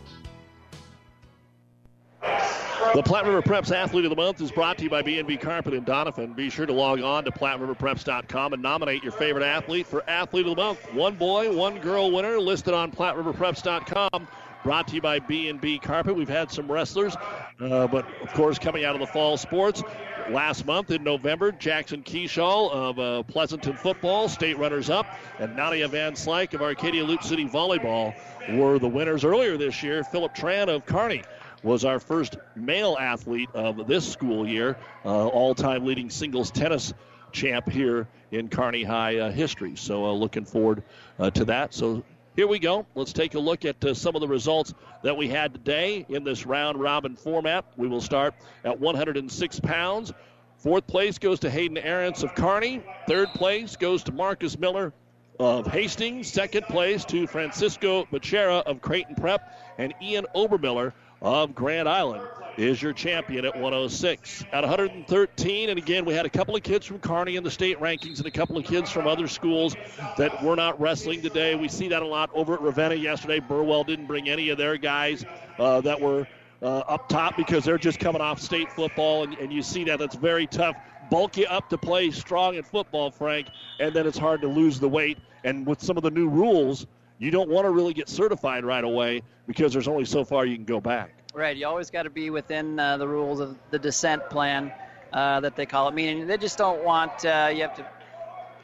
The 2.94 3.02
Platte 3.04 3.26
River 3.26 3.42
Preps 3.42 3.76
Athlete 3.76 4.06
of 4.06 4.10
the 4.10 4.16
Month 4.16 4.40
is 4.40 4.52
brought 4.52 4.78
to 4.78 4.84
you 4.84 4.90
by 4.90 5.02
B&B 5.02 5.38
Carpet 5.38 5.74
and 5.74 5.86
Donovan. 5.86 6.34
Be 6.34 6.50
sure 6.50 6.66
to 6.66 6.74
log 6.74 7.02
on 7.02 7.26
to 7.26 7.32
PlatteRiverPreps.com 7.32 8.54
and 8.54 8.62
nominate 8.62 9.04
your 9.04 9.12
favorite 9.12 9.44
athlete 9.44 9.88
for 9.88 10.08
Athlete 10.08 10.46
of 10.46 10.56
the 10.56 10.62
Month. 10.62 10.94
One 10.94 11.16
boy, 11.16 11.52
one 11.52 11.80
girl 11.80 12.12
winner 12.12 12.40
listed 12.40 12.74
on 12.74 12.92
PlatteRiverPreps.com. 12.92 14.28
Brought 14.64 14.88
to 14.90 14.96
you 14.96 15.02
by 15.02 15.20
B&B 15.20 15.80
Carpet. 15.80 16.16
We've 16.16 16.30
had 16.30 16.52
some 16.52 16.72
wrestlers, 16.72 17.16
uh, 17.60 17.88
but 17.88 18.06
of 18.22 18.32
course 18.34 18.60
coming 18.60 18.86
out 18.86 18.96
of 18.96 19.02
the 19.02 19.08
fall 19.08 19.36
sports. 19.38 19.84
Last 20.30 20.66
month 20.66 20.92
in 20.92 21.04
November, 21.04 21.52
Jackson 21.52 22.04
Keyshaw 22.04 22.72
of 22.72 23.00
uh, 23.00 23.24
Pleasanton 23.24 23.74
football, 23.74 24.30
state 24.30 24.58
runners-up, 24.58 25.06
and 25.40 25.56
Nadia 25.56 25.88
Van 25.88 26.14
Slyke 26.14 26.54
of 26.54 26.62
Arcadia 26.62 27.04
Loup 27.04 27.24
City 27.24 27.46
volleyball 27.46 28.14
were 28.52 28.80
the 28.80 28.88
winners 28.88 29.26
earlier 29.26 29.58
this 29.58 29.84
year. 29.84 30.04
Philip 30.04 30.34
Tran 30.34 30.70
of 30.70 30.86
Kearney 30.86 31.24
was 31.64 31.86
our 31.86 32.00
first 32.00 32.38
male 32.56 32.98
athlete 33.00 33.50
of 33.54 33.88
this 33.88 34.10
school 34.10 34.48
year, 34.48 34.78
uh, 35.06 35.28
all-time 35.28 35.86
leading 35.86 36.10
singles 36.10 36.52
tennis 36.52 36.94
champ 37.32 37.70
here 37.70 38.08
in 38.32 38.48
Kearney 38.48 38.84
High 38.84 39.18
uh, 39.18 39.32
history. 39.32 39.76
So 39.76 40.06
uh, 40.06 40.12
looking 40.12 40.46
forward 40.46 40.84
uh, 41.18 41.32
to 41.32 41.46
that. 41.46 41.74
So 41.74 42.04
here 42.36 42.48
we 42.48 42.60
go. 42.60 42.86
Let's 42.96 43.14
take 43.14 43.36
a 43.36 43.40
look 43.40 43.66
at 43.66 43.84
uh, 43.84 43.94
some 43.94 44.16
of 44.16 44.22
the 44.22 44.28
results 44.28 44.74
that 45.04 45.16
we 45.16 45.28
had 45.28 45.54
today 45.54 46.06
in 46.10 46.24
this 46.24 46.46
round 46.46 46.80
robin 46.80 47.16
format. 47.16 47.66
We 47.78 47.88
will 47.88 48.02
start 48.02 48.34
at 48.64 48.80
106 48.80 49.60
pounds. 49.60 50.14
Fourth 50.58 50.88
place 50.88 51.18
goes 51.18 51.40
to 51.42 51.50
Hayden 51.50 51.78
Aarons 51.78 52.24
of 52.24 52.36
Kearney. 52.36 52.82
Third 53.08 53.30
place 53.34 53.76
goes 53.76 54.04
to 54.04 54.12
Marcus 54.12 54.58
Miller 54.58 54.94
of 55.40 55.68
Hastings. 55.68 56.32
Second 56.32 56.66
place 56.68 57.04
to 57.06 57.28
Francisco 57.28 58.06
Machera 58.06 58.64
of 58.64 58.82
Creighton 58.82 59.16
Prep. 59.16 59.60
And 59.78 59.94
Ian 60.02 60.26
Obermiller 60.36 60.94
of 61.24 61.56
Grand 61.56 61.88
Island 61.88 62.28
is 62.58 62.82
your 62.82 62.94
champion 62.94 63.46
at 63.46 63.54
106. 63.56 64.44
At 64.52 64.64
113, 64.64 65.70
and 65.70 65.80
again, 65.80 66.06
we 66.06 66.14
had 66.14 66.26
a 66.26 66.30
couple 66.30 66.56
of 66.56 66.62
kids 66.62 66.86
from 66.86 67.00
Kearney 67.00 67.38
in 67.38 67.44
the 67.44 67.50
state 67.50 67.80
rankings 67.80 68.18
and 68.18 68.28
a 68.28 68.32
couple 68.32 68.58
of 68.58 68.66
kids 68.66 68.92
from 68.92 69.08
other 69.08 69.28
schools 69.28 69.76
that 70.18 70.44
were 70.44 70.56
not 70.56 70.80
wrestling 70.80 71.22
today. 71.22 71.56
We 71.56 71.70
see 71.70 71.88
that 71.88 72.02
a 72.02 72.06
lot 72.06 72.30
over 72.34 72.54
at 72.54 72.62
Ravenna 72.62 72.96
yesterday. 72.96 73.40
Burwell 73.40 73.84
didn't 73.86 74.06
bring 74.06 74.30
any 74.30 74.50
of 74.50 74.58
their 74.58 74.78
guys 74.78 75.26
uh, 75.58 75.82
that 75.82 76.00
were 76.00 76.28
uh, 76.62 76.80
up 76.80 77.10
top 77.10 77.38
because 77.38 77.64
they're 77.64 77.78
just 77.78 78.00
coming 78.00 78.22
off 78.22 78.40
state 78.40 78.72
football, 78.72 79.24
and, 79.24 79.34
and 79.36 79.52
you 79.52 79.64
see 79.64 79.86
that. 79.86 80.00
That's 80.00 80.16
very 80.16 80.46
tough. 80.46 80.76
Bulk 81.10 81.38
you 81.38 81.46
up 81.46 81.70
to 81.70 81.78
play 81.78 82.12
strong 82.12 82.56
in 82.56 82.64
football, 82.64 83.12
Frank, 83.12 83.48
and 83.80 83.94
then 83.94 84.06
it's 84.06 84.18
hard 84.18 84.42
to 84.42 84.48
lose 84.48 84.80
the 84.80 84.90
weight. 84.90 85.18
And 85.46 85.66
with 85.66 85.82
some 85.82 85.98
of 85.98 86.04
the 86.04 86.12
new 86.12 86.30
rules, 86.30 86.86
you 87.24 87.32
don't 87.32 87.50
want 87.50 87.66
to 87.66 87.72
really 87.72 87.94
get 87.94 88.10
certified 88.10 88.66
right 88.66 88.84
away 88.84 89.22
because 89.48 89.74
there's 89.74 89.88
only 89.88 90.06
so 90.06 90.24
far 90.24 90.46
you 90.46 90.56
can 90.56 90.66
go 90.66 90.82
back. 90.82 91.14
Right. 91.34 91.56
You 91.56 91.68
always 91.68 91.90
got 91.90 92.04
to 92.04 92.10
be 92.10 92.30
within 92.30 92.78
uh, 92.80 92.98
the 92.98 93.08
rules 93.08 93.40
of 93.40 93.58
the 93.72 93.80
descent 93.80 94.30
plan. 94.30 94.72
uh, 95.14 95.40
that 95.42 95.56
they 95.56 95.66
call 95.66 95.88
it, 95.88 95.94
meaning 95.94 96.28
they 96.28 96.38
just 96.38 96.58
don't 96.58 96.84
want 96.84 97.24
uh, 97.26 97.50
you 97.54 97.62
have 97.62 97.76
to 97.76 97.86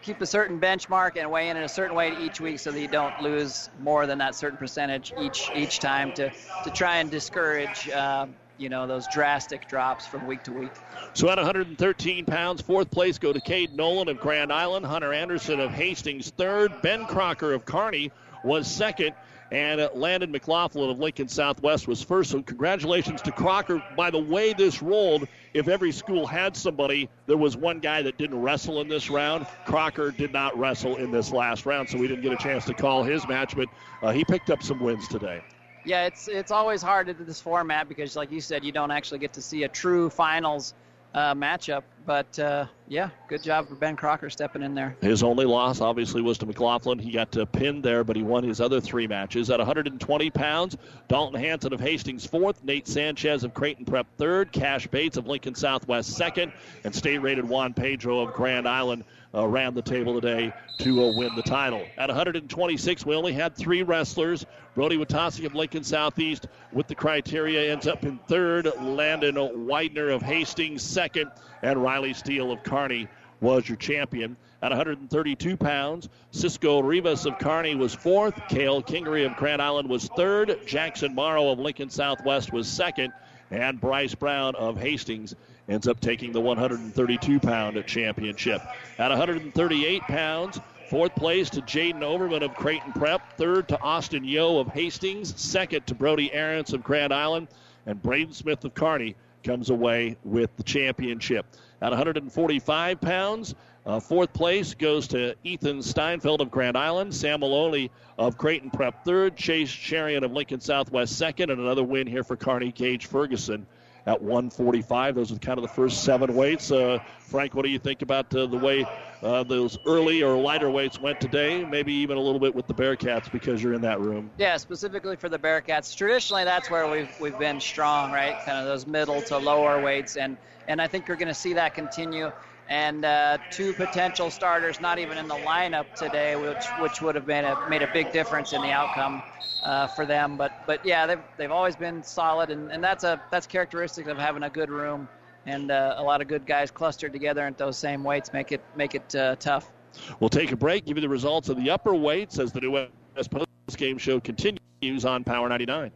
keep 0.02 0.20
a 0.22 0.26
certain 0.26 0.60
benchmark 0.60 1.18
and 1.18 1.30
weigh 1.30 1.50
in 1.50 1.58
in 1.58 1.64
a 1.64 1.70
certain 1.70 1.96
way 1.96 2.16
each 2.22 2.42
week 2.42 2.58
so 2.60 2.72
that 2.72 2.80
you 2.80 2.88
don't 2.88 3.22
lose 3.22 3.70
more 3.82 4.08
than 4.08 4.18
that 4.18 4.34
certain 4.34 4.58
percentage 4.58 5.14
each 5.22 5.50
each 5.56 5.80
time 5.80 6.12
to 6.14 6.32
to 6.64 6.72
try 6.72 6.98
and 6.98 7.12
discourage 7.12 7.90
uh, 7.90 8.26
you 8.58 8.70
know 8.70 8.88
those 8.88 9.08
drastic 9.08 9.68
drops 9.68 10.08
from 10.08 10.26
week 10.26 10.44
to 10.44 10.52
week. 10.52 10.72
So 11.14 11.30
at 11.30 11.38
113 11.38 12.26
pounds, 12.26 12.62
fourth 12.62 12.90
place 12.90 13.18
go 13.18 13.32
to 13.32 13.42
Cade 13.42 13.74
Nolan 13.76 14.10
of 14.10 14.20
Grand 14.20 14.52
Island, 14.52 14.86
Hunter 14.86 15.14
Anderson 15.14 15.60
of 15.60 15.72
Hastings 15.72 16.32
third, 16.32 16.82
Ben 16.82 17.06
Crocker 17.06 17.54
of 17.54 17.66
Kearney 17.66 18.12
was 18.44 18.68
second. 18.68 19.16
And 19.52 19.90
Landon 19.96 20.32
McLaughlin 20.32 20.92
of 20.92 21.00
Lincoln 21.00 21.28
Southwest 21.28 21.88
was 21.88 22.04
first. 22.04 22.30
So, 22.30 22.42
congratulations 22.44 23.24
to 23.24 23.32
Crocker. 23.32 23.82
By 23.96 24.12
the 24.12 24.20
way, 24.20 24.54
this 24.54 24.84
rolled, 24.84 25.28
if 25.56 25.68
every 25.68 25.92
school 25.92 26.28
had 26.28 26.56
somebody, 26.56 27.10
there 27.26 27.38
was 27.38 27.58
one 27.58 27.80
guy 27.80 28.04
that 28.04 28.18
didn't 28.20 28.40
wrestle 28.40 28.80
in 28.82 28.88
this 28.88 29.10
round. 29.10 29.48
Crocker 29.66 30.12
did 30.12 30.32
not 30.32 30.56
wrestle 30.58 30.98
in 30.98 31.10
this 31.10 31.32
last 31.32 31.66
round, 31.66 31.90
so 31.90 31.98
we 31.98 32.08
didn't 32.08 32.22
get 32.22 32.32
a 32.32 32.38
chance 32.38 32.66
to 32.66 32.76
call 32.76 33.04
his 33.04 33.28
match, 33.28 33.56
but 33.56 33.70
uh, 34.04 34.12
he 34.12 34.24
picked 34.24 34.52
up 34.52 34.62
some 34.62 34.78
wins 34.78 35.08
today. 35.08 35.42
Yeah, 35.84 36.06
it's 36.06 36.28
it's 36.28 36.52
always 36.52 36.82
hard 36.84 37.10
in 37.10 37.26
this 37.26 37.42
format 37.42 37.90
because, 37.90 38.16
like 38.16 38.32
you 38.32 38.42
said, 38.42 38.64
you 38.64 38.72
don't 38.72 38.92
actually 38.92 39.20
get 39.20 39.34
to 39.34 39.42
see 39.42 39.64
a 39.64 39.70
true 39.70 40.10
finals 40.10 40.76
uh, 41.14 41.34
matchup. 41.34 41.84
But 42.06 42.40
uh, 42.40 42.66
yeah, 42.88 43.10
good 43.28 43.44
job 43.44 43.68
for 43.68 43.76
Ben 43.76 43.96
Crocker 43.96 44.32
stepping 44.32 44.64
in 44.64 44.74
there. 44.74 44.98
His 45.00 45.22
only 45.22 45.46
loss, 45.46 45.80
obviously, 45.80 46.24
was 46.24 46.40
to 46.40 46.48
McLaughlin. 46.48 46.98
He 46.98 47.12
got 47.12 47.38
pinned 47.52 47.84
there, 47.84 48.04
but 48.04 48.16
he 48.16 48.24
won 48.24 48.44
his 48.44 48.60
other 48.60 48.82
three 48.82 49.06
matches. 49.06 49.52
At 49.52 49.60
120 49.60 50.30
pounds, 50.32 50.76
Dalton 51.08 51.40
Hanson 51.40 51.72
of 51.72 51.80
Hastings 51.80 52.26
fourth, 52.26 52.64
Nate 52.64 52.88
Sanchez 52.88 53.44
of 53.44 53.54
Creighton 53.54 53.86
Prep 53.86 54.08
third, 54.18 54.52
Cash 54.52 54.88
Bates 54.88 55.18
of 55.18 55.28
Lincoln 55.28 55.54
Southwest 55.54 56.14
second, 56.14 56.52
and 56.84 56.96
state 56.96 57.20
rated 57.20 57.48
Juan 57.48 57.76
Pedro 57.76 58.22
of 58.22 58.34
Grand 58.34 58.68
Island 58.68 59.04
ran 59.34 59.74
the 59.74 59.82
table 59.82 60.20
today 60.20 60.54
to 60.80 61.14
win 61.16 61.36
the 61.36 61.42
title. 61.42 61.86
At 61.98 62.10
126, 62.10 63.06
we 63.06 63.16
only 63.16 63.34
had 63.34 63.56
three 63.56 63.84
wrestlers. 63.84 64.46
Brody 64.76 64.98
Watasi 64.98 65.46
of 65.46 65.56
Lincoln 65.56 65.84
Southeast 65.84 66.48
with 66.72 66.88
the 66.88 66.96
criteria 66.96 67.72
ends 67.72 67.88
up 67.88 68.04
in 68.04 68.18
third. 68.28 68.72
Landon 68.82 69.68
Widener 69.68 70.10
of 70.10 70.22
Hastings 70.22 70.82
second, 70.82 71.32
and 71.62 71.82
Riley 71.82 72.14
Steele 72.14 72.52
of 72.52 72.64
Kearney 72.64 73.08
was 73.42 73.68
your 73.68 73.78
champion. 73.78 74.36
At 74.62 74.72
132 74.72 75.56
pounds, 75.56 76.10
Cisco 76.32 76.82
Rivas 76.82 77.26
of 77.26 77.40
Kearney 77.40 77.76
was 77.76 77.94
fourth. 77.94 78.40
Kale 78.50 78.84
Kingery 78.84 79.26
of 79.26 79.38
Grand 79.38 79.62
Island 79.62 79.90
was 79.90 80.10
third. 80.18 80.60
Jackson 80.66 81.16
Morrow 81.16 81.50
of 81.50 81.60
Lincoln 81.60 81.90
Southwest 81.90 82.52
was 82.52 82.68
second. 82.68 83.14
And 83.52 83.80
Bryce 83.80 84.14
Brown 84.16 84.56
of 84.56 84.78
Hastings 84.78 85.36
ends 85.70 85.88
up 85.88 86.00
taking 86.00 86.32
the 86.32 86.42
132 86.42 87.40
pound 87.40 87.82
championship. 87.86 88.62
At 88.98 89.10
138 89.10 90.02
pounds, 90.04 90.60
fourth 90.90 91.16
place 91.16 91.50
to 91.52 91.62
Jaden 91.62 92.02
Overman 92.02 92.44
of 92.44 92.56
Creighton 92.56 92.92
Prep, 92.94 93.38
third 93.38 93.68
to 93.70 93.80
Austin 93.80 94.24
Yo 94.24 94.60
of 94.60 94.68
Hastings, 94.70 95.40
second 95.40 95.86
to 95.88 95.96
Brody 95.96 96.34
Aarons 96.34 96.74
of 96.74 96.84
Grand 96.84 97.14
Island, 97.14 97.48
and 97.86 98.02
Braden 98.02 98.34
Smith 98.34 98.66
of 98.66 98.74
Kearney 98.74 99.16
comes 99.44 99.70
away 99.70 100.18
with 100.24 100.56
the 100.58 100.64
championship. 100.64 101.46
At 101.82 101.92
145 101.92 103.00
pounds, 103.00 103.56
uh, 103.86 104.00
fourth 104.00 104.34
place 104.34 104.74
goes 104.74 105.08
to 105.10 105.36
Ethan 105.44 105.82
Steinfeld 105.82 106.42
of 106.42 106.52
Grand 106.52 106.76
Island, 106.78 107.16
Sam 107.16 107.40
Maloney 107.40 107.90
of 108.18 108.38
Creighton 108.38 108.70
Prep 108.70 109.06
third, 109.06 109.38
Chase 109.38 109.72
Chariot 109.72 110.24
of 110.24 110.32
Lincoln 110.34 110.60
Southwest 110.60 111.18
second, 111.18 111.52
and 111.52 111.62
another 111.62 111.84
win 111.84 112.06
here 112.06 112.24
for 112.24 112.36
Kearney 112.36 112.72
Gage 112.72 113.06
Ferguson 113.06 113.66
at 114.10 114.20
145. 114.22 115.14
Those 115.14 115.32
are 115.32 115.36
kind 115.36 115.60
of 115.60 115.62
the 115.62 115.74
first 115.74 116.04
seven 116.04 116.34
weights. 116.34 116.72
Uh, 116.72 116.98
Frank, 117.20 117.54
what 117.54 117.64
do 117.64 117.70
you 117.70 117.78
think 117.78 118.02
about 118.02 118.34
uh, 118.36 118.48
the 118.48 118.58
way 118.58 118.84
uh, 119.22 119.44
those 119.44 119.78
early 119.86 120.24
or 120.24 120.36
lighter 120.36 120.72
weights 120.72 121.00
went 121.00 121.22
today? 121.22 121.64
Maybe 121.64 121.94
even 121.94 122.18
a 122.18 122.20
little 122.20 122.40
bit 122.40 122.56
with 122.56 122.66
the 122.66 122.74
Bearcats 122.74 123.32
because 123.32 123.62
you're 123.62 123.76
in 123.76 123.82
that 123.82 124.00
room. 124.00 124.32
Yeah, 124.40 124.58
specifically 124.58 125.16
for 125.16 125.30
the 125.30 125.38
Bearcats. 125.38 125.96
Traditionally, 125.96 126.44
that's 126.44 126.72
where 126.72 126.88
we've 126.88 127.10
we've 127.20 127.38
been 127.38 127.60
strong, 127.60 128.12
right? 128.12 128.36
Kind 128.46 128.58
of 128.58 128.66
those 128.66 128.88
middle 128.88 129.22
to 129.24 129.38
lower 129.38 129.80
weights, 129.80 130.18
and 130.18 130.38
and 130.68 130.82
I 130.82 130.88
think 130.88 131.08
you're 131.08 131.18
going 131.18 131.28
to 131.28 131.34
see 131.34 131.54
that 131.54 131.76
continue. 131.76 132.32
And 132.70 133.04
uh, 133.04 133.40
two 133.50 133.74
potential 133.74 134.30
starters, 134.30 134.80
not 134.80 135.00
even 135.00 135.18
in 135.18 135.28
the 135.28 135.36
lineup 135.36 135.94
today, 135.96 136.36
which 136.36 136.66
which 136.80 137.02
would 137.02 137.16
have 137.16 137.26
made 137.26 137.44
a 137.44 137.70
made 137.70 137.82
a 137.82 137.92
big 137.92 138.12
difference 138.12 138.54
in 138.54 138.62
the 138.62 138.70
outcome 138.70 139.24
uh, 139.64 139.88
for 139.88 140.06
them. 140.06 140.38
But 140.38 140.52
but 140.68 140.86
yeah, 140.86 141.08
they've 141.08 141.24
they've 141.38 141.52
always 141.52 141.76
been 141.76 142.04
solid, 142.04 142.52
and, 142.52 142.72
and 142.72 142.84
that's 142.84 143.04
a 143.04 143.20
that's 143.32 143.48
characteristic 143.48 144.08
of 144.08 144.18
having 144.18 144.44
a 144.44 144.50
good 144.50 144.70
room 144.70 145.10
and 145.46 145.72
uh, 145.72 145.96
a 145.98 146.04
lot 146.04 146.22
of 146.22 146.28
good 146.28 146.46
guys 146.46 146.72
clustered 146.72 147.14
together 147.14 147.46
at 147.46 147.58
those 147.58 147.78
same 147.78 148.04
weights 148.04 148.32
make 148.34 148.52
it 148.52 148.62
make 148.76 148.96
it 148.96 149.16
uh, 149.16 149.36
tough. 149.38 149.72
We'll 150.20 150.30
take 150.30 150.52
a 150.52 150.56
break, 150.56 150.86
give 150.86 150.98
you 150.98 151.02
the 151.02 151.10
results 151.10 151.50
of 151.50 151.58
the 151.58 151.70
upper 151.70 151.96
weights 151.96 152.40
as 152.40 152.52
the 152.52 152.62
New 152.62 152.72
West 152.72 153.32
Post 153.32 153.48
game 153.78 153.98
show 153.98 154.20
continues 154.20 155.06
on 155.06 155.24
Power 155.24 155.50
99. 155.50 155.92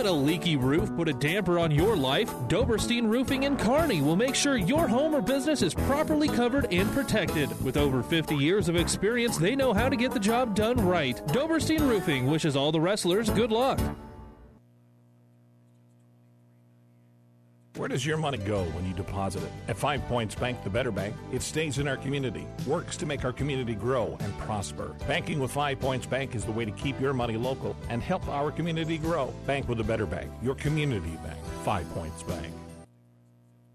Let 0.00 0.08
a 0.08 0.12
leaky 0.12 0.56
roof 0.56 0.96
put 0.96 1.10
a 1.10 1.12
damper 1.12 1.58
on 1.58 1.70
your 1.70 1.94
life. 1.94 2.30
Doberstein 2.48 3.06
Roofing 3.06 3.42
in 3.42 3.58
Kearney 3.58 4.00
will 4.00 4.16
make 4.16 4.34
sure 4.34 4.56
your 4.56 4.88
home 4.88 5.14
or 5.14 5.20
business 5.20 5.60
is 5.60 5.74
properly 5.74 6.26
covered 6.26 6.72
and 6.72 6.90
protected. 6.92 7.50
With 7.62 7.76
over 7.76 8.02
50 8.02 8.34
years 8.34 8.70
of 8.70 8.76
experience, 8.76 9.36
they 9.36 9.54
know 9.54 9.74
how 9.74 9.90
to 9.90 9.96
get 9.96 10.12
the 10.12 10.18
job 10.18 10.54
done 10.54 10.78
right. 10.78 11.18
Doberstein 11.26 11.86
Roofing 11.86 12.28
wishes 12.28 12.56
all 12.56 12.72
the 12.72 12.80
wrestlers 12.80 13.28
good 13.28 13.52
luck. 13.52 13.78
Where 17.80 17.88
does 17.88 18.04
your 18.04 18.18
money 18.18 18.36
go 18.36 18.64
when 18.64 18.84
you 18.84 18.92
deposit 18.92 19.42
it? 19.42 19.50
At 19.68 19.78
Five 19.78 20.04
Points 20.04 20.34
Bank, 20.34 20.62
the 20.64 20.68
better 20.68 20.90
bank, 20.90 21.16
it 21.32 21.40
stays 21.40 21.78
in 21.78 21.88
our 21.88 21.96
community, 21.96 22.46
works 22.66 22.94
to 22.98 23.06
make 23.06 23.24
our 23.24 23.32
community 23.32 23.74
grow 23.74 24.18
and 24.20 24.36
prosper. 24.40 24.94
Banking 25.08 25.40
with 25.40 25.50
Five 25.50 25.80
Points 25.80 26.04
Bank 26.04 26.34
is 26.34 26.44
the 26.44 26.52
way 26.52 26.66
to 26.66 26.72
keep 26.72 27.00
your 27.00 27.14
money 27.14 27.38
local 27.38 27.74
and 27.88 28.02
help 28.02 28.28
our 28.28 28.52
community 28.52 28.98
grow. 28.98 29.32
Bank 29.46 29.66
with 29.66 29.80
a 29.80 29.82
better 29.82 30.04
bank, 30.04 30.30
your 30.42 30.54
community 30.56 31.16
bank. 31.24 31.38
Five 31.64 31.88
Points 31.94 32.22
Bank. 32.22 32.52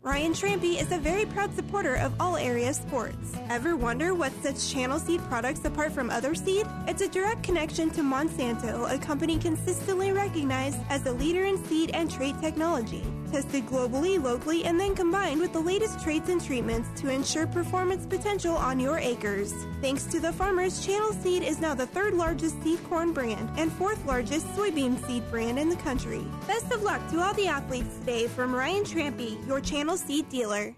Ryan 0.03 0.34
Trampy 0.34 0.80
is 0.80 0.91
a 0.91 0.99
very 0.99 1.26
proud 1.26 1.56
supporter 1.56 1.95
of 1.95 2.14
all 2.19 2.38
area 2.38 2.76
sports. 2.76 3.34
Ever 3.49 3.76
wonder 3.76 4.14
what 4.14 4.32
sets 4.44 4.72
Channel 4.72 4.99
Seed 4.99 5.19
products 5.22 5.65
apart 5.65 5.91
from 5.91 6.11
other 6.11 6.36
seed? 6.36 6.68
It's 6.88 7.02
a 7.02 7.10
direct 7.10 7.41
connection 7.41 7.90
to 7.90 8.02
Monsanto, 8.02 8.88
a 8.88 8.99
company 8.99 9.40
consistently 9.40 10.11
recognized 10.11 10.77
as 10.90 11.07
a 11.07 11.11
leader 11.11 11.45
in 11.45 11.57
seed 11.65 11.90
and 11.95 12.11
trait 12.11 12.40
technology. 12.40 13.03
Tested 13.31 13.65
globally, 13.65 14.22
locally, 14.22 14.64
and 14.64 14.80
then 14.80 14.95
combined 14.95 15.41
with 15.41 15.52
the 15.52 15.60
latest 15.60 16.02
traits 16.02 16.30
and 16.30 16.43
treatments 16.43 16.89
to 17.02 17.10
ensure 17.10 17.47
performance 17.47 18.06
potential 18.06 18.56
on 18.56 18.80
your 18.80 18.97
acres. 18.97 19.53
Thanks 19.81 20.06
to 20.06 20.19
the 20.19 20.31
farmers, 20.31 20.85
Channel 20.85 21.11
Seed 21.14 21.43
is 21.43 21.60
now 21.60 21.73
the 21.73 21.88
third 21.88 22.14
largest 22.14 22.61
seed 22.64 22.84
corn 22.85 23.14
brand 23.14 23.49
and 23.57 23.72
fourth 23.73 24.06
largest 24.06 24.47
soybean 24.56 25.03
seed 25.06 25.30
brand 25.30 25.60
in 25.60 25.69
the 25.69 25.76
country. 25.77 26.23
Best 26.47 26.72
of 26.72 26.84
luck 26.84 27.02
to 27.11 27.19
all 27.19 27.34
the 27.34 27.47
athletes 27.47 27.97
today 27.99 28.27
from 28.27 28.56
Ryan 28.56 28.84
Trampy, 28.84 29.45
your 29.47 29.60
Channel 29.60 29.97
Seed 29.97 30.30
dealer. 30.30 30.76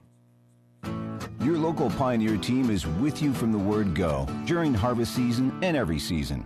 Your 1.42 1.58
local 1.58 1.90
Pioneer 1.92 2.38
team 2.38 2.70
is 2.70 2.86
with 2.86 3.22
you 3.22 3.34
from 3.34 3.52
the 3.52 3.58
word 3.58 3.94
go 3.94 4.28
during 4.46 4.74
harvest 4.74 5.16
season 5.16 5.58
and 5.62 5.78
every 5.78 6.00
season. 6.00 6.46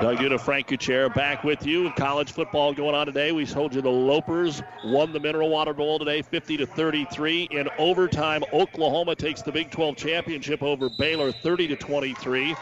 Doug 0.00 0.18
Duda, 0.18 0.40
Frank 0.40 0.68
Kuchera 0.68 1.12
back 1.12 1.44
with 1.44 1.66
you. 1.66 1.90
College 1.96 2.32
football 2.32 2.72
going 2.72 2.94
on 2.94 3.06
today. 3.06 3.32
We 3.32 3.46
told 3.46 3.74
you 3.74 3.82
the 3.82 3.88
Lopers 3.88 4.62
won 4.84 5.12
the 5.12 5.20
Mineral 5.20 5.48
Water 5.48 5.74
Bowl 5.74 5.98
today, 5.98 6.22
50 6.22 6.58
to 6.58 6.66
33. 6.66 7.48
In 7.50 7.68
overtime, 7.78 8.44
Oklahoma 8.52 9.14
takes 9.14 9.42
the 9.42 9.52
Big 9.52 9.70
12 9.70 9.96
championship 9.96 10.62
over 10.62 10.88
Baylor, 10.88 11.32
30 11.32 11.68
to 11.68 11.76
23. 11.76 12.54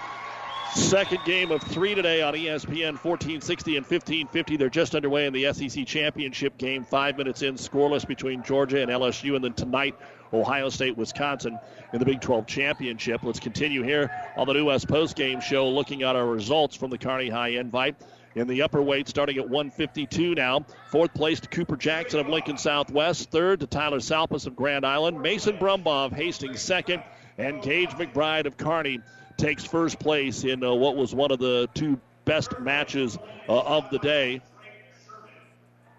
Second 0.75 1.19
game 1.25 1.51
of 1.51 1.63
three 1.63 1.95
today 1.97 2.23
on 2.23 2.33
ESPN 2.33 2.95
1460 3.03 3.77
and 3.77 3.85
1550. 3.85 4.57
They're 4.57 4.71
just 4.71 4.95
underway 4.95 5.27
in 5.27 5.33
the 5.33 5.53
SEC 5.53 5.85
championship 5.85 6.57
game. 6.59 6.85
Five 6.85 7.19
minutes 7.19 7.43
in, 7.43 7.55
scoreless 7.55 8.07
between 8.07 8.43
Georgia 8.45 8.81
and 8.81 8.91
LSU. 8.91 9.35
And 9.35 9.45
then 9.45 9.55
tonight, 9.55 9.97
Ohio 10.33 10.69
State, 10.69 10.97
Wisconsin 10.97 11.59
in 11.93 11.99
the 11.99 12.05
Big 12.05 12.21
12 12.21 12.47
championship. 12.47 13.23
Let's 13.23 13.41
continue 13.41 13.83
here 13.83 14.11
on 14.37 14.47
the 14.47 14.53
New 14.53 14.67
West 14.67 14.89
Post 14.89 15.17
Game 15.17 15.41
Show, 15.41 15.69
looking 15.69 16.03
at 16.03 16.17
our 16.17 16.27
results 16.27 16.77
from 16.77 16.91
the 16.91 16.99
Kearney 16.99 17.29
High 17.29 17.49
Invite. 17.49 17.97
In 18.37 18.47
the 18.47 18.63
upper 18.63 18.81
weight, 18.81 19.09
starting 19.09 19.39
at 19.39 19.49
152 19.49 20.37
now. 20.37 20.65
Fourth 20.87 21.13
place 21.15 21.41
to 21.41 21.49
Cooper 21.49 21.77
Jackson 21.77 22.21
of 22.21 22.29
Lincoln 22.29 22.59
Southwest. 22.59 23.31
Third 23.33 23.59
to 23.59 23.67
Tyler 23.67 23.99
Salpas 23.99 24.47
of 24.47 24.55
Grand 24.55 24.87
Island. 24.87 25.21
Mason 25.21 25.59
Brumbaugh 25.59 26.07
of 26.07 26.13
Hastings 26.13 26.61
second. 26.61 27.03
And 27.39 27.61
Gage 27.61 27.91
McBride 27.91 28.47
of 28.47 28.57
Kearney 28.57 29.01
takes 29.37 29.65
first 29.65 29.99
place 29.99 30.45
in 30.45 30.63
uh, 30.63 30.73
what 30.73 30.95
was 30.95 31.13
one 31.13 31.33
of 31.33 31.41
the 31.41 31.69
two 31.75 31.99
best 32.25 32.61
matches 32.61 33.19
uh, 33.49 33.61
of 33.63 33.91
the 33.91 33.99
day. 33.99 34.41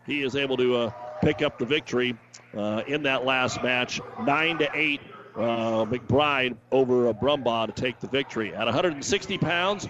He 0.05 0.21
is 0.21 0.35
able 0.35 0.55
to 0.57 0.75
uh, 0.75 0.91
pick 1.21 1.41
up 1.41 1.57
the 1.57 1.65
victory 1.65 2.17
uh, 2.55 2.83
in 2.87 3.03
that 3.03 3.25
last 3.25 3.61
match, 3.63 4.01
nine 4.23 4.57
to 4.59 4.69
eight. 4.73 5.01
Uh, 5.35 5.85
McBride 5.85 6.57
over 6.73 7.07
uh, 7.07 7.13
Brumbaugh 7.13 7.67
to 7.67 7.71
take 7.71 8.01
the 8.01 8.07
victory 8.07 8.53
at 8.53 8.65
160 8.65 9.37
pounds. 9.37 9.87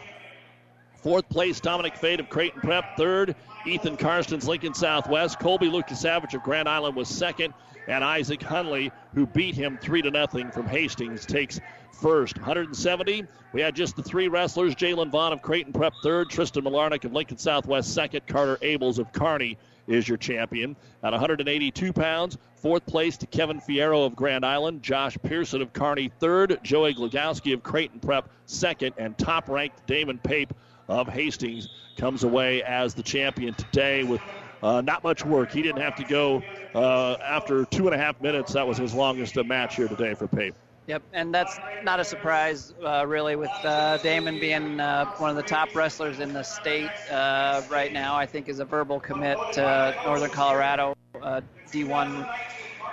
Fourth 1.02 1.28
place, 1.30 1.60
Dominic 1.60 1.96
Fade 1.96 2.20
of 2.20 2.30
Creighton 2.30 2.62
Prep. 2.62 2.96
Third, 2.96 3.36
Ethan 3.66 3.98
Karstens, 3.98 4.48
Lincoln 4.48 4.76
Southwest. 4.76 5.40
Colby 5.40 5.68
Lucas 5.68 6.00
Savage 6.00 6.36
of 6.36 6.44
Grand 6.44 6.70
Island 6.70 6.96
was 6.96 7.08
second, 7.10 7.56
and 7.88 8.04
Isaac 8.04 8.40
Hunsley, 8.40 8.92
who 9.16 9.26
beat 9.26 9.56
him 9.56 9.80
three 9.82 10.04
to 10.04 10.12
nothing 10.12 10.52
from 10.52 10.68
Hastings, 10.68 11.26
takes 11.26 11.60
first. 11.92 12.38
170. 12.38 13.26
We 13.52 13.62
had 13.62 13.76
just 13.76 13.96
the 13.96 14.04
three 14.04 14.28
wrestlers: 14.28 14.76
Jalen 14.76 15.10
Vaughn 15.10 15.34
of 15.34 15.42
Creighton 15.42 15.74
Prep 15.74 15.94
third, 16.04 16.30
Tristan 16.30 16.66
Malarnick 16.66 17.04
of 17.04 17.14
Lincoln 17.14 17.38
Southwest 17.38 17.96
second, 17.96 18.28
Carter 18.28 18.58
Abels 18.58 19.00
of 19.00 19.12
Kearney 19.12 19.58
is 19.92 20.08
your 20.08 20.18
champion. 20.18 20.76
At 21.04 21.12
182 21.12 21.94
pounds, 21.94 22.38
fourth 22.56 22.86
place 22.86 23.18
to 23.18 23.28
Kevin 23.28 23.60
Fierro 23.60 24.06
of 24.06 24.16
Grand 24.16 24.46
Island, 24.46 24.82
Josh 24.82 25.18
Pearson 25.24 25.62
of 25.62 25.74
Kearney 25.74 26.12
third, 26.20 26.60
Joey 26.64 26.94
Glogowski 26.94 27.54
of 27.54 27.64
Creighton 27.64 28.00
Prep 28.00 28.30
second, 28.46 28.94
and 28.98 29.18
top 29.18 29.50
ranked 29.50 29.86
Damon 29.88 30.20
Pape 30.20 30.54
of 30.88 31.08
Hastings 31.08 31.70
comes 31.98 32.24
away 32.24 32.64
as 32.64 32.94
the 32.94 33.04
champion 33.04 33.54
today 33.54 34.04
with 34.04 34.22
uh, 34.64 34.82
not 34.82 35.04
much 35.04 35.26
work. 35.26 35.52
He 35.52 35.62
didn't 35.62 35.82
have 35.82 35.96
to 35.96 36.04
go 36.04 36.44
uh, 36.76 37.14
after 37.24 37.66
two 37.66 37.88
and 37.88 37.96
a 37.96 37.98
half 37.98 38.22
minutes. 38.22 38.54
That 38.54 38.68
was 38.68 38.78
his 38.78 38.94
longest 38.94 39.36
match 39.36 39.76
here 39.76 39.88
today 39.88 40.14
for 40.14 40.28
Pape. 40.28 40.56
Yep, 40.88 41.04
and 41.14 41.34
that's 41.34 41.60
not 41.84 42.00
a 42.00 42.04
surprise, 42.04 42.74
uh, 42.84 43.06
really, 43.08 43.36
with 43.36 43.52
uh, 43.64 43.98
Damon 43.98 44.40
being 44.40 44.80
uh, 44.80 45.06
one 45.18 45.30
of 45.30 45.36
the 45.36 45.44
top 45.44 45.76
wrestlers 45.76 46.20
in 46.20 46.34
the 46.34 46.42
state 46.42 46.90
uh, 47.12 47.62
right 47.70 47.94
now. 47.94 48.16
I 48.16 48.26
think 48.26 48.50
is 48.50 48.60
a 48.60 48.66
verbal 48.66 49.00
commit 49.00 49.38
to 49.54 49.96
Northern 50.06 50.32
Colorado 50.32 50.96
uh, 51.22 51.42
D1 51.72 52.28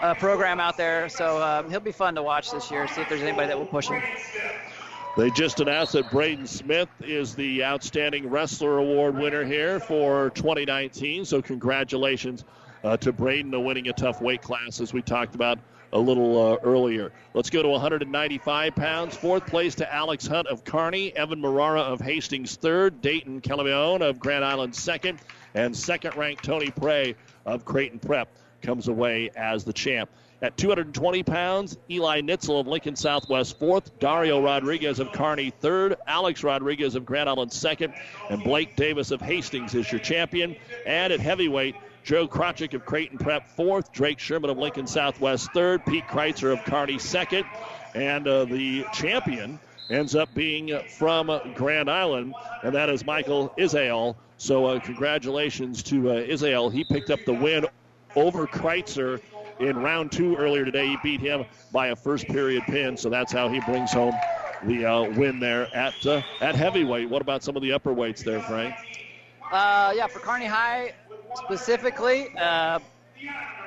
uh, 0.02 0.15
program 0.15 0.60
out 0.60 0.77
there. 0.77 1.09
So 1.09 1.43
um, 1.43 1.70
he'll 1.70 1.81
be 1.81 1.93
fun 1.93 2.15
to 2.16 2.23
watch 2.23 2.51
this 2.51 2.70
year. 2.70 2.86
See 2.89 3.01
if 3.01 3.09
there's 3.09 3.23
anybody 3.23 3.48
that 3.48 3.59
will 3.59 3.66
push 3.66 3.89
him. 3.89 4.02
They 5.16 5.31
just 5.31 5.59
announced 5.59 5.94
that 5.94 6.10
Braden 6.10 6.47
Smith 6.47 6.90
is 7.01 7.35
the 7.35 7.65
Outstanding 7.65 8.28
Wrestler 8.28 8.78
Award 8.78 9.16
winner 9.16 9.44
here 9.44 9.81
for 9.81 10.31
2019. 10.31 11.24
So 11.24 11.40
congratulations 11.40 12.44
to 13.01 13.12
Braden, 13.12 13.65
winning 13.65 13.89
a 13.89 13.93
tough 13.94 14.20
weight 14.20 14.43
class, 14.43 14.81
as 14.81 14.93
we 14.93 15.02
talked 15.02 15.35
about 15.35 15.59
a 15.93 15.98
little 15.98 16.52
uh, 16.52 16.56
earlier. 16.62 17.12
Let's 17.35 17.51
go 17.51 17.62
to 17.62 17.69
195 17.69 18.74
pounds. 18.74 19.16
Fourth 19.16 19.47
place 19.47 19.74
to 19.77 19.93
Alex 19.93 20.27
Hunt 20.27 20.48
of 20.48 20.65
Kearney, 20.65 21.16
Evan 21.16 21.40
Marara 21.40 21.82
of 21.82 22.01
Hastings 22.01 22.56
third, 22.56 23.01
Dayton 23.01 23.40
Calamione 23.40 24.02
of 24.02 24.19
Grand 24.19 24.44
Island 24.44 24.74
second, 24.74 25.20
and 25.55 25.77
second 25.77 26.16
ranked 26.16 26.44
Tony 26.44 26.70
Prey 26.70 27.15
of 27.47 27.65
Creighton 27.65 27.98
Prep 27.98 28.28
comes 28.62 28.89
away 28.89 29.31
as 29.36 29.65
the 29.65 29.73
champ. 29.73 30.10
At 30.40 30.56
220 30.56 31.24
pounds, 31.24 31.77
Eli 31.90 32.20
Nitzel 32.20 32.60
of 32.60 32.69
Lincoln 32.69 32.94
Southwest 32.94 33.59
fourth, 33.59 33.98
Dario 33.98 34.40
Rodriguez 34.40 35.01
of 35.01 35.10
Kearney 35.10 35.51
third, 35.51 35.97
Alex 36.06 36.44
Rodriguez 36.44 36.94
of 36.94 37.05
Grand 37.05 37.28
Island 37.28 37.52
second, 37.52 37.93
and 38.31 38.44
Blake 38.44 38.77
Davis 38.77 39.10
of 39.10 39.20
Hastings 39.20 39.74
is 39.74 39.90
your 39.90 40.01
champion. 40.01 40.55
And 40.86 41.12
at 41.12 41.19
heavyweight, 41.19 41.74
Joe 42.09 42.27
Krotchik 42.27 42.73
of 42.73 42.87
Creighton 42.87 43.19
Prep 43.19 43.47
fourth, 43.51 43.93
Drake 43.93 44.19
Sherman 44.19 44.49
of 44.49 44.57
Lincoln 44.57 44.87
Southwest 44.87 45.53
third, 45.53 45.85
Pete 45.85 46.07
Kreitzer 46.07 46.51
of 46.51 46.65
Kearney 46.65 46.99
second, 46.99 47.45
and 47.95 48.27
uh, 48.27 48.47
the 48.47 48.87
champion 48.95 49.61
ends 49.91 50.15
up 50.15 50.33
being 50.33 50.81
from 50.97 51.31
Grand 51.55 51.91
Island, 51.91 52.33
and 52.63 52.75
that 52.75 52.89
is 52.89 53.05
Michael 53.05 53.53
Israel. 53.59 54.17
So 54.39 54.65
uh, 54.65 54.81
congratulations 54.81 55.83
to 55.83 56.13
uh, 56.13 56.15
Israel. 56.15 56.71
He 56.71 56.83
picked 56.83 57.11
up 57.11 57.21
the 57.27 57.35
win 57.35 57.67
over 58.17 58.47
Kreitzer 58.47 59.21
in 59.61 59.77
round 59.77 60.11
two 60.11 60.35
earlier 60.35 60.65
today. 60.65 60.87
He 60.87 60.97
beat 61.03 61.21
him 61.21 61.45
by 61.73 61.89
a 61.89 61.97
first 61.97 62.27
period 62.29 62.63
pin, 62.63 62.97
so 62.97 63.11
that's 63.11 63.35
how 63.35 63.51
he 63.51 63.61
brings 63.61 63.93
home 63.93 64.15
the 64.65 64.87
uh, 64.87 65.11
win 65.11 65.41
there 65.41 65.69
at 65.77 66.07
uh, 66.07 66.23
at 66.41 66.55
heavyweight. 66.55 67.11
What 67.11 67.21
about 67.21 67.43
some 67.43 67.55
of 67.55 67.61
the 67.61 67.73
upper 67.73 67.93
weights 67.93 68.23
there, 68.23 68.41
Frank? 68.41 68.75
Uh, 69.53 69.93
yeah, 69.95 70.07
for 70.07 70.21
Kearney 70.21 70.47
High, 70.47 70.93
specifically, 71.35 72.29
uh, 72.37 72.79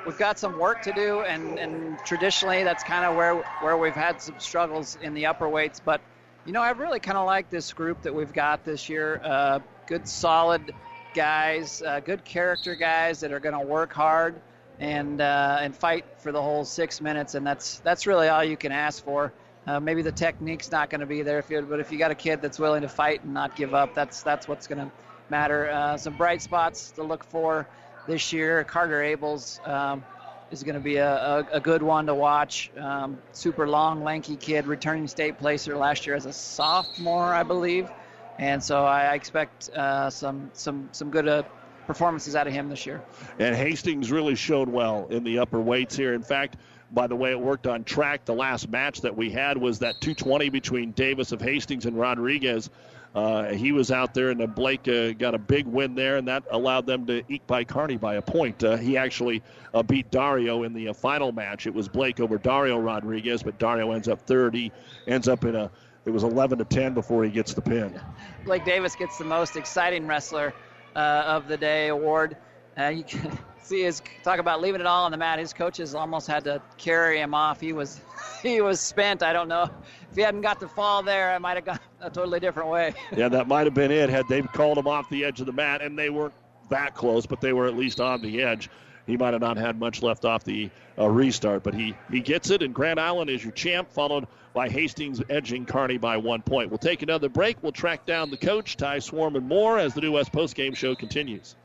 we've 0.06 0.18
got 0.18 0.38
some 0.38 0.58
work 0.58 0.82
to 0.82 0.92
do, 0.92 1.20
and, 1.20 1.58
and 1.58 1.98
traditionally 2.04 2.64
that's 2.64 2.82
kind 2.82 3.04
of 3.04 3.16
where 3.16 3.36
where 3.60 3.76
we've 3.76 3.94
had 3.94 4.20
some 4.20 4.38
struggles 4.38 4.98
in 5.02 5.14
the 5.14 5.26
upper 5.26 5.48
weights. 5.48 5.80
But 5.80 6.00
you 6.46 6.52
know, 6.52 6.62
I 6.62 6.70
really 6.70 7.00
kind 7.00 7.18
of 7.18 7.26
like 7.26 7.50
this 7.50 7.72
group 7.72 8.02
that 8.02 8.14
we've 8.14 8.32
got 8.32 8.64
this 8.64 8.88
year. 8.88 9.20
Uh, 9.22 9.60
good, 9.86 10.08
solid 10.08 10.74
guys, 11.14 11.82
uh, 11.82 12.00
good 12.00 12.24
character 12.24 12.74
guys 12.74 13.20
that 13.20 13.32
are 13.32 13.40
going 13.40 13.58
to 13.58 13.64
work 13.64 13.92
hard 13.92 14.34
and 14.80 15.20
uh, 15.20 15.58
and 15.60 15.76
fight 15.76 16.04
for 16.18 16.32
the 16.32 16.42
whole 16.42 16.64
six 16.64 17.00
minutes, 17.00 17.34
and 17.34 17.46
that's 17.46 17.78
that's 17.80 18.06
really 18.06 18.28
all 18.28 18.42
you 18.44 18.56
can 18.56 18.72
ask 18.72 19.04
for. 19.04 19.32
Uh, 19.64 19.78
maybe 19.78 20.02
the 20.02 20.10
technique's 20.10 20.72
not 20.72 20.90
going 20.90 21.00
to 21.00 21.06
be 21.06 21.22
there, 21.22 21.38
if 21.38 21.48
you, 21.48 21.62
but 21.62 21.78
if 21.78 21.92
you 21.92 21.98
got 21.98 22.10
a 22.10 22.16
kid 22.16 22.42
that's 22.42 22.58
willing 22.58 22.82
to 22.82 22.88
fight 22.88 23.22
and 23.22 23.32
not 23.32 23.54
give 23.54 23.74
up, 23.74 23.94
that's 23.94 24.22
that's 24.22 24.48
what's 24.48 24.66
going 24.66 24.78
to 24.78 24.90
matter. 25.32 25.70
Uh, 25.70 25.96
some 25.96 26.14
bright 26.14 26.42
spots 26.42 26.90
to 26.92 27.02
look 27.02 27.24
for 27.24 27.66
this 28.06 28.34
year. 28.34 28.62
Carter 28.64 29.00
Abels 29.00 29.66
um, 29.66 30.04
is 30.50 30.62
going 30.62 30.74
to 30.74 30.80
be 30.80 30.96
a, 30.96 31.10
a, 31.10 31.46
a, 31.54 31.60
good 31.60 31.82
one 31.82 32.04
to 32.06 32.14
watch. 32.14 32.70
Um, 32.76 33.18
super 33.32 33.66
long, 33.66 34.04
lanky 34.04 34.36
kid, 34.36 34.66
returning 34.66 35.08
state 35.08 35.38
placer 35.38 35.74
last 35.74 36.06
year 36.06 36.14
as 36.14 36.26
a 36.26 36.32
sophomore, 36.34 37.32
I 37.32 37.44
believe, 37.44 37.90
and 38.38 38.62
so 38.62 38.84
I 38.84 39.14
expect 39.14 39.70
uh, 39.70 40.10
some 40.10 40.50
some 40.52 40.88
some 40.92 41.10
good. 41.10 41.26
Uh, 41.26 41.42
performances 41.84 42.36
out 42.36 42.46
of 42.46 42.52
him 42.52 42.68
this 42.68 42.86
year. 42.86 43.02
And 43.40 43.56
Hastings 43.56 44.12
really 44.12 44.36
showed 44.36 44.68
well 44.68 45.08
in 45.10 45.24
the 45.24 45.40
upper 45.40 45.60
weights 45.60 45.96
here. 45.96 46.14
In 46.14 46.22
fact, 46.22 46.56
by 46.92 47.08
the 47.08 47.16
way 47.16 47.32
it 47.32 47.40
worked 47.40 47.66
on 47.66 47.82
track, 47.82 48.24
the 48.24 48.34
last 48.34 48.68
match 48.68 49.00
that 49.00 49.16
we 49.16 49.30
had 49.30 49.58
was 49.58 49.80
that 49.80 50.00
220 50.00 50.48
between 50.50 50.92
Davis 50.92 51.32
of 51.32 51.40
Hastings 51.40 51.86
and 51.86 51.98
Rodriguez. 51.98 52.70
Uh, 53.14 53.52
he 53.52 53.72
was 53.72 53.90
out 53.90 54.14
there, 54.14 54.30
and 54.30 54.40
uh, 54.40 54.46
Blake 54.46 54.88
uh, 54.88 55.12
got 55.12 55.34
a 55.34 55.38
big 55.38 55.66
win 55.66 55.94
there, 55.94 56.16
and 56.16 56.26
that 56.28 56.44
allowed 56.50 56.86
them 56.86 57.06
to 57.06 57.22
eke 57.28 57.46
by 57.46 57.62
Kearney 57.62 57.98
by 57.98 58.14
a 58.14 58.22
point. 58.22 58.64
Uh, 58.64 58.76
he 58.76 58.96
actually 58.96 59.42
uh, 59.74 59.82
beat 59.82 60.10
Dario 60.10 60.62
in 60.62 60.72
the 60.72 60.88
uh, 60.88 60.92
final 60.94 61.30
match. 61.30 61.66
It 61.66 61.74
was 61.74 61.88
Blake 61.88 62.20
over 62.20 62.38
Dario 62.38 62.78
Rodriguez, 62.78 63.42
but 63.42 63.58
Dario 63.58 63.92
ends 63.92 64.08
up 64.08 64.22
third. 64.22 64.54
He 64.54 64.72
ends 65.06 65.28
up 65.28 65.44
in 65.44 65.56
a 65.56 65.70
it 66.04 66.10
was 66.10 66.24
11 66.24 66.58
to 66.58 66.64
10 66.64 66.94
before 66.94 67.22
he 67.22 67.30
gets 67.30 67.54
the 67.54 67.62
pin. 67.62 68.00
Blake 68.44 68.64
Davis 68.64 68.96
gets 68.96 69.18
the 69.18 69.24
most 69.24 69.54
exciting 69.54 70.04
wrestler 70.08 70.52
of 70.96 71.46
the 71.46 71.56
day 71.56 71.88
award. 71.88 72.36
you 72.76 73.04
can 73.04 73.38
see 73.62 73.82
his 73.82 74.02
talk 74.24 74.40
about 74.40 74.60
leaving 74.60 74.80
it 74.80 74.86
all 74.86 75.04
on 75.04 75.12
the 75.12 75.16
mat. 75.16 75.38
His 75.38 75.52
coaches 75.52 75.94
almost 75.94 76.26
had 76.26 76.42
to 76.44 76.60
carry 76.76 77.20
him 77.20 77.34
off. 77.34 77.60
He 77.60 77.72
was 77.72 78.00
he 78.42 78.60
was 78.60 78.80
spent. 78.80 79.22
I 79.22 79.32
don't 79.32 79.46
know 79.46 79.70
if 80.12 80.16
he 80.16 80.22
hadn't 80.22 80.42
got 80.42 80.60
the 80.60 80.68
fall 80.68 81.02
there, 81.02 81.32
I 81.32 81.38
might 81.38 81.56
have 81.56 81.64
gone 81.64 81.78
a 82.00 82.10
totally 82.10 82.38
different 82.38 82.68
way. 82.68 82.92
yeah, 83.16 83.28
that 83.30 83.48
might 83.48 83.66
have 83.66 83.74
been 83.74 83.90
it 83.90 84.10
had 84.10 84.28
they 84.28 84.42
called 84.42 84.76
him 84.76 84.86
off 84.86 85.08
the 85.08 85.24
edge 85.24 85.40
of 85.40 85.46
the 85.46 85.52
mat, 85.52 85.80
and 85.80 85.98
they 85.98 86.10
weren't 86.10 86.34
that 86.68 86.94
close, 86.94 87.24
but 87.24 87.40
they 87.40 87.54
were 87.54 87.66
at 87.66 87.76
least 87.76 87.98
on 87.98 88.20
the 88.20 88.42
edge. 88.42 88.68
He 89.06 89.16
might 89.16 89.32
have 89.32 89.40
not 89.40 89.56
had 89.56 89.80
much 89.80 90.02
left 90.02 90.24
off 90.24 90.44
the 90.44 90.70
uh, 90.98 91.08
restart, 91.08 91.62
but 91.62 91.74
he, 91.74 91.96
he 92.10 92.20
gets 92.20 92.50
it, 92.50 92.62
and 92.62 92.74
Grand 92.74 93.00
Island 93.00 93.30
is 93.30 93.42
your 93.42 93.52
champ, 93.52 93.90
followed 93.90 94.28
by 94.54 94.68
Hastings 94.68 95.22
edging 95.30 95.64
Kearney 95.64 95.96
by 95.96 96.18
one 96.18 96.42
point. 96.42 96.70
We'll 96.70 96.78
take 96.78 97.02
another 97.02 97.30
break. 97.30 97.62
We'll 97.62 97.72
track 97.72 98.04
down 98.04 98.30
the 98.30 98.36
coach, 98.36 98.76
Ty 98.76 98.98
Swarm, 99.00 99.34
and 99.34 99.48
more 99.48 99.78
as 99.78 99.94
the 99.94 100.02
New 100.02 100.12
West 100.12 100.30
Post 100.30 100.54
Game 100.54 100.74
Show 100.74 100.94
continues. 100.94 101.56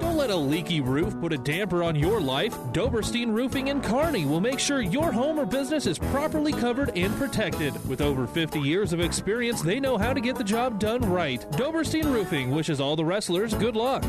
Don't 0.00 0.16
let 0.16 0.30
a 0.30 0.36
leaky 0.36 0.80
roof 0.80 1.18
put 1.20 1.32
a 1.32 1.38
damper 1.38 1.82
on 1.82 1.94
your 1.96 2.20
life. 2.20 2.54
Doberstein 2.72 3.32
Roofing 3.32 3.68
in 3.68 3.80
Kearney 3.80 4.26
will 4.26 4.40
make 4.40 4.58
sure 4.58 4.80
your 4.80 5.12
home 5.12 5.38
or 5.38 5.46
business 5.46 5.86
is 5.86 5.98
properly 5.98 6.52
covered 6.52 6.96
and 6.96 7.14
protected. 7.16 7.72
With 7.88 8.00
over 8.00 8.26
50 8.26 8.60
years 8.60 8.92
of 8.92 9.00
experience, 9.00 9.62
they 9.62 9.80
know 9.80 9.96
how 9.96 10.12
to 10.12 10.20
get 10.20 10.36
the 10.36 10.44
job 10.44 10.80
done 10.80 11.00
right. 11.08 11.40
Doberstein 11.52 12.12
Roofing 12.12 12.50
wishes 12.50 12.80
all 12.80 12.96
the 12.96 13.04
wrestlers 13.04 13.54
good 13.54 13.76
luck. 13.76 14.04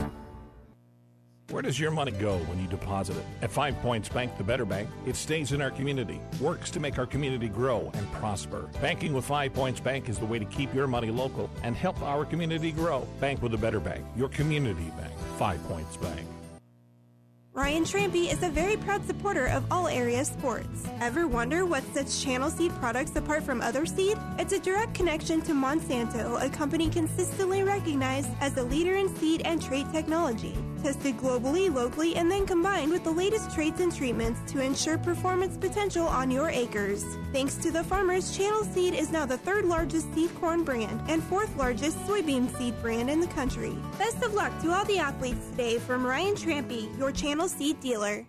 Where 1.50 1.62
does 1.62 1.80
your 1.80 1.92
money 1.92 2.12
go 2.12 2.40
when 2.40 2.60
you 2.60 2.68
deposit 2.68 3.16
it? 3.16 3.24
At 3.42 3.50
Five 3.50 3.78
Points 3.82 4.10
Bank, 4.10 4.38
the 4.38 4.44
better 4.44 4.66
bank, 4.66 4.90
it 5.06 5.16
stays 5.16 5.54
in 5.54 5.62
our 5.62 5.72
community, 5.72 6.20
works 6.42 6.70
to 6.72 6.82
make 6.82 7.00
our 7.00 7.06
community 7.06 7.48
grow 7.48 7.90
and 7.94 8.12
prosper. 8.12 8.70
Banking 8.82 9.14
with 9.14 9.24
Five 9.24 9.54
Points 9.54 9.80
Bank 9.80 10.10
is 10.10 10.20
the 10.20 10.26
way 10.26 10.40
to 10.40 10.46
keep 10.46 10.74
your 10.74 10.88
money 10.88 11.10
local 11.10 11.50
and 11.64 11.74
help 11.74 12.02
our 12.02 12.26
community 12.26 12.74
grow. 12.74 13.08
Bank 13.22 13.42
with 13.42 13.54
the 13.54 13.58
better 13.58 13.80
bank, 13.80 14.06
your 14.18 14.28
community 14.28 14.92
bank. 14.98 15.14
Five 15.38 15.64
Points 15.70 15.96
Bank. 15.96 16.28
Ryan 17.54 17.86
Trampy 17.86 18.32
is 18.32 18.44
a 18.44 18.50
very 18.50 18.76
proud 18.78 19.08
supporter 19.08 19.48
of 19.48 19.64
all 19.72 19.88
area 19.88 20.24
sports. 20.26 20.86
Ever 21.00 21.28
wonder 21.28 21.66
what 21.66 21.82
sets 21.94 22.22
Channel 22.22 22.52
Seed 22.52 22.72
products 22.74 23.16
apart 23.16 23.42
from 23.42 23.62
other 23.62 23.86
seed? 23.86 24.18
It's 24.38 24.54
a 24.54 24.60
direct 24.60 24.94
connection 24.94 25.42
to 25.44 25.54
Monsanto, 25.54 26.40
a 26.40 26.50
company 26.50 26.90
consistently 26.90 27.64
recognized 27.64 28.30
as 28.42 28.58
a 28.58 28.64
leader 28.64 28.98
in 28.98 29.16
seed 29.16 29.42
and 29.44 29.60
trait 29.60 29.92
technology. 29.92 30.56
Tested 30.88 31.18
globally, 31.18 31.70
locally, 31.74 32.16
and 32.16 32.32
then 32.32 32.46
combined 32.46 32.94
with 32.94 33.04
the 33.04 33.12
latest 33.12 33.54
traits 33.54 33.82
and 33.82 33.94
treatments 33.94 34.40
to 34.50 34.62
ensure 34.62 34.98
performance 34.98 35.58
potential 35.58 36.08
on 36.08 36.32
your 36.32 36.50
acres. 36.50 37.04
Thanks 37.34 37.56
to 37.56 37.72
the 37.72 37.84
farmers, 37.84 38.38
Channel 38.38 38.64
Seed 38.64 38.94
is 38.94 39.12
now 39.12 39.26
the 39.26 39.38
third 39.38 39.66
largest 39.66 40.14
seed 40.16 40.34
corn 40.36 40.64
brand 40.64 41.02
and 41.10 41.22
fourth 41.22 41.54
largest 41.58 41.98
soybean 42.08 42.50
seed 42.58 42.82
brand 42.82 43.10
in 43.10 43.20
the 43.20 43.28
country. 43.28 43.76
Best 44.00 44.24
of 44.24 44.34
luck 44.34 44.58
to 44.62 44.72
all 44.72 44.86
the 44.86 44.98
athletes 44.98 45.50
today 45.50 45.78
from 45.78 46.06
Ryan 46.06 46.36
Trampy, 46.36 46.98
your 46.98 47.12
Channel 47.12 47.50
Seed 47.50 47.82
dealer. 47.82 48.26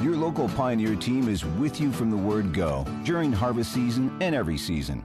Your 0.00 0.16
local 0.16 0.48
Pioneer 0.48 0.96
team 0.96 1.28
is 1.28 1.44
with 1.44 1.80
you 1.80 1.92
from 1.92 2.10
the 2.10 2.16
word 2.16 2.52
go 2.52 2.84
during 3.04 3.30
harvest 3.30 3.72
season 3.72 4.10
and 4.20 4.34
every 4.34 4.58
season. 4.58 5.04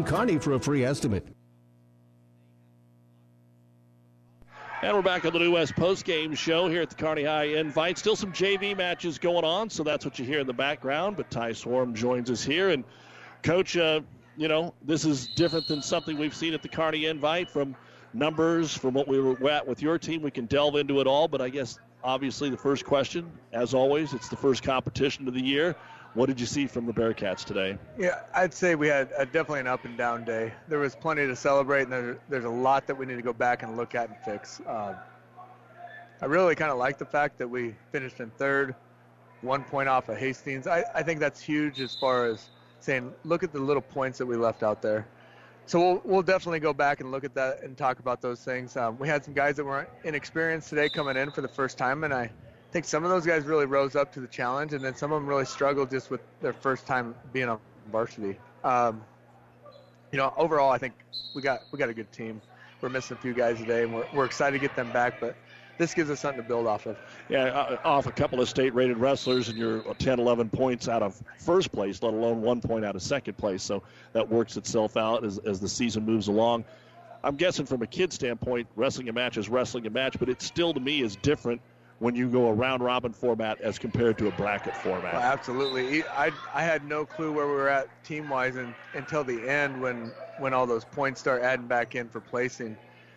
Kearney 0.03 0.37
for 0.37 0.53
a 0.53 0.59
free 0.59 0.83
estimate. 0.83 1.27
And 4.83 4.95
we're 4.95 5.03
back 5.03 5.25
on 5.25 5.33
the 5.33 5.37
New 5.37 5.51
West 5.51 5.75
post-game 5.75 6.33
show 6.33 6.67
here 6.67 6.81
at 6.81 6.89
the 6.89 6.95
Kearney 6.95 7.23
High 7.23 7.43
Invite. 7.43 7.99
Still 7.99 8.15
some 8.15 8.33
JV 8.33 8.75
matches 8.75 9.19
going 9.19 9.45
on, 9.45 9.69
so 9.69 9.83
that's 9.83 10.03
what 10.05 10.17
you 10.17 10.25
hear 10.25 10.39
in 10.39 10.47
the 10.47 10.53
background. 10.53 11.17
But 11.17 11.29
Ty 11.29 11.51
Swarm 11.53 11.93
joins 11.93 12.31
us 12.31 12.43
here. 12.43 12.69
And, 12.69 12.83
Coach, 13.43 13.77
uh, 13.77 14.01
you 14.37 14.47
know, 14.47 14.73
this 14.83 15.05
is 15.05 15.27
different 15.27 15.67
than 15.67 15.83
something 15.83 16.17
we've 16.17 16.35
seen 16.35 16.55
at 16.55 16.63
the 16.63 16.67
Kearney 16.67 17.05
Invite 17.05 17.47
from 17.49 17.75
numbers, 18.13 18.75
from 18.75 18.95
what 18.95 19.07
we 19.07 19.19
were 19.21 19.51
at 19.51 19.67
with 19.67 19.83
your 19.83 19.99
team. 19.99 20.23
We 20.23 20.31
can 20.31 20.47
delve 20.47 20.75
into 20.75 20.99
it 20.99 21.05
all, 21.05 21.27
but 21.27 21.41
I 21.41 21.49
guess 21.49 21.77
obviously 22.03 22.49
the 22.49 22.57
first 22.57 22.83
question, 22.83 23.31
as 23.53 23.75
always, 23.75 24.13
it's 24.13 24.29
the 24.29 24.35
first 24.35 24.63
competition 24.63 25.27
of 25.27 25.35
the 25.35 25.43
year. 25.43 25.75
What 26.13 26.25
did 26.25 26.41
you 26.41 26.45
see 26.45 26.67
from 26.67 26.85
the 26.85 26.93
Bearcats 26.93 27.45
today? 27.45 27.77
Yeah, 27.97 28.19
I'd 28.35 28.53
say 28.53 28.75
we 28.75 28.89
had 28.89 29.11
a, 29.17 29.25
definitely 29.25 29.61
an 29.61 29.67
up 29.67 29.85
and 29.85 29.97
down 29.97 30.25
day. 30.25 30.53
There 30.67 30.79
was 30.79 30.93
plenty 30.93 31.25
to 31.25 31.35
celebrate, 31.37 31.83
and 31.83 31.91
there, 31.91 32.17
there's 32.27 32.43
a 32.43 32.49
lot 32.49 32.85
that 32.87 32.95
we 32.95 33.05
need 33.05 33.15
to 33.15 33.21
go 33.21 33.31
back 33.31 33.63
and 33.63 33.77
look 33.77 33.95
at 33.95 34.09
and 34.09 34.17
fix. 34.25 34.59
Um, 34.67 34.95
I 36.21 36.25
really 36.25 36.53
kind 36.55 36.69
of 36.69 36.77
like 36.77 36.97
the 36.97 37.05
fact 37.05 37.37
that 37.37 37.47
we 37.47 37.75
finished 37.93 38.19
in 38.19 38.29
third, 38.31 38.75
one 39.39 39.63
point 39.63 39.87
off 39.87 40.09
of 40.09 40.17
Hastings. 40.17 40.67
I, 40.67 40.83
I 40.93 41.01
think 41.01 41.21
that's 41.21 41.41
huge 41.41 41.79
as 41.79 41.95
far 41.95 42.25
as 42.25 42.49
saying, 42.81 43.13
look 43.23 43.43
at 43.43 43.53
the 43.53 43.59
little 43.59 43.81
points 43.81 44.17
that 44.17 44.25
we 44.25 44.35
left 44.35 44.63
out 44.63 44.81
there. 44.81 45.07
So 45.65 45.79
we'll, 45.79 46.01
we'll 46.03 46.23
definitely 46.23 46.59
go 46.59 46.73
back 46.73 46.99
and 46.99 47.11
look 47.11 47.23
at 47.23 47.35
that 47.35 47.63
and 47.63 47.77
talk 47.77 47.99
about 47.99 48.21
those 48.21 48.43
things. 48.43 48.75
Um, 48.75 48.97
we 48.99 49.07
had 49.07 49.23
some 49.23 49.33
guys 49.33 49.55
that 49.55 49.65
weren't 49.65 49.87
inexperienced 50.03 50.67
today 50.67 50.89
coming 50.89 51.15
in 51.15 51.31
for 51.31 51.39
the 51.39 51.47
first 51.47 51.77
time, 51.77 52.03
and 52.03 52.13
I– 52.13 52.31
I 52.71 52.73
think 52.73 52.85
some 52.85 53.03
of 53.03 53.09
those 53.09 53.25
guys 53.25 53.43
really 53.43 53.65
rose 53.65 53.97
up 53.97 54.13
to 54.13 54.21
the 54.21 54.27
challenge, 54.27 54.71
and 54.71 54.81
then 54.81 54.95
some 54.95 55.11
of 55.11 55.19
them 55.19 55.27
really 55.27 55.43
struggled 55.43 55.89
just 55.89 56.09
with 56.09 56.21
their 56.39 56.53
first 56.53 56.87
time 56.87 57.13
being 57.33 57.49
on 57.49 57.59
varsity. 57.91 58.37
Um, 58.63 59.03
you 60.13 60.17
know, 60.17 60.33
overall, 60.37 60.71
I 60.71 60.77
think 60.77 60.93
we 61.33 61.41
got 61.41 61.63
we 61.73 61.77
got 61.77 61.89
a 61.89 61.93
good 61.93 62.09
team. 62.13 62.41
We're 62.79 62.87
missing 62.87 63.17
a 63.17 63.19
few 63.19 63.33
guys 63.33 63.57
today, 63.57 63.83
and 63.83 63.93
we're, 63.93 64.05
we're 64.13 64.23
excited 64.23 64.57
to 64.57 64.65
get 64.65 64.73
them 64.77 64.89
back. 64.93 65.19
But 65.19 65.35
this 65.79 65.93
gives 65.93 66.09
us 66.09 66.21
something 66.21 66.41
to 66.41 66.47
build 66.47 66.65
off 66.65 66.85
of. 66.85 66.95
Yeah, 67.27 67.43
uh, 67.47 67.77
off 67.83 68.05
a 68.07 68.11
couple 68.13 68.39
of 68.39 68.47
state-rated 68.47 68.95
wrestlers, 68.95 69.49
and 69.49 69.57
you're 69.57 69.81
10, 69.95 70.21
11 70.21 70.49
points 70.49 70.87
out 70.87 71.03
of 71.03 71.21
first 71.39 71.73
place, 71.73 72.01
let 72.01 72.13
alone 72.13 72.41
one 72.41 72.61
point 72.61 72.85
out 72.85 72.95
of 72.95 73.01
second 73.01 73.37
place. 73.37 73.63
So 73.63 73.83
that 74.13 74.29
works 74.29 74.55
itself 74.55 74.95
out 74.95 75.25
as, 75.25 75.39
as 75.39 75.59
the 75.59 75.67
season 75.67 76.05
moves 76.05 76.29
along. 76.29 76.63
I'm 77.21 77.35
guessing 77.35 77.65
from 77.65 77.81
a 77.81 77.87
kid 77.87 78.13
standpoint, 78.13 78.67
wrestling 78.77 79.09
a 79.09 79.13
match 79.13 79.35
is 79.35 79.49
wrestling 79.49 79.85
a 79.87 79.89
match, 79.89 80.15
but 80.17 80.29
it 80.29 80.41
still 80.41 80.73
to 80.73 80.79
me 80.79 81.01
is 81.01 81.17
different 81.17 81.61
when 82.01 82.15
you 82.15 82.27
go 82.27 82.47
a 82.47 82.53
round 82.53 82.81
robin 82.81 83.13
format 83.13 83.61
as 83.61 83.77
compared 83.77 84.17
to 84.17 84.27
a 84.27 84.31
bracket 84.31 84.75
format. 84.75 85.13
Well, 85.13 85.21
absolutely. 85.21 86.03
I, 86.07 86.31
I 86.51 86.63
had 86.63 86.83
no 86.83 87.05
clue 87.05 87.31
where 87.31 87.45
we 87.45 87.53
were 87.53 87.69
at 87.69 87.87
team 88.03 88.27
wise 88.27 88.57
until 88.95 89.23
the 89.23 89.47
end 89.47 89.79
when 89.79 90.11
when 90.37 90.51
all 90.51 90.65
those 90.65 90.83
points 90.83 91.19
start 91.19 91.43
adding 91.43 91.67
back 91.67 91.93
in 91.93 92.09
for 92.09 92.19
placing. 92.19 92.75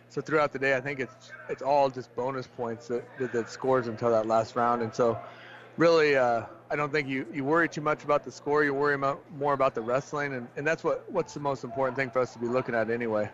So 0.09 0.21
throughout 0.21 0.53
the 0.53 0.59
day, 0.59 0.77
I 0.77 0.81
think 0.81 0.99
it's 0.99 1.33
it's 1.49 1.63
all 1.63 1.89
just 1.89 2.15
bonus 2.15 2.45
points 2.45 2.87
that, 2.87 3.03
that, 3.17 3.31
that 3.31 3.49
scores 3.49 3.87
until 3.87 4.11
that 4.11 4.27
last 4.27 4.55
round. 4.55 4.83
And 4.83 4.93
so, 4.93 5.17
really, 5.77 6.15
uh, 6.15 6.43
I 6.69 6.75
don't 6.75 6.91
think 6.91 7.07
you, 7.07 7.25
you 7.33 7.43
worry 7.43 7.67
too 7.67 7.81
much 7.81 8.03
about 8.03 8.23
the 8.23 8.31
score. 8.31 8.63
You 8.63 8.75
worry 8.75 8.93
about, 8.93 9.19
more 9.39 9.53
about 9.53 9.73
the 9.73 9.81
wrestling, 9.81 10.35
and, 10.35 10.47
and 10.57 10.65
that's 10.65 10.83
what 10.83 11.11
what's 11.11 11.33
the 11.33 11.39
most 11.39 11.63
important 11.63 11.97
thing 11.97 12.11
for 12.11 12.19
us 12.19 12.33
to 12.33 12.39
be 12.39 12.47
looking 12.47 12.75
at 12.75 12.91
anyway. 12.91 13.31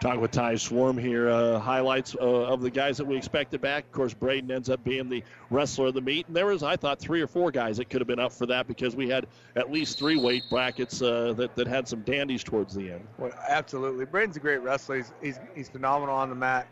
Talking 0.00 0.20
with 0.20 0.30
Ty 0.30 0.56
Swarm 0.56 0.96
here, 0.96 1.28
uh, 1.28 1.58
highlights 1.58 2.14
uh, 2.14 2.24
of 2.24 2.62
the 2.62 2.70
guys 2.70 2.96
that 2.96 3.04
we 3.06 3.16
expected 3.16 3.60
back. 3.60 3.84
Of 3.84 3.92
course, 3.92 4.14
Braden 4.14 4.50
ends 4.50 4.70
up 4.70 4.82
being 4.82 5.08
the 5.08 5.22
wrestler 5.50 5.88
of 5.88 5.94
the 5.94 6.00
meet, 6.00 6.26
and 6.26 6.34
there 6.34 6.46
was, 6.46 6.62
I 6.62 6.76
thought, 6.76 6.98
three 6.98 7.20
or 7.20 7.26
four 7.26 7.50
guys 7.50 7.76
that 7.76 7.90
could 7.90 8.00
have 8.00 8.08
been 8.08 8.18
up 8.18 8.32
for 8.32 8.46
that 8.46 8.66
because 8.66 8.96
we 8.96 9.08
had 9.08 9.26
at 9.56 9.70
least 9.70 9.98
three 9.98 10.16
weight 10.16 10.44
brackets 10.48 11.02
uh, 11.02 11.34
that, 11.36 11.54
that 11.56 11.66
had 11.66 11.86
some 11.86 12.00
dandies 12.00 12.42
towards 12.42 12.74
the 12.74 12.92
end. 12.92 13.06
Well, 13.18 13.32
absolutely, 13.48 14.06
Braden's 14.06 14.36
a 14.36 14.40
great 14.40 14.62
wrestler. 14.62 14.96
He's, 14.96 15.12
he's, 15.22 15.40
he's 15.54 15.68
phenomenal 15.68 16.14
on 16.14 16.30
the 16.30 16.34
mat, 16.34 16.66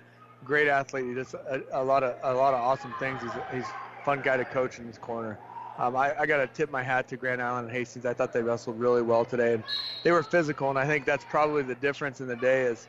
great 0.45 0.69
athlete. 0.69 1.07
He 1.07 1.15
does 1.15 1.35
a, 1.35 1.63
a 1.73 1.85
lot 1.85 2.03
of 2.03 2.17
a 2.23 2.35
lot 2.35 2.55
of 2.55 2.61
awesome 2.61 2.95
things. 2.99 3.23
He's 3.23 3.33
he's 3.53 3.65
a 3.65 4.05
fun 4.05 4.23
guy 4.23 4.37
to 4.37 4.45
coach 4.45 4.79
in 4.79 4.87
his 4.87 4.99
corner. 4.99 5.39
Um, 5.79 5.95
I, 5.95 6.13
I 6.19 6.27
got 6.27 6.39
to 6.39 6.47
tip 6.49 6.71
my 6.71 6.83
hat 6.83 7.07
to 7.09 7.17
Grand 7.17 7.41
Island 7.41 7.69
and 7.69 7.77
Hastings. 7.77 8.05
I 8.05 8.13
thought 8.13 8.33
they 8.33 8.43
wrestled 8.43 8.81
really 8.81 9.03
well 9.03 9.25
today, 9.25 9.55
and 9.55 9.65
they 10.03 10.11
were 10.11 10.25
physical. 10.25 10.71
And 10.71 10.79
I 10.79 10.85
think 10.85 11.05
that's 11.05 11.25
probably 11.25 11.63
the 11.63 11.77
difference 11.77 12.21
in 12.21 12.27
the 12.27 12.37
day 12.37 12.63
is 12.63 12.89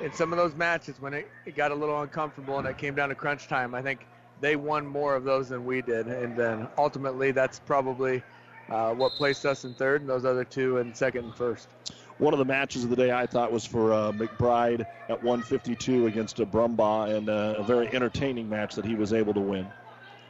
in 0.00 0.12
some 0.12 0.32
of 0.32 0.38
those 0.38 0.54
matches 0.54 1.00
when 1.00 1.12
it, 1.12 1.30
it 1.44 1.54
got 1.54 1.70
a 1.70 1.74
little 1.74 2.00
uncomfortable 2.00 2.58
and 2.58 2.66
it 2.66 2.78
came 2.78 2.94
down 2.94 3.10
to 3.10 3.14
crunch 3.14 3.46
time, 3.48 3.74
I 3.74 3.82
think 3.82 4.06
they 4.40 4.56
won 4.56 4.86
more 4.86 5.14
of 5.14 5.24
those 5.24 5.50
than 5.50 5.66
we 5.66 5.82
did. 5.82 6.06
And 6.06 6.34
then 6.34 6.66
ultimately, 6.78 7.30
that's 7.30 7.58
probably 7.58 8.22
uh, 8.70 8.94
what 8.94 9.14
placed 9.16 9.44
us 9.44 9.64
in 9.64 9.74
third, 9.74 10.00
and 10.00 10.08
those 10.08 10.24
other 10.24 10.44
two 10.44 10.78
in 10.78 10.94
second 10.94 11.26
and 11.26 11.34
first. 11.34 11.68
One 12.16 12.32
of 12.32 12.38
the 12.38 12.44
matches 12.44 12.84
of 12.84 12.90
the 12.90 12.96
day 12.96 13.12
I 13.12 13.26
thought 13.26 13.52
was 13.52 13.66
for 13.66 13.92
uh, 13.92 14.12
McBride 14.12 14.86
at 15.08 15.22
152 15.22 16.06
against 16.06 16.40
a 16.40 16.46
Brumbaugh, 16.46 17.14
and 17.16 17.28
uh, 17.28 17.56
a 17.58 17.62
very 17.62 17.92
entertaining 17.94 18.48
match 18.48 18.74
that 18.76 18.84
he 18.84 18.94
was 18.94 19.12
able 19.12 19.34
to 19.34 19.40
win. 19.40 19.66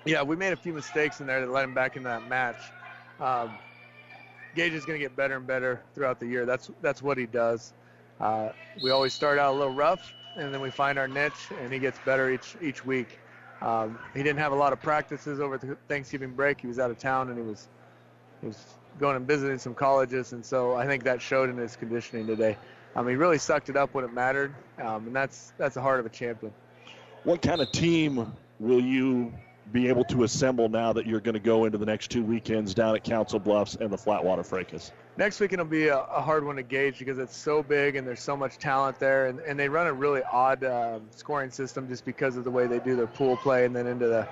Yeah, 0.05 0.23
we 0.23 0.37
made 0.37 0.53
a 0.53 0.57
few 0.57 0.73
mistakes 0.73 1.21
in 1.21 1.27
there 1.27 1.41
that 1.41 1.51
led 1.51 1.65
him 1.65 1.75
back 1.75 1.97
into 1.97 2.09
that 2.09 2.27
match. 2.29 2.73
Um, 3.19 3.51
Gage 4.55 4.73
is 4.73 4.85
going 4.85 4.99
to 4.99 5.05
get 5.05 5.15
better 5.15 5.37
and 5.37 5.47
better 5.47 5.81
throughout 5.95 6.19
the 6.19 6.27
year. 6.27 6.45
That's 6.47 6.71
that's 6.81 7.03
what 7.03 7.19
he 7.19 7.27
does. 7.27 7.73
Uh, 8.21 8.51
we 8.81 8.91
always 8.91 9.15
start 9.15 9.39
out 9.39 9.53
a 9.53 9.57
little 9.57 9.73
rough, 9.73 10.15
and 10.37 10.53
then 10.53 10.61
we 10.61 10.71
find 10.71 10.99
our 10.99 11.07
niche, 11.07 11.51
and 11.61 11.73
he 11.73 11.79
gets 11.79 11.99
better 12.01 12.31
each 12.31 12.57
each 12.61 12.85
week. 12.85 13.19
Um, 13.63 13.99
he 14.15 14.23
didn't 14.23 14.39
have 14.39 14.53
a 14.53 14.57
lot 14.57 14.73
of 14.73 14.81
practices 14.81 15.39
over 15.39 15.59
the 15.59 15.77
Thanksgiving 15.89 16.33
break. 16.33 16.61
He 16.61 16.67
was 16.67 16.79
out 16.79 16.91
of 16.91 16.99
town 16.99 17.29
and 17.29 17.39
he 17.39 17.45
was 17.45 17.69
he 18.41 18.47
was 18.47 18.65
going 18.99 19.17
and 19.17 19.27
visiting 19.27 19.59
some 19.59 19.75
colleges, 19.75 20.33
and 20.33 20.45
so 20.45 20.75
I 20.75 20.87
think 20.87 21.05
that 21.05 21.21
showed 21.21 21.51
in 21.51 21.57
his 21.57 21.77
conditioning 21.77 22.27
today. 22.27 22.57
Um, 22.97 23.07
he 23.07 23.15
really 23.15 23.39
sucked 23.39 23.69
it 23.69 23.77
up 23.77 23.95
when 23.95 24.05
it 24.05 24.13
mattered, 24.13 24.53
um, 24.83 25.07
and 25.07 25.15
that's 25.15 25.53
that's 25.59 25.75
the 25.75 25.81
heart 25.81 26.01
of 26.01 26.07
a 26.07 26.11
champion. 26.11 26.53
What 27.23 27.43
kind 27.43 27.61
of 27.61 27.71
team 27.71 28.33
will 28.59 28.81
you 28.81 29.33
be 29.73 29.89
able 29.89 30.05
to 30.05 30.25
assemble 30.25 30.69
now 30.69 30.93
that 30.93 31.07
you're 31.07 31.21
going 31.21 31.35
to 31.35 31.41
go 31.41 31.65
into 31.65 31.79
the 31.79 31.87
next 31.87 32.11
two 32.11 32.23
weekends 32.23 32.75
down 32.75 32.97
at 32.97 33.05
Council 33.05 33.39
Bluffs 33.39 33.77
and 33.77 33.91
the 33.91 33.97
Flatwater 33.97 34.45
Fracas? 34.45 34.93
Next 35.17 35.39
weekend 35.41 35.61
will 35.61 35.69
be 35.69 35.89
a, 35.89 35.99
a 35.99 36.21
hard 36.21 36.45
one 36.45 36.57
to 36.57 36.63
gauge 36.63 36.99
because 36.99 37.19
it's 37.19 37.37
so 37.37 37.63
big 37.63 37.97
and 37.97 38.07
there's 38.07 38.23
so 38.23 38.37
much 38.37 38.59
talent 38.59 38.99
there, 38.99 39.27
and, 39.27 39.41
and 39.41 39.59
they 39.59 39.69
run 39.69 39.87
a 39.87 39.93
really 39.93 40.23
odd 40.33 40.65
um, 40.65 41.03
scoring 41.11 41.51
system 41.51 41.89
just 41.89 42.05
because 42.05 42.37
of 42.37 42.45
the 42.45 42.51
way 42.51 42.67
they 42.67 42.81
do 42.81 42.97
their 42.97 43.07
pool 43.07 43.37
play 43.37 43.65
and 43.65 43.75
then 43.75 43.87
into 43.87 44.07
the 44.07 44.27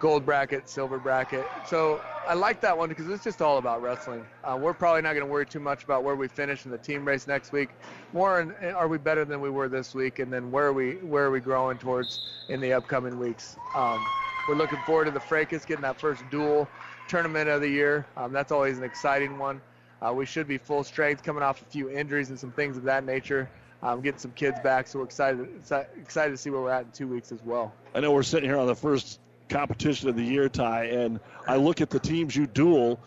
gold 0.00 0.26
bracket, 0.26 0.68
silver 0.68 0.98
bracket. 0.98 1.46
So 1.64 2.00
I 2.26 2.34
like 2.34 2.60
that 2.60 2.76
one 2.76 2.88
because 2.88 3.08
it's 3.08 3.22
just 3.22 3.40
all 3.40 3.58
about 3.58 3.82
wrestling. 3.82 4.26
Uh, 4.42 4.58
we're 4.60 4.72
probably 4.72 5.00
not 5.00 5.14
going 5.14 5.24
to 5.24 5.32
worry 5.32 5.46
too 5.46 5.60
much 5.60 5.84
about 5.84 6.02
where 6.02 6.16
we 6.16 6.26
finish 6.26 6.64
in 6.64 6.72
the 6.72 6.78
team 6.78 7.04
race 7.04 7.28
next 7.28 7.52
week. 7.52 7.68
More, 8.12 8.40
in, 8.40 8.52
are 8.74 8.88
we 8.88 8.98
better 8.98 9.24
than 9.24 9.40
we 9.40 9.48
were 9.48 9.68
this 9.68 9.94
week, 9.94 10.18
and 10.18 10.32
then 10.32 10.50
where 10.50 10.66
are 10.66 10.72
we 10.72 10.94
where 10.96 11.24
are 11.24 11.30
we 11.30 11.40
growing 11.40 11.78
towards 11.78 12.20
in 12.48 12.60
the 12.60 12.72
upcoming 12.72 13.18
weeks. 13.18 13.56
Um, 13.74 14.04
we're 14.48 14.54
looking 14.54 14.78
forward 14.80 15.06
to 15.06 15.10
the 15.10 15.20
Fracas 15.20 15.64
getting 15.64 15.82
that 15.82 16.00
first 16.00 16.22
dual 16.30 16.68
tournament 17.08 17.48
of 17.48 17.60
the 17.60 17.68
year. 17.68 18.06
Um, 18.16 18.32
that's 18.32 18.52
always 18.52 18.78
an 18.78 18.84
exciting 18.84 19.38
one. 19.38 19.60
Uh, 20.00 20.12
we 20.12 20.26
should 20.26 20.48
be 20.48 20.58
full 20.58 20.82
strength, 20.82 21.22
coming 21.22 21.42
off 21.42 21.62
a 21.62 21.64
few 21.66 21.88
injuries 21.88 22.30
and 22.30 22.38
some 22.38 22.50
things 22.50 22.76
of 22.76 22.82
that 22.84 23.04
nature. 23.04 23.48
Um, 23.82 24.00
getting 24.00 24.18
some 24.18 24.30
kids 24.32 24.60
back, 24.60 24.86
so 24.86 25.00
we're 25.00 25.06
excited 25.06 25.48
excited 25.96 26.30
to 26.30 26.36
see 26.36 26.50
where 26.50 26.60
we're 26.60 26.70
at 26.70 26.84
in 26.84 26.92
two 26.92 27.08
weeks 27.08 27.32
as 27.32 27.42
well. 27.44 27.72
I 27.96 28.00
know 28.00 28.12
we're 28.12 28.22
sitting 28.22 28.48
here 28.48 28.58
on 28.58 28.68
the 28.68 28.76
first 28.76 29.18
competition 29.48 30.08
of 30.08 30.16
the 30.16 30.22
year, 30.22 30.48
Ty. 30.48 30.84
And 30.86 31.20
I 31.46 31.56
look 31.56 31.80
at 31.80 31.90
the 31.90 31.98
teams 31.98 32.34
you 32.34 32.46
duel. 32.46 33.00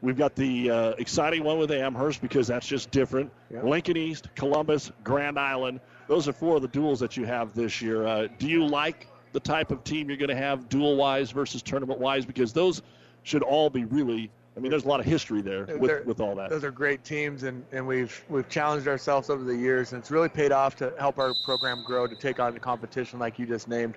We've 0.00 0.16
got 0.16 0.34
the 0.34 0.70
uh, 0.70 0.90
exciting 0.98 1.44
one 1.44 1.58
with 1.58 1.70
Amherst 1.70 2.22
because 2.22 2.48
that's 2.48 2.66
just 2.66 2.90
different. 2.90 3.32
Yep. 3.52 3.64
Lincoln 3.64 3.96
East, 3.96 4.28
Columbus, 4.34 4.90
Grand 5.04 5.38
Island. 5.38 5.80
Those 6.08 6.28
are 6.28 6.32
four 6.32 6.56
of 6.56 6.62
the 6.62 6.68
duels 6.68 6.98
that 7.00 7.16
you 7.16 7.24
have 7.24 7.54
this 7.54 7.80
year. 7.80 8.06
Uh, 8.06 8.26
do 8.38 8.48
you 8.48 8.64
like 8.64 9.06
the 9.32 9.40
type 9.40 9.70
of 9.70 9.82
team 9.84 10.08
you're 10.08 10.18
going 10.18 10.28
to 10.28 10.36
have 10.36 10.68
dual 10.68 10.96
wise 10.96 11.30
versus 11.30 11.62
tournament 11.62 11.98
wise? 11.98 12.24
Because 12.24 12.52
those 12.52 12.82
should 13.22 13.42
all 13.42 13.70
be 13.70 13.84
really. 13.84 14.30
I 14.54 14.60
mean, 14.60 14.70
there's 14.70 14.84
a 14.84 14.88
lot 14.88 15.00
of 15.00 15.06
history 15.06 15.40
there 15.40 15.64
with, 15.78 16.04
with 16.04 16.20
all 16.20 16.34
that. 16.34 16.50
Those 16.50 16.62
are 16.62 16.70
great 16.70 17.04
teams, 17.04 17.44
and, 17.44 17.64
and 17.72 17.86
we've 17.86 18.22
we've 18.28 18.48
challenged 18.50 18.86
ourselves 18.86 19.30
over 19.30 19.44
the 19.44 19.56
years, 19.56 19.92
and 19.92 20.00
it's 20.00 20.10
really 20.10 20.28
paid 20.28 20.52
off 20.52 20.76
to 20.76 20.92
help 20.98 21.18
our 21.18 21.32
program 21.42 21.82
grow 21.82 22.06
to 22.06 22.14
take 22.14 22.38
on 22.38 22.52
the 22.52 22.60
competition 22.60 23.18
like 23.18 23.38
you 23.38 23.46
just 23.46 23.66
named. 23.66 23.96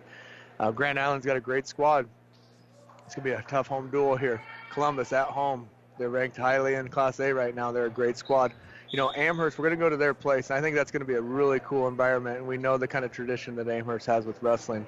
Uh, 0.60 0.72
Grand 0.72 0.98
Island's 0.98 1.26
got 1.26 1.36
a 1.36 1.42
great 1.42 1.68
squad. 1.68 2.08
It's 3.06 3.16
going 3.16 3.30
to 3.30 3.36
be 3.36 3.44
a 3.44 3.46
tough 3.50 3.68
home 3.68 3.90
duel 3.92 4.16
here. 4.16 4.42
Columbus 4.72 5.12
at 5.14 5.28
home. 5.28 5.68
They're 5.98 6.10
ranked 6.10 6.38
highly 6.38 6.76
in 6.76 6.88
Class 6.90 7.20
A 7.20 7.34
right 7.34 7.54
now. 7.54 7.72
They're 7.72 7.86
a 7.86 7.90
great 7.90 8.18
squad. 8.18 8.54
You 8.90 8.98
know, 8.98 9.12
Amherst, 9.16 9.58
we're 9.58 9.68
going 9.68 9.78
to 9.78 9.84
go 9.84 9.90
to 9.90 9.98
their 9.98 10.14
place. 10.14 10.50
And 10.50 10.58
I 10.58 10.62
think 10.62 10.76
that's 10.76 10.92
going 10.92 11.02
to 11.02 11.06
be 11.06 11.16
a 11.16 11.22
really 11.22 11.60
cool 11.62 11.88
environment, 11.88 12.38
and 12.38 12.48
we 12.48 12.58
know 12.58 12.78
the 12.78 12.88
kind 12.88 13.04
of 13.04 13.12
tradition 13.12 13.56
that 13.56 13.68
Amherst 13.68 14.06
has 14.08 14.26
with 14.26 14.42
wrestling. 14.42 14.86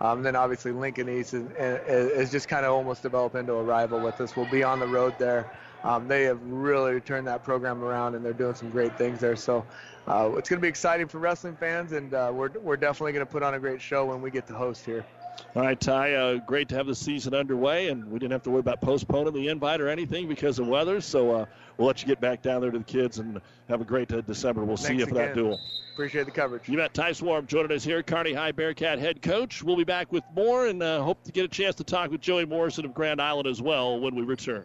Um, 0.00 0.22
then 0.22 0.34
obviously 0.34 0.72
Lincoln 0.72 1.08
East 1.08 1.34
is, 1.34 1.46
is, 1.58 2.30
just 2.30 2.48
kind 2.48 2.64
of 2.64 2.72
almost 2.72 3.02
developed 3.02 3.36
into 3.36 3.52
a 3.52 3.62
rival 3.62 4.00
with 4.00 4.18
us. 4.20 4.34
We'll 4.34 4.50
be 4.50 4.62
on 4.62 4.80
the 4.80 4.86
road 4.86 5.14
there. 5.18 5.50
Um, 5.84 6.08
they 6.08 6.24
have 6.24 6.40
really 6.42 7.00
turned 7.00 7.26
that 7.26 7.44
program 7.44 7.84
around, 7.84 8.14
and 8.14 8.24
they're 8.24 8.32
doing 8.32 8.54
some 8.54 8.70
great 8.70 8.96
things 8.96 9.20
there. 9.20 9.36
So 9.36 9.64
uh, 10.08 10.32
it's 10.36 10.48
going 10.48 10.58
to 10.58 10.62
be 10.62 10.68
exciting 10.68 11.06
for 11.06 11.18
wrestling 11.18 11.56
fans, 11.56 11.92
and 11.92 12.14
uh, 12.14 12.30
we're, 12.32 12.50
we're 12.62 12.76
definitely 12.76 13.12
going 13.12 13.26
to 13.26 13.30
put 13.30 13.42
on 13.42 13.54
a 13.54 13.58
great 13.58 13.80
show 13.80 14.06
when 14.06 14.22
we 14.22 14.30
get 14.30 14.46
to 14.46 14.54
host 14.54 14.84
here. 14.86 15.04
All 15.56 15.62
right, 15.62 15.80
Ty, 15.80 16.14
uh, 16.14 16.34
great 16.46 16.68
to 16.68 16.76
have 16.76 16.86
the 16.86 16.94
season 16.94 17.34
underway, 17.34 17.88
and 17.88 18.08
we 18.10 18.18
didn't 18.18 18.32
have 18.32 18.42
to 18.44 18.50
worry 18.50 18.60
about 18.60 18.80
postponing 18.80 19.34
the 19.34 19.48
invite 19.48 19.80
or 19.80 19.88
anything 19.88 20.28
because 20.28 20.58
of 20.58 20.68
weather. 20.68 21.00
So 21.00 21.34
uh, 21.34 21.46
we'll 21.76 21.88
let 21.88 22.00
you 22.02 22.06
get 22.06 22.20
back 22.20 22.40
down 22.40 22.60
there 22.60 22.70
to 22.70 22.78
the 22.78 22.84
kids 22.84 23.18
and 23.18 23.40
have 23.68 23.80
a 23.80 23.84
great 23.84 24.12
uh, 24.12 24.20
December. 24.20 24.64
We'll 24.64 24.76
Thanks 24.76 24.88
see 24.88 24.94
you 24.96 25.06
for 25.06 25.14
again. 25.14 25.26
that 25.26 25.34
duel. 25.34 25.58
Appreciate 25.92 26.24
the 26.26 26.30
coverage. 26.30 26.68
You 26.68 26.76
bet. 26.76 26.94
Ty 26.94 27.12
Swarm 27.12 27.46
joining 27.46 27.72
us 27.72 27.82
here, 27.82 28.02
Kearney 28.02 28.32
High 28.32 28.52
Bearcat 28.52 28.98
head 29.00 29.22
coach. 29.22 29.62
We'll 29.62 29.76
be 29.76 29.84
back 29.84 30.12
with 30.12 30.24
more 30.34 30.66
and 30.66 30.82
uh, 30.82 31.02
hope 31.02 31.24
to 31.24 31.32
get 31.32 31.44
a 31.44 31.48
chance 31.48 31.74
to 31.76 31.84
talk 31.84 32.10
with 32.10 32.20
Joey 32.20 32.46
Morrison 32.46 32.84
of 32.84 32.94
Grand 32.94 33.20
Island 33.20 33.48
as 33.48 33.60
well 33.60 33.98
when 33.98 34.14
we 34.14 34.22
return. 34.22 34.64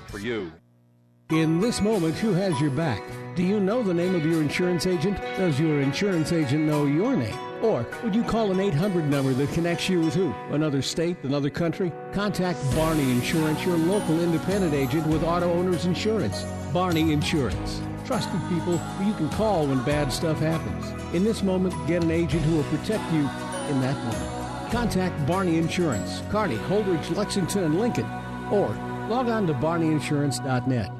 work 0.00 0.10
for 0.10 0.18
you. 0.18 0.52
In 1.30 1.60
this 1.60 1.80
moment, 1.80 2.16
who 2.16 2.32
has 2.32 2.60
your 2.60 2.70
back? 2.70 3.02
Do 3.36 3.44
you 3.44 3.60
know 3.60 3.82
the 3.82 3.94
name 3.94 4.14
of 4.16 4.26
your 4.26 4.40
insurance 4.40 4.86
agent? 4.86 5.20
Does 5.36 5.60
your 5.60 5.80
insurance 5.80 6.32
agent 6.32 6.64
know 6.64 6.86
your 6.86 7.14
name? 7.16 7.38
Or 7.62 7.86
would 8.02 8.14
you 8.14 8.24
call 8.24 8.50
an 8.50 8.58
800 8.58 9.08
number 9.08 9.32
that 9.34 9.52
connects 9.52 9.88
you 9.88 10.00
with 10.00 10.14
who? 10.14 10.34
Another 10.50 10.82
state, 10.82 11.16
another 11.22 11.50
country? 11.50 11.92
Contact 12.12 12.58
Barney 12.74 13.10
Insurance, 13.12 13.64
your 13.64 13.76
local 13.76 14.20
independent 14.20 14.74
agent 14.74 15.06
with 15.06 15.22
auto 15.22 15.52
owners 15.52 15.84
insurance. 15.84 16.42
Barney 16.72 17.12
Insurance. 17.12 17.80
Trusted 18.06 18.40
people 18.48 18.78
who 18.78 19.06
you 19.06 19.14
can 19.14 19.28
call 19.30 19.66
when 19.66 19.84
bad 19.84 20.12
stuff 20.12 20.38
happens. 20.40 21.14
In 21.14 21.22
this 21.22 21.42
moment, 21.44 21.74
get 21.86 22.02
an 22.02 22.10
agent 22.10 22.42
who 22.42 22.56
will 22.56 22.64
protect 22.64 23.04
you 23.12 23.20
in 23.68 23.80
that 23.82 23.96
moment. 23.96 24.72
Contact 24.72 25.26
Barney 25.26 25.58
Insurance, 25.58 26.22
Kearney, 26.30 26.56
Holdrege, 26.56 27.14
Lexington, 27.14 27.64
and 27.64 27.78
Lincoln. 27.78 28.08
Or 28.50 28.74
Log 29.10 29.28
on 29.28 29.44
to 29.48 29.54
barneyinsurance.net. 29.54 30.99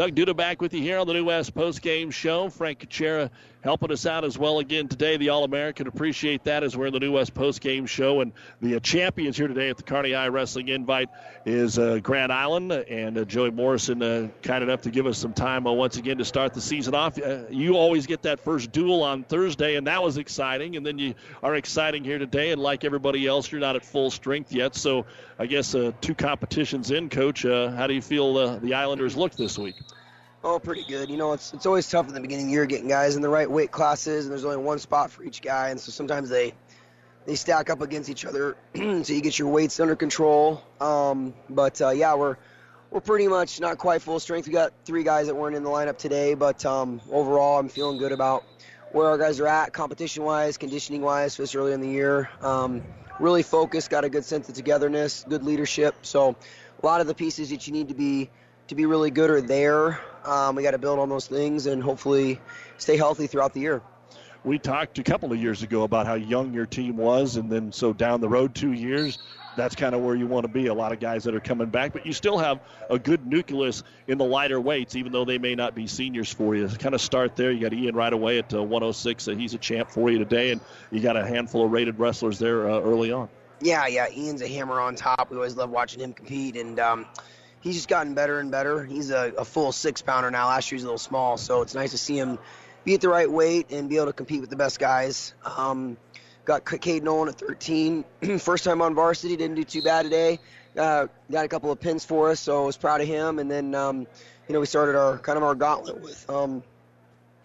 Doug 0.00 0.14
Duda 0.14 0.34
back 0.34 0.62
with 0.62 0.72
you 0.72 0.80
here 0.80 0.96
on 0.96 1.06
the 1.06 1.12
New 1.12 1.26
West 1.26 1.54
Post 1.54 1.82
Game 1.82 2.10
Show. 2.10 2.48
Frank 2.48 2.78
Kuchera 2.78 3.28
helping 3.62 3.92
us 3.92 4.06
out 4.06 4.24
as 4.24 4.38
well 4.38 4.58
again 4.58 4.88
today. 4.88 5.16
The 5.16 5.30
All 5.30 5.44
American 5.44 5.86
appreciate 5.86 6.44
that 6.44 6.62
as 6.62 6.76
we're 6.76 6.86
in 6.86 6.92
the 6.92 7.00
New 7.00 7.12
West 7.12 7.34
Post 7.34 7.60
Game 7.60 7.86
Show, 7.86 8.20
and 8.20 8.32
the 8.60 8.76
uh, 8.76 8.80
champions 8.80 9.36
here 9.36 9.48
today 9.48 9.68
at 9.68 9.76
the 9.76 9.82
Kearney 9.82 10.12
High 10.12 10.28
Wrestling 10.28 10.68
Invite 10.68 11.08
is 11.44 11.78
uh, 11.78 11.98
Grand 12.02 12.32
Island 12.32 12.72
and 12.72 13.18
uh, 13.18 13.24
Joey 13.24 13.50
Morrison, 13.50 14.02
uh, 14.02 14.28
kind 14.42 14.62
enough 14.62 14.82
to 14.82 14.90
give 14.90 15.06
us 15.06 15.18
some 15.18 15.32
time 15.32 15.66
uh, 15.66 15.72
once 15.72 15.96
again 15.96 16.18
to 16.18 16.24
start 16.24 16.54
the 16.54 16.60
season 16.60 16.94
off. 16.94 17.18
Uh, 17.18 17.40
you 17.50 17.76
always 17.76 18.06
get 18.06 18.22
that 18.22 18.40
first 18.40 18.72
duel 18.72 19.02
on 19.02 19.24
Thursday, 19.24 19.76
and 19.76 19.86
that 19.86 20.02
was 20.02 20.16
exciting, 20.16 20.76
and 20.76 20.86
then 20.86 20.98
you 20.98 21.14
are 21.42 21.54
exciting 21.54 22.04
here 22.04 22.18
today, 22.18 22.52
and 22.52 22.60
like 22.60 22.84
everybody 22.84 23.26
else, 23.26 23.50
you're 23.50 23.60
not 23.60 23.76
at 23.76 23.84
full 23.84 24.10
strength 24.10 24.52
yet. 24.52 24.74
So 24.74 25.06
I 25.38 25.46
guess 25.46 25.74
two 26.00 26.14
competitions 26.14 26.90
in, 26.90 27.08
Coach. 27.08 27.42
how 27.42 27.86
do 27.86 27.94
you 27.94 28.02
feel 28.02 28.58
the 28.58 28.74
Islanders 28.74 29.16
look 29.16 29.34
this 29.34 29.58
week? 29.58 29.74
Oh, 30.42 30.58
pretty 30.58 30.84
good. 30.84 31.10
You 31.10 31.18
know, 31.18 31.34
it's 31.34 31.52
it's 31.52 31.66
always 31.66 31.88
tough 31.88 32.08
in 32.08 32.14
the 32.14 32.20
beginning 32.20 32.46
of 32.46 32.48
the 32.48 32.52
year 32.54 32.64
getting 32.66 32.88
guys 32.88 33.14
in 33.14 33.20
the 33.20 33.28
right 33.28 33.50
weight 33.50 33.70
classes, 33.70 34.24
and 34.24 34.32
there's 34.32 34.44
only 34.44 34.56
one 34.56 34.78
spot 34.78 35.10
for 35.10 35.22
each 35.22 35.42
guy, 35.42 35.68
and 35.68 35.78
so 35.78 35.92
sometimes 35.92 36.30
they 36.30 36.54
they 37.26 37.34
stack 37.34 37.68
up 37.68 37.82
against 37.82 38.08
each 38.08 38.24
other, 38.24 38.56
so 38.74 39.12
you 39.12 39.20
get 39.20 39.38
your 39.38 39.48
weights 39.48 39.78
under 39.80 39.96
control. 39.96 40.62
Um, 40.80 41.34
but 41.50 41.82
uh, 41.82 41.90
yeah, 41.90 42.14
we're 42.14 42.38
we're 42.90 43.02
pretty 43.02 43.28
much 43.28 43.60
not 43.60 43.76
quite 43.76 44.00
full 44.00 44.18
strength. 44.18 44.46
We 44.46 44.54
got 44.54 44.72
three 44.86 45.02
guys 45.02 45.26
that 45.26 45.34
weren't 45.34 45.56
in 45.56 45.62
the 45.62 45.68
lineup 45.68 45.98
today, 45.98 46.32
but 46.32 46.64
um, 46.64 47.02
overall, 47.10 47.58
I'm 47.58 47.68
feeling 47.68 47.98
good 47.98 48.12
about 48.12 48.44
where 48.92 49.08
our 49.08 49.18
guys 49.18 49.40
are 49.40 49.46
at, 49.46 49.72
competition-wise, 49.74 50.56
conditioning-wise, 50.56 51.36
this 51.36 51.54
early 51.54 51.72
in 51.72 51.80
the 51.80 51.88
year. 51.88 52.28
Um, 52.40 52.82
really 53.20 53.44
focused, 53.44 53.90
got 53.90 54.04
a 54.04 54.08
good 54.08 54.24
sense 54.24 54.48
of 54.48 54.56
togetherness, 54.56 55.24
good 55.28 55.44
leadership. 55.44 55.94
So 56.02 56.34
a 56.82 56.86
lot 56.86 57.00
of 57.00 57.06
the 57.06 57.14
pieces 57.14 57.50
that 57.50 57.66
you 57.66 57.72
need 57.72 57.88
to 57.88 57.94
be 57.94 58.30
to 58.68 58.74
be 58.74 58.86
really 58.86 59.10
good 59.10 59.30
are 59.30 59.40
there. 59.40 60.00
Um, 60.30 60.54
we 60.54 60.62
got 60.62 60.70
to 60.70 60.78
build 60.78 61.00
on 61.00 61.08
those 61.08 61.26
things 61.26 61.66
and 61.66 61.82
hopefully 61.82 62.40
stay 62.78 62.96
healthy 62.96 63.26
throughout 63.26 63.52
the 63.52 63.58
year. 63.58 63.82
We 64.44 64.60
talked 64.60 64.96
a 65.00 65.02
couple 65.02 65.32
of 65.32 65.38
years 65.40 65.64
ago 65.64 65.82
about 65.82 66.06
how 66.06 66.14
young 66.14 66.54
your 66.54 66.66
team 66.66 66.96
was, 66.96 67.36
and 67.36 67.50
then 67.50 67.72
so 67.72 67.92
down 67.92 68.20
the 68.20 68.28
road 68.28 68.54
two 68.54 68.72
years, 68.72 69.18
that's 69.56 69.74
kind 69.74 69.92
of 69.92 70.02
where 70.02 70.14
you 70.14 70.28
want 70.28 70.46
to 70.46 70.48
be. 70.52 70.68
A 70.68 70.74
lot 70.74 70.92
of 70.92 71.00
guys 71.00 71.24
that 71.24 71.34
are 71.34 71.40
coming 71.40 71.68
back, 71.68 71.92
but 71.92 72.06
you 72.06 72.12
still 72.12 72.38
have 72.38 72.60
a 72.88 72.98
good 72.98 73.26
nucleus 73.26 73.82
in 74.06 74.18
the 74.18 74.24
lighter 74.24 74.60
weights, 74.60 74.94
even 74.94 75.10
though 75.10 75.24
they 75.24 75.38
may 75.38 75.56
not 75.56 75.74
be 75.74 75.88
seniors 75.88 76.32
for 76.32 76.54
you. 76.54 76.68
Kind 76.68 76.94
of 76.94 77.00
start 77.00 77.34
there. 77.34 77.50
You 77.50 77.60
got 77.60 77.72
Ian 77.72 77.96
right 77.96 78.12
away 78.12 78.38
at 78.38 78.54
uh, 78.54 78.62
106. 78.62 79.26
Uh, 79.26 79.32
he's 79.32 79.52
a 79.54 79.58
champ 79.58 79.90
for 79.90 80.10
you 80.10 80.18
today, 80.18 80.52
and 80.52 80.60
you 80.92 81.00
got 81.00 81.16
a 81.16 81.26
handful 81.26 81.64
of 81.64 81.72
rated 81.72 81.98
wrestlers 81.98 82.38
there 82.38 82.70
uh, 82.70 82.80
early 82.80 83.10
on. 83.10 83.28
Yeah, 83.60 83.88
yeah. 83.88 84.06
Ian's 84.08 84.42
a 84.42 84.48
hammer 84.48 84.80
on 84.80 84.94
top. 84.94 85.28
We 85.30 85.36
always 85.36 85.56
love 85.56 85.70
watching 85.70 86.00
him 86.00 86.12
compete, 86.14 86.56
and 86.56 86.78
um, 86.78 87.06
he's 87.60 87.74
just 87.74 87.88
gotten 87.88 88.14
better 88.14 88.38
and 88.40 88.50
better. 88.50 88.84
He's 88.84 89.10
a, 89.10 89.32
a 89.38 89.44
full 89.44 89.72
six 89.72 90.02
pounder 90.02 90.30
now. 90.30 90.48
Last 90.48 90.70
year 90.70 90.76
he 90.76 90.82
was 90.82 90.84
a 90.84 90.86
little 90.86 90.98
small, 90.98 91.36
so 91.36 91.62
it's 91.62 91.74
nice 91.74 91.92
to 91.92 91.98
see 91.98 92.18
him 92.18 92.38
be 92.84 92.94
at 92.94 93.00
the 93.00 93.08
right 93.08 93.30
weight 93.30 93.70
and 93.70 93.88
be 93.88 93.96
able 93.96 94.06
to 94.06 94.12
compete 94.12 94.40
with 94.40 94.50
the 94.50 94.56
best 94.56 94.78
guys. 94.78 95.34
Um, 95.44 95.96
got 96.44 96.64
Cade 96.64 97.02
Nolan 97.04 97.28
at 97.28 97.36
13. 97.36 98.04
First 98.38 98.64
time 98.64 98.82
on 98.82 98.94
varsity, 98.94 99.36
didn't 99.36 99.56
do 99.56 99.64
too 99.64 99.82
bad 99.82 100.02
today. 100.02 100.38
Uh, 100.76 101.06
got 101.30 101.44
a 101.44 101.48
couple 101.48 101.70
of 101.70 101.80
pins 101.80 102.04
for 102.04 102.30
us, 102.30 102.40
so 102.40 102.62
I 102.62 102.66
was 102.66 102.76
proud 102.76 103.00
of 103.00 103.06
him. 103.06 103.38
And 103.38 103.50
then, 103.50 103.74
um, 103.74 104.06
you 104.48 104.54
know, 104.54 104.60
we 104.60 104.66
started 104.66 104.96
our 104.96 105.18
kind 105.18 105.36
of 105.36 105.42
our 105.42 105.54
gauntlet 105.54 106.00
with, 106.00 106.28
um, 106.30 106.62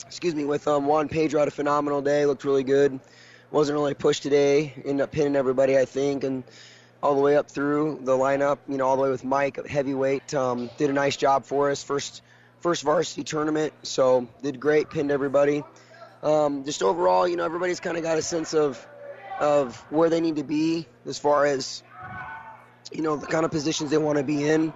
excuse 0.06 0.36
me, 0.36 0.46
with 0.46 0.68
um, 0.68 0.86
Juan 0.86 1.10
Pedro 1.10 1.40
had 1.40 1.48
a 1.48 1.52
phenomenal 1.52 2.02
day. 2.02 2.26
Looked 2.26 2.46
really 2.46 2.64
good. 2.64 3.00
Wasn't 3.52 3.76
really 3.76 3.94
pushed 3.94 4.24
today. 4.24 4.74
Ended 4.78 5.02
up 5.02 5.12
pinning 5.12 5.36
everybody, 5.36 5.78
I 5.78 5.86
think, 5.86 6.24
and 6.24 6.44
all 7.06 7.14
the 7.14 7.22
way 7.22 7.38
up 7.38 7.52
through 7.52 8.00
the 8.02 8.14
lineup. 8.14 8.58
You 8.68 8.78
know, 8.78 8.88
all 8.88 8.96
the 8.96 9.04
way 9.04 9.12
with 9.12 9.24
Mike 9.24 9.64
heavyweight. 9.68 10.34
Um, 10.34 10.72
did 10.78 10.90
a 10.90 10.94
nice 10.94 11.16
job 11.16 11.46
for 11.46 11.70
us. 11.70 11.84
First, 11.84 12.24
first 12.62 12.82
varsity 12.82 13.24
tournament, 13.24 13.74
so 13.84 14.28
did 14.42 14.60
great. 14.60 14.90
Pinned 14.90 15.12
everybody. 15.12 15.64
Um, 16.24 16.66
just 16.66 16.82
overall, 16.82 17.28
you 17.28 17.36
know, 17.36 17.46
everybody's 17.46 17.80
kind 17.80 17.96
of 17.96 18.02
got 18.02 18.18
a 18.18 18.24
sense 18.24 18.56
of 18.56 18.84
of 19.40 19.78
where 19.92 20.10
they 20.10 20.20
need 20.20 20.38
to 20.38 20.44
be 20.44 20.88
as 21.06 21.20
far 21.20 21.46
as 21.46 21.84
you 22.92 23.04
know 23.04 23.18
the 23.18 23.28
kind 23.28 23.46
of 23.46 23.52
positions 23.52 23.92
they 23.92 24.00
want 24.00 24.18
to 24.18 24.24
be 24.24 24.50
in, 24.50 24.74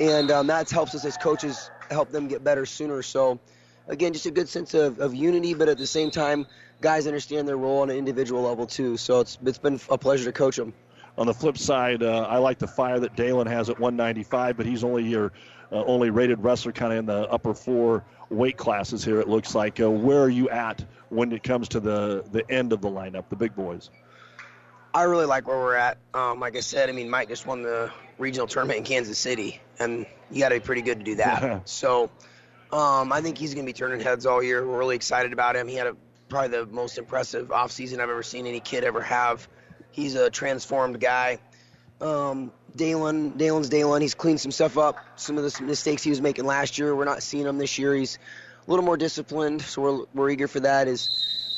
and 0.00 0.30
um, 0.30 0.46
that 0.46 0.70
helps 0.70 0.94
us 0.94 1.04
as 1.04 1.18
coaches 1.18 1.70
help 1.90 2.10
them 2.10 2.26
get 2.26 2.42
better 2.42 2.64
sooner. 2.64 3.02
So, 3.02 3.38
again, 3.86 4.14
just 4.14 4.24
a 4.24 4.30
good 4.30 4.48
sense 4.48 4.72
of, 4.72 4.98
of 4.98 5.14
unity, 5.14 5.52
but 5.52 5.68
at 5.68 5.76
the 5.76 5.86
same 5.86 6.10
time, 6.10 6.46
guys 6.80 7.06
understand 7.06 7.46
their 7.46 7.58
role 7.58 7.82
on 7.82 7.90
an 7.90 7.96
individual 7.96 8.44
level 8.44 8.66
too. 8.66 8.96
So 8.96 9.20
it's 9.20 9.36
it's 9.44 9.58
been 9.58 9.78
a 9.90 9.98
pleasure 9.98 10.24
to 10.24 10.32
coach 10.32 10.56
them. 10.56 10.72
On 11.18 11.26
the 11.26 11.34
flip 11.34 11.56
side, 11.56 12.02
uh, 12.02 12.26
I 12.28 12.38
like 12.38 12.58
the 12.58 12.66
fire 12.66 13.00
that 13.00 13.16
Dalen 13.16 13.46
has 13.46 13.70
at 13.70 13.80
195, 13.80 14.56
but 14.56 14.66
he's 14.66 14.84
only 14.84 15.04
your 15.04 15.32
uh, 15.72 15.84
only 15.84 16.10
rated 16.10 16.42
wrestler 16.42 16.72
kind 16.72 16.92
of 16.92 16.98
in 16.98 17.06
the 17.06 17.28
upper 17.30 17.54
four 17.54 18.04
weight 18.30 18.56
classes 18.56 19.04
here, 19.04 19.20
it 19.20 19.28
looks 19.28 19.54
like. 19.54 19.80
Uh, 19.80 19.90
where 19.90 20.22
are 20.22 20.28
you 20.28 20.48
at 20.50 20.84
when 21.08 21.32
it 21.32 21.42
comes 21.42 21.68
to 21.68 21.80
the, 21.80 22.24
the 22.32 22.48
end 22.50 22.72
of 22.72 22.80
the 22.80 22.88
lineup, 22.88 23.28
the 23.28 23.36
big 23.36 23.54
boys? 23.54 23.90
I 24.94 25.02
really 25.02 25.26
like 25.26 25.46
where 25.46 25.58
we're 25.58 25.74
at. 25.74 25.98
Um, 26.14 26.40
like 26.40 26.56
I 26.56 26.60
said, 26.60 26.88
I 26.88 26.92
mean, 26.92 27.10
Mike 27.10 27.28
just 27.28 27.46
won 27.46 27.62
the 27.62 27.90
regional 28.18 28.46
tournament 28.46 28.78
in 28.78 28.84
Kansas 28.84 29.18
City, 29.18 29.60
and 29.78 30.06
you 30.30 30.40
got 30.40 30.48
to 30.50 30.56
be 30.56 30.60
pretty 30.60 30.82
good 30.82 30.98
to 30.98 31.04
do 31.04 31.16
that. 31.16 31.68
so 31.68 32.10
um, 32.72 33.12
I 33.12 33.20
think 33.20 33.36
he's 33.36 33.54
going 33.54 33.66
to 33.66 33.72
be 33.72 33.76
turning 33.76 34.00
heads 34.00 34.24
all 34.26 34.42
year. 34.42 34.66
We're 34.66 34.78
really 34.78 34.96
excited 34.96 35.32
about 35.32 35.54
him. 35.54 35.68
He 35.68 35.74
had 35.74 35.86
a, 35.86 35.96
probably 36.28 36.48
the 36.48 36.66
most 36.66 36.98
impressive 36.98 37.48
offseason 37.48 38.00
I've 38.00 38.10
ever 38.10 38.22
seen 38.22 38.46
any 38.46 38.60
kid 38.60 38.84
ever 38.84 39.02
have. 39.02 39.46
He's 39.96 40.14
a 40.14 40.28
transformed 40.28 41.00
guy. 41.00 41.38
Um, 42.02 42.52
Dalen, 42.76 43.38
Dalen's 43.38 43.70
Dalen. 43.70 44.02
He's 44.02 44.14
cleaned 44.14 44.38
some 44.38 44.50
stuff 44.52 44.76
up. 44.76 44.98
Some 45.16 45.38
of 45.38 45.44
the 45.50 45.62
mistakes 45.64 46.02
he 46.02 46.10
was 46.10 46.20
making 46.20 46.44
last 46.44 46.78
year, 46.78 46.94
we're 46.94 47.06
not 47.06 47.22
seeing 47.22 47.46
him 47.46 47.56
this 47.56 47.78
year. 47.78 47.94
He's 47.94 48.18
a 48.66 48.70
little 48.70 48.84
more 48.84 48.98
disciplined, 48.98 49.62
so 49.62 49.80
we're, 49.80 50.04
we're 50.12 50.30
eager 50.30 50.48
for 50.48 50.60
that. 50.60 50.86
Is 50.86 51.08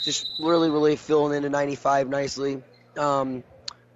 just 0.05 0.31
really, 0.41 0.71
really 0.71 0.95
filling 0.95 1.37
into 1.37 1.51
95 1.51 2.09
nicely. 2.09 2.63
Um, 2.97 3.43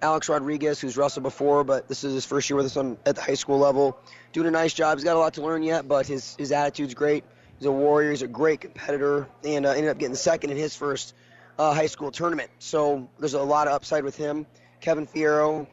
Alex 0.01 0.27
Rodriguez, 0.27 0.81
who's 0.81 0.97
wrestled 0.97 1.23
before, 1.23 1.63
but 1.63 1.87
this 1.87 2.03
is 2.03 2.13
his 2.13 2.25
first 2.25 2.49
year 2.49 2.57
with 2.57 2.65
us 2.65 2.75
on, 2.75 2.97
at 3.05 3.15
the 3.15 3.21
high 3.21 3.35
school 3.35 3.59
level, 3.59 3.97
doing 4.33 4.47
a 4.47 4.51
nice 4.51 4.73
job. 4.73 4.97
He's 4.97 5.05
got 5.05 5.15
a 5.15 5.19
lot 5.19 5.35
to 5.35 5.41
learn 5.41 5.63
yet, 5.63 5.87
but 5.87 6.05
his 6.05 6.35
his 6.35 6.51
attitude's 6.51 6.95
great. 6.95 7.23
He's 7.59 7.65
a 7.65 7.71
warrior. 7.71 8.09
He's 8.11 8.23
a 8.23 8.27
great 8.27 8.59
competitor, 8.59 9.29
and 9.45 9.65
uh, 9.65 9.69
ended 9.69 9.89
up 9.89 9.97
getting 9.97 10.15
second 10.15 10.49
in 10.49 10.57
his 10.57 10.75
first 10.75 11.15
uh, 11.59 11.73
high 11.73 11.87
school 11.87 12.11
tournament. 12.11 12.49
So 12.59 13.09
there's 13.19 13.33
a 13.33 13.41
lot 13.41 13.67
of 13.67 13.73
upside 13.73 14.03
with 14.03 14.15
him. 14.15 14.45
Kevin 14.81 15.07
Fierro, 15.07 15.67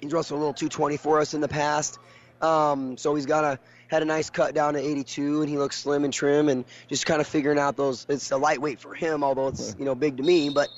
He's 0.00 0.12
wrestled 0.12 0.38
a 0.38 0.40
little 0.40 0.54
220 0.54 0.96
for 0.96 1.20
us 1.20 1.34
in 1.34 1.40
the 1.40 1.48
past. 1.48 1.98
Um, 2.40 2.96
so 2.96 3.14
he's 3.14 3.26
got 3.26 3.44
a 3.44 3.58
had 3.88 4.02
a 4.02 4.06
nice 4.06 4.30
cut 4.30 4.54
down 4.54 4.74
to 4.74 4.80
82, 4.80 5.42
and 5.42 5.50
he 5.50 5.58
looks 5.58 5.76
slim 5.76 6.04
and 6.04 6.12
trim, 6.12 6.48
and 6.48 6.64
just 6.88 7.04
kind 7.04 7.20
of 7.20 7.26
figuring 7.26 7.58
out 7.58 7.76
those. 7.76 8.06
It's 8.08 8.30
a 8.30 8.36
lightweight 8.36 8.80
for 8.80 8.94
him, 8.94 9.22
although 9.22 9.48
it's 9.48 9.76
you 9.78 9.84
know 9.84 9.94
big 9.94 10.16
to 10.16 10.22
me, 10.22 10.48
but 10.48 10.68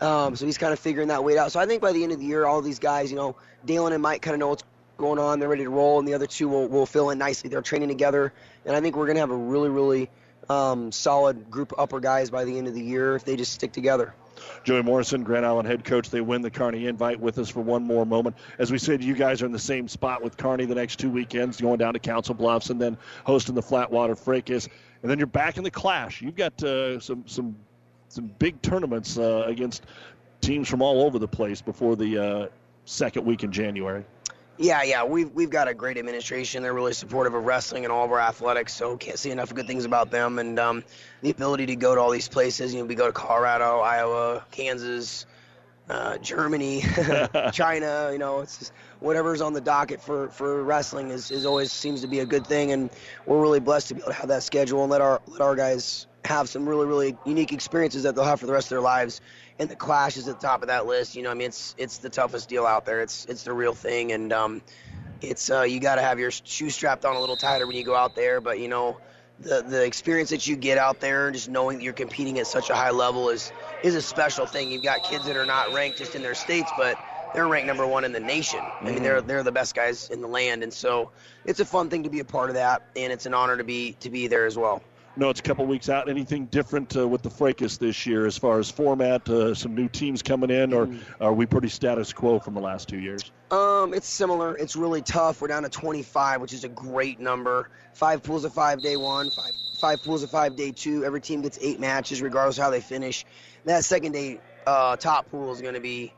um, 0.00 0.34
so 0.34 0.46
he's 0.46 0.58
kind 0.58 0.72
of 0.72 0.80
figuring 0.80 1.08
that 1.08 1.22
weight 1.22 1.38
out. 1.38 1.52
So 1.52 1.60
I 1.60 1.66
think 1.66 1.80
by 1.80 1.92
the 1.92 2.02
end 2.02 2.12
of 2.12 2.18
the 2.18 2.24
year, 2.24 2.44
all 2.44 2.60
these 2.60 2.80
guys, 2.80 3.10
you 3.10 3.16
know, 3.16 3.36
Dalen 3.64 3.92
and 3.92 4.02
Mike 4.02 4.22
kind 4.22 4.34
of 4.34 4.40
know 4.40 4.48
what's 4.48 4.64
going 4.98 5.20
on. 5.20 5.38
They're 5.38 5.48
ready 5.48 5.64
to 5.64 5.70
roll, 5.70 6.00
and 6.00 6.08
the 6.08 6.14
other 6.14 6.26
two 6.26 6.48
will, 6.48 6.66
will 6.66 6.86
fill 6.86 7.10
in 7.10 7.18
nicely. 7.18 7.50
They're 7.50 7.62
training 7.62 7.88
together, 7.88 8.32
and 8.64 8.74
I 8.74 8.80
think 8.80 8.96
we're 8.96 9.06
going 9.06 9.16
to 9.16 9.20
have 9.20 9.30
a 9.30 9.36
really, 9.36 9.68
really 9.68 10.10
um, 10.52 10.92
solid 10.92 11.50
group 11.50 11.72
upper 11.78 12.00
guys 12.00 12.30
by 12.30 12.44
the 12.44 12.56
end 12.56 12.68
of 12.68 12.74
the 12.74 12.82
year 12.82 13.16
if 13.16 13.24
they 13.24 13.36
just 13.36 13.52
stick 13.52 13.72
together. 13.72 14.14
Joey 14.64 14.82
Morrison, 14.82 15.22
Grand 15.22 15.46
Island 15.46 15.68
head 15.68 15.84
coach. 15.84 16.10
They 16.10 16.20
win 16.20 16.42
the 16.42 16.50
Kearney 16.50 16.86
invite 16.86 17.18
with 17.18 17.38
us 17.38 17.48
for 17.48 17.60
one 17.60 17.84
more 17.84 18.04
moment. 18.04 18.36
As 18.58 18.70
we 18.72 18.78
said, 18.78 19.02
you 19.02 19.14
guys 19.14 19.42
are 19.42 19.46
in 19.46 19.52
the 19.52 19.58
same 19.58 19.88
spot 19.88 20.22
with 20.22 20.36
Kearney 20.36 20.64
the 20.64 20.74
next 20.74 20.98
two 20.98 21.10
weekends, 21.10 21.60
going 21.60 21.78
down 21.78 21.92
to 21.92 21.98
Council 21.98 22.34
Bluffs 22.34 22.70
and 22.70 22.80
then 22.80 22.96
hosting 23.24 23.54
the 23.54 23.62
Flatwater 23.62 24.18
Fracas. 24.18 24.68
And 25.02 25.10
then 25.10 25.18
you're 25.18 25.26
back 25.26 25.58
in 25.58 25.64
the 25.64 25.70
clash. 25.70 26.20
You've 26.20 26.36
got 26.36 26.62
uh, 26.62 27.00
some 27.00 27.24
some 27.26 27.56
some 28.08 28.26
big 28.38 28.60
tournaments 28.62 29.18
uh, 29.18 29.44
against 29.46 29.84
teams 30.40 30.68
from 30.68 30.82
all 30.82 31.02
over 31.02 31.18
the 31.18 31.28
place 31.28 31.62
before 31.62 31.96
the 31.96 32.18
uh, 32.18 32.48
second 32.84 33.24
week 33.24 33.42
in 33.44 33.52
January. 33.52 34.04
Yeah, 34.62 34.84
yeah, 34.84 35.02
we've 35.02 35.28
we've 35.32 35.50
got 35.50 35.66
a 35.66 35.74
great 35.74 35.98
administration. 35.98 36.62
They're 36.62 36.72
really 36.72 36.92
supportive 36.92 37.34
of 37.34 37.44
wrestling 37.44 37.82
and 37.82 37.92
all 37.92 38.04
of 38.04 38.12
our 38.12 38.20
athletics. 38.20 38.72
So 38.72 38.96
can't 38.96 39.18
see 39.18 39.32
enough 39.32 39.52
good 39.52 39.66
things 39.66 39.84
about 39.84 40.12
them. 40.12 40.38
And 40.38 40.56
um, 40.56 40.84
the 41.20 41.30
ability 41.30 41.66
to 41.66 41.74
go 41.74 41.96
to 41.96 42.00
all 42.00 42.10
these 42.10 42.28
places. 42.28 42.72
You 42.72 42.78
know, 42.78 42.86
we 42.86 42.94
go 42.94 43.08
to 43.08 43.12
Colorado, 43.12 43.80
Iowa, 43.80 44.44
Kansas, 44.52 45.26
uh, 45.90 46.16
Germany, 46.18 46.84
China. 47.52 48.10
You 48.12 48.18
know, 48.18 48.38
it's 48.38 48.58
just 48.58 48.72
whatever's 49.00 49.40
on 49.40 49.52
the 49.52 49.60
docket 49.60 50.00
for 50.00 50.28
for 50.28 50.62
wrestling 50.62 51.10
is, 51.10 51.32
is 51.32 51.44
always 51.44 51.72
seems 51.72 52.00
to 52.02 52.06
be 52.06 52.20
a 52.20 52.26
good 52.26 52.46
thing. 52.46 52.70
And 52.70 52.88
we're 53.26 53.40
really 53.40 53.58
blessed 53.58 53.88
to 53.88 53.94
be 53.94 54.00
able 54.00 54.12
to 54.12 54.18
have 54.18 54.28
that 54.28 54.44
schedule 54.44 54.82
and 54.82 54.92
let 54.92 55.00
our 55.00 55.20
let 55.26 55.40
our 55.40 55.56
guys 55.56 56.06
have 56.24 56.48
some 56.48 56.68
really 56.68 56.86
really 56.86 57.16
unique 57.24 57.52
experiences 57.52 58.04
that 58.04 58.14
they'll 58.14 58.24
have 58.24 58.38
for 58.38 58.46
the 58.46 58.52
rest 58.52 58.66
of 58.66 58.70
their 58.70 58.80
lives 58.80 59.20
and 59.58 59.68
the 59.68 59.76
Clash 59.76 60.16
is 60.16 60.28
at 60.28 60.40
the 60.40 60.46
top 60.46 60.62
of 60.62 60.68
that 60.68 60.86
list. 60.86 61.14
You 61.14 61.22
know, 61.22 61.30
I 61.30 61.34
mean, 61.34 61.48
it's 61.48 61.74
it's 61.78 61.98
the 61.98 62.10
toughest 62.10 62.48
deal 62.48 62.66
out 62.66 62.84
there. 62.84 63.00
It's 63.00 63.24
it's 63.26 63.44
the 63.44 63.52
real 63.52 63.74
thing, 63.74 64.12
and 64.12 64.32
um, 64.32 64.62
it's 65.20 65.50
uh, 65.50 65.62
you 65.62 65.80
got 65.80 65.96
to 65.96 66.02
have 66.02 66.18
your 66.18 66.30
shoes 66.30 66.74
strapped 66.74 67.04
on 67.04 67.16
a 67.16 67.20
little 67.20 67.36
tighter 67.36 67.66
when 67.66 67.76
you 67.76 67.84
go 67.84 67.94
out 67.94 68.14
there. 68.14 68.40
But 68.40 68.58
you 68.58 68.68
know, 68.68 68.98
the 69.38 69.62
the 69.62 69.84
experience 69.84 70.30
that 70.30 70.46
you 70.46 70.56
get 70.56 70.78
out 70.78 71.00
there, 71.00 71.30
just 71.30 71.48
knowing 71.48 71.78
that 71.78 71.84
you're 71.84 71.92
competing 71.92 72.38
at 72.38 72.46
such 72.46 72.70
a 72.70 72.74
high 72.74 72.90
level, 72.90 73.28
is 73.28 73.52
is 73.82 73.94
a 73.94 74.02
special 74.02 74.46
thing. 74.46 74.70
You've 74.70 74.82
got 74.82 75.02
kids 75.02 75.26
that 75.26 75.36
are 75.36 75.46
not 75.46 75.72
ranked 75.72 75.98
just 75.98 76.14
in 76.14 76.22
their 76.22 76.34
states, 76.34 76.72
but 76.72 76.98
they're 77.32 77.48
ranked 77.48 77.66
number 77.66 77.86
one 77.86 78.04
in 78.04 78.12
the 78.12 78.20
nation. 78.20 78.64
I 78.80 78.84
mean, 78.90 79.02
they're 79.02 79.22
they're 79.22 79.42
the 79.42 79.52
best 79.52 79.74
guys 79.74 80.10
in 80.10 80.20
the 80.20 80.28
land, 80.28 80.62
and 80.62 80.72
so 80.72 81.10
it's 81.44 81.60
a 81.60 81.64
fun 81.64 81.90
thing 81.90 82.02
to 82.04 82.10
be 82.10 82.20
a 82.20 82.24
part 82.24 82.50
of 82.50 82.54
that, 82.54 82.82
and 82.96 83.12
it's 83.12 83.26
an 83.26 83.34
honor 83.34 83.56
to 83.56 83.64
be 83.64 83.92
to 84.00 84.10
be 84.10 84.26
there 84.26 84.46
as 84.46 84.56
well 84.56 84.82
know 85.16 85.30
it's 85.30 85.40
a 85.40 85.42
couple 85.42 85.66
weeks 85.66 85.88
out. 85.88 86.08
Anything 86.08 86.46
different 86.46 86.96
uh, 86.96 87.06
with 87.06 87.22
the 87.22 87.30
Fracas 87.30 87.76
this 87.76 88.06
year 88.06 88.26
as 88.26 88.36
far 88.36 88.58
as 88.58 88.70
format? 88.70 89.28
Uh, 89.28 89.54
some 89.54 89.74
new 89.74 89.88
teams 89.88 90.22
coming 90.22 90.50
in, 90.50 90.72
or 90.72 90.86
mm. 90.86 91.00
are 91.20 91.32
we 91.32 91.46
pretty 91.46 91.68
status 91.68 92.12
quo 92.12 92.38
from 92.38 92.54
the 92.54 92.60
last 92.60 92.88
two 92.88 92.98
years? 92.98 93.30
Um, 93.50 93.92
it's 93.94 94.08
similar. 94.08 94.56
It's 94.56 94.76
really 94.76 95.02
tough. 95.02 95.40
We're 95.40 95.48
down 95.48 95.62
to 95.64 95.68
25, 95.68 96.40
which 96.40 96.52
is 96.52 96.64
a 96.64 96.68
great 96.68 97.20
number. 97.20 97.70
Five 97.94 98.22
pools 98.22 98.44
of 98.44 98.54
five 98.54 98.82
day 98.82 98.96
one, 98.96 99.30
five 99.30 99.52
five 99.80 100.02
pools 100.02 100.22
of 100.22 100.30
five 100.30 100.56
day 100.56 100.70
two. 100.70 101.04
Every 101.04 101.20
team 101.20 101.42
gets 101.42 101.58
eight 101.60 101.80
matches, 101.80 102.22
regardless 102.22 102.56
of 102.58 102.64
how 102.64 102.70
they 102.70 102.80
finish. 102.80 103.24
That 103.64 103.84
second 103.84 104.12
day 104.12 104.40
uh, 104.66 104.96
top 104.96 105.30
pool 105.30 105.52
is 105.52 105.60
going 105.60 105.74
to 105.74 105.80
be 105.80 106.12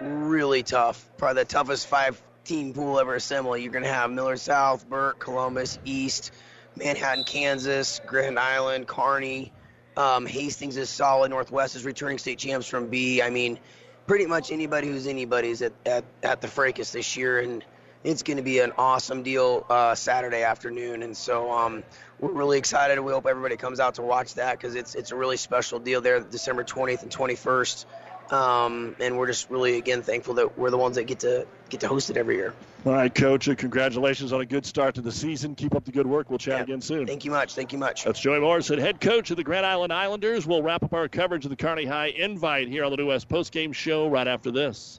really 0.00 0.62
tough. 0.62 1.08
Probably 1.16 1.42
the 1.42 1.48
toughest 1.48 1.86
five 1.86 2.20
team 2.44 2.72
pool 2.72 2.98
ever 2.98 3.14
assembled. 3.14 3.60
You're 3.60 3.72
going 3.72 3.84
to 3.84 3.92
have 3.92 4.10
Millard 4.10 4.40
South, 4.40 4.88
Burke, 4.88 5.18
Columbus, 5.18 5.78
East. 5.84 6.32
Manhattan, 6.76 7.24
Kansas, 7.24 8.00
Grand 8.06 8.38
Island, 8.38 8.86
Kearney. 8.86 9.52
Um, 9.96 10.24
Hastings 10.26 10.76
is 10.76 10.88
solid. 10.88 11.30
Northwest 11.30 11.76
is 11.76 11.84
returning 11.84 12.18
state 12.18 12.38
champs 12.38 12.66
from 12.66 12.88
B. 12.88 13.20
I 13.20 13.30
mean, 13.30 13.58
pretty 14.06 14.26
much 14.26 14.50
anybody 14.50 14.88
who's 14.88 15.06
anybody's 15.06 15.62
at, 15.62 15.72
at, 15.84 16.04
at 16.22 16.40
the 16.40 16.48
Fracas 16.48 16.92
this 16.92 17.16
year, 17.16 17.40
and 17.40 17.64
it's 18.04 18.22
going 18.22 18.38
to 18.38 18.42
be 18.42 18.58
an 18.60 18.72
awesome 18.78 19.22
deal 19.22 19.66
uh, 19.68 19.94
Saturday 19.94 20.42
afternoon. 20.42 21.02
And 21.02 21.16
so 21.16 21.52
um, 21.52 21.84
we're 22.18 22.32
really 22.32 22.58
excited. 22.58 22.98
We 23.00 23.12
hope 23.12 23.26
everybody 23.26 23.56
comes 23.56 23.80
out 23.80 23.96
to 23.96 24.02
watch 24.02 24.34
that 24.34 24.58
because 24.58 24.74
it's 24.74 24.94
it's 24.94 25.12
a 25.12 25.16
really 25.16 25.36
special 25.36 25.78
deal 25.78 26.00
there, 26.00 26.20
December 26.20 26.64
20th 26.64 27.02
and 27.02 27.10
21st. 27.10 27.84
Um, 28.32 28.96
and 28.98 29.18
we're 29.18 29.26
just 29.26 29.50
really 29.50 29.76
again 29.76 30.02
thankful 30.02 30.34
that 30.34 30.58
we're 30.58 30.70
the 30.70 30.78
ones 30.78 30.96
that 30.96 31.04
get 31.04 31.20
to 31.20 31.46
get 31.68 31.80
to 31.80 31.88
host 31.88 32.08
it 32.08 32.16
every 32.16 32.36
year. 32.36 32.54
All 32.86 32.92
right, 32.92 33.14
Coach. 33.14 33.48
Congratulations 33.56 34.32
on 34.32 34.40
a 34.40 34.46
good 34.46 34.64
start 34.64 34.94
to 34.96 35.02
the 35.02 35.12
season. 35.12 35.54
Keep 35.54 35.74
up 35.74 35.84
the 35.84 35.92
good 35.92 36.06
work. 36.06 36.30
We'll 36.30 36.38
chat 36.38 36.56
Yeah. 36.58 36.62
again 36.62 36.80
soon. 36.80 37.06
Thank 37.06 37.24
you 37.26 37.30
much. 37.30 37.54
Thank 37.54 37.72
you 37.72 37.78
much. 37.78 38.04
That's 38.04 38.18
Joey 38.18 38.40
Morrison, 38.40 38.78
head 38.78 39.00
coach 39.00 39.30
of 39.30 39.36
the 39.36 39.44
Grand 39.44 39.66
Island 39.66 39.92
Islanders. 39.92 40.46
We'll 40.46 40.62
wrap 40.62 40.82
up 40.82 40.94
our 40.94 41.08
coverage 41.08 41.44
of 41.44 41.50
the 41.50 41.56
Kearney 41.56 41.84
High 41.84 42.06
invite 42.08 42.68
here 42.68 42.84
on 42.84 42.90
the 42.90 42.96
New 42.96 43.08
West 43.08 43.28
postgame 43.28 43.74
show 43.74 44.08
right 44.08 44.26
after 44.26 44.50
this. 44.50 44.98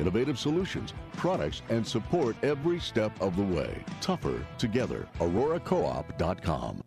innovative 0.00 0.38
solutions, 0.38 0.94
products, 1.16 1.62
and 1.68 1.86
support 1.86 2.34
every 2.42 2.80
step 2.80 3.12
of 3.20 3.36
the 3.36 3.42
way. 3.42 3.84
Tougher 4.00 4.44
together. 4.58 5.06
AuroraCoop.com. 5.18 6.80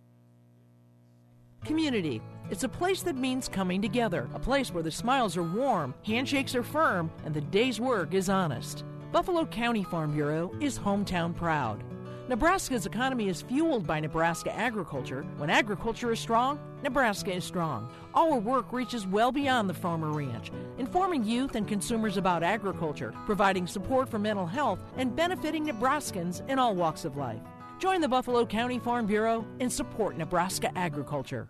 Community. 1.63 2.21
It's 2.49 2.65
a 2.65 2.69
place 2.69 3.03
that 3.03 3.15
means 3.15 3.47
coming 3.47 3.81
together, 3.81 4.29
a 4.33 4.39
place 4.39 4.73
where 4.73 4.83
the 4.83 4.91
smiles 4.91 5.37
are 5.37 5.43
warm, 5.43 5.95
handshakes 6.05 6.55
are 6.55 6.63
firm, 6.63 7.09
and 7.25 7.33
the 7.33 7.41
day's 7.41 7.79
work 7.79 8.13
is 8.13 8.27
honest. 8.27 8.83
Buffalo 9.13 9.45
County 9.45 9.83
Farm 9.83 10.11
Bureau 10.11 10.51
is 10.59 10.77
hometown 10.77 11.33
proud. 11.35 11.83
Nebraska's 12.29 12.85
economy 12.85 13.27
is 13.27 13.41
fueled 13.41 13.85
by 13.85 13.99
Nebraska 13.99 14.55
agriculture. 14.55 15.23
When 15.35 15.49
agriculture 15.49 16.13
is 16.13 16.19
strong, 16.19 16.57
Nebraska 16.81 17.33
is 17.33 17.43
strong. 17.43 17.89
Our 18.15 18.37
work 18.37 18.71
reaches 18.71 19.05
well 19.05 19.33
beyond 19.33 19.69
the 19.69 19.73
farmer 19.73 20.09
ranch, 20.09 20.49
informing 20.77 21.25
youth 21.25 21.55
and 21.55 21.67
consumers 21.67 22.15
about 22.15 22.41
agriculture, 22.41 23.13
providing 23.25 23.67
support 23.67 24.07
for 24.07 24.19
mental 24.19 24.45
health, 24.45 24.79
and 24.95 25.13
benefiting 25.13 25.65
Nebraskans 25.65 26.47
in 26.47 26.59
all 26.59 26.75
walks 26.75 27.03
of 27.03 27.17
life. 27.17 27.41
Join 27.77 27.99
the 27.99 28.07
Buffalo 28.07 28.45
County 28.45 28.79
Farm 28.79 29.05
Bureau 29.05 29.45
and 29.59 29.71
support 29.71 30.17
Nebraska 30.17 30.71
agriculture. 30.77 31.49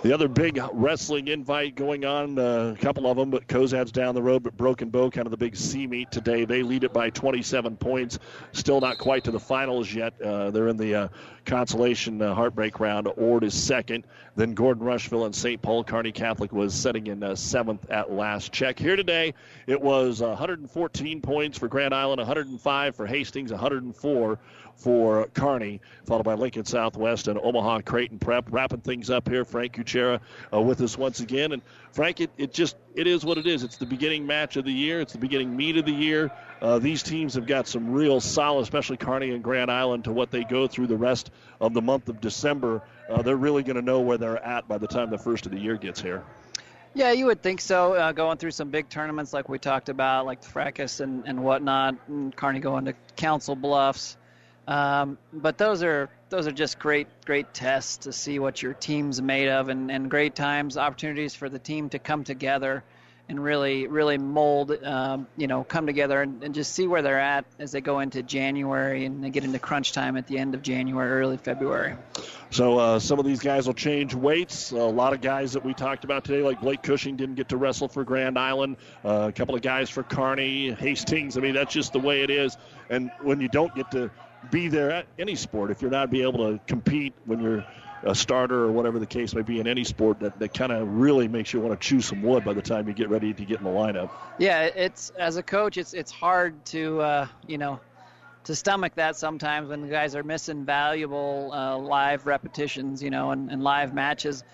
The 0.00 0.12
other 0.12 0.28
big 0.28 0.60
wrestling 0.74 1.26
invite 1.26 1.74
going 1.74 2.04
on, 2.04 2.38
uh, 2.38 2.74
a 2.76 2.80
couple 2.80 3.10
of 3.10 3.16
them, 3.16 3.30
but 3.30 3.48
Cozad's 3.48 3.90
down 3.90 4.14
the 4.14 4.22
road, 4.22 4.44
but 4.44 4.56
Broken 4.56 4.90
Bow, 4.90 5.10
kind 5.10 5.26
of 5.26 5.32
the 5.32 5.36
big 5.36 5.56
C 5.56 5.88
meet 5.88 6.12
today. 6.12 6.44
They 6.44 6.62
lead 6.62 6.84
it 6.84 6.92
by 6.92 7.10
27 7.10 7.76
points. 7.76 8.20
Still 8.52 8.80
not 8.80 8.98
quite 8.98 9.24
to 9.24 9.32
the 9.32 9.40
finals 9.40 9.92
yet. 9.92 10.14
Uh, 10.22 10.52
they're 10.52 10.68
in 10.68 10.76
the 10.76 10.94
uh, 10.94 11.08
consolation 11.46 12.22
uh, 12.22 12.32
heartbreak 12.32 12.78
round. 12.78 13.08
Ord 13.16 13.42
is 13.42 13.54
second. 13.54 14.04
Then 14.36 14.54
Gordon 14.54 14.84
Rushville 14.84 15.24
and 15.24 15.34
St. 15.34 15.60
Paul 15.60 15.82
Kearney 15.82 16.12
Catholic 16.12 16.52
was 16.52 16.74
setting 16.74 17.08
in 17.08 17.24
uh, 17.24 17.34
seventh 17.34 17.90
at 17.90 18.12
last 18.12 18.52
check. 18.52 18.78
Here 18.78 18.94
today, 18.94 19.34
it 19.66 19.80
was 19.80 20.20
114 20.20 21.20
points 21.22 21.58
for 21.58 21.66
Grand 21.66 21.92
Island, 21.92 22.20
105 22.20 22.94
for 22.94 23.04
Hastings, 23.04 23.50
104 23.50 24.38
for 24.78 25.26
Kearney, 25.34 25.80
followed 26.06 26.22
by 26.22 26.34
Lincoln 26.34 26.64
Southwest 26.64 27.28
and 27.28 27.38
Omaha 27.42 27.80
Creighton 27.80 28.18
Prep. 28.18 28.46
Wrapping 28.50 28.80
things 28.80 29.10
up 29.10 29.28
here, 29.28 29.44
Frank 29.44 29.74
Kuchera 29.74 30.20
uh, 30.52 30.60
with 30.60 30.80
us 30.80 30.96
once 30.96 31.20
again. 31.20 31.52
And 31.52 31.62
Frank, 31.92 32.20
it, 32.20 32.30
it 32.38 32.52
just 32.52 32.76
it 32.94 33.06
is 33.06 33.24
what 33.24 33.38
it 33.38 33.46
is. 33.46 33.64
It's 33.64 33.76
the 33.76 33.86
beginning 33.86 34.26
match 34.26 34.56
of 34.56 34.64
the 34.64 34.72
year. 34.72 35.00
It's 35.00 35.12
the 35.12 35.18
beginning 35.18 35.56
meet 35.56 35.76
of 35.76 35.84
the 35.84 35.92
year. 35.92 36.30
Uh, 36.62 36.78
these 36.78 37.02
teams 37.02 37.34
have 37.34 37.46
got 37.46 37.66
some 37.66 37.90
real 37.90 38.20
solid, 38.20 38.62
especially 38.62 38.96
Kearney 38.96 39.30
and 39.30 39.42
Grand 39.42 39.70
Island, 39.70 40.04
to 40.04 40.12
what 40.12 40.30
they 40.30 40.44
go 40.44 40.66
through 40.66 40.86
the 40.86 40.96
rest 40.96 41.30
of 41.60 41.74
the 41.74 41.82
month 41.82 42.08
of 42.08 42.20
December. 42.20 42.82
Uh, 43.08 43.22
they're 43.22 43.36
really 43.36 43.62
going 43.62 43.76
to 43.76 43.82
know 43.82 44.00
where 44.00 44.18
they're 44.18 44.44
at 44.44 44.68
by 44.68 44.78
the 44.78 44.86
time 44.86 45.10
the 45.10 45.18
first 45.18 45.46
of 45.46 45.52
the 45.52 45.58
year 45.58 45.76
gets 45.76 46.00
here. 46.00 46.24
Yeah, 46.94 47.12
you 47.12 47.26
would 47.26 47.42
think 47.42 47.60
so. 47.60 47.94
Uh, 47.94 48.12
going 48.12 48.38
through 48.38 48.50
some 48.52 48.70
big 48.70 48.88
tournaments 48.88 49.32
like 49.32 49.48
we 49.48 49.58
talked 49.58 49.88
about, 49.88 50.26
like 50.26 50.40
the 50.40 50.48
Fracas 50.48 51.00
and, 51.00 51.24
and 51.26 51.42
whatnot, 51.42 51.96
and 52.08 52.34
Kearney 52.34 52.60
going 52.60 52.86
to 52.86 52.94
Council 53.16 53.54
Bluffs. 53.54 54.16
Um, 54.68 55.16
but 55.32 55.56
those 55.56 55.82
are 55.82 56.10
those 56.28 56.46
are 56.46 56.52
just 56.52 56.78
great 56.78 57.08
great 57.24 57.54
tests 57.54 57.96
to 58.04 58.12
see 58.12 58.38
what 58.38 58.62
your 58.62 58.74
team's 58.74 59.20
made 59.22 59.48
of, 59.48 59.70
and, 59.70 59.90
and 59.90 60.10
great 60.10 60.34
times, 60.34 60.76
opportunities 60.76 61.34
for 61.34 61.48
the 61.48 61.58
team 61.58 61.88
to 61.88 61.98
come 61.98 62.22
together 62.22 62.84
and 63.30 63.42
really 63.42 63.86
really 63.86 64.18
mold, 64.18 64.72
um, 64.84 65.26
you 65.38 65.46
know, 65.46 65.64
come 65.64 65.86
together 65.86 66.20
and, 66.20 66.44
and 66.44 66.54
just 66.54 66.74
see 66.74 66.86
where 66.86 67.00
they're 67.00 67.18
at 67.18 67.46
as 67.58 67.72
they 67.72 67.80
go 67.80 68.00
into 68.00 68.22
January 68.22 69.06
and 69.06 69.24
they 69.24 69.30
get 69.30 69.42
into 69.42 69.58
crunch 69.58 69.92
time 69.92 70.18
at 70.18 70.26
the 70.26 70.36
end 70.36 70.54
of 70.54 70.60
January, 70.60 71.10
early 71.12 71.38
February. 71.38 71.96
So 72.50 72.78
uh, 72.78 72.98
some 72.98 73.18
of 73.18 73.24
these 73.24 73.40
guys 73.40 73.66
will 73.66 73.74
change 73.74 74.14
weights. 74.14 74.70
A 74.72 74.76
lot 74.76 75.14
of 75.14 75.22
guys 75.22 75.54
that 75.54 75.64
we 75.64 75.72
talked 75.72 76.04
about 76.04 76.24
today, 76.24 76.42
like 76.42 76.60
Blake 76.60 76.82
Cushing, 76.82 77.16
didn't 77.16 77.36
get 77.36 77.48
to 77.48 77.56
wrestle 77.56 77.88
for 77.88 78.04
Grand 78.04 78.38
Island. 78.38 78.76
Uh, 79.02 79.28
a 79.28 79.32
couple 79.32 79.54
of 79.54 79.62
guys 79.62 79.88
for 79.88 80.02
Kearney 80.02 80.72
Hastings. 80.72 81.38
I 81.38 81.40
mean, 81.40 81.54
that's 81.54 81.72
just 81.72 81.94
the 81.94 82.00
way 82.00 82.22
it 82.22 82.28
is. 82.28 82.58
And 82.90 83.10
when 83.22 83.40
you 83.40 83.48
don't 83.48 83.74
get 83.74 83.90
to 83.92 84.10
be 84.50 84.68
there 84.68 84.90
at 84.90 85.06
any 85.18 85.34
sport, 85.34 85.70
if 85.70 85.82
you're 85.82 85.90
not 85.90 86.10
be 86.10 86.22
able 86.22 86.52
to 86.52 86.60
compete 86.66 87.14
when 87.24 87.40
you're 87.40 87.64
a 88.04 88.14
starter 88.14 88.64
or 88.64 88.70
whatever 88.70 88.98
the 88.98 89.06
case 89.06 89.34
may 89.34 89.42
be 89.42 89.58
in 89.58 89.66
any 89.66 89.84
sport, 89.84 90.20
that, 90.20 90.38
that 90.38 90.54
kind 90.54 90.70
of 90.70 90.88
really 90.88 91.26
makes 91.26 91.52
you 91.52 91.60
want 91.60 91.78
to 91.78 91.86
chew 91.86 92.00
some 92.00 92.22
wood 92.22 92.44
by 92.44 92.52
the 92.52 92.62
time 92.62 92.86
you 92.86 92.94
get 92.94 93.08
ready 93.08 93.32
to 93.34 93.44
get 93.44 93.58
in 93.58 93.64
the 93.64 93.70
lineup. 93.70 94.10
Yeah, 94.38 94.62
it's 94.62 95.10
as 95.10 95.36
a 95.36 95.42
coach, 95.42 95.76
it's 95.76 95.94
it's 95.94 96.12
hard 96.12 96.64
to 96.66 97.00
uh, 97.00 97.26
you 97.46 97.58
know 97.58 97.80
to 98.44 98.54
stomach 98.54 98.94
that 98.94 99.16
sometimes 99.16 99.68
when 99.68 99.82
the 99.82 99.88
guys 99.88 100.14
are 100.14 100.22
missing 100.22 100.64
valuable 100.64 101.50
uh, 101.52 101.76
live 101.76 102.26
repetitions, 102.26 103.02
you 103.02 103.10
know, 103.10 103.30
and, 103.30 103.50
and 103.50 103.62
live 103.62 103.92
matches 103.92 104.44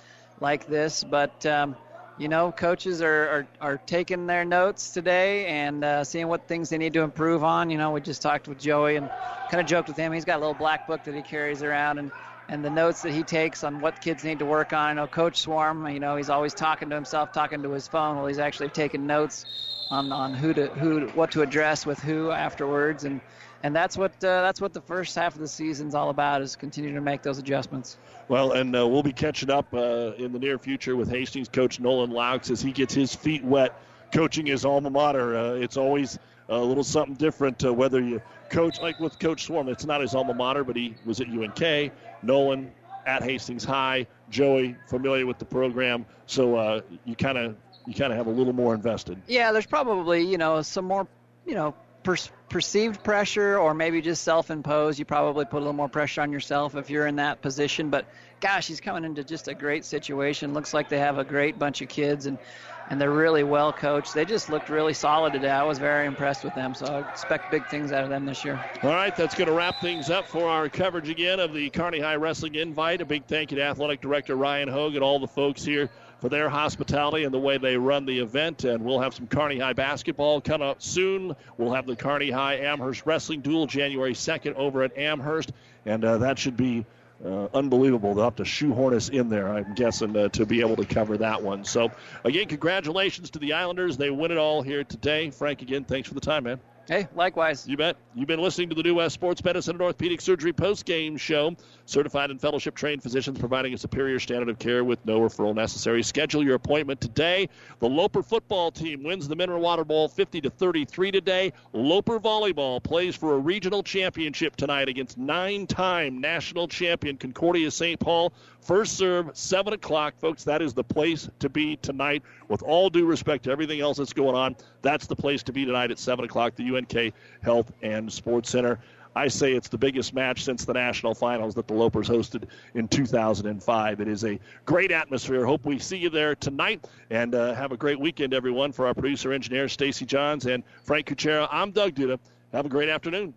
like 0.41 0.67
this. 0.67 1.05
But 1.05 1.45
um, 1.47 1.77
you 2.17 2.29
know, 2.29 2.53
coaches 2.53 3.03
are, 3.03 3.29
are, 3.29 3.47
are 3.61 3.79
taking 3.87 4.27
their 4.27 4.45
notes 4.45 4.91
today 4.93 5.47
and 5.47 5.83
uh, 5.85 6.05
seeing 6.05 6.29
what 6.29 6.47
things 6.47 6.69
they 6.69 6.79
need 6.79 6.93
to 6.93 7.01
improve 7.01 7.43
on. 7.43 7.71
You 7.71 7.79
know, 7.79 7.91
we 7.91 8.01
just 8.01 8.23
talked 8.23 8.47
with 8.47 8.59
Joey 8.59 8.97
and 8.97 9.09
kind 9.49 9.61
of 9.61 9.67
joked 9.67 9.89
with 9.89 9.97
him. 9.97 10.13
He's 10.13 10.25
got 10.25 10.37
a 10.37 10.39
little 10.41 10.55
black 10.55 10.87
book 10.87 11.03
that 11.05 11.15
he 11.15 11.23
carries 11.23 11.63
around 11.63 11.99
and, 11.99 12.13
and 12.49 12.65
the 12.65 12.71
notes 12.71 13.03
that 13.03 13.13
he 13.13 13.25
takes 13.25 13.65
on 13.65 13.81
what 13.81 14.01
kids 14.01 14.23
need 14.23 14.39
to 14.39 14.47
work 14.47 14.73
on. 14.73 14.91
I 14.91 14.93
know 14.93 15.09
Coach 15.09 15.41
Swarm, 15.41 15.89
you 15.89 15.99
know, 15.99 16.17
he's 16.17 16.31
always 16.31 16.55
talking 16.55 16.89
to 16.91 16.95
himself, 16.95 17.33
talking 17.33 17.63
to 17.63 17.71
his 17.73 17.89
phone 17.89 18.17
while 18.17 18.27
he's 18.27 18.39
actually 18.39 18.69
taking 18.69 19.07
notes 19.07 19.45
on, 19.91 20.13
on 20.13 20.35
who 20.35 20.55
to 20.55 20.67
who 20.69 21.09
what 21.15 21.31
to 21.33 21.43
address 21.43 21.85
with 21.85 22.01
who 22.01 22.31
afterwards 22.31 23.05
and 23.05 23.21
and 23.65 23.75
that's 23.75 23.97
what 23.97 24.13
uh, 24.23 24.43
that's 24.43 24.61
what 24.61 24.75
the 24.75 24.81
first 24.83 25.17
half 25.17 25.35
of 25.35 25.41
the 25.41 25.49
season's 25.49 25.95
all 25.95 26.11
about 26.11 26.43
is 26.43 26.55
continuing 26.55 26.95
to 26.95 27.01
make 27.01 27.23
those 27.23 27.39
adjustments. 27.39 27.97
Well, 28.29 28.53
and 28.53 28.77
uh, 28.77 28.87
we'll 28.87 29.03
be 29.03 29.13
catching 29.13 29.51
up 29.51 29.73
uh, 29.73 30.13
in 30.19 30.33
the 30.33 30.39
near 30.39 30.59
future 30.59 30.97
with 30.97 31.11
Hastings 31.11 31.49
coach 31.49 31.81
Nolan 31.81 32.11
Laux 32.11 32.51
as 32.51 32.61
he 32.61 32.73
gets 32.73 32.93
his 32.93 33.15
feet 33.15 33.43
wet 33.43 33.81
coaching 34.13 34.45
his 34.45 34.67
alma 34.67 34.91
mater. 34.91 35.37
Uh, 35.37 35.53
it's 35.55 35.79
always 35.79 36.19
a 36.51 36.59
little 36.59 36.85
something 36.85 37.15
different 37.15 37.65
uh, 37.65 37.73
whether 37.73 38.01
you 38.01 38.21
coach 38.51 38.81
like 38.83 39.01
with 39.01 39.19
Coach 39.19 39.45
Swarm. 39.45 39.71
It's 39.71 39.87
not 39.87 40.03
his 40.03 40.15
alma 40.15 40.35
mater, 40.35 40.63
but 40.63 40.77
he 40.77 40.95
was 41.07 41.23
at 41.23 41.29
UNK. 41.29 41.91
Nolan 42.23 42.71
at 43.07 43.23
Hastings 43.23 43.65
High. 43.65 44.07
Joey 44.29 44.77
familiar 44.89 45.25
with 45.25 45.39
the 45.39 45.45
program, 45.47 46.05
so 46.27 46.57
uh, 46.57 46.81
you 47.07 47.17
kind 47.17 47.39
of 47.39 47.57
you 47.87 47.95
kind 47.95 48.13
of 48.13 48.19
have 48.19 48.27
a 48.27 48.31
little 48.31 48.53
more 48.53 48.75
invested. 48.75 49.21
Yeah, 49.27 49.53
there's 49.53 49.67
probably 49.67 50.23
you 50.23 50.37
know 50.37 50.61
some 50.61 50.85
more 50.85 51.07
you 51.47 51.55
know 51.55 51.75
per- 52.05 52.17
perceived 52.49 53.03
pressure 53.03 53.59
or 53.59 53.75
maybe 53.75 54.01
just 54.01 54.23
self-imposed. 54.23 54.99
You 54.99 55.05
probably 55.05 55.45
put 55.45 55.57
a 55.57 55.61
little 55.61 55.73
more 55.73 55.89
pressure 55.89 56.21
on 56.21 56.31
yourself 56.31 56.77
if 56.77 56.89
you're 56.89 57.07
in 57.09 57.17
that 57.17 57.43
position. 57.43 57.91
But 57.91 58.07
gosh, 58.39 58.69
he's 58.69 58.81
coming 58.81 59.05
into 59.05 59.25
just 59.25 59.49
a 59.49 59.55
great 59.55 59.85
situation. 59.85 60.55
Looks 60.55 60.73
like 60.73 60.89
they 60.89 61.01
have 61.01 61.19
a 61.19 61.25
great 61.25 61.59
bunch 61.59 61.83
of 61.83 61.89
kids 61.89 62.27
and 62.27 62.39
and 62.87 63.01
they're 63.01 63.11
really 63.11 63.45
well 63.45 63.73
coached. 63.73 64.13
They 64.13 64.27
just 64.27 64.51
looked 64.51 64.69
really 64.69 64.93
solid 64.93 65.33
today. 65.33 65.51
I 65.51 65.63
was 65.63 65.79
very 65.79 66.07
impressed 66.07 66.45
with 66.45 66.53
them, 66.53 66.75
so 66.75 66.85
I 66.87 66.99
expect 67.01 67.51
big 67.51 67.67
things 67.67 67.93
out 67.93 68.05
of 68.05 68.11
them 68.11 68.27
this 68.27 68.45
year. 68.45 68.61
All 68.83 68.91
right, 68.91 69.15
that's 69.15 69.35
going 69.35 69.49
to 69.49 69.55
wrap 69.55 69.81
things 69.81 70.11
up 70.11 70.29
for 70.29 70.49
our 70.49 70.69
coverage 70.69 71.09
again 71.09 71.41
of 71.41 71.55
the 71.55 71.71
Kearney 71.71 71.99
High 71.99 72.17
Wrestling 72.17 72.57
Invite. 72.57 73.01
A 73.01 73.07
big 73.07 73.25
thank 73.25 73.53
you 73.53 73.57
to 73.57 73.65
Athletic 73.65 74.03
Director 74.03 74.37
Ryan 74.37 74.69
Hogue 74.69 74.97
and 74.97 75.03
all 75.03 75.19
the 75.19 75.27
folks 75.27 75.65
here 75.65 75.89
for 76.21 76.29
their 76.29 76.49
hospitality 76.49 77.25
and 77.25 77.35
the 77.35 77.39
way 77.39 77.59
they 77.59 77.77
run 77.77 78.07
the 78.07 78.19
event. 78.19 78.65
And 78.65 78.85
we'll 78.85 79.01
have 79.01 79.15
some 79.15 79.27
Kearney 79.27 79.59
High 79.59 79.73
basketball 79.73 80.41
coming 80.41 80.69
up 80.69 80.83
soon. 80.83 81.35
We'll 81.59 81.73
have 81.73 81.87
the 81.87 81.97
Kearney 81.97 82.31
High 82.31 82.57
Amherst 82.57 83.07
Wrestling 83.07 83.41
Duel 83.41 83.67
January 83.67 84.15
2nd 84.15 84.55
over 84.55 84.83
at 84.83 84.97
Amherst, 84.97 85.53
and 85.87 86.05
uh, 86.05 86.19
that 86.19 86.39
should 86.39 86.57
be 86.57 86.85
uh, 87.25 87.49
unbelievable. 87.55 88.15
They'll 88.15 88.25
have 88.25 88.37
to 88.37 88.45
shoehorn 88.45 88.95
us 88.95 89.09
in 89.09 89.29
there, 89.29 89.49
I'm 89.49 89.75
guessing, 89.75 90.17
uh, 90.17 90.29
to 90.31 90.47
be 90.47 90.61
able 90.61 90.77
to 90.77 90.85
cover 90.85 91.17
that 91.19 91.43
one. 91.43 91.65
So, 91.65 91.91
again, 92.25 92.49
congratulations 92.49 93.31
to 93.31 93.39
the 93.39 93.53
Islanders. 93.53 93.97
They 93.97 94.11
win 94.11 94.31
it 94.31 94.39
all 94.39 94.63
here 94.63 94.85
today. 94.85 95.31
Frank, 95.31 95.63
again, 95.63 95.85
thanks 95.85 96.09
for 96.09 96.15
the 96.15 96.21
time, 96.21 96.45
man. 96.45 96.61
Hey, 96.87 97.09
likewise. 97.15 97.67
You 97.67 97.79
bet. 97.79 97.97
You've 98.15 98.29
been 98.29 98.41
listening 98.41 98.69
to 98.69 98.75
the 98.75 98.83
New 98.83 98.97
West 98.97 99.15
Sports 99.15 99.43
Medicine 99.43 99.77
and 99.77 99.83
Orthopedic 99.83 100.21
Surgery 100.21 100.53
post-game 100.53 101.17
show. 101.17 101.57
Certified 101.87 102.31
and 102.31 102.39
fellowship 102.39 102.75
trained 102.75 103.03
physicians 103.03 103.39
providing 103.39 103.73
a 103.73 103.79
superior 103.79 104.21
standard 104.21 104.51
of 104.51 104.59
care 104.59 104.85
with 104.85 105.05
no 105.07 105.19
referral 105.21 105.55
necessary. 105.55 106.03
Schedule 106.03 106.45
your 106.45 106.57
appointment 106.57 107.01
today. 107.01 107.49
The 107.79 107.89
Loper 107.89 108.23
football 108.23 108.71
team 108.71 109.03
wins 109.03 109.27
the 109.29 109.35
Mineral 109.35 109.63
Water 109.63 109.85
Bowl 109.85 110.09
50 110.09 110.43
to 110.43 110.51
33 110.51 111.11
today. 111.11 111.53
Loper 111.73 112.21
volleyball 112.21 112.83
plays 112.83 113.17
for 113.17 113.35
a 113.35 113.39
regional 113.39 113.83
championship 113.83 114.55
tonight 114.55 114.89
against 114.89 115.17
nine-time 115.17 116.21
national 116.21 116.69
champion 116.69 117.17
Concordia 117.17 117.71
St. 117.71 117.99
Paul. 117.99 118.33
First 118.61 118.97
serve, 118.97 119.31
7 119.35 119.75
o'clock, 119.75 120.19
folks. 120.19 120.45
That 120.45 120.63
is 120.63 120.73
the 120.73 120.85
place 120.85 121.29
to 121.41 121.51
be 121.51 121.77
tonight. 121.77 122.23
With 122.49 122.63
all 122.63 122.89
due 122.89 123.05
respect 123.05 123.45
to 123.45 123.51
everything 123.51 123.81
else 123.81 123.99
that's 123.99 124.15
going 124.15 124.35
on, 124.35 124.57
that's 124.81 125.07
the 125.07 125.17
place 125.17 125.43
to 125.45 125.53
be 125.53 125.67
tonight 125.67 125.91
at 125.91 125.99
7 125.99 126.25
o'clock, 126.25 126.55
the 126.55 126.65
UNK 126.75 127.15
Health 127.43 127.73
and 127.83 128.13
Sports 128.13 128.51
Center. 128.51 128.79
I 129.17 129.29
say 129.29 129.53
it's 129.53 129.69
the 129.69 129.79
biggest 129.79 130.13
match 130.13 130.43
since 130.43 130.65
the 130.65 130.73
national 130.73 131.15
finals 131.15 131.55
that 131.55 131.69
the 131.69 131.75
Lopers 131.75 132.09
hosted 132.09 132.49
in 132.75 132.89
2005. 132.89 134.01
It 134.01 134.09
is 134.09 134.25
a 134.25 134.41
great 134.65 134.91
atmosphere. 134.91 135.47
Hope 135.47 135.65
we 135.65 135.79
see 135.79 135.97
you 135.97 136.11
there 136.11 136.35
tonight 136.35 136.85
and 137.11 137.35
uh, 137.35 137.55
have 137.55 137.71
a 137.71 137.77
great 137.77 138.01
weekend, 138.01 138.35
everyone. 138.35 138.73
For 138.73 138.87
our 138.89 138.95
producer 138.95 139.33
engineer, 139.33 139.69
Stacy 139.69 140.05
Johns 140.05 140.47
and 140.47 140.65
Frank 140.83 141.07
Kuchera, 141.07 141.47
I'm 141.51 141.71
Doug 141.71 141.95
Duda. 141.95 142.19
Have 142.53 142.67
a 142.67 142.69
great 142.69 142.89
afternoon. 142.89 143.35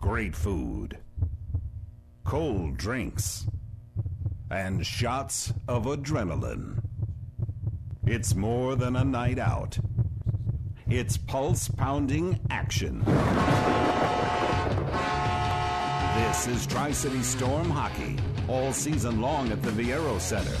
Great 0.00 0.34
food 0.34 0.98
cold 2.24 2.76
drinks, 2.76 3.46
and 4.50 4.84
shots 4.84 5.52
of 5.68 5.84
adrenaline. 5.84 6.82
It's 8.06 8.34
more 8.34 8.76
than 8.76 8.96
a 8.96 9.04
night 9.04 9.38
out. 9.38 9.78
It's 10.88 11.16
pulse 11.16 11.66
pounding 11.66 12.38
action. 12.50 13.02
This 16.14 16.46
is 16.46 16.66
Tri 16.66 16.92
City 16.92 17.22
Storm 17.22 17.70
Hockey, 17.70 18.18
all 18.48 18.70
season 18.70 19.22
long 19.22 19.50
at 19.50 19.62
the 19.62 19.70
Viaero 19.70 20.20
Center. 20.20 20.56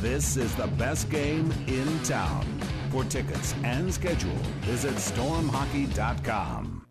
This 0.00 0.36
is 0.36 0.52
the 0.56 0.66
best 0.66 1.08
game 1.10 1.52
in 1.68 2.02
town. 2.02 2.44
For 2.90 3.04
tickets 3.04 3.54
and 3.62 3.94
schedule, 3.94 4.36
visit 4.62 4.94
stormhockey.com. 4.94 6.84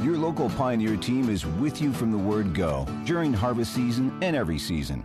Your 0.00 0.16
local 0.16 0.48
Pioneer 0.50 0.96
team 0.96 1.28
is 1.28 1.44
with 1.44 1.82
you 1.82 1.92
from 1.92 2.12
the 2.12 2.18
word 2.18 2.54
go 2.54 2.86
during 3.04 3.32
harvest 3.32 3.74
season 3.74 4.16
and 4.22 4.36
every 4.36 4.58
season. 4.58 5.04